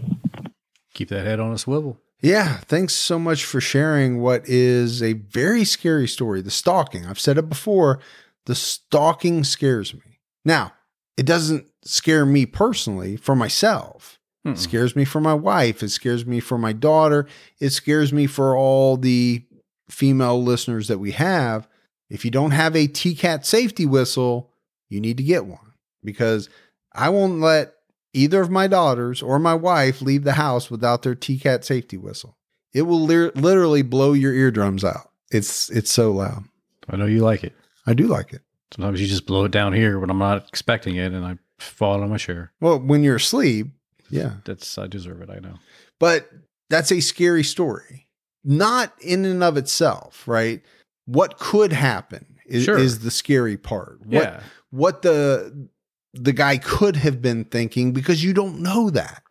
Keep 0.96 1.10
that 1.10 1.24
head 1.24 1.40
on 1.40 1.52
a 1.52 1.58
swivel. 1.60 2.02
Yeah, 2.22 2.58
thanks 2.58 2.94
so 2.94 3.18
much 3.18 3.46
for 3.46 3.62
sharing 3.62 4.22
what 4.22 4.48
is 4.48 5.02
a 5.02 5.14
very 5.14 5.64
scary 5.64 6.08
story. 6.08 6.42
The 6.42 6.52
stalking. 6.52 7.06
I've 7.06 7.20
said 7.20 7.38
it 7.38 7.48
before. 7.48 8.00
The 8.46 8.56
stalking 8.56 9.44
scares 9.44 9.94
me. 9.94 10.20
Now, 10.44 10.74
it 11.16 11.26
doesn't 11.26 11.68
scare 11.84 12.26
me 12.26 12.46
personally 12.46 13.16
for 13.16 13.36
myself. 13.36 14.20
It 14.44 14.50
hmm. 14.50 14.56
scares 14.56 14.96
me 14.96 15.06
for 15.06 15.22
my 15.22 15.34
wife. 15.34 15.82
It 15.82 15.90
scares 15.90 16.26
me 16.26 16.40
for 16.40 16.58
my 16.58 16.74
daughter. 16.74 17.28
It 17.60 17.72
scares 17.72 18.12
me 18.12 18.26
for 18.26 18.56
all 18.56 18.98
the 18.98 19.44
female 19.90 20.42
listeners 20.42 20.88
that 20.88 21.00
we 21.00 21.12
have. 21.12 21.68
If 22.10 22.26
you 22.26 22.32
don't 22.32 22.52
have 22.52 22.76
a 22.76 22.88
TCAT 22.88 23.46
safety 23.46 23.86
whistle, 23.86 24.52
you 24.90 25.00
need 25.00 25.18
to 25.18 25.24
get 25.24 25.46
one 25.46 25.74
because 26.04 26.50
I 26.94 27.10
won't 27.10 27.40
let 27.40 27.74
either 28.14 28.42
of 28.42 28.50
my 28.50 28.68
daughters 28.68 29.22
or 29.22 29.40
my 29.40 29.54
wife 29.54 30.02
leave 30.02 30.24
the 30.24 30.34
house 30.34 30.70
without 30.72 31.02
their 31.04 31.16
TCAT 31.16 31.64
safety 31.64 31.98
whistle. 31.98 32.38
It 32.74 32.84
will 32.84 33.02
lir- 33.06 33.32
literally 33.36 33.82
blow 33.82 34.14
your 34.14 34.34
eardrums 34.34 34.84
out. 34.84 35.10
It's 35.32 35.70
it's 35.70 35.92
so 35.92 36.12
loud. 36.12 36.44
I 36.90 36.96
know 36.98 37.06
you 37.06 37.20
like 37.22 37.44
it. 37.44 37.54
I 37.86 37.94
do 37.94 38.08
like 38.08 38.34
it. 38.34 38.42
Sometimes 38.74 39.02
you 39.02 39.08
just 39.08 39.26
blow 39.26 39.46
it 39.46 39.52
down 39.52 39.74
here 39.74 40.00
when 40.00 40.10
I'm 40.10 40.18
not 40.20 40.48
expecting 40.48 40.96
it, 40.96 41.12
and 41.14 41.26
I 41.26 41.38
fall 41.60 42.02
on 42.04 42.10
my 42.10 42.18
chair. 42.18 42.52
Well, 42.62 42.80
when 42.80 43.04
you're 43.04 43.16
asleep, 43.18 43.68
yeah. 44.10 44.36
That's 44.46 44.78
I 44.78 44.88
deserve 44.88 45.22
it. 45.22 45.30
I 45.30 45.40
know. 45.40 45.56
But 46.00 46.30
that's 46.70 46.92
a 46.92 47.00
scary 47.00 47.44
story. 47.44 48.08
Not 48.44 48.94
in 49.02 49.26
and 49.26 49.44
of 49.44 49.58
itself, 49.58 50.28
right? 50.28 50.62
What 51.06 51.38
could 51.40 51.74
happen 51.74 52.26
is, 52.46 52.64
Sure. 52.66 52.78
is 52.78 53.00
the 53.00 53.12
scary 53.12 53.58
part. 53.58 54.00
What 54.06 54.24
Yeah. 54.24 54.40
what 54.72 55.02
the 55.02 55.68
the 56.14 56.34
guy 56.34 56.58
could 56.58 56.96
have 56.98 57.22
been 57.22 57.46
thinking 57.46 57.92
because 57.92 58.24
you 58.24 58.34
don't 58.34 58.60
know 58.60 58.90
that. 58.90 59.24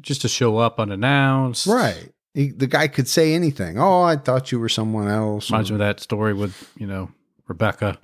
Just 0.00 0.22
to 0.22 0.28
show 0.28 0.58
up 0.58 0.80
unannounced. 0.80 1.66
Right. 1.66 2.10
He, 2.34 2.50
the 2.50 2.66
guy 2.66 2.88
could 2.88 3.06
say 3.08 3.32
anything. 3.34 3.78
Oh, 3.78 4.02
I 4.02 4.16
thought 4.16 4.50
you 4.50 4.58
were 4.58 4.68
someone 4.68 5.06
else. 5.08 5.50
Reminds 5.50 5.70
me 5.70 5.76
of 5.76 5.78
that 5.78 6.00
story 6.00 6.34
with 6.34 6.70
you 6.76 6.86
know 6.86 7.10
Rebecca 7.46 7.98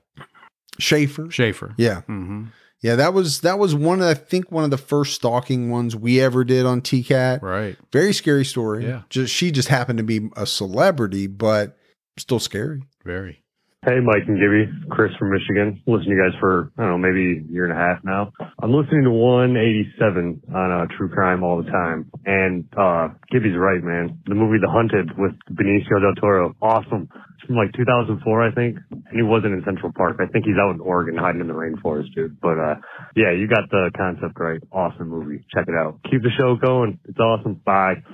Schaeffer. 0.79 1.31
Schaeffer. 1.31 1.75
Yeah. 1.77 2.03
hmm 2.03 2.45
Yeah, 2.81 2.95
that 2.97 3.13
was 3.13 3.41
that 3.41 3.59
was 3.59 3.75
one 3.75 4.01
of 4.01 4.07
I 4.07 4.15
think 4.15 4.53
one 4.53 4.63
of 4.65 4.71
the 4.71 4.79
first 4.79 5.15
stalking 5.15 5.69
ones 5.71 5.97
we 5.97 6.21
ever 6.21 6.45
did 6.45 6.65
on 6.65 6.81
TCAT. 6.81 7.43
Right. 7.43 7.77
Very 7.93 8.13
scary 8.13 8.45
story. 8.45 8.87
Yeah. 8.87 9.03
Just 9.11 9.35
she 9.35 9.51
just 9.51 9.69
happened 9.69 9.99
to 9.99 10.05
be 10.05 10.31
a 10.37 10.47
celebrity, 10.47 11.27
but 11.27 11.77
still 12.17 12.39
scary. 12.39 12.83
Very. 13.05 13.43
Hey, 13.83 13.97
Mike 14.05 14.29
and 14.29 14.37
Gibby, 14.37 14.69
Chris 14.91 15.09
from 15.19 15.33
Michigan. 15.33 15.81
Listening 15.87 16.11
to 16.11 16.15
you 16.17 16.21
guys 16.21 16.39
for, 16.39 16.71
I 16.77 16.83
don't 16.83 16.91
know, 16.91 16.99
maybe 16.99 17.41
a 17.41 17.51
year 17.51 17.65
and 17.65 17.73
a 17.73 17.81
half 17.81 18.05
now. 18.05 18.31
I'm 18.63 18.75
listening 18.77 19.05
to 19.05 19.11
187 19.11 20.43
on 20.55 20.71
uh, 20.71 20.85
True 20.99 21.09
Crime 21.09 21.43
all 21.43 21.65
the 21.65 21.71
time. 21.71 22.11
And 22.27 22.69
uh, 22.77 23.09
Gibby's 23.33 23.57
right, 23.57 23.83
man. 23.83 24.21
The 24.27 24.35
movie 24.35 24.59
The 24.61 24.69
Hunted 24.69 25.17
with 25.17 25.33
Benicio 25.49 25.97
del 25.97 26.13
Toro, 26.21 26.55
awesome. 26.61 27.09
It's 27.09 27.47
from 27.47 27.57
like 27.57 27.73
2004, 27.73 28.21
I 28.21 28.53
think. 28.53 28.77
And 28.91 29.17
he 29.17 29.23
wasn't 29.23 29.55
in 29.55 29.63
Central 29.65 29.93
Park. 29.97 30.21
I 30.21 30.27
think 30.31 30.45
he's 30.45 30.61
out 30.61 30.75
in 30.75 30.81
Oregon 30.81 31.17
hiding 31.17 31.41
in 31.41 31.49
the 31.49 31.57
rainforest, 31.57 32.13
dude. 32.15 32.39
But 32.39 32.61
uh, 32.61 32.75
yeah, 33.17 33.33
you 33.33 33.49
got 33.49 33.71
the 33.71 33.91
concept 33.97 34.39
right. 34.39 34.61
Awesome 34.71 35.09
movie. 35.09 35.43
Check 35.55 35.69
it 35.69 35.75
out. 35.75 36.01
Keep 36.05 36.21
the 36.21 36.37
show 36.37 36.55
going. 36.57 37.01
It's 37.09 37.19
awesome. 37.19 37.55
Bye. 37.65 38.05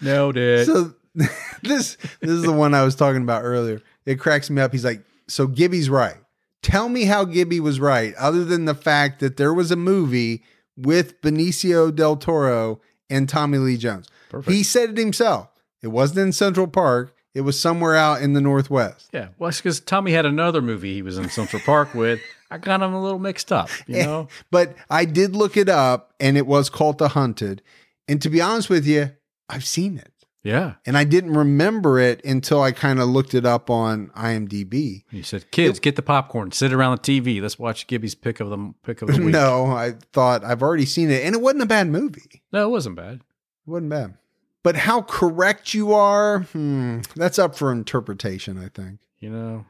Nailed 0.00 0.38
it. 0.38 0.64
So 0.64 0.94
this 1.14 1.98
this 2.22 2.30
is 2.30 2.42
the 2.42 2.52
one 2.52 2.72
I 2.72 2.84
was 2.84 2.94
talking 2.94 3.20
about 3.20 3.44
earlier. 3.44 3.82
It 4.10 4.18
cracks 4.18 4.50
me 4.50 4.60
up. 4.60 4.72
He's 4.72 4.84
like, 4.84 5.02
so 5.28 5.46
Gibby's 5.46 5.88
right. 5.88 6.16
Tell 6.62 6.88
me 6.88 7.04
how 7.04 7.24
Gibby 7.24 7.60
was 7.60 7.78
right, 7.78 8.12
other 8.16 8.44
than 8.44 8.64
the 8.64 8.74
fact 8.74 9.20
that 9.20 9.36
there 9.36 9.54
was 9.54 9.70
a 9.70 9.76
movie 9.76 10.42
with 10.76 11.20
Benicio 11.22 11.94
del 11.94 12.16
Toro 12.16 12.80
and 13.08 13.28
Tommy 13.28 13.58
Lee 13.58 13.76
Jones. 13.76 14.08
Perfect. 14.28 14.52
He 14.52 14.64
said 14.64 14.90
it 14.90 14.98
himself. 14.98 15.48
It 15.80 15.88
wasn't 15.88 16.18
in 16.20 16.32
Central 16.32 16.66
Park. 16.66 17.14
It 17.34 17.42
was 17.42 17.58
somewhere 17.58 17.94
out 17.94 18.20
in 18.20 18.32
the 18.32 18.40
Northwest. 18.40 19.08
yeah. 19.12 19.28
Well, 19.38 19.48
it's 19.50 19.58
because 19.58 19.78
Tommy 19.78 20.10
had 20.10 20.26
another 20.26 20.60
movie 20.60 20.94
he 20.94 21.02
was 21.02 21.16
in 21.16 21.28
Central 21.30 21.62
Park 21.62 21.94
with. 21.94 22.20
I 22.50 22.58
got 22.58 22.82
him 22.82 22.92
a 22.92 23.00
little 23.00 23.20
mixed 23.20 23.52
up. 23.52 23.70
You 23.86 23.98
know. 24.02 24.28
But 24.50 24.74
I 24.90 25.04
did 25.04 25.36
look 25.36 25.56
it 25.56 25.68
up 25.68 26.12
and 26.18 26.36
it 26.36 26.48
was 26.48 26.68
called 26.68 26.98
The 26.98 27.10
Hunted. 27.10 27.62
And 28.08 28.20
to 28.22 28.28
be 28.28 28.40
honest 28.40 28.68
with 28.68 28.84
you, 28.84 29.12
I've 29.48 29.64
seen 29.64 29.98
it. 29.98 30.09
Yeah. 30.42 30.74
And 30.86 30.96
I 30.96 31.04
didn't 31.04 31.34
remember 31.34 31.98
it 31.98 32.24
until 32.24 32.62
I 32.62 32.72
kind 32.72 32.98
of 32.98 33.08
looked 33.08 33.34
it 33.34 33.44
up 33.44 33.68
on 33.68 34.08
IMDb. 34.16 35.04
You 35.10 35.22
said, 35.22 35.50
"Kids, 35.50 35.78
get 35.80 35.96
the 35.96 36.02
popcorn. 36.02 36.50
Sit 36.52 36.72
around 36.72 36.96
the 37.02 37.20
TV. 37.20 37.42
Let's 37.42 37.58
watch 37.58 37.86
Gibby's 37.86 38.14
pick 38.14 38.40
of 38.40 38.48
the 38.50 38.72
pick 38.82 39.02
of 39.02 39.08
the 39.08 39.18
week." 39.22 39.32
no, 39.32 39.66
I 39.66 39.92
thought 40.12 40.42
I've 40.44 40.62
already 40.62 40.86
seen 40.86 41.10
it, 41.10 41.24
and 41.24 41.34
it 41.34 41.40
wasn't 41.42 41.62
a 41.62 41.66
bad 41.66 41.88
movie. 41.88 42.42
no, 42.52 42.66
it 42.66 42.70
wasn't 42.70 42.96
bad. 42.96 43.16
It 43.16 43.70
wasn't 43.70 43.90
bad. 43.90 44.14
But 44.62 44.76
how 44.76 45.02
correct 45.02 45.72
you 45.74 45.92
are, 45.94 46.40
hmm, 46.40 47.00
that's 47.16 47.38
up 47.38 47.54
for 47.54 47.72
interpretation, 47.72 48.58
I 48.58 48.68
think. 48.68 48.98
You 49.18 49.30
know, 49.30 49.64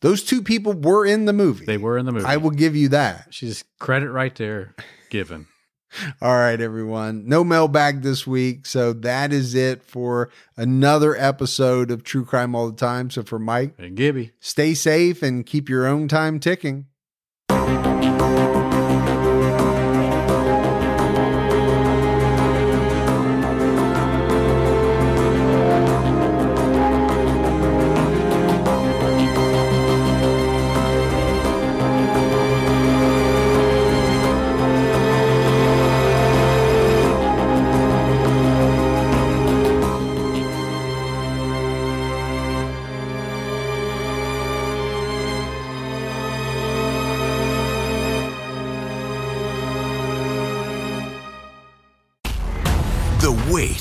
Those 0.00 0.22
two 0.22 0.42
people 0.42 0.72
were 0.74 1.04
in 1.06 1.24
the 1.26 1.32
movie. 1.32 1.64
they 1.66 1.78
were 1.78 1.96
in 1.98 2.04
the 2.06 2.12
movie. 2.12 2.26
I 2.26 2.36
will 2.38 2.50
give 2.50 2.74
you 2.76 2.88
that. 2.90 3.28
She's 3.30 3.64
credit 3.78 4.10
right 4.10 4.34
there 4.34 4.74
given. 5.10 5.46
All 6.20 6.36
right, 6.36 6.60
everyone. 6.60 7.26
No 7.26 7.44
mailbag 7.44 8.02
this 8.02 8.26
week. 8.26 8.66
So 8.66 8.92
that 8.92 9.32
is 9.32 9.54
it 9.54 9.82
for 9.82 10.30
another 10.56 11.16
episode 11.16 11.90
of 11.90 12.04
True 12.04 12.24
Crime 12.24 12.54
All 12.54 12.70
the 12.70 12.76
Time. 12.76 13.10
So 13.10 13.22
for 13.22 13.38
Mike, 13.38 13.74
And 13.78 13.96
Gibby, 13.96 14.32
stay 14.40 14.74
safe 14.74 15.22
and 15.22 15.44
keep 15.44 15.68
your 15.68 15.86
own 15.86 16.08
time 16.08 16.40
ticking. 16.40 16.86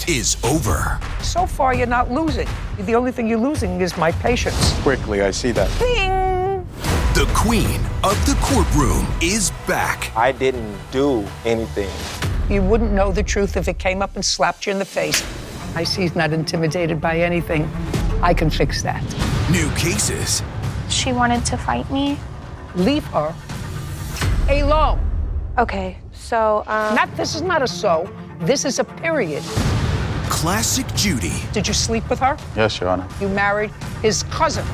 Wait 0.07 0.17
is 0.17 0.37
over. 0.43 0.99
So 1.21 1.45
far, 1.45 1.73
you're 1.73 1.87
not 1.87 2.11
losing. 2.11 2.47
The 2.79 2.95
only 2.95 3.11
thing 3.11 3.27
you're 3.27 3.39
losing 3.39 3.81
is 3.81 3.97
my 3.97 4.11
patience. 4.13 4.73
Quickly, 4.81 5.21
I 5.21 5.31
see 5.31 5.51
that. 5.51 5.69
Bing! 5.79 6.67
The 7.13 7.31
queen 7.35 7.79
of 8.03 8.17
the 8.25 8.37
courtroom 8.41 9.07
is 9.21 9.51
back. 9.67 10.15
I 10.15 10.31
didn't 10.31 10.77
do 10.91 11.25
anything. 11.45 11.91
You 12.49 12.61
wouldn't 12.61 12.91
know 12.91 13.11
the 13.11 13.23
truth 13.23 13.55
if 13.55 13.67
it 13.67 13.77
came 13.77 14.01
up 14.01 14.15
and 14.15 14.25
slapped 14.25 14.65
you 14.65 14.71
in 14.71 14.79
the 14.79 14.85
face. 14.85 15.23
I 15.75 15.83
see 15.83 16.01
he's 16.01 16.15
not 16.15 16.33
intimidated 16.33 16.99
by 16.99 17.19
anything. 17.19 17.69
I 18.21 18.33
can 18.33 18.49
fix 18.49 18.81
that. 18.83 19.03
New 19.51 19.69
cases. 19.75 20.41
She 20.89 21.13
wanted 21.13 21.45
to 21.45 21.57
fight 21.57 21.89
me. 21.91 22.17
Leave 22.75 23.05
her 23.05 23.33
alone. 24.49 24.99
Okay, 25.57 25.97
so, 26.11 26.63
um. 26.67 26.95
Not, 26.95 27.15
this 27.15 27.35
is 27.35 27.41
not 27.43 27.61
a 27.61 27.67
so. 27.67 28.11
This 28.39 28.65
is 28.65 28.79
a 28.79 28.83
period. 28.83 29.43
Classic 30.33 30.85
Judy. 30.95 31.31
Did 31.53 31.67
you 31.67 31.75
sleep 31.75 32.09
with 32.09 32.19
her? 32.19 32.35
Yes, 32.55 32.81
Your 32.81 32.89
Honor. 32.89 33.07
You 33.21 33.29
married 33.29 33.69
his 34.01 34.23
cousin. 34.23 34.65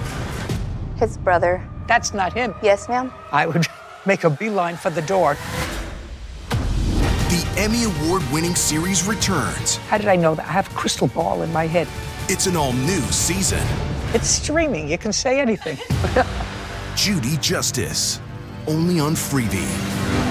His 0.96 1.18
brother. 1.18 1.62
That's 1.86 2.14
not 2.14 2.32
him. 2.34 2.56
Yes, 2.64 2.88
ma'am. 2.88 3.12
I 3.32 3.46
would 3.46 3.68
make 4.06 4.24
a 4.24 4.30
beeline 4.30 4.78
for 4.78 4.90
the 4.90 5.02
door. 5.02 5.36
The 6.50 7.54
Emmy 7.58 7.84
Award 7.84 8.24
winning 8.32 8.56
series 8.56 9.06
returns. 9.06 9.76
How 9.90 9.98
did 9.98 10.08
I 10.08 10.16
know 10.16 10.34
that? 10.34 10.48
I 10.48 10.52
have 10.54 10.72
a 10.72 10.76
crystal 10.76 11.08
ball 11.08 11.44
in 11.44 11.52
my 11.52 11.68
head. 11.68 11.88
It's 12.30 12.48
an 12.48 12.56
all 12.56 12.74
new 12.74 13.02
season. 13.12 13.62
It's 14.14 14.30
streaming. 14.30 14.88
You 14.88 14.98
can 14.98 15.12
say 15.12 15.40
anything. 15.42 15.78
Judy 16.96 17.36
Justice. 17.38 18.22
Only 18.66 19.00
on 19.02 19.14
Freevee. 19.14 20.29